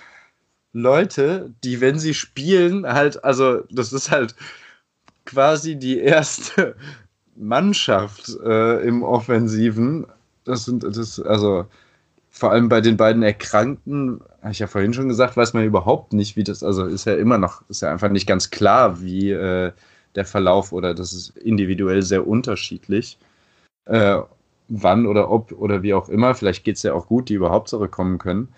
Leute, 0.72 1.52
die, 1.64 1.80
wenn 1.80 1.98
sie 1.98 2.14
spielen, 2.14 2.86
halt, 2.86 3.24
also 3.24 3.64
das 3.70 3.92
ist 3.92 4.12
halt 4.12 4.36
quasi 5.24 5.76
die 5.76 5.98
erste 5.98 6.76
Mannschaft 7.38 8.36
äh, 8.44 8.82
im 8.86 9.02
Offensiven. 9.02 10.06
Das 10.44 10.64
sind, 10.64 10.82
das, 10.82 11.20
also 11.20 11.66
vor 12.30 12.52
allem 12.52 12.68
bei 12.68 12.80
den 12.80 12.96
beiden 12.96 13.22
Erkrankten, 13.22 14.20
habe 14.42 14.52
ich 14.52 14.58
ja 14.58 14.66
vorhin 14.66 14.94
schon 14.94 15.08
gesagt, 15.08 15.36
weiß 15.36 15.54
man 15.54 15.64
überhaupt 15.64 16.12
nicht, 16.12 16.36
wie 16.36 16.44
das, 16.44 16.62
also 16.62 16.84
ist 16.84 17.06
ja 17.06 17.14
immer 17.14 17.38
noch, 17.38 17.62
ist 17.68 17.82
ja 17.82 17.90
einfach 17.90 18.10
nicht 18.10 18.26
ganz 18.26 18.50
klar, 18.50 19.00
wie 19.00 19.30
äh, 19.30 19.72
der 20.14 20.24
Verlauf 20.24 20.72
oder 20.72 20.94
das 20.94 21.12
ist 21.12 21.36
individuell 21.36 22.02
sehr 22.02 22.26
unterschiedlich. 22.26 23.18
Äh, 23.86 24.20
wann 24.68 25.06
oder 25.06 25.30
ob 25.30 25.52
oder 25.52 25.82
wie 25.82 25.94
auch 25.94 26.08
immer. 26.08 26.34
Vielleicht 26.34 26.64
geht 26.64 26.76
es 26.76 26.82
ja 26.82 26.92
auch 26.92 27.06
gut, 27.06 27.28
die 27.28 27.34
überhaupt 27.34 27.68
zurückkommen 27.68 28.18
können. 28.18 28.48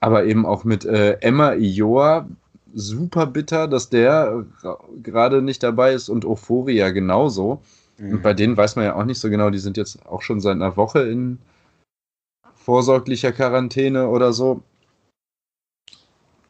Aber 0.00 0.24
eben 0.24 0.46
auch 0.46 0.64
mit 0.64 0.84
äh, 0.84 1.18
Emma 1.20 1.54
Ioa, 1.54 2.26
super 2.74 3.26
bitter, 3.26 3.68
dass 3.68 3.90
der 3.90 4.44
äh, 4.62 4.68
gerade 5.02 5.42
nicht 5.42 5.62
dabei 5.62 5.92
ist 5.92 6.08
und 6.08 6.24
Euphoria 6.24 6.90
genauso. 6.90 7.62
Mhm. 8.00 8.14
Und 8.14 8.22
bei 8.22 8.32
denen 8.32 8.56
weiß 8.56 8.76
man 8.76 8.86
ja 8.86 8.94
auch 8.96 9.04
nicht 9.04 9.20
so 9.20 9.28
genau, 9.28 9.50
die 9.50 9.58
sind 9.58 9.76
jetzt 9.76 10.04
auch 10.06 10.22
schon 10.22 10.40
seit 10.40 10.54
einer 10.54 10.76
Woche 10.76 11.02
in 11.02 11.38
vorsorglicher 12.54 13.32
Quarantäne 13.32 14.08
oder 14.08 14.32
so. 14.32 14.62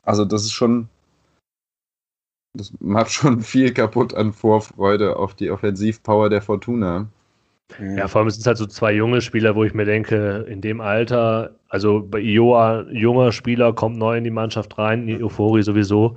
Also 0.02 0.24
das 0.24 0.42
ist 0.42 0.52
schon, 0.52 0.88
das 2.56 2.72
macht 2.80 3.10
schon 3.10 3.40
viel 3.42 3.72
kaputt 3.72 4.14
an 4.14 4.32
Vorfreude 4.32 5.16
auf 5.16 5.34
die 5.34 5.50
Offensivpower 5.50 6.30
der 6.30 6.42
Fortuna. 6.42 7.08
Ja, 7.78 8.08
vor 8.08 8.20
allem 8.20 8.30
sind 8.30 8.40
es 8.40 8.46
halt 8.46 8.58
so 8.58 8.66
zwei 8.66 8.92
junge 8.92 9.20
Spieler, 9.20 9.54
wo 9.54 9.62
ich 9.62 9.74
mir 9.74 9.84
denke, 9.84 10.44
in 10.48 10.60
dem 10.60 10.80
Alter, 10.80 11.54
also 11.68 12.02
bei 12.02 12.18
Ioa, 12.18 12.84
junger 12.90 13.30
Spieler, 13.30 13.72
kommt 13.72 13.96
neu 13.96 14.16
in 14.16 14.24
die 14.24 14.30
Mannschaft 14.30 14.76
rein, 14.76 15.06
die 15.06 15.22
Euphorie 15.22 15.62
sowieso. 15.62 16.16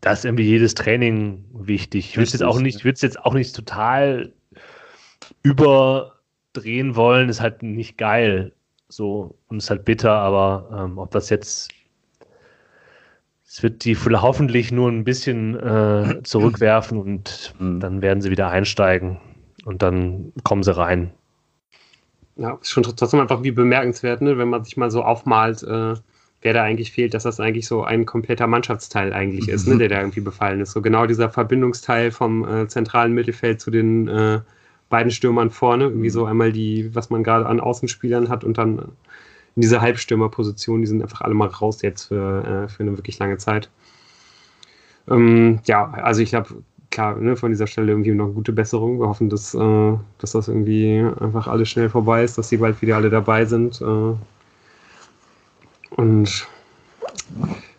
Da 0.00 0.12
ist 0.12 0.24
irgendwie 0.24 0.44
jedes 0.44 0.74
Training 0.74 1.44
wichtig. 1.52 2.10
Ich 2.10 2.16
würde 2.16 2.26
es 2.26 2.32
jetzt 2.32 2.44
auch 2.44 2.60
nicht, 2.60 2.84
würde 2.84 2.94
es 2.94 3.02
jetzt 3.02 3.18
auch 3.18 3.34
nicht 3.34 3.56
total 3.56 4.32
überdrehen 5.44 6.96
wollen, 6.96 7.28
ist 7.28 7.40
halt 7.40 7.62
nicht 7.62 7.96
geil. 7.96 8.52
So, 8.88 9.36
und 9.48 9.58
ist 9.58 9.70
halt 9.70 9.84
bitter, 9.84 10.12
aber 10.12 10.84
ähm, 10.84 10.98
ob 10.98 11.12
das 11.12 11.30
jetzt 11.30 11.70
es 13.46 13.62
wird 13.62 13.84
die 13.84 13.96
hoffentlich 13.96 14.72
nur 14.72 14.90
ein 14.90 15.04
bisschen 15.04 15.54
äh, 15.54 16.22
zurückwerfen 16.24 16.98
und 16.98 17.54
Mhm. 17.60 17.78
dann 17.78 18.02
werden 18.02 18.20
sie 18.20 18.32
wieder 18.32 18.48
einsteigen 18.48 19.18
und 19.64 19.80
dann 19.82 20.32
kommen 20.42 20.64
sie 20.64 20.76
rein. 20.76 21.12
Ja, 22.36 22.58
ist 22.60 22.70
schon 22.70 22.82
trotzdem 22.82 23.20
einfach 23.20 23.44
wie 23.44 23.52
bemerkenswert, 23.52 24.22
ne? 24.22 24.38
wenn 24.38 24.48
man 24.48 24.64
sich 24.64 24.76
mal 24.76 24.90
so 24.90 25.04
aufmalt, 25.04 25.62
äh, 25.62 25.94
wer 26.42 26.52
da 26.52 26.62
eigentlich 26.64 26.90
fehlt, 26.90 27.14
dass 27.14 27.22
das 27.22 27.38
eigentlich 27.38 27.68
so 27.68 27.84
ein 27.84 28.06
kompletter 28.06 28.48
Mannschaftsteil 28.48 29.12
eigentlich 29.12 29.48
ist, 29.48 29.68
ne? 29.68 29.76
der 29.78 29.88
da 29.88 30.00
irgendwie 30.00 30.20
befallen 30.20 30.60
ist. 30.60 30.72
So 30.72 30.82
genau 30.82 31.06
dieser 31.06 31.30
Verbindungsteil 31.30 32.10
vom 32.10 32.46
äh, 32.48 32.66
zentralen 32.66 33.12
Mittelfeld 33.12 33.60
zu 33.60 33.70
den 33.70 34.08
äh, 34.08 34.40
beiden 34.88 35.10
Stürmern 35.10 35.50
vorne, 35.50 35.84
irgendwie 35.84 36.10
so 36.10 36.24
einmal 36.24 36.52
die, 36.52 36.94
was 36.94 37.10
man 37.10 37.24
gerade 37.24 37.46
an 37.46 37.60
Außenspielern 37.60 38.28
hat 38.28 38.44
und 38.44 38.58
dann 38.58 38.78
in 39.56 39.62
dieser 39.62 39.80
Halbstürmerposition, 39.80 40.80
die 40.80 40.86
sind 40.86 41.02
einfach 41.02 41.20
alle 41.20 41.34
mal 41.34 41.48
raus 41.48 41.82
jetzt 41.82 42.04
für, 42.04 42.44
äh, 42.44 42.68
für 42.68 42.82
eine 42.82 42.96
wirklich 42.96 43.18
lange 43.18 43.38
Zeit. 43.38 43.70
Ähm, 45.08 45.60
ja, 45.66 45.90
also 45.90 46.22
ich 46.22 46.30
glaube, 46.30 46.62
klar, 46.90 47.16
ne, 47.16 47.36
von 47.36 47.50
dieser 47.50 47.66
Stelle 47.66 47.92
irgendwie 47.92 48.12
noch 48.12 48.26
eine 48.26 48.34
gute 48.34 48.52
Besserung. 48.52 49.00
Wir 49.00 49.08
hoffen, 49.08 49.28
dass, 49.28 49.54
äh, 49.54 49.92
dass 50.18 50.32
das 50.32 50.48
irgendwie 50.48 51.04
einfach 51.20 51.46
alles 51.48 51.68
schnell 51.68 51.88
vorbei 51.90 52.24
ist, 52.24 52.38
dass 52.38 52.48
sie 52.48 52.56
bald 52.56 52.80
wieder 52.82 52.96
alle 52.96 53.10
dabei 53.10 53.44
sind. 53.44 53.80
Äh, 53.80 54.14
und 55.96 56.48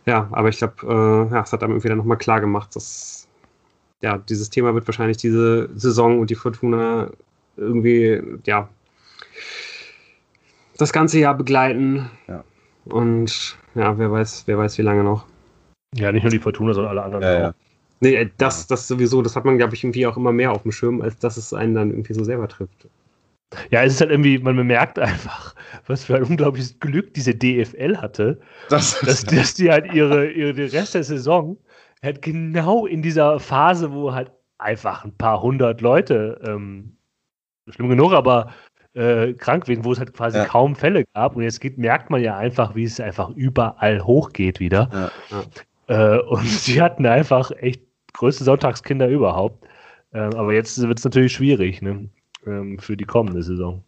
ja, 0.06 0.28
aber 0.32 0.49
ich 0.49 0.58
glaube, 0.58 0.76
äh, 0.84 1.34
ja, 1.34 1.41
es 1.41 1.51
hat 1.51 1.64
einem 1.64 1.74
irgendwie 1.74 1.89
dann 1.89 1.97
nochmal 1.97 2.18
klar 2.18 2.39
gemacht, 2.39 2.76
dass 2.76 3.25
ja, 4.06 4.20
dieses 4.20 4.51
Thema 4.51 4.76
wird 4.76 4.88
wahrscheinlich 4.88 5.18
diese 5.18 5.68
Saison 5.76 6.20
und 6.20 6.30
die 6.30 6.36
Fortuna 6.36 7.10
irgendwie, 7.58 8.22
ja, 8.45 8.70
das 10.78 10.93
ganze 10.93 11.18
Jahr 11.18 11.34
begleiten. 11.36 12.12
Ja. 12.28 12.43
Und 12.86 13.58
ja, 13.74 13.97
wer 13.97 14.12
weiß, 14.12 14.43
wer 14.45 14.60
weiß, 14.60 14.78
wie 14.78 14.84
lange 14.84 15.03
noch. 15.03 15.26
Ja, 15.95 16.12
nicht 16.12 16.22
nur 16.22 16.30
die 16.30 16.38
Fortuna, 16.38 16.76
sondern 16.76 16.91
alle 16.91 17.03
anderen 17.03 17.24
Ja, 17.24 17.34
auch. 17.34 17.39
ja. 17.39 17.53
Nee, 17.99 18.14
äh, 18.14 18.30
das, 18.38 18.68
das 18.68 18.88
sowieso, 18.88 19.24
das 19.24 19.36
hat 19.36 19.43
man, 19.43 19.58
glaube 19.58 19.74
ich, 19.74 19.84
irgendwie 19.84 20.06
auch 20.06 20.18
immer 20.18 20.32
mehr 20.32 20.51
auf 20.51 20.62
dem 20.62 20.72
Schirm, 20.72 21.01
als 21.01 21.18
dass 21.18 21.36
es 21.38 21.51
einen 21.51 21.74
dann 21.74 21.89
irgendwie 21.89 22.14
so 22.14 22.24
selber 22.24 22.47
trifft. 22.47 22.88
Ja, 23.72 23.84
es 23.84 23.93
ist 23.93 24.01
halt 24.01 24.12
irgendwie, 24.12 24.38
man 24.38 24.56
bemerkt 24.56 24.99
einfach, 24.99 25.56
was 25.88 26.03
für 26.03 26.18
ein 26.18 26.24
unglaubliches 26.26 26.80
Glück 26.80 27.12
diese 27.16 27.34
DFL 27.34 27.97
hatte, 27.97 28.39
Das 28.70 28.99
dass, 28.99 29.24
dass 29.24 29.56
die 29.56 29.72
halt 29.72 29.91
ihre, 29.93 30.30
ihre 30.30 30.53
den 30.53 30.70
Rest 30.70 30.93
der 30.93 31.03
Saison 31.03 31.58
halt 32.06 32.22
genau 32.22 32.86
in 32.86 33.01
dieser 33.01 33.39
Phase, 33.39 33.91
wo 33.91 34.14
halt 34.14 34.32
einfach 34.58 35.03
ein 35.03 35.16
paar 35.18 35.41
hundert 35.41 35.82
Leute, 35.82 36.39
ähm, 36.47 36.95
schlimm 37.70 37.89
genug, 37.89 38.14
aber 38.14 38.53
äh, 38.93 39.34
krank 39.34 39.68
werden, 39.68 39.84
wo 39.84 39.91
es 39.91 39.99
halt 39.99 40.14
quasi 40.14 40.38
Ja. 40.38 40.45
kaum 40.45 40.76
Fälle 40.76 41.03
gab. 41.14 41.36
Und 41.36 41.43
jetzt 41.43 41.60
geht, 41.60 41.78
merkt 41.78 42.10
man 42.10 42.22
ja 42.24 42.38
einfach, 42.38 42.76
wie 42.76 42.84
es 42.86 42.99
einfach 42.99 43.30
überall 43.32 44.01
hochgeht 44.01 44.60
wieder. 44.60 45.12
Ja. 45.30 46.16
Äh, 46.18 46.22
und 46.22 46.45
sie 46.47 46.82
hatten 46.82 47.06
einfach 47.06 47.51
echt 47.51 47.82
größte 48.14 48.45
Sonntagskinder 48.45 49.10
überhaupt. 49.10 49.68
Ähm, 50.14 50.34
aber 50.36 50.53
jetzt 50.53 50.82
wird 50.82 50.97
es 50.97 51.03
natürlich 51.03 51.34
schwierig 51.34 51.82
ne? 51.82 52.08
ähm, 52.47 52.80
für 52.80 52.95
die 52.95 53.03
kommende 53.03 53.43
Saison. 53.43 53.84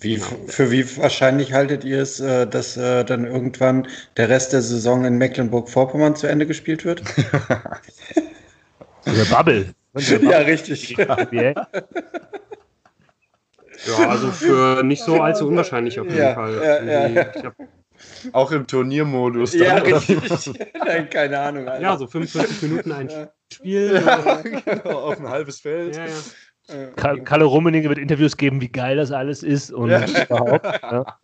Wie, 0.00 0.16
für 0.16 0.70
wie 0.70 0.96
wahrscheinlich 0.96 1.52
haltet 1.52 1.84
ihr 1.84 2.00
es, 2.00 2.18
äh, 2.18 2.46
dass 2.46 2.76
äh, 2.78 3.04
dann 3.04 3.26
irgendwann 3.26 3.86
der 4.16 4.28
Rest 4.30 4.52
der 4.54 4.62
Saison 4.62 5.04
in 5.04 5.18
Mecklenburg-Vorpommern 5.18 6.16
zu 6.16 6.26
Ende 6.28 6.46
gespielt 6.46 6.84
wird? 6.84 7.02
Der 9.06 9.24
Bubble. 9.26 9.74
ja, 9.94 10.38
richtig. 10.38 10.90
Ja. 10.96 11.16
Ja, 13.86 14.08
also 14.08 14.30
für 14.30 14.82
nicht 14.84 15.02
so 15.02 15.20
allzu 15.20 15.48
unwahrscheinlich 15.48 15.98
auf 15.98 16.06
jeden 16.06 16.18
Ja, 16.18 16.34
Fall. 16.34 16.54
ja, 16.54 16.82
ja, 16.84 17.06
ja. 17.08 17.32
Hab, 17.42 17.54
Auch 18.32 18.52
im 18.52 18.66
Turniermodus. 18.66 19.54
Ja, 19.54 19.80
dann, 19.80 19.92
oder? 19.92 20.08
richtig. 20.08 20.52
Nein, 20.78 21.10
keine 21.10 21.38
Ahnung. 21.40 21.68
Alter. 21.68 21.82
ja, 21.82 21.96
so 21.96 22.06
45 22.06 22.62
Minuten 22.62 22.92
ein 22.92 23.08
Ja. 23.08 23.32
Spiel. 23.52 23.94
Ja, 24.06 24.36
genau, 24.42 24.98
auf 25.00 25.18
ein 25.18 25.28
halbes 25.28 25.60
Feld. 25.60 25.96
Ja, 25.96 26.06
ja. 26.06 26.12
Äh, 26.68 26.86
Ka- 26.96 27.16
Kalle 27.18 27.44
Rummenigge 27.44 27.88
wird 27.88 27.98
Interviews 27.98 28.36
geben, 28.36 28.60
wie 28.60 28.68
geil 28.68 28.96
das 28.96 29.10
alles 29.12 29.42
ist 29.42 29.72
und 29.72 29.90
Ja. 29.90 30.04
überhaupt. 30.28 30.64
Ja. 30.82 31.18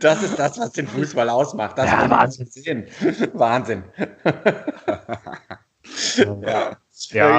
Das 0.00 0.22
ist 0.22 0.38
das, 0.38 0.58
was 0.58 0.72
den 0.72 0.86
Fußball 0.86 1.28
ausmacht. 1.28 1.78
Das 1.78 1.86
Ja, 1.86 2.08
Wahnsinn. 2.10 2.46
Sehen. 2.46 2.86
Wahnsinn. 3.34 3.84
Ja. 6.36 6.76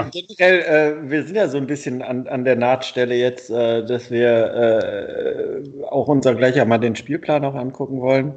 Äh, 0.02 0.10
Generell, 0.12 0.60
äh, 1.06 1.10
wir 1.10 1.24
sind 1.24 1.36
ja 1.36 1.48
so 1.50 1.58
ein 1.58 1.68
bisschen 1.68 2.02
an, 2.02 2.28
an 2.28 2.46
der 2.46 2.56
Nahtstelle 2.56 3.16
jetzt, 3.16 3.50
äh, 3.50 3.84
dass 3.86 4.10
wir 4.12 4.54
äh, 5.84 5.84
auch 5.90 6.08
unser 6.08 6.36
gleich 6.36 6.60
einmal 6.62 6.80
den 6.80 6.96
Spielplan 6.96 7.44
auch 7.44 7.56
angucken 7.56 8.00
wollen. 8.02 8.34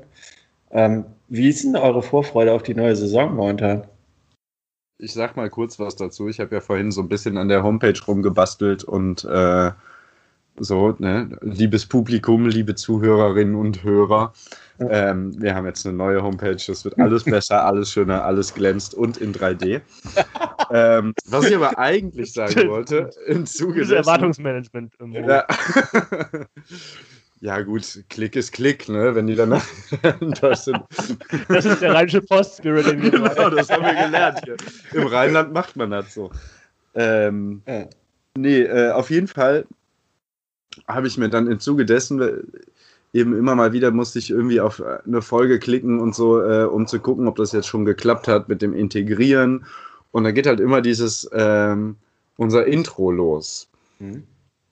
Ähm, 0.70 1.04
wie 1.28 1.48
ist 1.48 1.62
denn 1.64 1.76
eure 1.76 2.02
Vorfreude 2.02 2.52
auf 2.52 2.62
die 2.62 2.74
neue 2.74 2.96
Saison 2.96 3.34
momentan? 3.34 3.86
Ich 5.02 5.14
sag 5.14 5.36
mal 5.36 5.48
kurz 5.48 5.78
was 5.78 5.96
dazu. 5.96 6.28
Ich 6.28 6.40
habe 6.40 6.54
ja 6.54 6.60
vorhin 6.60 6.92
so 6.92 7.00
ein 7.00 7.08
bisschen 7.08 7.38
an 7.38 7.48
der 7.48 7.62
Homepage 7.62 7.98
rumgebastelt 8.06 8.84
und 8.84 9.24
äh, 9.24 9.70
so, 10.58 10.94
ne, 10.98 11.38
liebes 11.40 11.86
Publikum, 11.86 12.46
liebe 12.46 12.74
Zuhörerinnen 12.74 13.54
und 13.54 13.82
Hörer. 13.82 14.34
Ähm, 14.78 15.40
wir 15.40 15.54
haben 15.54 15.64
jetzt 15.64 15.86
eine 15.86 15.96
neue 15.96 16.22
Homepage. 16.22 16.56
Es 16.56 16.84
wird 16.84 16.98
alles 16.98 17.24
besser, 17.24 17.64
alles 17.66 17.90
schöner, 17.90 18.24
alles 18.24 18.52
glänzt 18.52 18.94
und 18.94 19.16
in 19.16 19.32
3D. 19.32 19.80
ähm, 20.70 21.14
was 21.26 21.46
ich 21.46 21.56
aber 21.56 21.78
eigentlich 21.78 22.34
sagen 22.34 22.68
wollte, 22.68 23.10
im 23.26 23.46
Zuge 23.46 23.80
Dieses 23.80 23.92
Erwartungsmanagement. 23.92 24.92
Ja. 25.12 25.46
ja, 27.40 27.62
gut, 27.62 28.04
Klick 28.10 28.36
ist 28.36 28.52
Klick, 28.52 28.88
ne? 28.88 29.14
Wenn 29.14 29.26
die 29.26 29.34
dann 29.34 29.52
enttäuscht 30.02 30.64
sind. 30.64 30.78
Das 31.48 31.64
ist 31.64 31.80
der 31.80 31.94
rheinische 31.94 32.20
Post-Spirit. 32.20 32.86
Genau, 33.00 33.50
das 33.50 33.70
haben 33.70 33.82
wir 33.82 33.94
gelernt 33.94 34.40
hier. 34.44 34.56
Im 34.92 35.06
Rheinland 35.06 35.52
macht 35.52 35.76
man 35.76 35.90
das 35.90 36.12
so. 36.12 36.30
Ähm, 36.94 37.62
Ja. 37.66 37.86
Nee, 38.36 38.62
äh, 38.62 38.92
auf 38.92 39.10
jeden 39.10 39.26
Fall 39.26 39.66
habe 40.86 41.08
ich 41.08 41.18
mir 41.18 41.28
dann 41.28 41.48
im 41.48 41.58
Zuge 41.58 41.84
dessen 41.84 42.20
eben 43.12 43.36
immer 43.36 43.56
mal 43.56 43.72
wieder 43.72 43.90
musste 43.90 44.20
ich 44.20 44.30
irgendwie 44.30 44.60
auf 44.60 44.80
eine 44.80 45.20
Folge 45.20 45.58
klicken 45.58 45.98
und 45.98 46.14
so, 46.14 46.40
äh, 46.40 46.64
um 46.64 46.86
zu 46.86 47.00
gucken, 47.00 47.26
ob 47.26 47.36
das 47.36 47.52
jetzt 47.52 47.66
schon 47.66 47.84
geklappt 47.84 48.28
hat 48.28 48.48
mit 48.48 48.62
dem 48.62 48.72
Integrieren. 48.72 49.66
Und 50.12 50.24
da 50.24 50.30
geht 50.30 50.46
halt 50.46 50.60
immer 50.60 50.80
dieses 50.80 51.28
ähm, 51.32 51.96
unser 52.36 52.66
Intro 52.66 53.10
los. 53.10 53.68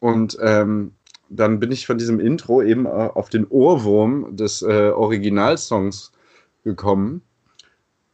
Und 0.00 0.38
ähm, 0.40 0.92
dann 1.28 1.60
bin 1.60 1.72
ich 1.72 1.86
von 1.86 1.98
diesem 1.98 2.20
Intro 2.20 2.62
eben 2.62 2.86
äh, 2.86 2.88
auf 2.88 3.28
den 3.28 3.46
Ohrwurm 3.46 4.36
des 4.36 4.62
äh, 4.62 4.90
Originalsongs 4.90 6.12
gekommen 6.64 7.22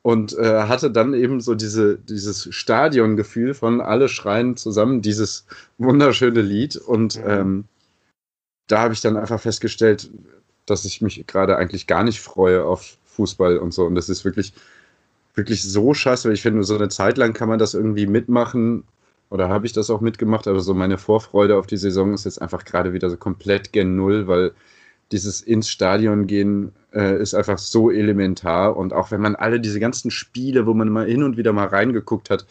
und 0.03 0.37
äh, 0.37 0.63
hatte 0.65 0.91
dann 0.91 1.15
eben 1.15 1.41
so 1.41 1.55
diese, 1.55 1.99
dieses 1.99 2.55
Stadiongefühl 2.55 3.55
von 3.55 3.81
alle 3.81 4.09
schreien 4.09 4.57
zusammen 4.57 5.03
dieses 5.03 5.47
wunderschöne 5.79 6.43
Lied 6.43 6.77
und 6.77 7.21
ähm, 7.25 7.65
da 8.67 8.81
habe 8.81 8.95
ich 8.95 9.01
dann 9.01 9.17
einfach 9.17 9.41
festgestellt, 9.41 10.11
dass 10.67 10.85
ich 10.85 11.03
mich 11.03 11.27
gerade 11.27 11.57
eigentlich 11.57 11.87
gar 11.87 12.05
nicht 12.05 12.21
freue 12.21 12.65
auf 12.65 12.97
Fußball 13.05 13.59
und 13.59 13.73
so. 13.73 13.85
Und 13.85 13.95
das 13.95 14.09
ist 14.09 14.25
wirklich 14.25 14.55
wirklich 15.35 15.63
so 15.63 15.95
scheiße, 15.95 16.29
weil 16.29 16.35
ich 16.35 16.43
finde, 16.43 16.63
so 16.65 16.77
eine 16.77 16.89
Zeit 16.89 17.19
lang 17.19 17.33
kann 17.33 17.49
man 17.49 17.59
das 17.59 17.75
irgendwie 17.75 18.07
mitmachen 18.07 18.85
oder 19.35 19.49
habe 19.49 19.67
ich 19.67 19.73
das 19.73 19.91
auch 19.91 20.01
mitgemacht, 20.01 20.47
aber 20.47 20.61
so 20.61 20.75
meine 20.75 20.97
Vorfreude 20.97 21.57
auf 21.57 21.67
die 21.67 21.77
Saison 21.77 22.15
ist 22.15 22.25
jetzt 22.25 22.41
einfach 22.41 22.65
gerade 22.65 22.93
wieder 22.93 23.11
so 23.11 23.17
komplett 23.17 23.73
gen 23.73 23.97
Null, 23.97 24.29
weil 24.29 24.53
dieses 25.11 25.41
ins 25.41 25.69
Stadion 25.69 26.29
gehen 26.29 26.71
äh, 26.93 27.21
ist 27.21 27.35
einfach 27.35 27.59
so 27.59 27.91
elementar 27.91 28.77
und 28.77 28.93
auch 28.93 29.11
wenn 29.11 29.21
man 29.21 29.35
alle 29.35 29.59
diese 29.59 29.81
ganzen 29.81 30.13
Spiele, 30.13 30.67
wo 30.67 30.75
man 30.75 30.89
mal 30.89 31.07
hin 31.07 31.25
und 31.25 31.37
wieder 31.37 31.53
mal 31.53 31.67
reingeguckt 31.67 32.31
hat, 32.31 32.47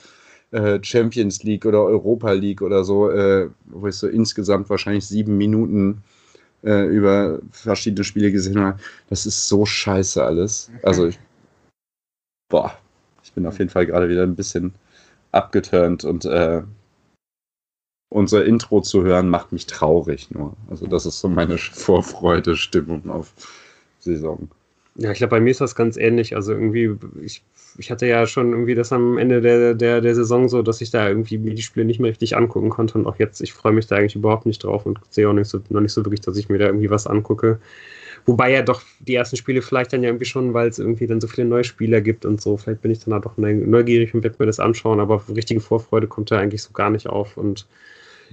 äh, 0.52 0.78
Champions 0.84 1.42
League 1.44 1.66
oder 1.66 1.86
Europa 1.86 2.34
League 2.34 2.62
oder 2.62 2.84
so, 2.84 3.10
äh, 3.10 3.50
wo 3.68 3.88
ich 3.88 3.96
so 3.96 4.10
insgesamt 4.10 4.70
wahrscheinlich 4.70 5.08
sieben 5.08 5.38
Minuten 5.38 6.04
äh, 6.66 6.86
über 6.86 7.40
verschiedene 7.52 8.04
Spiele 8.04 8.30
gesehen 8.30 8.60
habe, 8.60 8.80
das 9.10 9.26
ist 9.26 9.48
so 9.48 9.66
scheiße 9.66 10.22
alles. 10.22 10.70
Also 10.84 11.08
ich, 11.08 11.18
boah, 12.50 12.78
ich 13.24 13.32
bin 13.32 13.46
auf 13.46 13.58
jeden 13.60 13.72
Fall 13.72 13.86
gerade 13.86 14.10
wieder 14.10 14.24
ein 14.24 14.36
bisschen 14.36 14.74
abgeturnt 15.34 16.04
und 16.06 16.26
äh, 16.26 16.62
unser 18.10 18.46
Intro 18.46 18.82
zu 18.82 19.04
hören 19.04 19.30
macht 19.30 19.52
mich 19.52 19.66
traurig 19.66 20.30
nur. 20.32 20.54
Also 20.70 20.86
das 20.86 21.06
ist 21.06 21.20
so 21.20 21.28
meine 21.28 21.58
Vorfreude-Stimmung 21.58 23.10
auf 23.10 23.34
Saison. 24.00 24.50
Ja, 24.96 25.12
ich 25.12 25.18
glaube, 25.18 25.32
bei 25.32 25.40
mir 25.40 25.50
ist 25.50 25.62
das 25.62 25.74
ganz 25.74 25.98
ähnlich. 25.98 26.36
Also 26.36 26.54
irgendwie, 26.54 26.96
ich, 27.24 27.44
ich 27.80 27.90
hatte 27.90 28.06
ja 28.06 28.28
schon 28.28 28.52
irgendwie 28.52 28.76
das 28.76 28.94
am 28.94 29.18
Ende 29.18 29.42
der, 29.42 29.74
der, 29.74 30.02
der 30.02 30.16
Saison 30.16 30.48
so, 30.48 30.62
dass 30.62 30.82
ich 30.82 30.92
da 30.92 31.08
irgendwie 31.10 31.40
mir 31.40 31.56
die 31.56 31.64
Spiele 31.64 31.86
nicht 31.86 32.00
mehr 32.00 32.12
richtig 32.12 32.38
angucken 32.38 32.70
konnte. 32.70 33.00
Und 33.00 33.08
auch 33.08 33.18
jetzt, 33.18 33.42
ich 33.42 33.54
freue 33.54 33.74
mich 33.74 33.88
da 33.88 33.96
eigentlich 33.96 34.16
überhaupt 34.16 34.46
nicht 34.46 34.64
drauf 34.64 34.86
und 34.86 35.00
sehe 35.10 35.28
auch 35.28 35.34
nicht 35.34 35.50
so, 35.50 35.60
noch 35.70 35.82
nicht 35.82 35.94
so 35.94 36.06
wirklich, 36.06 36.22
dass 36.22 36.38
ich 36.38 36.50
mir 36.50 36.60
da 36.60 36.68
irgendwie 36.68 36.92
was 36.92 37.08
angucke. 37.08 37.60
Wobei 38.26 38.52
ja 38.52 38.62
doch 38.62 38.82
die 39.00 39.16
ersten 39.16 39.36
Spiele 39.36 39.62
vielleicht 39.62 39.92
dann 39.92 40.02
ja 40.02 40.10
irgendwie 40.10 40.26
schon, 40.26 40.54
weil 40.54 40.70
es 40.70 40.80
irgendwie 40.80 41.08
dann 41.08 41.20
so 41.20 41.28
viele 41.28 41.48
neue 41.48 41.64
Spieler 41.66 42.00
gibt 42.00 42.26
und 42.26 42.42
so. 42.42 42.56
Vielleicht 42.56 42.82
bin 42.82 42.92
ich 42.92 43.00
dann 43.00 43.12
da 43.12 43.20
doch 43.20 43.38
neu- 43.38 43.54
neugierig 43.54 44.14
und 44.14 44.24
werde 44.24 44.38
mir 44.40 44.46
das 44.46 44.60
anschauen, 44.62 45.00
aber 45.02 45.22
richtige 45.36 45.60
Vorfreude 45.60 46.08
kommt 46.08 46.32
da 46.32 46.40
eigentlich 46.40 46.64
so 46.64 46.72
gar 46.72 46.90
nicht 46.90 47.08
auf. 47.08 47.36
Und 47.36 47.68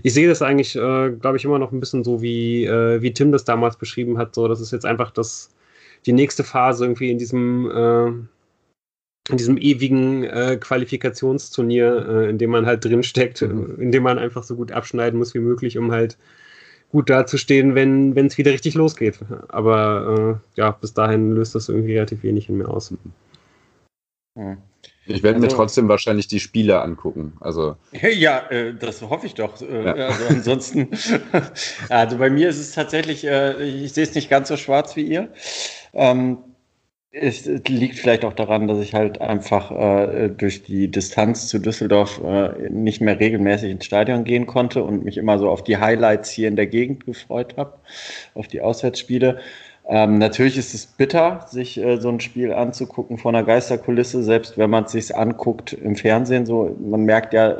ich 0.03 0.14
sehe 0.14 0.28
das 0.28 0.43
eigentlich, 0.43 0.76
äh, 0.76 1.11
glaube 1.11 1.36
ich, 1.36 1.45
immer 1.45 1.59
noch 1.59 1.72
ein 1.72 1.80
bisschen 1.80 2.05
so, 2.05 2.22
wie, 2.22 2.64
äh, 2.66 3.03
wie 3.03 3.12
Tim 3.12 3.32
das 3.32 3.45
damals 3.45 3.76
beschrieben 3.76 4.16
hat. 4.16 4.34
So, 4.34 4.47
das 4.47 4.61
ist 4.61 4.70
jetzt 4.70 4.86
einfach 4.86 5.11
das, 5.11 5.51
die 6.07 6.12
nächste 6.12 6.45
Phase 6.45 6.84
irgendwie 6.84 7.11
in 7.11 7.18
diesem, 7.18 7.70
äh, 7.70 8.07
in 9.28 9.36
diesem 9.36 9.59
ewigen 9.59 10.24
äh, 10.24 10.57
Qualifikationsturnier, 10.61 12.07
äh, 12.09 12.30
in 12.30 12.38
dem 12.38 12.51
man 12.51 12.66
halt 12.66 12.84
drinsteckt, 12.84 13.43
Mhm. 13.43 13.76
in 13.80 13.93
dem 13.93 14.03
man 14.03 14.18
einfach 14.18 14.43
so 14.45 14.57
gut 14.57 14.72
abschneiden 14.72 15.18
muss 15.18 15.34
wie 15.34 15.41
möglich, 15.41 15.78
um 15.78 15.93
halt 15.93 16.16
gut 16.91 17.09
dazustehen, 17.09 17.74
wenn 17.74 18.16
es 18.26 18.36
wieder 18.38 18.53
richtig 18.53 18.74
losgeht. 18.74 19.18
Aber 19.49 20.41
äh, 20.57 20.61
ja, 20.61 20.70
bis 20.72 20.93
dahin 20.93 21.32
löst 21.32 21.55
das 21.55 21.68
irgendwie 21.68 21.95
relativ 21.95 22.22
wenig 22.22 22.49
in 22.49 22.59
mir 22.59 22.68
aus. 22.68 22.93
Hm. 24.36 24.59
Ich 25.07 25.22
werde 25.22 25.38
mir 25.41 25.47
Also- 25.47 25.57
trotzdem 25.57 25.88
wahrscheinlich 25.88 26.28
die 26.28 26.41
Spiele 26.41 26.80
angucken. 26.82 27.32
Also 27.41 27.76
Ja, 27.93 28.49
äh, 28.51 28.74
das 28.74 29.03
hoffe 29.03 29.26
ich 29.26 29.34
doch. 29.34 29.61
Äh, 29.61 29.84
Ja. 29.84 29.93
Also 30.09 30.24
ansonsten, 30.28 30.88
also 31.88 32.18
bei 32.18 32.30
mir 32.30 32.49
ist 32.49 32.59
es 32.59 32.72
tatsächlich, 32.72 33.24
äh, 33.26 33.62
ich 33.62 33.93
sehe 33.93 34.05
es 34.05 34.14
nicht 34.14 34.30
ganz 34.30 34.49
so 34.49 34.57
schwarz 34.57 34.97
wie 34.97 35.03
ihr. 35.03 35.28
Ähm, 35.93 36.38
es, 37.13 37.45
liegt 37.45 37.99
vielleicht 37.99 38.25
auch 38.25 38.33
daran, 38.33 38.69
dass 38.69 38.79
ich 38.79 38.95
halt 38.95 39.21
einfach 39.21 39.71
äh, 39.73 40.29
durch 40.29 40.63
die 40.63 40.89
Distanz 40.89 41.49
zu 41.49 41.59
Düsseldorf 41.59 42.21
äh, 42.25 42.69
nicht 42.71 43.01
mehr 43.01 43.19
regelmäßig 43.19 43.71
ins 43.71 43.85
Stadion 43.85 44.25
gehen 44.25 44.47
konnte 44.47 44.85
und 44.85 45.05
mich 45.05 45.17
immer 45.17 45.39
so 45.39 45.51
auf 45.51 45.65
die 45.65 45.79
Highlights 45.79 46.31
hier 46.31 46.49
in 46.49 46.57
der 46.57 46.69
Gegend 46.69 47.07
gefreut 47.07 47.57
habe, 47.57 47.75
auf 48.35 48.47
die 48.47 48.61
Auswärtsspiele. 48.61 49.41
Ähm, 49.89 50.19
natürlich 50.19 50.57
ist 50.57 50.73
es 50.73 50.87
bitter, 50.87 51.47
sich 51.49 51.79
äh, 51.79 52.01
so 52.01 52.11
ein 52.11 52.21
Spiel 52.21 52.53
anzugucken 52.53 53.19
vor 53.19 53.33
einer 53.33 53.43
Geisterkulisse, 53.43 54.23
selbst 54.23 54.57
wenn 54.57 54.71
man 54.71 54.85
es 54.85 54.93
sich 54.93 55.17
anguckt 55.17 55.73
im 55.73 55.97
Fernsehen. 55.97 56.47
So, 56.47 56.77
man 56.81 57.03
merkt 57.03 57.35
ja, 57.35 57.57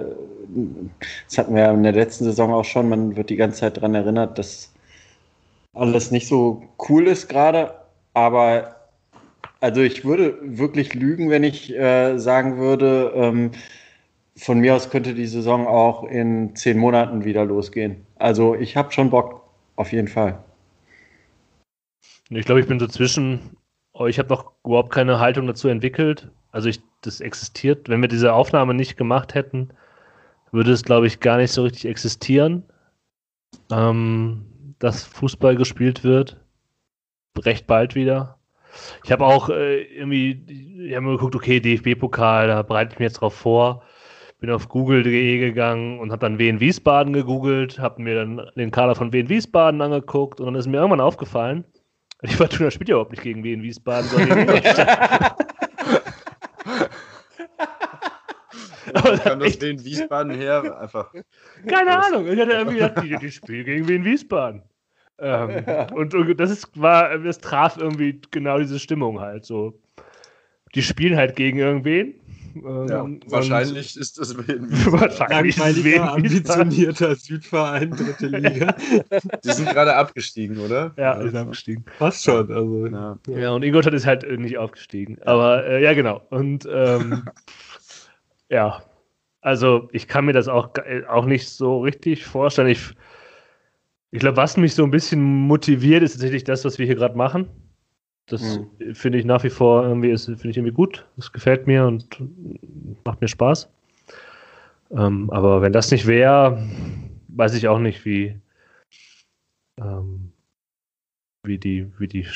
das 1.27 1.39
hatten 1.39 1.55
wir 1.57 1.63
ja 1.63 1.73
in 1.73 1.83
der 1.83 1.93
letzten 1.93 2.25
Saison 2.25 2.53
auch 2.53 2.65
schon, 2.65 2.89
man 2.89 3.17
wird 3.17 3.31
die 3.31 3.37
ganze 3.37 3.61
Zeit 3.61 3.79
daran 3.79 3.97
erinnert, 3.97 4.39
dass 4.39 4.73
alles 5.75 6.13
nicht 6.13 6.29
so 6.29 6.63
cool 6.89 7.09
ist 7.09 7.29
gerade. 7.29 7.75
Aber 8.13 8.80
also 9.61 9.83
ich 9.83 10.05
würde 10.05 10.39
wirklich 10.43 10.95
lügen, 10.95 11.31
wenn 11.31 11.45
ich 11.45 11.75
äh, 11.75 12.19
sagen 12.19 12.59
würde, 12.59 13.13
ähm, 13.15 13.51
von 14.37 14.59
mir 14.59 14.75
aus 14.75 14.91
könnte 14.91 15.15
die 15.15 15.27
Saison 15.27 15.67
auch 15.67 16.05
in 16.05 16.57
zehn 16.57 16.79
Monaten 16.79 17.25
wieder 17.25 17.45
losgehen. 17.45 18.07
Also 18.17 18.55
ich 18.55 18.77
habe 18.77 18.93
schon 18.93 19.11
Bock, 19.11 19.43
auf 19.77 19.93
jeden 19.93 20.09
Fall. 20.09 20.43
Ich 22.31 22.47
glaube, 22.47 22.61
ich 22.61 22.67
bin 22.67 22.81
so 22.81 22.87
zwischen, 22.87 23.57
oh, 23.93 24.07
ich 24.07 24.19
habe 24.19 24.31
noch 24.31 24.53
überhaupt 24.65 24.93
keine 24.93 25.19
Haltung 25.19 25.47
dazu 25.47 25.69
entwickelt. 25.69 26.31
Also 26.53 26.69
ich, 26.69 26.81
das 27.03 27.21
existiert, 27.21 27.89
wenn 27.89 28.01
wir 28.01 28.09
diese 28.09 28.33
Aufnahme 28.33 28.73
nicht 28.73 28.97
gemacht 28.97 29.35
hätten, 29.35 29.71
würde 30.53 30.73
es, 30.73 30.85
glaube 30.85 31.07
ich, 31.07 31.21
gar 31.21 31.37
nicht 31.37 31.53
so 31.53 31.63
richtig 31.63 31.87
existieren, 31.87 32.65
ähm, 33.71 34.75
dass 34.79 35.05
Fußball 35.05 35.57
gespielt 35.57 36.03
wird. 36.03 36.41
Recht 37.39 37.67
bald 37.67 37.95
wieder. 37.95 38.40
Ich 39.05 39.13
habe 39.13 39.25
auch 39.25 39.49
äh, 39.49 39.83
irgendwie, 39.83 40.45
ich 40.87 40.95
habe 40.95 41.07
mir 41.07 41.13
geguckt, 41.13 41.35
okay, 41.35 41.61
DFB-Pokal, 41.61 42.49
da 42.49 42.63
bereite 42.63 42.93
ich 42.93 42.99
mich 42.99 43.07
jetzt 43.07 43.21
drauf 43.21 43.35
vor. 43.35 43.83
Bin 44.39 44.51
auf 44.51 44.69
google.de 44.69 45.39
gegangen 45.39 45.99
und 45.99 46.13
habe 46.13 46.21
dann 46.21 46.39
Wien 46.39 46.61
Wiesbaden 46.61 47.13
gegoogelt, 47.13 47.79
habe 47.79 48.01
mir 48.01 48.15
dann 48.15 48.51
den 48.57 48.71
Kader 48.71 48.95
von 48.95 49.13
Wien 49.13 49.29
Wiesbaden 49.29 49.83
angeguckt 49.83 50.41
und 50.41 50.47
dann 50.47 50.55
ist 50.55 50.67
mir 50.67 50.79
irgendwann 50.79 51.01
aufgefallen, 51.01 51.65
die 52.23 52.35
Fortuna 52.35 52.71
spielt 52.71 52.89
ja 52.89 52.95
überhaupt 52.95 53.11
nicht 53.11 53.23
gegen 53.23 53.45
Wien 53.45 53.63
Wiesbaden, 53.63 54.09
sondern 54.09 54.47
gegen 54.47 54.63
Aber 58.95 59.19
kam 59.19 59.41
das 59.41 59.61
Wien 59.61 59.85
Wiesbaden 59.85 60.33
her? 60.33 60.79
Einfach. 60.81 61.13
Keine 61.67 62.05
Ahnung. 62.05 62.27
Ich 62.27 62.41
hatte 62.41 62.53
irgendwie 62.53 62.79
gedacht, 62.79 63.03
die, 63.05 63.17
die 63.17 63.31
spielen 63.31 63.65
gegen 63.65 63.89
Wien 63.89 64.05
Wiesbaden. 64.05 64.63
Ähm, 65.21 65.65
und, 65.95 66.15
und, 66.15 66.41
das 66.41 66.51
ist, 66.51 66.81
war, 66.81 67.19
das 67.19 67.39
traf 67.39 67.77
irgendwie 67.77 68.21
genau 68.31 68.59
diese 68.59 68.79
Stimmung 68.79 69.21
halt 69.21 69.45
so. 69.45 69.79
Die 70.75 70.83
spielen 70.83 71.17
halt 71.17 71.37
gegen 71.37 71.59
irgendwen. 71.59 72.15
Ähm, 72.55 72.87
ja, 72.89 73.07
wahrscheinlich 73.31 73.97
ist 73.97 74.19
das 74.19 74.37
Wahrscheinlich 74.37 75.57
ist 75.57 75.85
Wien 75.85 76.01
ambitionierter 76.01 77.15
Südverein, 77.15 77.93
dritte 77.93 78.27
Liga. 78.39 78.75
die 79.45 79.53
sind 79.53 79.69
gerade 79.69 79.95
abgestiegen, 79.95 80.59
oder? 80.59 80.93
Ja, 80.97 81.21
die 81.21 81.29
sind 81.29 81.37
abgestiegen. 81.37 81.85
Fast 81.99 82.25
schon. 82.25 82.51
Also, 82.51 82.87
ja. 82.87 83.19
ja, 83.29 83.51
und 83.53 83.63
Ingolstadt 83.63 83.95
ist 83.95 84.07
halt 84.07 84.29
nicht 84.39 84.59
aufgestiegen. 84.59 85.19
Aber 85.25 85.65
äh, 85.65 85.83
ja, 85.83 85.95
genau. 85.95 86.23
Und 86.31 86.69
ähm, 86.71 87.25
ja, 88.49 88.83
also 89.41 89.89
ich 89.93 90.09
kann 90.09 90.25
mir 90.25 90.33
das 90.33 90.49
auch, 90.49 90.71
äh, 90.85 91.05
auch 91.07 91.25
nicht 91.25 91.49
so 91.49 91.81
richtig 91.81 92.27
vorstellen. 92.27 92.69
Ich, 92.69 92.95
ich 94.13 94.21
glaube, 94.21 94.37
was 94.37 94.57
mich 94.57 94.75
so 94.75 94.85
ein 94.85 94.91
bisschen 94.91 95.23
motiviert, 95.23 96.03
ist 96.03 96.13
tatsächlich 96.13 96.45
das, 96.45 96.65
was 96.65 96.79
wir 96.79 96.87
hier 96.87 96.97
gerade 96.97 97.17
machen. 97.17 97.49
Das 98.27 98.59
mhm. 98.59 98.95
finde 98.95 99.19
ich 99.19 99.25
nach 99.25 99.43
wie 99.45 99.51
vor 99.51 99.85
irgendwie, 99.85 100.17
finde 100.17 100.51
ich 100.51 100.57
irgendwie 100.57 100.75
gut. 100.75 101.07
Das 101.17 101.33
gefällt 101.33 101.67
mir 101.67 101.87
und 101.87 102.07
macht 103.05 103.21
mir 103.21 103.29
Spaß. 103.29 103.69
Ähm, 104.93 105.31
aber 105.31 105.63
wenn 105.63 105.73
das 105.73 105.91
nicht 105.91 106.07
wäre, 106.07 106.63
weiß 107.29 107.55
ich 107.55 107.69
auch 107.69 107.79
nicht, 107.79 108.05
wie, 108.05 108.41
ähm, 109.81 110.33
wie 111.45 111.59
die, 111.59 111.87
wie 111.99 112.09
die, 112.09 112.27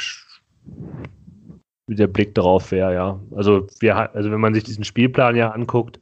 wie 1.87 1.95
der 1.97 2.07
Blick 2.07 2.35
darauf 2.35 2.71
wäre, 2.71 2.95
ja. 2.95 3.21
Also 3.35 3.67
wir, 3.81 4.15
also 4.15 4.31
wenn 4.31 4.41
man 4.41 4.55
sich 4.55 4.65
diesen 4.65 4.85
Spielplan 4.85 5.37
ja 5.37 5.51
anguckt, 5.51 6.01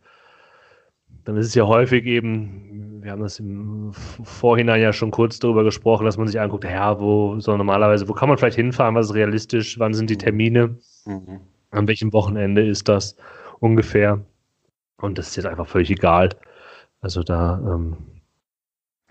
dann 1.24 1.36
ist 1.36 1.46
es 1.46 1.54
ja 1.54 1.66
häufig 1.66 2.04
eben, 2.04 3.02
wir 3.02 3.12
haben 3.12 3.22
das 3.22 3.38
im 3.38 3.92
Vorhinein 3.92 4.80
ja 4.80 4.92
schon 4.92 5.10
kurz 5.10 5.38
darüber 5.38 5.64
gesprochen, 5.64 6.04
dass 6.04 6.16
man 6.16 6.26
sich 6.26 6.40
anguckt, 6.40 6.64
ja, 6.64 6.98
wo 7.00 7.38
so 7.40 7.56
normalerweise, 7.56 8.08
wo 8.08 8.12
kann 8.12 8.28
man 8.28 8.38
vielleicht 8.38 8.56
hinfahren, 8.56 8.94
was 8.94 9.06
ist 9.06 9.14
realistisch, 9.14 9.78
wann 9.78 9.94
sind 9.94 10.10
die 10.10 10.18
Termine, 10.18 10.76
mhm. 11.04 11.40
an 11.70 11.88
welchem 11.88 12.12
Wochenende 12.12 12.66
ist 12.66 12.88
das 12.88 13.16
ungefähr. 13.60 14.20
Und 15.00 15.18
das 15.18 15.28
ist 15.28 15.36
jetzt 15.36 15.46
einfach 15.46 15.66
völlig 15.66 15.90
egal. 15.90 16.30
Also 17.00 17.22
da, 17.22 17.58
ähm, 17.58 17.96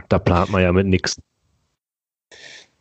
da 0.09 0.19
plant 0.19 0.51
man 0.51 0.61
ja 0.61 0.71
mit 0.71 0.87
nichts. 0.87 1.21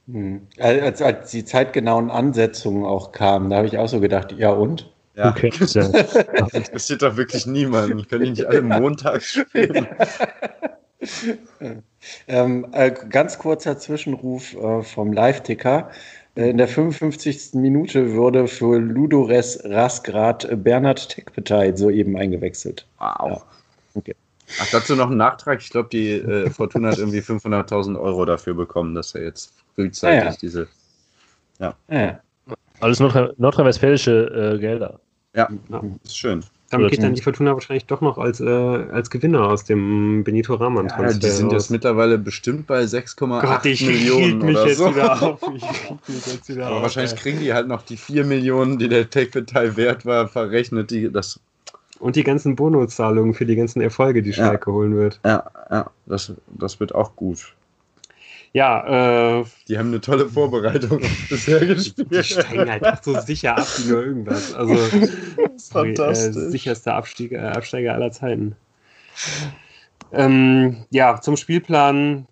Mhm. 0.06 0.46
Als, 0.58 1.02
als 1.02 1.30
die 1.30 1.44
zeitgenauen 1.44 2.10
Ansetzungen 2.10 2.84
auch 2.84 3.12
kamen, 3.12 3.50
da 3.50 3.56
habe 3.56 3.66
ich 3.66 3.78
auch 3.78 3.88
so 3.88 4.00
gedacht, 4.00 4.32
ja 4.32 4.50
und? 4.50 4.92
Ja. 5.14 5.30
Okay. 5.30 5.50
Das 5.60 6.52
interessiert 6.52 7.02
doch 7.02 7.16
wirklich 7.16 7.46
niemanden. 7.46 8.06
Können 8.08 8.24
die 8.24 8.30
nicht 8.30 8.46
alle 8.46 8.62
montags 8.62 9.32
spielen? 9.32 9.86
ähm, 12.28 12.66
äh, 12.72 12.90
ganz 12.90 13.38
kurzer 13.38 13.78
Zwischenruf 13.78 14.54
äh, 14.54 14.82
vom 14.82 15.12
Live-Ticker. 15.12 15.90
Äh, 16.36 16.50
in 16.50 16.58
der 16.58 16.68
55. 16.68 17.54
Minute 17.54 18.14
wurde 18.14 18.46
für 18.46 18.78
Ludores 18.78 19.60
Rasgrad 19.64 20.48
Bernhard 20.62 21.08
Tekpetay 21.08 21.76
soeben 21.76 22.16
eingewechselt. 22.16 22.86
Wow. 22.98 23.30
Ja. 23.30 23.42
Okay. 23.94 24.14
Ach, 24.60 24.70
dazu 24.70 24.96
noch 24.96 25.10
ein 25.10 25.16
Nachtrag. 25.16 25.60
Ich 25.60 25.70
glaube, 25.70 25.88
die 25.90 26.10
äh, 26.12 26.50
Fortuna 26.50 26.90
hat 26.90 26.98
irgendwie 26.98 27.20
500.000 27.20 28.00
Euro 28.00 28.24
dafür 28.24 28.54
bekommen, 28.54 28.94
dass 28.94 29.14
er 29.14 29.22
jetzt 29.22 29.52
frühzeitig 29.74 30.20
ah, 30.20 30.30
ja. 30.30 30.36
diese. 30.40 30.68
Ja. 31.58 31.74
Ah, 31.88 32.00
ja. 32.00 32.20
Alles 32.80 33.00
nordrhein-westfälische 33.00 34.54
äh, 34.56 34.58
Gelder. 34.58 35.00
Ja, 35.34 35.48
ja, 35.68 35.82
ist 36.04 36.16
schön. 36.16 36.42
Damit 36.70 36.92
geht 36.92 37.02
dann 37.02 37.14
die 37.14 37.22
Fortuna 37.22 37.52
wahrscheinlich 37.52 37.86
doch 37.86 38.00
noch 38.00 38.16
als, 38.16 38.40
äh, 38.40 38.48
als 38.48 39.10
Gewinner 39.10 39.48
aus 39.48 39.64
dem 39.64 40.22
Benito 40.22 40.54
Rahman 40.54 40.86
ja, 40.86 41.12
Die 41.12 41.28
sind 41.28 41.50
jetzt 41.50 41.70
mittlerweile 41.70 42.16
bestimmt 42.16 42.68
bei 42.68 42.82
6,8 42.82 43.86
Millionen 43.86 44.38
mich 44.38 44.56
oder 44.56 44.66
jetzt 44.68 44.78
so. 44.78 44.94
Wieder 44.94 45.20
auf. 45.20 45.42
Aber 46.52 46.76
auf, 46.76 46.82
wahrscheinlich 46.82 47.12
ey. 47.12 47.18
kriegen 47.18 47.40
die 47.40 47.52
halt 47.52 47.66
noch 47.66 47.82
die 47.82 47.96
4 47.96 48.24
Millionen, 48.24 48.78
die 48.78 48.88
der 48.88 49.10
Take-Teil 49.10 49.76
wert 49.76 50.06
war, 50.06 50.28
verrechnet. 50.28 50.92
Die, 50.92 51.10
das 51.10 51.40
und 51.98 52.16
die 52.16 52.24
ganzen 52.24 52.54
Bonuszahlungen 52.54 53.34
für 53.34 53.46
die 53.46 53.56
ganzen 53.56 53.80
Erfolge, 53.80 54.22
die 54.22 54.32
Schalke 54.32 54.70
ja. 54.70 54.74
holen 54.74 54.96
wird. 54.96 55.20
Ja, 55.24 55.44
ja, 55.70 55.90
das, 56.06 56.32
das 56.46 56.78
wird 56.78 56.94
auch 56.94 57.14
gut. 57.16 57.54
Ja, 58.52 59.40
äh, 59.40 59.44
die 59.68 59.78
haben 59.78 59.88
eine 59.88 60.00
tolle 60.00 60.28
Vorbereitung 60.28 61.00
bisher 61.28 61.64
gespielt. 61.66 62.10
Die 62.10 62.24
steigen 62.24 62.68
halt 62.68 62.84
auch 62.84 63.02
so 63.02 63.18
sicher 63.20 63.56
ab 63.56 63.66
wie 63.78 63.90
nur 63.90 64.04
irgendwas. 64.04 64.52
Also 64.54 64.74
fantastisch. 65.70 66.36
Äh, 66.36 66.50
sicherster 66.50 66.94
Abstieg, 66.94 67.32
äh, 67.32 67.38
Absteiger 67.38 67.94
aller 67.94 68.10
Zeiten. 68.10 68.56
Ähm, 70.12 70.84
ja, 70.90 71.20
zum 71.20 71.36
Spielplan. 71.36 72.26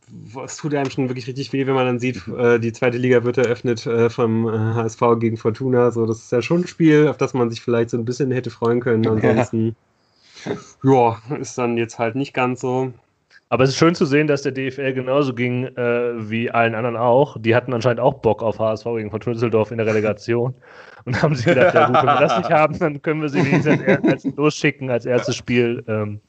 Es 0.45 0.57
tut 0.57 0.75
einem 0.75 0.91
schon 0.91 1.09
wirklich 1.09 1.29
richtig 1.29 1.53
weh, 1.53 1.67
wenn 1.67 1.75
man 1.75 1.87
dann 1.87 1.99
sieht, 2.01 2.27
äh, 2.27 2.59
die 2.59 2.73
zweite 2.73 2.99
Liga 2.99 3.23
wird 3.23 3.39
eröffnet 3.39 3.87
äh, 3.87 4.11
vom 4.11 4.51
HSV 4.51 5.01
gegen 5.21 5.37
Fortuna. 5.37 5.93
So, 5.93 6.05
das 6.05 6.19
ist 6.19 6.33
ja 6.33 6.43
schon 6.43 6.63
ein 6.63 6.67
Spiel, 6.67 7.07
auf 7.07 7.17
das 7.17 7.35
man 7.35 7.51
sich 7.51 7.61
vielleicht 7.61 7.91
so 7.91 7.97
ein 7.97 8.05
bisschen 8.05 8.33
hätte 8.33 8.51
freuen 8.51 8.81
können. 8.81 9.07
Ansonsten, 9.07 9.77
ja, 10.83 11.21
ja 11.31 11.37
ist 11.37 11.57
dann 11.57 11.77
jetzt 11.77 12.01
halt 12.01 12.17
nicht 12.17 12.35
ganz 12.35 12.61
so. 12.61 12.93
Aber 13.51 13.65
es 13.65 13.71
ist 13.71 13.77
schön 13.77 13.95
zu 13.95 14.05
sehen, 14.05 14.27
dass 14.27 14.43
der 14.43 14.53
DFL 14.53 14.93
genauso 14.93 15.33
ging 15.33 15.65
äh, 15.65 16.31
wie 16.31 16.51
allen 16.51 16.75
anderen 16.75 16.97
auch. 16.97 17.37
Die 17.41 17.55
hatten 17.55 17.73
anscheinend 17.73 18.01
auch 18.01 18.15
Bock 18.15 18.43
auf 18.43 18.59
HSV 18.59 18.85
gegen 18.97 19.11
Fortuna 19.11 19.35
Düsseldorf 19.35 19.71
in 19.71 19.79
der 19.79 19.87
Relegation 19.87 20.55
und 21.07 21.23
haben 21.23 21.35
sich 21.35 21.47
gedacht, 21.47 21.75
ja 21.75 21.87
gut, 21.87 21.97
wenn 21.97 22.07
wir 22.07 22.21
das 22.21 22.39
nicht 22.39 22.51
haben, 22.51 22.79
dann 22.79 23.01
können 23.01 23.23
wir 23.23 23.31
sie 23.31 23.45
wenigstens 23.45 23.81
als, 23.81 24.05
als 24.05 24.25
losschicken 24.37 24.91
als 24.91 25.07
erstes 25.07 25.37
Spiel 25.37 25.83
ähm, 25.89 26.21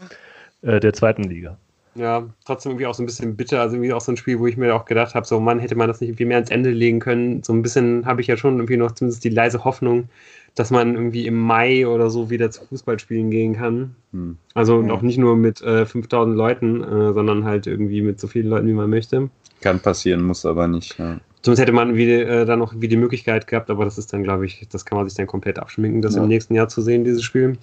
äh, 0.62 0.80
der 0.80 0.94
zweiten 0.94 1.24
Liga. 1.24 1.58
Ja, 1.96 2.30
trotzdem 2.46 2.72
irgendwie 2.72 2.86
auch 2.86 2.94
so 2.94 3.04
ein 3.04 3.08
bisschen 3.08 3.36
bitter. 3.36 3.60
Also 3.60 3.76
irgendwie 3.76 3.92
auch 3.92 4.02
so 4.02 4.14
ein 4.14 4.18
Spiel, 4.18 4.40
wo 4.40 4.48
ich 4.48 4.56
mir 4.56 4.74
auch 4.74 4.86
gedacht 4.86 5.16
habe, 5.16 5.26
so 5.26 5.40
Mann, 5.42 5.60
hätte 5.60 5.76
man 5.76 5.90
das 5.90 6.00
nicht 6.00 6.10
irgendwie 6.10 6.26
mehr 6.26 6.38
ans 6.38 6.52
Ende 6.52 6.70
legen 6.70 7.00
können. 7.00 7.44
So 7.44 7.52
ein 7.52 7.62
bisschen 7.62 8.06
habe 8.06 8.22
ich 8.22 8.28
ja 8.28 8.38
schon 8.38 8.56
irgendwie 8.56 8.78
noch 8.78 8.92
zumindest 8.92 9.26
die 9.26 9.30
leise 9.30 9.66
Hoffnung, 9.66 10.08
dass 10.56 10.72
man 10.72 10.96
irgendwie 10.96 11.26
im 11.28 11.38
Mai 11.38 11.88
oder 11.88 12.10
so 12.10 12.30
wieder 12.30 12.52
zu 12.52 12.66
Fußballspielen 12.66 13.30
gehen 13.30 13.56
kann. 13.56 13.96
Hm. 14.12 14.38
Also 14.54 14.78
und 14.78 14.92
auch 14.92 15.02
nicht 15.02 15.18
nur 15.18 15.36
mit 15.36 15.62
äh, 15.62 15.86
5000 15.86 16.36
Leuten, 16.36 16.84
äh, 16.84 17.14
sondern 17.14 17.46
halt 17.46 17.68
irgendwie 17.68 18.02
mit 18.02 18.20
so 18.20 18.28
vielen 18.28 18.48
Leuten, 18.48 18.68
wie 18.68 18.74
man 18.74 18.90
möchte. 18.90 19.30
Kann 19.62 19.80
passieren, 19.80 20.24
muss 20.24 20.46
aber 20.46 20.68
nicht. 20.68 20.98
Ja. 20.98 21.20
Zumindest 21.42 21.62
hätte 21.62 21.72
man 21.72 21.96
wie, 21.96 22.12
äh, 22.12 22.46
dann 22.46 22.60
noch 22.60 22.74
wie 22.78 22.88
die 22.88 22.98
Möglichkeit 22.98 23.48
gehabt, 23.48 23.70
aber 23.70 23.86
das 23.86 23.98
ist 23.98 24.12
dann, 24.12 24.24
glaube 24.24 24.46
ich, 24.46 24.68
das 24.70 24.86
kann 24.86 24.98
man 24.98 25.08
sich 25.08 25.16
dann 25.16 25.28
komplett 25.28 25.58
abschminken, 25.58 26.02
das 26.02 26.16
ja. 26.16 26.22
im 26.22 26.28
nächsten 26.28 26.54
Jahr 26.54 26.68
zu 26.68 26.82
sehen, 26.82 27.04
dieses 27.04 27.24
Spiel. 27.24 27.58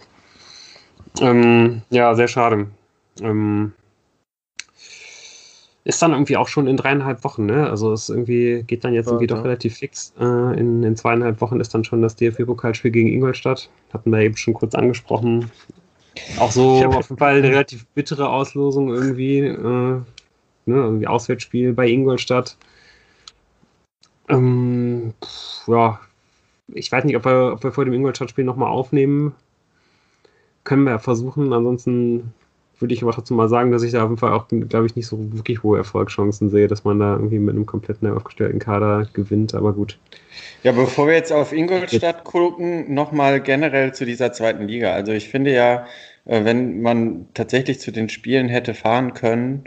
Ähm, 1.20 1.82
ja, 1.90 2.14
sehr 2.14 2.28
schade. 2.28 2.68
Ähm, 3.20 3.72
ist 5.86 6.02
dann 6.02 6.10
irgendwie 6.10 6.36
auch 6.36 6.48
schon 6.48 6.66
in 6.66 6.76
dreieinhalb 6.76 7.22
Wochen, 7.22 7.46
ne? 7.46 7.70
Also 7.70 7.92
es 7.92 8.08
irgendwie 8.08 8.64
geht 8.66 8.82
dann 8.82 8.92
jetzt 8.92 9.06
irgendwie 9.06 9.28
ja, 9.28 9.36
doch 9.36 9.44
relativ 9.44 9.76
fix. 9.76 10.12
Äh, 10.18 10.58
in, 10.58 10.82
in 10.82 10.96
zweieinhalb 10.96 11.40
Wochen 11.40 11.60
ist 11.60 11.72
dann 11.74 11.84
schon 11.84 12.02
das 12.02 12.16
DFB-Pokalspiel 12.16 12.90
gegen 12.90 13.08
Ingolstadt. 13.08 13.70
Hatten 13.92 14.10
wir 14.10 14.18
eben 14.18 14.36
schon 14.36 14.54
kurz 14.54 14.74
angesprochen. 14.74 15.48
Auch 16.40 16.50
so 16.50 16.84
auf 16.84 17.08
jeden 17.08 17.18
Fall 17.18 17.36
eine 17.36 17.50
relativ 17.50 17.86
bittere 17.94 18.28
Auslosung 18.28 18.88
irgendwie. 18.88 19.38
Äh, 19.38 19.52
ne? 19.54 20.04
Irgendwie 20.66 21.06
Auswärtsspiel 21.06 21.72
bei 21.72 21.86
Ingolstadt. 21.86 22.56
Ähm, 24.28 25.14
ja, 25.68 26.00
ich 26.66 26.90
weiß 26.90 27.04
nicht, 27.04 27.16
ob 27.16 27.24
wir, 27.24 27.52
ob 27.52 27.62
wir 27.62 27.70
vor 27.70 27.84
dem 27.84 27.94
Ingolstadt-Spiel 27.94 28.44
nochmal 28.44 28.70
aufnehmen. 28.70 29.36
Können 30.64 30.82
wir 30.82 30.90
ja 30.90 30.98
versuchen. 30.98 31.52
Ansonsten 31.52 32.34
würde 32.78 32.94
ich 32.94 33.02
aber 33.02 33.12
trotzdem 33.12 33.36
mal 33.36 33.48
sagen, 33.48 33.70
dass 33.72 33.82
ich 33.82 33.92
da 33.92 34.02
auf 34.02 34.10
jeden 34.10 34.18
Fall 34.18 34.32
auch, 34.32 34.48
glaube 34.48 34.86
ich, 34.86 34.96
nicht 34.96 35.06
so 35.06 35.18
wirklich 35.32 35.62
hohe 35.62 35.78
Erfolgschancen 35.78 36.50
sehe, 36.50 36.68
dass 36.68 36.84
man 36.84 36.98
da 36.98 37.14
irgendwie 37.14 37.38
mit 37.38 37.54
einem 37.54 37.66
komplett 37.66 38.02
neu 38.02 38.12
aufgestellten 38.12 38.58
Kader 38.58 39.08
gewinnt, 39.12 39.54
aber 39.54 39.72
gut. 39.72 39.98
Ja, 40.62 40.72
bevor 40.72 41.06
wir 41.06 41.14
jetzt 41.14 41.32
auf 41.32 41.52
Ingolstadt 41.52 42.24
gucken, 42.24 42.92
nochmal 42.92 43.40
generell 43.40 43.94
zu 43.94 44.04
dieser 44.04 44.32
zweiten 44.32 44.68
Liga. 44.68 44.92
Also 44.92 45.12
ich 45.12 45.28
finde 45.28 45.52
ja, 45.52 45.86
äh, 46.26 46.44
wenn 46.44 46.82
man 46.82 47.26
tatsächlich 47.34 47.80
zu 47.80 47.92
den 47.92 48.08
Spielen 48.08 48.48
hätte 48.48 48.74
fahren 48.74 49.14
können, 49.14 49.64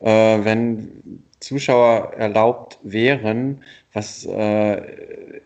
äh, 0.00 0.38
wenn 0.44 1.22
Zuschauer 1.40 2.14
erlaubt 2.16 2.78
wären, 2.82 3.62
was 3.92 4.26
äh, 4.26 4.82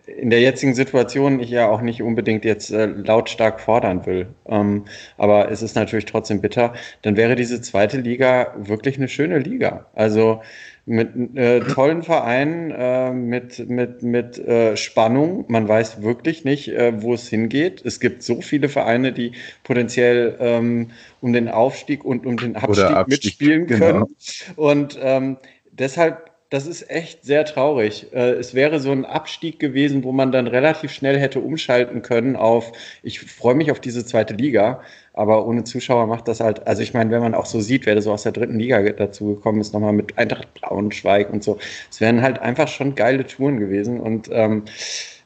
in 0.06 0.30
der 0.30 0.40
jetzigen 0.40 0.74
Situation 0.74 1.40
ich 1.40 1.50
ja 1.50 1.68
auch 1.68 1.80
nicht 1.80 2.02
unbedingt 2.02 2.44
jetzt 2.44 2.70
äh, 2.70 2.86
lautstark 2.86 3.60
fordern 3.60 4.06
will. 4.06 4.28
Ähm, 4.46 4.84
aber 5.16 5.50
es 5.50 5.62
ist 5.62 5.76
natürlich 5.76 6.06
trotzdem 6.06 6.40
bitter. 6.40 6.72
Dann 7.02 7.16
wäre 7.16 7.36
diese 7.36 7.60
zweite 7.60 7.98
Liga 7.98 8.54
wirklich 8.56 8.96
eine 8.96 9.08
schöne 9.08 9.38
Liga. 9.38 9.86
Also 9.94 10.42
mit 10.84 11.36
äh, 11.36 11.60
tollen 11.60 12.02
Vereinen, 12.02 12.72
äh, 12.72 13.12
mit, 13.12 13.68
mit, 13.68 14.02
mit 14.02 14.38
äh, 14.38 14.76
Spannung. 14.76 15.44
Man 15.48 15.68
weiß 15.68 16.02
wirklich 16.02 16.44
nicht, 16.44 16.68
äh, 16.68 17.00
wo 17.00 17.14
es 17.14 17.28
hingeht. 17.28 17.84
Es 17.84 18.00
gibt 18.00 18.22
so 18.22 18.40
viele 18.40 18.68
Vereine, 18.68 19.12
die 19.12 19.32
potenziell 19.62 20.36
ähm, 20.40 20.90
um 21.20 21.32
den 21.32 21.48
Aufstieg 21.48 22.04
und 22.04 22.26
um 22.26 22.36
den 22.36 22.56
Abstieg, 22.56 22.84
Abstieg 22.86 23.24
mitspielen 23.24 23.66
genau. 23.66 23.86
können. 23.86 24.04
Genau. 24.48 24.70
Und 24.70 24.98
ähm, 25.00 25.36
deshalb 25.70 26.31
das 26.52 26.66
ist 26.66 26.90
echt 26.90 27.24
sehr 27.24 27.46
traurig. 27.46 28.12
Äh, 28.12 28.32
es 28.32 28.52
wäre 28.52 28.78
so 28.78 28.92
ein 28.92 29.06
Abstieg 29.06 29.58
gewesen, 29.58 30.04
wo 30.04 30.12
man 30.12 30.32
dann 30.32 30.46
relativ 30.46 30.92
schnell 30.92 31.18
hätte 31.18 31.40
umschalten 31.40 32.02
können 32.02 32.36
auf, 32.36 32.72
ich 33.02 33.20
freue 33.20 33.54
mich 33.54 33.70
auf 33.70 33.80
diese 33.80 34.04
zweite 34.04 34.34
Liga, 34.34 34.82
aber 35.14 35.46
ohne 35.46 35.64
Zuschauer 35.64 36.06
macht 36.06 36.28
das 36.28 36.40
halt, 36.40 36.66
also 36.66 36.82
ich 36.82 36.92
meine, 36.92 37.10
wenn 37.10 37.22
man 37.22 37.34
auch 37.34 37.46
so 37.46 37.60
sieht, 37.60 37.86
wer 37.86 38.00
so 38.02 38.12
aus 38.12 38.24
der 38.24 38.32
dritten 38.32 38.58
Liga 38.58 38.82
dazu 38.82 39.36
gekommen 39.36 39.62
ist, 39.62 39.72
nochmal 39.72 39.94
mit 39.94 40.18
Eintracht 40.18 40.52
Braunschweig 40.52 41.32
und 41.32 41.42
so, 41.42 41.58
es 41.90 42.02
wären 42.02 42.20
halt 42.20 42.38
einfach 42.40 42.68
schon 42.68 42.94
geile 42.96 43.26
Touren 43.26 43.58
gewesen 43.58 43.98
und 43.98 44.28
ähm, 44.30 44.64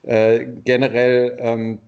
äh, 0.05 0.47
generell 0.65 1.36
ähm, 1.40 1.81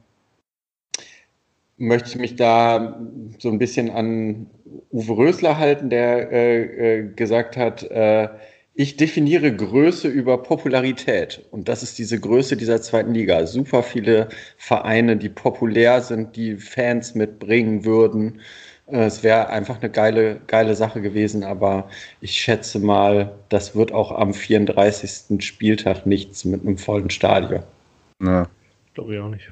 möchte 1.77 2.09
ich 2.09 2.16
mich 2.16 2.35
da 2.35 3.01
so 3.39 3.51
ein 3.51 3.59
bisschen 3.59 3.90
an 3.90 4.51
Uwe 4.90 5.16
Rösler 5.16 5.59
halten, 5.59 5.90
der 5.90 6.32
äh, 6.32 6.98
äh, 6.98 7.09
gesagt 7.15 7.56
hat, 7.56 7.85
äh, 7.85 8.28
ich 8.78 8.96
definiere 8.96 9.52
Größe 9.52 10.06
über 10.06 10.40
Popularität. 10.40 11.44
Und 11.50 11.68
das 11.68 11.82
ist 11.82 11.98
diese 11.98 12.20
Größe 12.20 12.56
dieser 12.56 12.80
zweiten 12.80 13.12
Liga. 13.12 13.44
Super 13.44 13.82
viele 13.82 14.28
Vereine, 14.56 15.16
die 15.16 15.28
populär 15.28 16.00
sind, 16.00 16.36
die 16.36 16.55
Fans 16.55 17.16
mitbringen 17.16 17.84
würden. 17.84 18.40
Äh, 18.86 19.06
es 19.06 19.24
wäre 19.24 19.48
einfach 19.48 19.80
eine 19.80 19.90
geile, 19.90 20.40
geile 20.46 20.76
Sache 20.76 21.00
gewesen, 21.00 21.42
aber 21.42 21.90
ich 22.20 22.30
schätze 22.30 22.78
mal, 22.78 23.34
das 23.48 23.74
wird 23.74 23.90
auch 23.90 24.12
am 24.12 24.32
34. 24.32 25.44
Spieltag 25.44 26.06
nichts 26.06 26.44
mit 26.44 26.60
einem 26.62 26.78
vollen 26.78 27.10
Stadion. 27.10 27.64
Na, 28.20 28.48
glaube 28.94 29.14
ich 29.16 29.20
auch 29.20 29.28
nicht. 29.28 29.50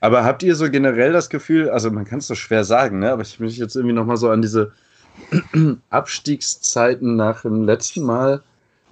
Aber 0.00 0.24
habt 0.24 0.42
ihr 0.42 0.54
so 0.54 0.70
generell 0.70 1.12
das 1.12 1.28
Gefühl, 1.28 1.68
also 1.68 1.90
man 1.90 2.06
kann 2.06 2.20
es 2.20 2.28
so 2.28 2.34
schwer 2.34 2.64
sagen, 2.64 3.00
ne? 3.00 3.12
aber 3.12 3.22
ich 3.22 3.38
mich 3.40 3.58
jetzt 3.58 3.76
irgendwie 3.76 3.94
nochmal 3.94 4.16
so 4.16 4.30
an 4.30 4.40
diese 4.40 4.72
Abstiegszeiten 5.90 7.16
nach 7.16 7.42
dem 7.42 7.64
letzten 7.64 8.02
Mal, 8.02 8.42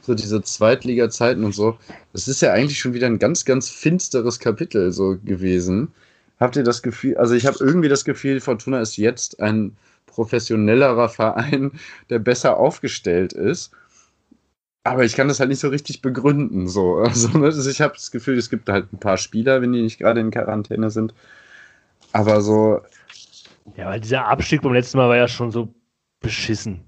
so 0.01 0.15
diese 0.15 0.43
Zweitliga-Zeiten 0.43 1.45
und 1.45 1.55
so, 1.55 1.79
das 2.13 2.29
ist 2.29 2.43
ja 2.43 2.53
eigentlich 2.53 2.79
schon 2.79 2.95
wieder 2.95 3.07
ein 3.07 3.19
ganz, 3.19 3.45
ganz 3.45 3.71
finsteres 3.71 4.39
Kapitel 4.39 4.93
so 4.93 5.17
gewesen. 5.25 5.93
Habt 6.41 6.57
ihr 6.57 6.65
das 6.65 6.83
Gefühl, 6.83 7.17
also 7.17 7.35
ich 7.35 7.47
habe 7.47 7.59
irgendwie 7.61 7.89
das 7.89 8.05
Gefühl, 8.05 8.41
Fortuna 8.41 8.81
ist 8.81 8.97
jetzt 8.97 9.41
ein 9.41 9.77
professionellerer 10.07 11.09
Verein, 11.09 11.73
der 12.11 12.19
besser 12.19 12.57
aufgestellt 12.57 13.33
ist. 13.33 13.71
Aber 14.85 15.05
ich 15.05 15.15
kann 15.15 15.29
das 15.29 15.39
halt 15.39 15.51
nicht 15.51 15.61
so 15.61 15.69
richtig 15.69 16.03
begründen. 16.03 16.67
So. 16.67 16.97
Also, 16.97 17.29
ne, 17.39 17.47
also 17.47 17.71
ich 17.71 17.81
habe 17.81 17.95
das 17.95 18.11
Gefühl, 18.11 18.37
es 18.37 18.51
gibt 18.51 18.69
halt 18.69 18.93
ein 18.93 18.99
paar 18.99 19.17
Spieler, 19.17 19.63
wenn 19.63 19.73
die 19.73 19.83
nicht 19.83 19.99
gerade 19.99 20.21
in 20.21 20.33
Quarantäne 20.33 20.91
sind. 20.91 21.15
Aber 22.13 22.41
so. 22.41 22.81
Ja, 23.77 23.87
weil 23.87 24.01
dieser 24.01 24.27
Abstieg 24.27 24.63
beim 24.63 24.73
letzten 24.73 24.99
Mal 24.99 25.09
war 25.09 25.17
ja 25.17 25.29
schon 25.29 25.53
so 25.53 25.73
beschissen. 26.23 26.85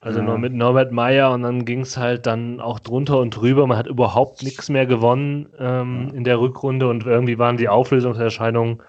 Also 0.00 0.18
ja. 0.18 0.24
nur 0.24 0.38
mit 0.38 0.52
Norbert 0.52 0.90
Meyer 0.90 1.32
und 1.32 1.42
dann 1.42 1.64
ging 1.64 1.82
es 1.82 1.96
halt 1.96 2.26
dann 2.26 2.60
auch 2.60 2.80
drunter 2.80 3.20
und 3.20 3.30
drüber. 3.30 3.68
Man 3.68 3.78
hat 3.78 3.86
überhaupt 3.86 4.42
nichts 4.42 4.68
mehr 4.68 4.84
gewonnen 4.84 5.46
ähm, 5.58 6.08
ja. 6.08 6.14
in 6.16 6.24
der 6.24 6.40
Rückrunde 6.40 6.88
und 6.88 7.06
irgendwie 7.06 7.38
waren 7.38 7.56
die 7.56 7.68
Auflösungserscheinungen 7.68 8.82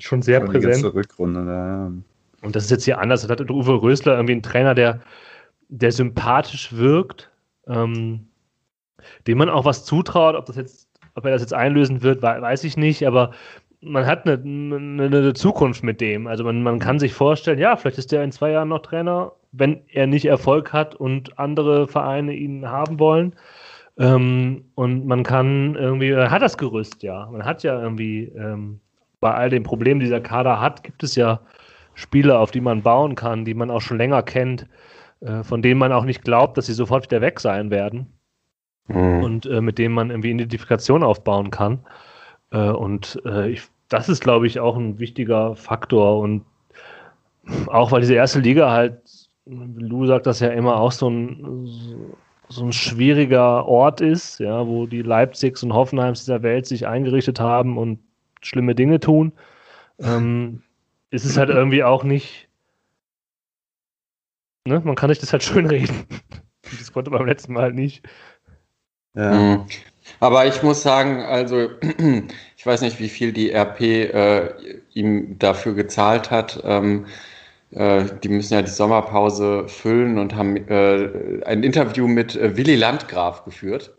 schon 0.00 0.22
sehr 0.22 0.40
ja, 0.40 0.44
präsent. 0.46 0.78
Die 0.78 0.86
Rückrunde, 0.86 1.46
ja. 1.46 1.92
Und 2.42 2.56
das 2.56 2.64
ist 2.64 2.70
jetzt 2.70 2.84
hier 2.84 2.98
anders. 2.98 3.22
Das 3.22 3.30
hat 3.30 3.50
Uwe 3.50 3.80
Rösler 3.80 4.14
irgendwie 4.14 4.32
einen 4.32 4.42
Trainer, 4.42 4.74
der, 4.74 5.00
der 5.68 5.92
sympathisch 5.92 6.72
wirkt, 6.76 7.30
ähm, 7.68 8.26
dem 9.28 9.38
man 9.38 9.48
auch 9.48 9.64
was 9.64 9.84
zutraut. 9.84 10.34
Ob 10.34 10.46
das 10.46 10.56
jetzt, 10.56 10.88
ob 11.14 11.24
er 11.24 11.30
das 11.30 11.42
jetzt 11.42 11.54
einlösen 11.54 12.02
wird, 12.02 12.22
weiß 12.22 12.64
ich 12.64 12.76
nicht, 12.76 13.06
aber 13.06 13.30
man 13.86 14.06
hat 14.06 14.26
eine, 14.26 14.34
eine, 14.34 15.32
Zukunft 15.34 15.82
mit 15.82 16.00
dem. 16.00 16.26
Also 16.26 16.44
man, 16.44 16.62
man 16.62 16.78
kann 16.78 16.98
sich 16.98 17.14
vorstellen, 17.14 17.58
ja, 17.58 17.76
vielleicht 17.76 17.98
ist 17.98 18.12
der 18.12 18.22
in 18.22 18.32
zwei 18.32 18.50
Jahren 18.50 18.68
noch 18.68 18.80
Trainer, 18.80 19.32
wenn 19.52 19.80
er 19.88 20.06
nicht 20.06 20.26
Erfolg 20.26 20.72
hat 20.72 20.94
und 20.94 21.38
andere 21.38 21.86
Vereine 21.88 22.34
ihn 22.34 22.68
haben 22.68 22.98
wollen. 22.98 23.34
Ähm, 23.98 24.64
und 24.74 25.06
man 25.06 25.22
kann 25.22 25.74
irgendwie, 25.74 26.10
er 26.10 26.30
hat 26.30 26.42
das 26.42 26.58
Gerüst, 26.58 27.02
ja. 27.02 27.28
Man 27.30 27.44
hat 27.44 27.62
ja 27.62 27.80
irgendwie, 27.80 28.24
ähm, 28.24 28.80
bei 29.20 29.32
all 29.32 29.48
den 29.48 29.62
Problemen, 29.62 30.00
die 30.00 30.06
dieser 30.06 30.20
Kader 30.20 30.60
hat, 30.60 30.82
gibt 30.82 31.02
es 31.02 31.14
ja 31.16 31.40
Spieler, 31.94 32.40
auf 32.40 32.50
die 32.50 32.60
man 32.60 32.82
bauen 32.82 33.14
kann, 33.14 33.44
die 33.44 33.54
man 33.54 33.70
auch 33.70 33.80
schon 33.80 33.96
länger 33.96 34.22
kennt, 34.22 34.66
äh, 35.20 35.42
von 35.42 35.62
denen 35.62 35.78
man 35.78 35.92
auch 35.92 36.04
nicht 36.04 36.22
glaubt, 36.22 36.58
dass 36.58 36.66
sie 36.66 36.74
sofort 36.74 37.04
wieder 37.04 37.22
weg 37.22 37.40
sein 37.40 37.70
werden. 37.70 38.12
Mhm. 38.88 39.24
Und 39.24 39.46
äh, 39.46 39.60
mit 39.60 39.78
denen 39.78 39.94
man 39.94 40.10
irgendwie 40.10 40.30
Identifikation 40.30 41.02
aufbauen 41.02 41.50
kann. 41.50 41.80
Äh, 42.50 42.68
und 42.68 43.20
äh, 43.24 43.48
ich, 43.48 43.62
das 43.88 44.08
ist, 44.08 44.20
glaube 44.22 44.46
ich, 44.46 44.60
auch 44.60 44.76
ein 44.76 44.98
wichtiger 44.98 45.56
Faktor. 45.56 46.20
Und 46.20 46.44
auch 47.66 47.92
weil 47.92 48.00
diese 48.00 48.14
erste 48.14 48.40
Liga 48.40 48.70
halt, 48.70 49.00
Lou 49.44 50.06
sagt 50.06 50.26
das 50.26 50.40
ja 50.40 50.48
immer, 50.48 50.80
auch 50.80 50.92
so 50.92 51.08
ein, 51.08 52.14
so 52.48 52.64
ein 52.64 52.72
schwieriger 52.72 53.66
Ort 53.66 54.00
ist, 54.00 54.40
ja, 54.40 54.66
wo 54.66 54.86
die 54.86 55.02
Leipzigs 55.02 55.62
und 55.62 55.72
Hoffenheims 55.72 56.20
dieser 56.24 56.42
Welt 56.42 56.66
sich 56.66 56.86
eingerichtet 56.86 57.40
haben 57.40 57.78
und 57.78 58.00
schlimme 58.42 58.74
Dinge 58.74 59.00
tun, 59.00 59.32
ähm, 59.98 60.62
ist 61.10 61.24
es 61.24 61.36
halt 61.36 61.50
irgendwie 61.50 61.84
auch 61.84 62.04
nicht. 62.04 62.48
Ne? 64.66 64.80
Man 64.84 64.96
kann 64.96 65.10
sich 65.10 65.18
das 65.18 65.32
halt 65.32 65.42
schön 65.42 65.66
reden. 65.66 66.06
Das 66.80 66.92
konnte 66.92 67.10
man 67.12 67.20
beim 67.20 67.28
letzten 67.28 67.52
Mal 67.52 67.72
nicht. 67.72 68.04
Ja. 69.14 69.32
Mhm. 69.32 69.66
Aber 70.18 70.46
ich 70.46 70.64
muss 70.64 70.82
sagen, 70.82 71.22
also 71.22 71.68
ich 72.66 72.72
weiß 72.72 72.80
nicht, 72.80 72.98
wie 72.98 73.08
viel 73.08 73.32
die 73.32 73.52
RP 73.52 73.80
äh, 73.80 74.50
ihm 74.92 75.38
dafür 75.38 75.74
gezahlt 75.74 76.32
hat. 76.32 76.60
Ähm, 76.64 77.06
äh, 77.70 78.02
die 78.24 78.28
müssen 78.28 78.54
ja 78.54 78.62
die 78.62 78.72
Sommerpause 78.72 79.68
füllen 79.68 80.18
und 80.18 80.34
haben 80.34 80.56
äh, 80.68 81.44
ein 81.44 81.62
Interview 81.62 82.08
mit 82.08 82.34
äh, 82.34 82.56
Willy 82.56 82.74
Landgraf 82.74 83.44
geführt. 83.44 83.94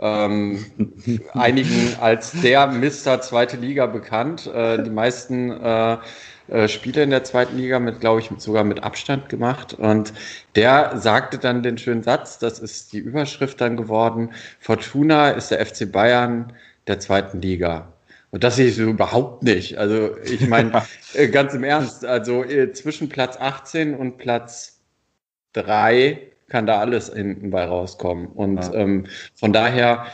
Ähm, 0.00 0.66
einigen 1.34 1.94
als 2.00 2.32
der 2.32 2.66
Mister 2.66 3.20
zweite 3.20 3.56
Liga 3.56 3.86
bekannt. 3.86 4.48
Äh, 4.52 4.82
die 4.82 4.90
meisten 4.90 5.52
äh, 5.52 5.98
Spiele 6.66 7.04
in 7.04 7.10
der 7.10 7.22
zweiten 7.22 7.56
Liga 7.56 7.78
mit, 7.78 8.00
glaube 8.00 8.18
ich, 8.18 8.30
sogar 8.38 8.64
mit 8.64 8.82
Abstand 8.82 9.28
gemacht. 9.28 9.74
Und 9.74 10.12
der 10.56 10.98
sagte 10.98 11.38
dann 11.38 11.62
den 11.62 11.78
schönen 11.78 12.02
Satz, 12.02 12.40
das 12.40 12.58
ist 12.58 12.92
die 12.92 12.98
Überschrift 12.98 13.60
dann 13.60 13.76
geworden, 13.76 14.30
Fortuna 14.58 15.30
ist 15.30 15.52
der 15.52 15.64
FC 15.64 15.90
Bayern 15.90 16.52
der 16.86 17.00
zweiten 17.00 17.40
Liga. 17.40 17.92
Und 18.30 18.44
das 18.44 18.56
sehe 18.56 18.66
ich 18.68 18.76
so 18.76 18.82
überhaupt 18.82 19.42
nicht. 19.42 19.78
Also 19.78 20.16
ich 20.24 20.46
meine, 20.48 20.82
äh, 21.14 21.28
ganz 21.28 21.54
im 21.54 21.64
Ernst, 21.64 22.04
also 22.04 22.44
äh, 22.44 22.72
zwischen 22.72 23.08
Platz 23.08 23.36
18 23.38 23.94
und 23.94 24.18
Platz 24.18 24.80
3 25.52 26.20
kann 26.48 26.66
da 26.66 26.78
alles 26.78 27.12
hinten 27.12 27.50
bei 27.50 27.64
rauskommen. 27.64 28.26
Und 28.26 28.62
ja. 28.62 28.74
ähm, 28.74 29.06
von 29.34 29.52
daher 29.52 30.06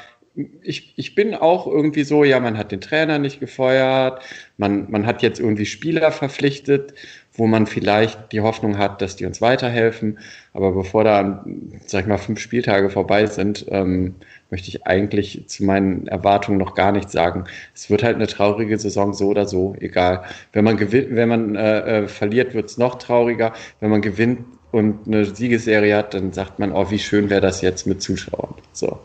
ich, 0.62 0.94
ich 0.96 1.14
bin 1.14 1.34
auch 1.34 1.66
irgendwie 1.66 2.04
so, 2.04 2.24
ja, 2.24 2.40
man 2.40 2.56
hat 2.56 2.72
den 2.72 2.80
Trainer 2.80 3.18
nicht 3.18 3.40
gefeuert, 3.40 4.22
man, 4.56 4.90
man 4.90 5.06
hat 5.06 5.22
jetzt 5.22 5.40
irgendwie 5.40 5.66
Spieler 5.66 6.10
verpflichtet, 6.10 6.94
wo 7.34 7.46
man 7.46 7.66
vielleicht 7.66 8.32
die 8.32 8.40
Hoffnung 8.40 8.78
hat, 8.78 9.00
dass 9.00 9.16
die 9.16 9.24
uns 9.24 9.40
weiterhelfen. 9.40 10.18
Aber 10.52 10.72
bevor 10.72 11.04
da, 11.04 11.44
sag 11.86 12.02
ich 12.02 12.06
mal, 12.06 12.18
fünf 12.18 12.40
Spieltage 12.40 12.90
vorbei 12.90 13.26
sind, 13.26 13.66
ähm, 13.70 14.16
möchte 14.50 14.68
ich 14.68 14.86
eigentlich 14.86 15.44
zu 15.46 15.64
meinen 15.64 16.06
Erwartungen 16.08 16.58
noch 16.58 16.74
gar 16.74 16.92
nichts 16.92 17.12
sagen. 17.12 17.44
Es 17.74 17.88
wird 17.88 18.02
halt 18.02 18.16
eine 18.16 18.26
traurige 18.26 18.78
Saison, 18.78 19.14
so 19.14 19.28
oder 19.28 19.46
so, 19.46 19.74
egal. 19.80 20.24
Wenn 20.52 20.64
man 20.64 20.76
gewinnt, 20.76 21.16
wenn 21.16 21.28
man 21.28 21.56
äh, 21.56 22.02
äh, 22.02 22.08
verliert, 22.08 22.52
wird 22.52 22.68
es 22.68 22.76
noch 22.76 22.96
trauriger. 22.96 23.54
Wenn 23.80 23.90
man 23.90 24.02
gewinnt 24.02 24.40
und 24.70 25.06
eine 25.06 25.24
Siegesserie 25.24 25.96
hat, 25.96 26.12
dann 26.14 26.32
sagt 26.32 26.58
man, 26.58 26.72
oh, 26.72 26.90
wie 26.90 26.98
schön 26.98 27.30
wäre 27.30 27.40
das 27.40 27.62
jetzt 27.62 27.86
mit 27.86 28.02
Zuschauern. 28.02 28.54
So. 28.72 28.98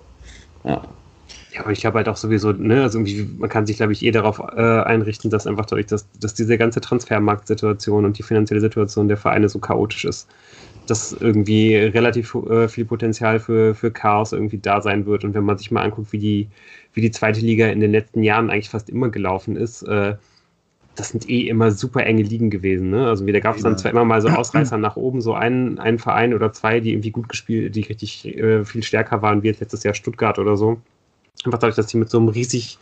Ja. 0.66 0.84
Ja, 1.58 1.64
aber 1.64 1.72
ich 1.72 1.86
habe 1.88 1.98
halt 1.98 2.08
auch 2.08 2.18
sowieso, 2.18 2.52
ne, 2.52 2.84
also 2.84 3.00
irgendwie, 3.00 3.28
man 3.40 3.50
kann 3.50 3.66
sich, 3.66 3.78
glaube 3.78 3.92
ich, 3.92 4.06
eh 4.06 4.12
darauf 4.12 4.40
äh, 4.40 4.62
einrichten, 4.62 5.32
dass 5.32 5.48
einfach 5.48 5.66
dadurch, 5.66 5.88
dass, 5.88 6.08
dass 6.20 6.36
diese 6.36 6.56
ganze 6.58 6.82
Transfermarktsituation 6.82 8.06
und 8.06 8.18
die 8.20 8.24
finanzielle 8.24 8.62
Situation 8.62 9.08
der 9.08 9.18
Vereine 9.18 9.50
so 9.50 9.58
chaotisch 9.58 10.06
ist, 10.06 10.28
dass 10.86 11.14
irgendwie 11.14 11.76
relativ 11.76 12.36
äh, 12.36 12.68
viel 12.68 12.86
Potenzial 12.86 13.40
für, 13.40 13.74
für 13.74 13.90
Chaos 13.90 14.34
irgendwie 14.34 14.60
da 14.60 14.82
sein 14.82 15.08
wird. 15.08 15.24
Und 15.24 15.34
wenn 15.34 15.46
man 15.46 15.58
sich 15.58 15.72
mal 15.72 15.82
anguckt, 15.82 16.12
wie 16.12 16.20
die, 16.20 16.48
wie 16.94 17.02
die 17.02 17.12
zweite 17.12 17.40
Liga 17.40 17.68
in 17.68 17.80
den 17.80 17.92
letzten 17.92 18.22
Jahren 18.22 18.52
eigentlich 18.52 18.70
fast 18.70 18.90
immer 18.92 19.10
gelaufen 19.10 19.56
ist, 19.56 19.82
äh, 19.82 20.16
das 20.96 21.10
sind 21.10 21.28
eh 21.28 21.48
immer 21.48 21.72
super 21.72 22.06
enge 22.06 22.24
Ligen 22.24 22.52
gewesen. 22.52 22.92
Ne? 22.92 23.08
Also 23.08 23.26
da 23.26 23.40
gab 23.40 23.56
es 23.56 23.64
dann 23.64 23.78
zwar 23.80 23.92
immer 23.92 24.06
mal 24.06 24.22
so 24.22 24.30
Ausreißer 24.30 24.78
nach 24.78 24.96
oben, 24.96 25.22
so 25.22 25.34
einen, 25.34 25.80
einen 25.80 25.98
Verein 25.98 26.36
oder 26.36 26.54
zwei, 26.54 26.80
die 26.80 26.92
irgendwie 26.92 27.12
gut 27.12 27.30
gespielt, 27.30 27.76
die 27.76 27.82
richtig 27.82 28.28
äh, 28.38 28.64
viel 28.64 28.84
stärker 28.84 29.22
waren, 29.24 29.42
wie 29.42 29.48
jetzt 29.48 29.60
letztes 29.60 29.84
Jahr 29.84 29.96
Stuttgart 29.96 30.38
oder 30.40 30.56
so. 30.56 30.82
Einfach 31.46 31.60
dadurch, 31.60 31.76
dass 31.76 31.88
die 31.88 31.98
mit 31.98 32.10
so 32.10 32.18
einem 32.18 32.30
riesig, 32.30 32.78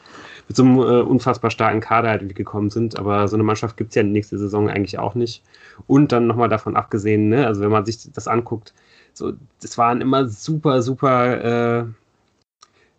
mit 0.48 0.56
so 0.58 0.64
einem 0.64 0.78
äh, 0.78 1.02
unfassbar 1.02 1.52
starken 1.52 1.82
Kader 1.82 2.10
halt 2.10 2.22
irgendwie 2.22 2.36
gekommen 2.36 2.70
sind. 2.70 2.98
Aber 2.98 3.28
so 3.28 3.36
eine 3.36 3.44
Mannschaft 3.44 3.78
gibt 3.78 3.90
es 3.90 3.96
ja 3.96 4.04
nächste 4.04 4.38
Saison 4.38 4.70
eigentlich 4.70 4.98
auch 5.00 5.16
nicht. 5.16 5.44
Und 5.88 6.12
dann 6.12 6.28
nochmal 6.28 6.50
davon 6.50 6.76
abgesehen, 6.76 7.30
ne? 7.30 7.46
also 7.46 7.62
wenn 7.62 7.72
man 7.72 7.86
sich 7.86 8.12
das 8.12 8.28
anguckt, 8.28 8.74
so, 9.14 9.34
das 9.62 9.78
waren 9.78 10.02
immer 10.02 10.28
super, 10.28 10.82
super 10.82 11.84
äh, 11.84 11.86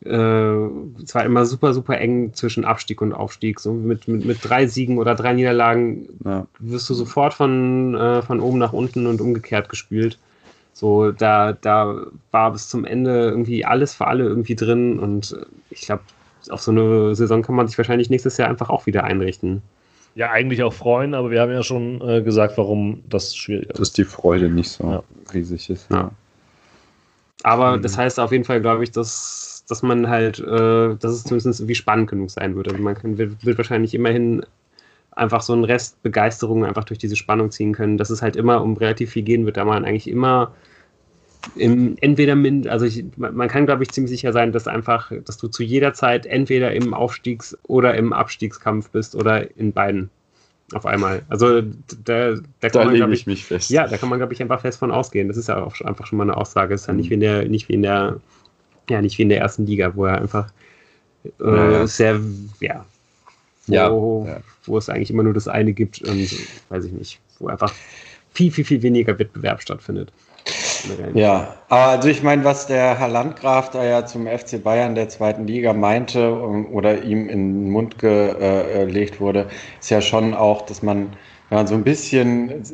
äh, 0.05 0.69
es 1.03 1.15
war 1.15 1.24
immer 1.24 1.47
super, 1.47 1.73
super 1.73 1.99
eng 1.99 2.33
zwischen 2.35 2.65
Abstieg 2.65 3.01
und 3.01 3.12
Aufstieg. 3.12 3.61
So 3.61 3.73
mit, 3.73 4.09
mit, 4.09 4.24
mit 4.24 4.39
drei 4.43 4.66
Siegen 4.66 4.99
oder 4.99 5.15
drei 5.15 5.33
Niederlagen 5.33 6.09
ja. 6.24 6.47
wirst 6.59 6.89
du 6.91 6.95
sofort 6.95 7.35
von, 7.35 7.95
äh, 7.95 8.23
von 8.23 8.41
oben 8.41 8.59
nach 8.59 8.73
unten 8.73 9.07
und 9.07 9.20
umgekehrt 9.20 9.69
gespielt. 9.69 10.19
So, 10.77 11.11
da, 11.11 11.55
da 11.55 12.03
war 12.32 12.53
bis 12.53 12.69
zum 12.69 12.85
Ende 12.85 13.31
irgendwie 13.31 13.65
alles 13.65 13.94
für 13.94 14.09
alle 14.09 14.24
irgendwie 14.24 14.55
drin 14.55 14.98
und 14.98 15.35
ich 15.70 15.81
glaube, 15.81 16.03
auf 16.51 16.61
so 16.61 16.70
eine 16.70 17.15
Saison 17.15 17.40
kann 17.40 17.55
man 17.55 17.66
sich 17.66 17.78
wahrscheinlich 17.78 18.11
nächstes 18.11 18.36
Jahr 18.36 18.51
einfach 18.51 18.69
auch 18.69 18.85
wieder 18.85 19.03
einrichten. 19.05 19.62
Ja, 20.16 20.32
eigentlich 20.32 20.62
auch 20.62 20.74
freuen, 20.74 21.15
aber 21.15 21.31
wir 21.31 21.40
haben 21.40 21.51
ja 21.51 21.62
schon 21.62 22.03
äh, 22.07 22.20
gesagt, 22.20 22.59
warum 22.59 23.03
das 23.09 23.35
schwierig 23.35 23.70
ist. 23.70 23.81
Dass 23.81 23.93
die 23.94 24.05
Freude 24.05 24.51
nicht 24.51 24.69
so 24.69 24.85
ja. 24.85 25.03
riesig 25.32 25.70
ist. 25.70 25.90
Ja. 25.90 26.11
Aber 27.43 27.78
mhm. 27.78 27.82
das 27.82 27.97
heißt 27.97 28.20
auf 28.20 28.32
jeden 28.32 28.44
Fall, 28.44 28.61
glaube 28.61 28.85
ich, 28.85 28.90
dass 28.90 29.65
dass 29.69 29.82
man 29.82 30.09
halt, 30.11 30.40
äh, 30.40 30.94
dass 30.94 31.12
es 31.12 31.24
zumindest 31.24 31.61
irgendwie 31.61 31.74
spannend 31.74 32.11
genug 32.11 32.31
sein 32.31 32.55
wird. 32.55 32.69
Also 32.69 32.82
man 32.82 32.94
kann, 32.94 33.16
wird, 33.16 33.44
wird 33.44 33.57
wahrscheinlich 33.57 33.94
immerhin 33.94 34.44
einfach 35.16 35.40
so 35.43 35.52
einen 35.52 35.64
Rest 35.64 36.02
Begeisterung 36.02 36.64
einfach 36.64 36.84
durch 36.84 36.98
diese 36.98 37.16
Spannung 37.16 37.51
ziehen 37.51 37.72
können, 37.72 37.98
dass 37.98 38.10
es 38.10 38.22
halt 38.22 38.36
immer 38.36 38.62
um 38.62 38.76
relativ 38.76 39.10
viel 39.10 39.22
gehen 39.22 39.47
wird, 39.47 39.56
da 39.56 39.64
man 39.64 39.84
eigentlich 39.84 40.09
immer 40.09 40.55
im, 41.55 41.97
entweder, 42.01 42.36
also 42.70 42.86
ich, 42.86 43.05
man 43.16 43.48
kann 43.48 43.66
glaube 43.66 43.82
ich 43.82 43.90
ziemlich 43.90 44.10
sicher 44.10 44.32
sein, 44.32 44.52
dass 44.52 44.66
einfach, 44.66 45.12
dass 45.24 45.38
du 45.38 45.48
zu 45.48 45.62
jeder 45.62 45.94
Zeit 45.94 46.26
entweder 46.26 46.72
im 46.72 46.93
Aufstiegs- 46.93 47.56
oder 47.64 47.94
im 47.94 48.12
Abstiegskampf 48.12 48.90
bist 48.90 49.14
oder 49.14 49.56
in 49.56 49.72
beiden 49.72 50.10
auf 50.74 50.84
einmal. 50.84 51.22
Also 51.28 51.62
da, 51.62 52.34
da, 52.34 52.40
da 52.60 52.68
kann 52.68 52.86
man, 52.86 53.12
ich, 53.12 53.20
ich 53.20 53.26
mich 53.26 53.44
fest. 53.44 53.70
Ja, 53.70 53.86
da 53.86 53.97
kann 53.97 54.09
man 54.09 54.18
glaube 54.18 54.32
ich 54.32 54.43
einfach 54.43 54.60
fest 54.60 54.78
von 54.78 54.90
ausgehen. 54.90 55.28
Das 55.28 55.36
ist 55.36 55.48
ja 55.48 55.62
auch 55.62 55.80
einfach 55.82 56.06
schon 56.06 56.18
mal 56.18 56.24
eine 56.24 56.36
Aussage. 56.36 56.74
Das 56.74 56.82
ist 56.82 56.86
ja 56.88 56.93
nicht 56.93 57.10
wie 57.10 57.14
in 57.14 57.20
der, 57.20 57.48
nicht 57.48 57.68
wie 57.68 57.74
in 57.74 57.82
der 57.82 58.20
ja, 58.90 59.01
nicht 59.01 59.18
wie 59.18 59.22
in 59.22 59.28
der 59.28 59.40
ersten 59.40 59.66
Liga, 59.66 59.94
wo 59.94 60.06
er 60.06 60.20
einfach 60.20 60.51
äh, 61.40 61.72
ja, 61.72 61.86
sehr, 61.86 62.20
ja, 62.60 62.84
wo, 63.66 64.26
ja, 64.26 64.40
wo 64.64 64.78
es 64.78 64.88
eigentlich 64.88 65.10
immer 65.10 65.22
nur 65.22 65.34
das 65.34 65.48
eine 65.48 65.72
gibt 65.72 66.02
und 66.02 66.30
weiß 66.68 66.84
ich 66.84 66.93
nicht, 66.93 67.20
wo 67.38 67.48
einfach 67.48 67.72
viel, 68.32 68.51
viel, 68.51 68.64
viel 68.64 68.82
weniger 68.82 69.18
Wettbewerb 69.18 69.62
stattfindet. 69.62 70.12
Ja, 71.14 71.56
also 71.68 72.09
ich 72.09 72.22
meine, 72.22 72.44
was 72.44 72.68
der 72.68 72.98
Herr 72.98 73.09
Landgraf 73.09 73.70
da 73.70 73.84
ja 73.84 74.06
zum 74.06 74.26
FC 74.26 74.62
Bayern 74.62 74.94
der 74.94 75.09
zweiten 75.09 75.47
Liga 75.47 75.72
meinte 75.72 76.32
oder 76.70 77.02
ihm 77.02 77.28
in 77.28 77.64
den 77.64 77.70
Mund 77.70 77.98
gelegt 77.98 79.20
wurde, 79.20 79.48
ist 79.80 79.90
ja 79.90 80.01
schon 80.01 80.34
auch, 80.34 80.62
dass 80.62 80.82
man 80.82 81.16
wenn 81.48 81.59
man 81.59 81.66
so 81.66 81.74
ein 81.74 81.84
bisschen 81.84 82.64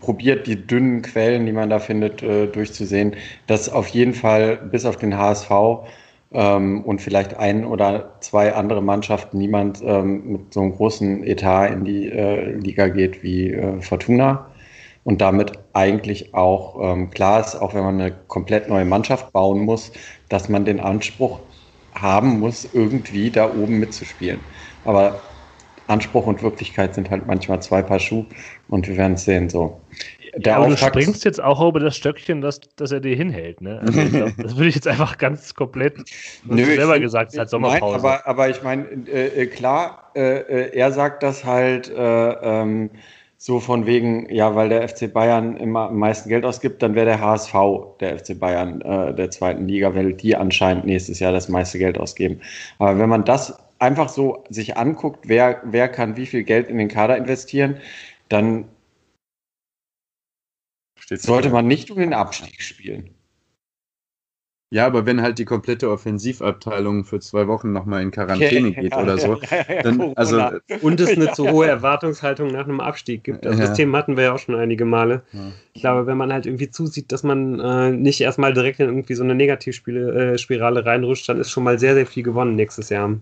probiert, 0.00 0.46
die 0.46 0.66
dünnen 0.66 1.02
Quellen, 1.02 1.46
die 1.46 1.52
man 1.52 1.70
da 1.70 1.78
findet, 1.78 2.22
äh, 2.22 2.46
durchzusehen, 2.48 3.16
dass 3.46 3.68
auf 3.68 3.88
jeden 3.88 4.12
Fall 4.12 4.56
bis 4.56 4.84
auf 4.84 4.96
den 4.96 5.16
HSV 5.16 5.50
ähm, 6.32 6.82
und 6.84 7.00
vielleicht 7.00 7.36
ein 7.36 7.64
oder 7.64 8.16
zwei 8.20 8.54
andere 8.54 8.82
Mannschaften 8.82 9.38
niemand 9.38 9.82
ähm, 9.82 10.32
mit 10.32 10.54
so 10.54 10.60
einem 10.60 10.72
großen 10.72 11.24
Etat 11.24 11.68
in 11.68 11.84
die 11.84 12.08
äh, 12.08 12.52
Liga 12.52 12.88
geht 12.88 13.22
wie 13.22 13.52
äh, 13.52 13.80
Fortuna. 13.82 14.46
Und 15.02 15.20
damit 15.22 15.52
eigentlich 15.72 16.34
auch 16.34 16.78
ähm, 16.92 17.10
klar 17.10 17.40
ist, 17.40 17.56
auch 17.56 17.74
wenn 17.74 17.82
man 17.84 18.00
eine 18.00 18.12
komplett 18.28 18.68
neue 18.68 18.84
Mannschaft 18.84 19.32
bauen 19.32 19.60
muss, 19.60 19.92
dass 20.28 20.48
man 20.48 20.64
den 20.66 20.78
Anspruch 20.78 21.40
haben 21.94 22.38
muss, 22.38 22.66
irgendwie 22.72 23.30
da 23.30 23.52
oben 23.52 23.78
mitzuspielen. 23.78 24.44
Aber 24.84 25.32
Anspruch 25.86 26.26
und 26.26 26.42
Wirklichkeit 26.42 26.94
sind 26.94 27.10
halt 27.10 27.26
manchmal 27.26 27.62
zwei 27.62 27.82
Paar 27.82 27.98
Schuh 27.98 28.26
und 28.68 28.86
wir 28.88 28.96
werden 28.96 29.14
es 29.14 29.24
sehen 29.24 29.48
so. 29.48 29.79
Ja, 30.44 30.56
aber 30.56 30.68
du 30.68 30.76
springst 30.76 31.24
jetzt 31.24 31.42
auch 31.42 31.66
über 31.66 31.80
das 31.80 31.96
Stöckchen, 31.96 32.40
das, 32.40 32.60
das 32.76 32.92
er 32.92 33.00
dir 33.00 33.16
hinhält. 33.16 33.60
Ne? 33.60 33.80
Also 33.80 34.00
glaub, 34.08 34.36
das 34.42 34.56
würde 34.56 34.68
ich 34.68 34.74
jetzt 34.74 34.86
einfach 34.86 35.18
ganz 35.18 35.54
komplett, 35.54 35.98
Nö, 36.44 36.56
du 36.56 36.64
selber 36.64 37.00
gesagt, 37.00 37.28
es 37.28 37.34
ist 37.34 37.38
halt 37.38 37.50
Sommerpause. 37.50 37.96
Nein, 37.96 38.04
aber, 38.04 38.26
aber 38.26 38.48
ich 38.48 38.62
meine, 38.62 38.84
äh, 39.12 39.42
äh, 39.42 39.46
klar, 39.46 40.10
äh, 40.14 40.20
äh, 40.20 40.76
er 40.76 40.92
sagt 40.92 41.22
das 41.22 41.44
halt 41.44 41.90
äh, 41.90 42.30
ähm, 42.30 42.90
so 43.38 43.58
von 43.58 43.86
wegen, 43.86 44.32
ja, 44.32 44.54
weil 44.54 44.68
der 44.68 44.86
FC 44.86 45.12
Bayern 45.12 45.56
immer 45.56 45.88
am 45.88 45.98
meisten 45.98 46.28
Geld 46.28 46.44
ausgibt, 46.44 46.82
dann 46.82 46.94
wäre 46.94 47.06
der 47.06 47.20
HSV 47.20 47.54
der 47.98 48.18
FC 48.18 48.38
Bayern 48.38 48.82
äh, 48.82 49.14
der 49.14 49.30
zweiten 49.30 49.66
Liga, 49.66 49.94
weil 49.94 50.12
die 50.12 50.36
anscheinend 50.36 50.84
nächstes 50.84 51.20
Jahr 51.20 51.32
das 51.32 51.48
meiste 51.48 51.78
Geld 51.78 51.98
ausgeben. 51.98 52.40
Aber 52.78 52.98
wenn 52.98 53.08
man 53.08 53.24
das 53.24 53.58
einfach 53.78 54.10
so 54.10 54.44
sich 54.50 54.76
anguckt, 54.76 55.20
wer, 55.26 55.62
wer 55.64 55.88
kann 55.88 56.16
wie 56.16 56.26
viel 56.26 56.42
Geld 56.42 56.68
in 56.68 56.76
den 56.76 56.88
Kader 56.88 57.16
investieren, 57.16 57.78
dann 58.28 58.66
Steht's 61.10 61.24
sollte 61.24 61.50
man 61.50 61.66
nicht 61.66 61.90
um 61.90 61.98
den 61.98 62.14
Abstieg 62.14 62.62
spielen. 62.62 63.10
Ja, 64.72 64.86
aber 64.86 65.06
wenn 65.06 65.20
halt 65.20 65.40
die 65.40 65.44
komplette 65.44 65.90
Offensivabteilung 65.90 67.04
für 67.04 67.18
zwei 67.18 67.48
Wochen 67.48 67.72
nochmal 67.72 68.02
in 68.02 68.12
Quarantäne 68.12 68.70
geht 68.70 68.94
oder 68.94 69.18
so, 69.18 69.40
dann, 69.82 70.12
also 70.14 70.50
und 70.82 71.00
es 71.00 71.08
eine 71.10 71.32
zu 71.32 71.50
hohe 71.50 71.66
Erwartungshaltung 71.66 72.52
nach 72.52 72.62
einem 72.62 72.78
Abstieg 72.78 73.24
gibt. 73.24 73.44
Also 73.44 73.58
das 73.58 73.72
Thema 73.72 73.98
hatten 73.98 74.16
wir 74.16 74.22
ja 74.22 74.32
auch 74.34 74.38
schon 74.38 74.54
einige 74.54 74.84
Male. 74.84 75.22
Ich 75.72 75.80
glaube, 75.80 76.06
wenn 76.06 76.16
man 76.16 76.32
halt 76.32 76.46
irgendwie 76.46 76.70
zusieht, 76.70 77.10
dass 77.10 77.24
man 77.24 77.58
äh, 77.58 77.90
nicht 77.90 78.20
erstmal 78.20 78.54
direkt 78.54 78.78
in 78.78 78.86
irgendwie 78.86 79.14
so 79.14 79.24
eine 79.24 79.34
Negativspirale 79.34 80.80
äh, 80.80 80.84
reinrutscht, 80.84 81.28
dann 81.28 81.40
ist 81.40 81.50
schon 81.50 81.64
mal 81.64 81.80
sehr, 81.80 81.94
sehr 81.94 82.06
viel 82.06 82.22
gewonnen 82.22 82.54
nächstes 82.54 82.88
Jahr. 82.88 83.16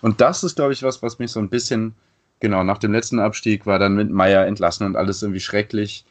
Und 0.00 0.20
das 0.22 0.42
ist, 0.42 0.56
glaube 0.56 0.72
ich, 0.72 0.82
was, 0.82 1.02
was 1.02 1.18
mich 1.18 1.32
so 1.32 1.40
ein 1.40 1.50
bisschen, 1.50 1.94
genau, 2.40 2.64
nach 2.64 2.78
dem 2.78 2.92
letzten 2.92 3.18
Abstieg 3.18 3.66
war 3.66 3.78
dann 3.78 3.94
mit 3.94 4.10
Meier 4.10 4.46
entlassen 4.46 4.86
und 4.86 4.96
alles 4.96 5.20
irgendwie 5.20 5.40
schrecklich 5.40 6.06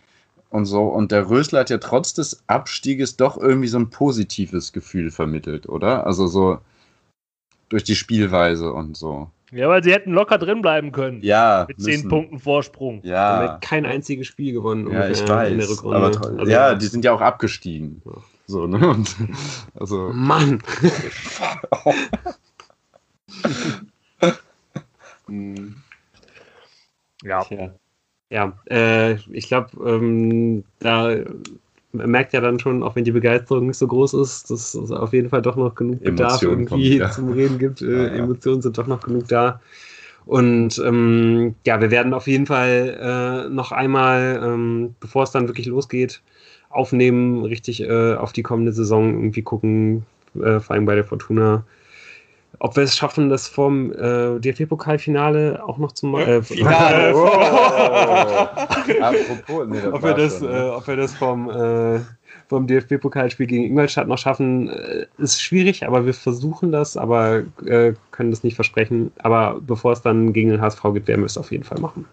und 0.52 0.65
so. 0.65 0.84
Und 0.84 1.11
der 1.11 1.30
Rösler 1.30 1.61
hat 1.61 1.69
ja 1.69 1.78
trotz 1.80 2.14
des 2.14 2.44
Abstieges 2.48 3.18
doch 3.18 3.38
irgendwie 3.38 3.68
so 3.68 3.80
ein 3.80 3.90
positives 3.90 4.73
Gefühl 4.73 5.10
vermittelt, 5.10 5.68
oder? 5.68 6.06
Also 6.06 6.28
so 6.28 6.60
durch 7.69 7.84
die 7.84 7.95
Spielweise 7.95 8.72
und 8.73 8.95
so. 8.95 9.32
Ja, 9.52 9.68
weil 9.68 9.84
sie 9.84 9.91
hätten 9.91 10.11
locker 10.11 10.38
drin 10.38 10.61
bleiben 10.61 10.91
können. 10.91 11.22
Ja. 11.22 11.65
Mit 11.68 11.80
müssen. 11.80 11.91
zehn 11.91 12.10
Punkten 12.10 12.40
Vorsprung. 12.40 13.02
Ja. 13.03 13.45
Damit 13.45 13.61
kein 13.61 13.86
einziges 13.86 14.28
Spiel 14.28 14.53
gewonnen. 14.53 14.90
Ja, 14.91 15.10
ich 15.10 15.28
weiß. 15.28 15.84
Aber 15.84 16.11
toll. 16.11 16.40
Also, 16.40 16.52
ja, 16.52 16.76
die 16.76 16.86
sind 16.86 17.03
ja 17.03 17.11
auch 17.14 17.22
abgestiegen. 17.22 18.02
Ja. 18.06 18.11
So, 18.48 18.68
ne? 18.68 18.88
Und, 18.88 19.15
also. 19.73 20.11
Mann! 20.14 20.61
ja. 27.23 27.44
Tja. 27.44 27.73
Ja, 28.32 28.53
äh, 28.70 29.16
ich 29.32 29.48
glaube, 29.48 29.70
ähm, 29.86 30.64
da 30.80 31.18
merkt 31.91 32.32
ja 32.32 32.40
dann 32.40 32.60
schon, 32.60 32.82
auch 32.82 32.95
wenn 32.95 33.03
die 33.03 33.12
Begeisterung 33.12 33.68
nicht 33.68 33.78
so 33.78 33.88
groß 33.88 34.14
ist, 34.14 34.49
dass 34.49 34.74
es 34.74 34.91
auf 34.91 35.12
jeden 35.12 35.30
Fall 35.30 35.41
doch 35.41 35.58
noch 35.58 35.76
genug 35.76 36.02
Bedarf 36.02 36.41
Emotionen 36.41 36.62
irgendwie 36.62 36.99
kommt, 36.99 37.10
ja. 37.10 37.12
zum 37.12 37.32
Reden 37.34 37.60
gibt. 37.60 37.82
Äh, 37.82 37.91
ja, 37.91 38.03
ja. 38.03 38.24
Emotionen 38.24 38.62
sind 38.62 38.78
doch 38.78 38.88
noch 38.88 39.02
genug 39.02 39.28
da. 39.28 39.60
Und 40.26 40.82
ähm, 40.86 41.56
ja, 41.66 41.82
wir 41.82 41.91
werden 41.91 42.14
auf 42.14 42.28
jeden 42.28 42.45
Fall 42.45 43.48
äh, 43.48 43.49
noch 43.49 43.74
einmal, 43.74 44.41
ähm, 44.41 44.95
bevor 45.02 45.24
es 45.24 45.32
dann 45.32 45.48
wirklich 45.48 45.68
losgeht, 45.68 46.22
aufnehmen, 46.70 47.44
richtig 47.44 47.82
äh, 47.82 48.14
auf 48.14 48.32
die 48.32 48.44
kommende 48.44 48.72
Saison 48.72 49.10
irgendwie 49.10 49.41
gucken, 49.41 50.06
äh, 50.36 50.62
vor 50.62 50.76
allem 50.76 50.86
bei 50.86 50.95
der 50.95 51.03
Fortuna, 51.03 51.66
ob 52.60 52.76
wir 52.76 52.84
es 52.84 52.95
schaffen, 52.95 53.30
das 53.30 53.48
vom 53.48 53.91
äh, 53.94 54.40
DFB-Pokalfinale 54.40 55.64
auch 55.64 55.78
noch 55.78 55.91
zum 55.94 56.15
äh, 56.15 56.41
Finale. 56.41 57.14
Oh. 57.22 57.28
Apropos, 59.02 59.68
nee, 59.68 59.86
ob, 59.91 60.03
wir 60.03 60.14
das, 60.14 60.40
schon, 60.40 60.49
äh, 60.49 60.69
ob 60.69 60.88
wir 60.88 60.95
das 60.95 61.14
vom, 61.14 61.49
äh, 61.49 61.99
vom 62.49 62.68
DFB-Pokalspiel 62.68 63.48
gegen 63.48 63.64
Ingolstadt 63.64 64.07
noch 64.07 64.18
schaffen, 64.18 64.69
äh, 64.69 65.06
ist 65.18 65.41
schwierig, 65.41 65.86
aber 65.86 66.06
wir 66.06 66.14
versuchen 66.14 66.72
das, 66.72 66.98
aber 66.98 67.44
äh, 67.65 67.94
können 68.11 68.32
das 68.32 68.44
nicht 68.44 68.56
versprechen. 68.56 69.11
Aber 69.19 69.60
bevor 69.61 69.94
es 69.94 70.02
dann 70.02 70.34
gegen 70.34 70.49
den 70.49 70.61
HSV 70.61 70.82
geht, 70.94 71.07
werden 71.07 71.22
wir 71.22 71.28
es 71.28 71.38
auf 71.38 71.52
jeden 71.52 71.64
Fall 71.64 71.80
machen. 71.80 72.06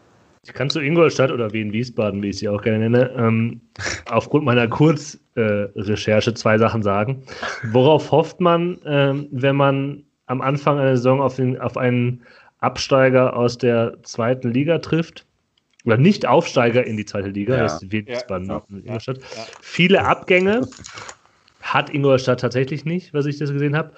Ich 0.44 0.55
kann 0.55 0.70
zu 0.70 0.81
Ingolstadt 0.81 1.31
oder 1.31 1.52
wie 1.52 1.60
in 1.60 1.73
Wiesbaden, 1.73 2.23
wie 2.23 2.31
ich 2.31 2.39
sie 2.39 2.48
auch 2.48 2.62
gerne 2.62 2.89
nenne, 2.89 3.10
ähm, 3.16 3.60
aufgrund 4.10 4.44
meiner 4.44 4.66
Kurzrecherche 4.69 6.35
zwei 6.35 6.56
Sachen 6.56 6.82
sagen. 6.82 7.23
Worauf 7.73 8.10
hofft 8.10 8.40
man, 8.40 8.78
ähm, 8.86 9.28
wenn 9.31 9.56
man 9.56 10.05
am 10.28 10.40
Anfang 10.40 10.78
einer 10.78 10.96
Saison 10.96 11.20
auf, 11.20 11.36
den, 11.36 11.60
auf 11.60 11.76
einen 11.76 12.22
Absteiger 12.60 13.36
aus 13.36 13.59
der 13.59 13.94
zweiten 14.02 14.52
Liga 14.52 14.78
trifft. 14.78 15.26
Oder 15.84 15.96
nicht 15.96 16.26
Aufsteiger 16.26 16.86
in 16.86 16.96
die 16.96 17.05
zweite 17.05 17.28
Liga, 17.28 17.56
ja. 17.56 17.62
das 17.62 17.82
ist 17.82 17.92
ja, 17.92 18.00
ja, 18.00 18.78
Ingolstadt. 18.78 19.18
Ja. 19.18 19.46
Viele 19.60 20.05
Abgänge 20.05 20.68
hat 21.62 21.90
Ingolstadt 21.90 22.40
tatsächlich 22.40 22.84
nicht, 22.84 23.14
was 23.14 23.26
ich 23.26 23.38
das 23.38 23.52
gesehen 23.52 23.76
habe. 23.76 23.92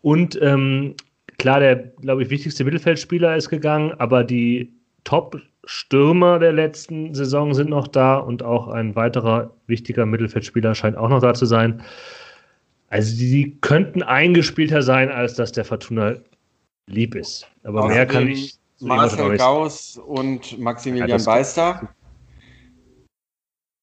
Und 0.00 0.40
ähm, 0.40 0.94
klar, 1.38 1.60
der, 1.60 1.76
glaube 1.76 2.22
ich, 2.22 2.30
wichtigste 2.30 2.64
Mittelfeldspieler 2.64 3.36
ist 3.36 3.48
gegangen, 3.48 3.92
aber 3.98 4.22
die 4.22 4.72
Top-Stürmer 5.04 6.38
der 6.38 6.52
letzten 6.52 7.14
Saison 7.14 7.54
sind 7.54 7.70
noch 7.70 7.88
da 7.88 8.16
und 8.16 8.42
auch 8.42 8.68
ein 8.68 8.94
weiterer 8.94 9.50
wichtiger 9.66 10.06
Mittelfeldspieler 10.06 10.74
scheint 10.74 10.96
auch 10.96 11.08
noch 11.08 11.20
da 11.20 11.34
zu 11.34 11.46
sein. 11.46 11.82
Also 12.94 13.16
die, 13.16 13.28
die 13.28 13.60
könnten 13.60 14.04
eingespielter 14.04 14.80
sein, 14.80 15.10
als 15.10 15.34
dass 15.34 15.50
der 15.50 15.64
Fortuna 15.64 16.14
lieb 16.86 17.16
ist. 17.16 17.44
Aber 17.64 17.80
Außerdem 17.80 17.96
mehr 17.96 18.06
kann 18.06 18.28
ich. 18.28 18.54
Marcel 18.78 19.36
Gauss 19.36 19.96
und 19.98 20.60
Maximilian 20.60 21.08
Ja, 21.08 21.24
Beister. 21.24 21.88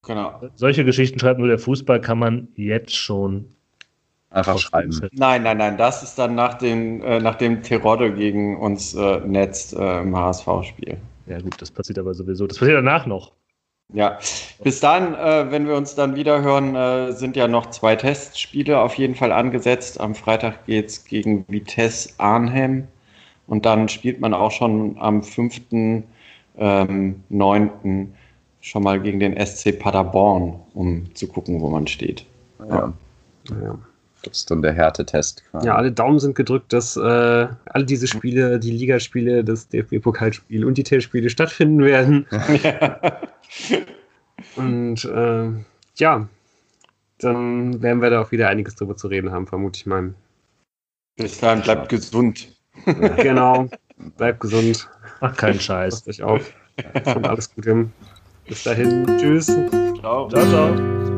Genau. 0.07 0.41
Solche 0.55 0.85
Geschichten 0.85 1.19
schreibt 1.19 1.39
nur 1.39 1.49
der 1.49 1.59
Fußball, 1.59 1.99
kann 1.99 2.19
man 2.19 2.47
jetzt 2.55 2.95
schon 2.95 3.49
Einfach 4.29 4.57
schreiben. 4.57 4.97
Nein, 5.11 5.43
nein, 5.43 5.57
nein, 5.57 5.77
das 5.77 6.03
ist 6.03 6.17
dann 6.17 6.35
nach 6.35 6.53
dem, 6.53 7.01
äh, 7.01 7.19
nachdem 7.19 7.63
Terodde 7.63 8.13
gegen 8.13 8.57
uns 8.57 8.93
äh, 8.93 9.19
netzt 9.19 9.73
äh, 9.73 10.01
im 10.03 10.15
HSV-Spiel. 10.15 10.95
Ja, 11.25 11.41
gut, 11.41 11.61
das 11.61 11.69
passiert 11.69 11.99
aber 11.99 12.13
sowieso. 12.13 12.47
Das 12.47 12.57
passiert 12.57 12.77
danach 12.77 13.05
noch. 13.05 13.33
Ja, 13.93 14.19
bis 14.63 14.79
dann, 14.79 15.13
äh, 15.15 15.51
wenn 15.51 15.67
wir 15.67 15.75
uns 15.75 15.95
dann 15.95 16.15
wieder 16.15 16.41
hören, 16.41 16.75
äh, 16.75 17.11
sind 17.11 17.35
ja 17.35 17.47
noch 17.47 17.71
zwei 17.71 17.95
Testspiele 17.95 18.79
auf 18.79 18.95
jeden 18.95 19.15
Fall 19.15 19.31
angesetzt. 19.33 19.99
Am 19.99 20.15
Freitag 20.15 20.65
geht 20.65 20.87
es 20.87 21.03
gegen 21.03 21.45
Vitesse 21.49 22.13
Arnhem 22.17 22.87
und 23.47 23.65
dann 23.65 23.89
spielt 23.89 24.21
man 24.21 24.33
auch 24.33 24.51
schon 24.51 24.97
am 24.99 25.21
5.9. 25.21 26.03
Ähm, 26.57 27.23
9. 27.29 28.13
schon 28.61 28.83
mal 28.83 28.99
gegen 28.99 29.19
den 29.19 29.35
SC 29.37 29.77
Paderborn, 29.77 30.59
um 30.73 31.13
zu 31.15 31.27
gucken, 31.27 31.59
wo 31.59 31.69
man 31.69 31.87
steht. 31.87 32.25
Ja, 32.69 32.93
Ja. 33.49 33.77
Das 34.23 34.39
ist 34.39 34.51
dann 34.51 34.61
der 34.61 34.73
Härtetest. 34.73 35.43
quasi. 35.49 35.67
ja, 35.67 35.75
alle 35.75 35.91
Daumen 35.91 36.19
sind 36.19 36.35
gedrückt, 36.35 36.73
dass 36.73 36.95
äh, 36.95 37.01
alle 37.01 37.85
diese 37.85 38.07
Spiele, 38.07 38.59
die 38.59 38.71
Ligaspiele, 38.71 39.43
das 39.43 39.67
DFB-Pokalspiel 39.69 40.65
und 40.65 40.77
die 40.77 40.83
Testspiele 40.83 41.29
stattfinden 41.29 41.83
werden. 41.83 42.27
Und 44.55 45.05
äh, 45.05 45.49
ja, 45.95 46.27
dann 47.19 47.81
werden 47.81 48.01
wir 48.01 48.09
da 48.09 48.21
auch 48.21 48.31
wieder 48.31 48.49
einiges 48.49 48.75
drüber 48.75 48.95
zu 48.97 49.07
reden 49.07 49.31
haben, 49.31 49.47
vermute 49.47 49.77
ich 49.77 49.85
mal. 49.85 50.13
Bis 51.17 51.39
dahin 51.39 51.61
bleibt 51.61 51.89
gesund. 51.89 52.55
genau. 53.17 53.67
Bleibt 54.17 54.39
gesund. 54.39 54.89
Ach, 55.19 55.35
kein 55.35 55.59
Scheiß. 55.59 56.01
Passt 56.01 56.07
euch 56.07 56.23
auf. 56.23 56.53
Und 56.93 57.27
alles 57.27 57.53
Gute. 57.53 57.89
Bis 58.47 58.63
dahin. 58.63 59.05
Tschüss. 59.19 59.45
Ciao. 59.99 60.27
Ciao, 60.29 60.49
ciao. 60.49 61.10